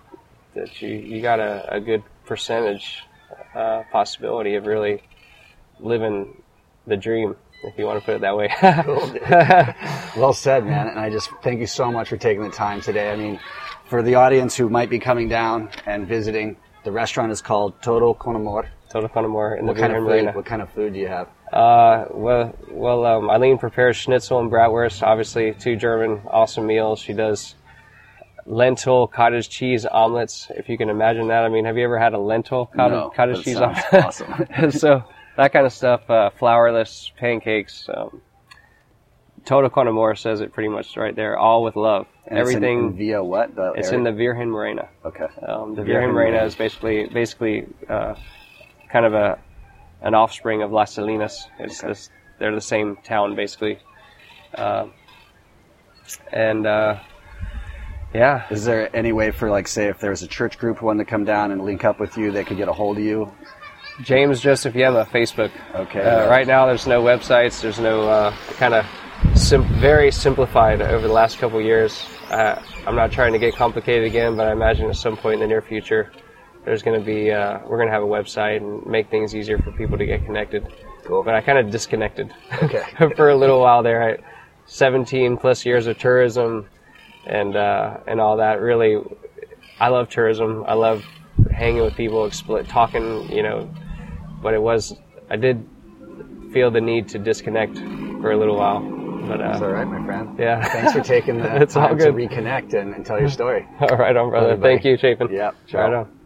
that 0.56 0.82
you 0.82 0.90
you 0.90 1.22
got 1.22 1.40
a, 1.40 1.76
a 1.76 1.80
good 1.80 2.04
percentage 2.26 3.04
uh, 3.56 3.84
possibility 3.92 4.56
of 4.56 4.66
really 4.66 5.02
living 5.80 6.42
the 6.86 6.98
dream, 6.98 7.36
if 7.64 7.78
you 7.78 7.86
want 7.86 8.00
to 8.00 8.06
put 8.06 8.16
it 8.16 8.22
that 8.22 8.36
way. 8.36 8.50
Well 10.18 10.34
said, 10.34 10.66
man. 10.66 10.88
And 10.88 11.00
I 11.00 11.12
just 11.12 11.30
thank 11.44 11.60
you 11.60 11.68
so 11.68 11.92
much 11.92 12.10
for 12.10 12.18
taking 12.18 12.44
the 12.44 12.50
time 12.50 12.82
today. 12.82 13.12
I 13.12 13.16
mean, 13.16 13.40
for 13.86 14.02
the 14.02 14.16
audience 14.16 14.56
who 14.56 14.68
might 14.68 14.90
be 14.90 14.98
coming 14.98 15.30
down 15.30 15.70
and 15.86 16.08
visiting, 16.08 16.58
the 16.84 16.92
restaurant 16.92 17.32
is 17.32 17.40
called 17.40 17.80
Todo 17.84 18.16
Con 18.16 18.36
Amor. 18.36 18.68
Todo 18.90 19.08
Con 19.08 19.26
Amor 19.26 19.56
in 19.56 19.66
the 19.66 19.72
What 19.74 19.78
kind 19.80 19.92
Virgin 19.94 20.04
of 20.04 20.04
food? 20.04 20.10
Marina. 20.10 20.32
What 20.34 20.46
kind 20.46 20.62
of 20.62 20.70
food 20.72 20.94
do 20.94 21.00
you 21.00 21.08
have? 21.08 21.28
Uh, 21.52 22.06
well, 22.12 22.54
well, 22.72 23.06
um, 23.06 23.30
Eileen 23.30 23.58
prepares 23.58 23.96
schnitzel 23.98 24.40
and 24.40 24.52
bratwurst. 24.52 25.02
Obviously, 25.04 25.54
two 25.54 25.76
German 25.76 26.22
awesome 26.28 26.66
meals. 26.68 27.00
She 27.00 27.14
does 27.14 27.56
lentil 28.46 29.08
cottage 29.08 29.50
cheese 29.50 29.86
omelets. 29.86 30.48
If 30.56 30.70
you 30.70 30.78
can 30.78 30.90
imagine 30.90 31.28
that. 31.30 31.44
I 31.44 31.50
mean, 31.50 31.66
have 31.66 31.78
you 31.78 31.84
ever 31.84 32.00
had 32.00 32.14
a 32.14 32.20
lentil 32.20 32.66
cottage, 32.68 32.92
No, 32.94 33.10
cottage 33.16 33.44
cheese 33.44 33.58
omelet? 33.58 33.84
awesome. 33.94 34.72
so 34.72 35.04
that 35.36 35.52
kind 35.54 35.66
of 35.66 35.74
stuff. 35.74 36.10
Uh, 36.10 36.30
flourless 36.40 37.12
pancakes. 37.18 37.88
Um, 37.94 38.22
Todo 39.46 39.70
Con 39.70 39.88
Amor 39.88 40.16
says 40.16 40.42
it 40.42 40.52
pretty 40.52 40.68
much 40.70 40.98
right 40.98 41.16
there. 41.16 41.38
All 41.38 41.64
with 41.64 41.76
love. 41.78 42.08
And 42.26 42.38
it's 42.40 42.50
in- 42.50 42.56
Everything. 42.58 42.80
in 42.88 42.98
via 42.98 43.24
what? 43.24 43.56
The 43.56 43.72
It's 43.78 43.88
area? 43.88 43.98
in 44.00 44.04
the 44.04 44.12
Virgen 44.12 44.50
Morena. 44.52 44.90
Okay. 45.06 45.28
Um, 45.48 45.76
the 45.76 45.84
Virgen 45.84 45.94
Virgen 45.94 46.12
Morena. 46.12 46.44
is 46.44 46.56
basically 46.56 47.08
basically 47.08 47.66
uh, 47.88 48.16
kind 48.92 49.06
of 49.06 49.14
a 49.14 49.40
an 50.02 50.14
offspring 50.14 50.62
of 50.62 50.72
Las 50.72 50.94
Salinas. 50.94 51.48
It's 51.60 51.80
Okay. 51.80 51.88
this, 51.90 52.10
they're 52.40 52.54
the 52.54 52.62
same 52.62 52.98
town 53.04 53.36
basically, 53.36 53.80
Um 54.56 54.94
and 56.32 56.66
uh, 56.66 57.00
yeah, 58.14 58.46
Is 58.50 58.64
there 58.64 58.96
any 58.96 59.12
way 59.12 59.32
for, 59.32 59.50
like, 59.50 59.68
say, 59.68 59.88
if 59.88 60.00
there 60.00 60.12
was 60.12 60.24
a 60.24 60.28
church 60.28 60.58
group 60.58 60.78
who 60.78 60.86
wanted 60.86 61.04
to 61.04 61.10
come 61.10 61.26
down 61.26 61.52
and 61.52 61.62
link 61.66 61.84
up 61.84 62.00
with 62.00 62.18
you, 62.18 62.32
they 62.32 62.46
could 62.46 62.56
get 62.56 62.70
a 62.70 62.74
hold 62.74 62.98
of 62.98 63.04
you? 63.04 63.30
James 64.02 64.40
Joseph 64.40 64.74
Yema 64.76 65.06
Facebook. 65.08 65.52
Okay. 65.76 66.02
Uh, 66.02 66.30
right 66.30 66.48
now, 66.48 66.66
there's 66.66 66.88
no 66.88 67.04
websites. 67.04 67.62
There's 67.62 67.80
no 67.80 68.08
uh, 68.08 68.32
kind 68.58 68.74
of 68.74 68.86
sim- 69.36 69.66
very 69.80 70.12
simplified 70.12 70.82
over 70.82 71.06
the 71.06 71.14
last 71.14 71.38
couple 71.40 71.60
years. 71.60 72.06
Uh, 72.32 72.62
I'm 72.86 72.96
not 72.96 73.12
trying 73.12 73.34
to 73.34 73.40
get 73.40 73.56
complicated 73.56 74.06
again, 74.06 74.38
but 74.38 74.48
I 74.48 74.52
imagine 74.54 74.88
at 74.90 74.96
some 74.96 75.18
point 75.18 75.36
in 75.36 75.40
the 75.42 75.48
near 75.48 75.62
future, 75.62 76.10
there's 76.68 76.84
going 76.84 77.00
to 77.00 77.06
be 77.06 77.32
uh, 77.32 77.60
we're 77.66 77.78
going 77.78 77.88
to 77.88 77.94
have 77.94 78.04
a 78.04 78.06
website 78.06 78.58
and 78.58 78.86
make 78.86 79.10
things 79.10 79.34
easier 79.34 79.58
for 79.58 79.72
people 79.72 79.98
to 79.98 80.06
get 80.06 80.26
connected. 80.26 80.68
Cool. 81.06 81.24
But 81.24 81.34
I 81.34 81.40
kind 81.42 81.58
of 81.58 81.72
disconnected 81.72 82.34
Okay. 82.62 82.84
for 83.16 83.30
a 83.30 83.36
little 83.36 83.62
while 83.62 83.82
there. 83.84 84.04
I, 84.04 84.18
17 84.66 85.38
plus 85.38 85.66
years 85.66 85.88
of 85.88 85.98
tourism 85.98 86.68
and 87.26 87.56
uh, 87.56 87.98
and 88.06 88.20
all 88.20 88.36
that. 88.38 88.60
Really, 88.60 88.98
I 89.80 89.88
love 89.88 90.10
tourism. 90.10 90.66
I 90.68 90.74
love 90.74 91.06
hanging 91.52 91.82
with 91.84 91.96
people, 91.96 92.28
expl- 92.28 92.68
talking. 92.68 93.32
You 93.32 93.44
know, 93.44 93.74
but 94.42 94.54
it 94.54 94.62
was 94.62 94.94
I 95.30 95.38
did 95.38 95.66
feel 96.52 96.70
the 96.70 96.82
need 96.82 97.08
to 97.10 97.18
disconnect 97.20 97.78
for 97.78 98.32
a 98.34 98.38
little 98.38 98.58
while. 98.58 98.82
But 98.82 99.38
That's 99.40 99.62
all 99.62 99.70
uh, 99.70 99.72
right, 99.72 99.88
my 99.88 100.06
friend. 100.06 100.38
yeah, 100.40 100.64
Thanks 100.68 100.94
for 100.94 101.02
taking 101.02 101.38
the 101.40 101.56
It's 101.62 101.76
all 101.78 101.88
time 101.88 101.98
to 102.00 102.12
reconnect 102.12 102.74
and, 102.74 102.94
and 102.94 103.06
tell 103.06 103.20
your 103.20 103.30
story. 103.30 103.66
all 103.82 103.98
right, 103.98 104.16
on 104.16 104.30
brother. 104.30 104.52
Everybody. 104.52 104.76
Thank 104.76 104.86
you, 104.86 104.98
Chapin. 104.98 105.30
Yep. 105.34 105.56
Right 105.74 105.94
on. 105.94 106.17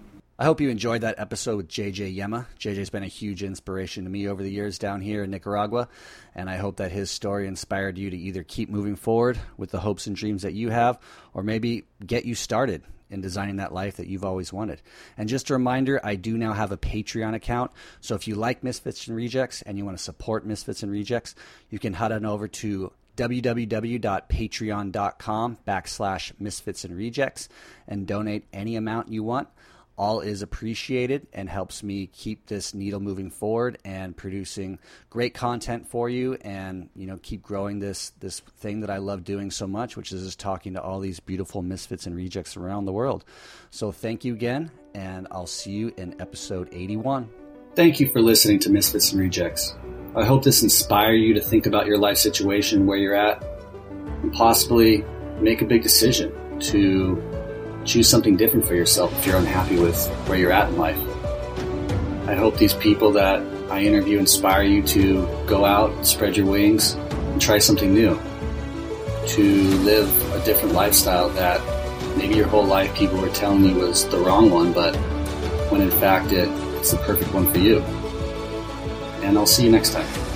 I 0.42 0.46
hope 0.46 0.60
you 0.60 0.70
enjoyed 0.70 1.02
that 1.02 1.20
episode 1.20 1.58
with 1.58 1.68
JJ 1.68 2.18
Yema. 2.18 2.48
JJ's 2.60 2.90
been 2.90 3.04
a 3.04 3.08
huge 3.08 3.44
inspiration 3.44 4.06
to 4.06 4.10
me 4.10 4.28
over 4.28 4.42
the 4.42 4.50
years 4.50 4.80
down 4.80 5.00
here 5.00 5.24
in 5.24 5.30
Nicaragua, 5.30 5.88
and 6.34 6.50
I 6.50 6.58
hope 6.58 6.78
that 6.78 6.92
his 6.92 7.12
story 7.12 7.46
inspired 7.46 8.00
you 8.00 8.10
to 8.10 8.18
either 8.18 8.42
keep 8.42 8.68
moving 8.68 8.96
forward 8.96 9.38
with 9.58 9.70
the 9.70 9.82
hopes 9.82 10.08
and 10.08 10.16
dreams 10.16 10.42
that 10.42 10.56
you 10.56 10.72
have, 10.72 10.98
or 11.36 11.44
maybe 11.44 11.84
get 12.04 12.26
you 12.26 12.34
started 12.34 12.82
in 13.12 13.22
designing 13.22 13.58
that 13.58 13.72
life 13.72 13.98
that 13.98 14.08
you've 14.08 14.26
always 14.26 14.52
wanted. 14.52 14.82
And 15.16 15.30
just 15.30 15.52
a 15.52 15.54
reminder, 15.54 16.02
I 16.04 16.16
do 16.16 16.40
now 16.40 16.54
have 16.54 16.72
a 16.72 16.78
Patreon 16.78 17.36
account, 17.36 17.70
so 18.00 18.16
if 18.16 18.28
you 18.28 18.34
like 18.34 18.64
Misfits 18.64 19.06
and 19.06 19.16
Rejects 19.16 19.62
and 19.62 19.78
you 19.78 19.86
want 19.86 20.00
to 20.00 20.04
support 20.04 20.44
Misfits 20.44 20.82
and 20.82 20.92
Rejects, 20.92 21.36
you 21.70 21.78
can 21.78 21.94
head 21.94 22.12
on 22.12 22.26
over 22.26 22.48
to 22.48 22.92
www.patreon.com 23.16 25.58
backslash 25.68 26.32
misfits 26.40 26.86
and 26.86 26.98
rejects 26.98 27.48
and 27.88 28.08
donate 28.08 28.48
any 28.52 28.76
amount 28.76 29.10
you 29.10 29.22
want. 29.22 29.48
All 30.02 30.20
is 30.20 30.42
appreciated 30.42 31.28
and 31.32 31.48
helps 31.48 31.84
me 31.84 32.08
keep 32.08 32.48
this 32.48 32.74
needle 32.74 33.00
moving 33.00 33.30
forward 33.30 33.78
and 33.86 34.18
producing 34.18 34.80
great 35.12 35.36
content 35.36 35.88
for 35.88 36.10
you 36.10 36.34
and 36.42 36.90
you 36.96 37.06
know 37.06 37.20
keep 37.22 37.44
growing 37.44 37.78
this 37.78 38.12
this 38.20 38.40
thing 38.58 38.80
that 38.80 38.90
I 38.90 38.98
love 38.98 39.24
doing 39.24 39.52
so 39.52 39.68
much 39.68 39.96
which 39.96 40.12
is 40.12 40.26
just 40.26 40.40
talking 40.40 40.74
to 40.74 40.82
all 40.82 41.00
these 41.00 41.20
beautiful 41.20 41.62
misfits 41.62 42.08
and 42.08 42.16
rejects 42.16 42.58
around 42.58 42.86
the 42.86 42.92
world. 42.92 43.24
So 43.70 43.92
thank 43.92 44.26
you 44.26 44.34
again 44.34 44.72
and 44.96 45.28
I'll 45.30 45.46
see 45.46 45.70
you 45.70 45.94
in 45.98 46.20
episode 46.20 46.70
81. 46.72 47.30
Thank 47.76 48.00
you 48.00 48.12
for 48.12 48.22
listening 48.22 48.58
to 48.62 48.72
Misfits 48.72 49.12
and 49.12 49.22
Rejects. 49.22 49.76
I 50.16 50.26
hope 50.26 50.44
this 50.44 50.64
inspire 50.64 51.14
you 51.14 51.36
to 51.36 51.42
think 51.42 51.68
about 51.68 51.86
your 51.86 52.00
life 52.00 52.18
situation 52.18 52.88
where 52.88 52.98
you're 52.98 53.14
at 53.14 53.44
and 54.24 54.34
possibly 54.34 55.06
make 55.40 55.62
a 55.62 55.66
big 55.66 55.84
decision 55.84 56.60
to 56.60 57.31
choose 57.86 58.10
something 58.10 58.38
different 58.38 58.66
for 58.66 58.76
yourself 58.76 59.12
if 59.18 59.26
you're 59.26 59.38
unhappy 59.38 59.78
with 59.78 60.08
where 60.28 60.38
you're 60.38 60.52
at 60.52 60.70
in 60.70 60.78
life. 60.78 61.00
I 62.28 62.36
hope 62.36 62.58
these 62.58 62.74
people 62.74 63.12
that 63.14 63.42
I 63.72 63.82
interview 63.82 64.20
inspire 64.20 64.64
you 64.64 64.84
to 64.84 65.26
go 65.46 65.66
out, 65.66 66.06
spread 66.06 66.38
your 66.38 66.46
wings, 66.46 66.94
and 66.94 67.42
try 67.42 67.58
something 67.58 67.94
new. 67.94 68.20
To 69.28 69.44
live 69.84 70.34
a 70.34 70.44
different 70.46 70.74
lifestyle 70.74 71.30
that 71.30 71.62
maybe 72.18 72.36
your 72.36 72.48
whole 72.48 72.66
life 72.66 72.94
people 72.96 73.18
were 73.18 73.30
telling 73.30 73.64
you 73.66 73.76
was 73.76 74.08
the 74.08 74.18
wrong 74.18 74.50
one, 74.50 74.74
but 74.74 74.96
when 75.72 75.82
in 75.82 75.92
fact 75.92 76.32
it, 76.32 76.50
it's 76.78 76.92
the 76.92 76.98
perfect 76.98 77.34
one 77.34 77.52
for 77.52 77.60
you. 77.60 77.80
And 79.24 79.38
I'll 79.38 79.46
see 79.46 79.64
you 79.64 79.72
next 79.72 79.92
time. 79.94 80.31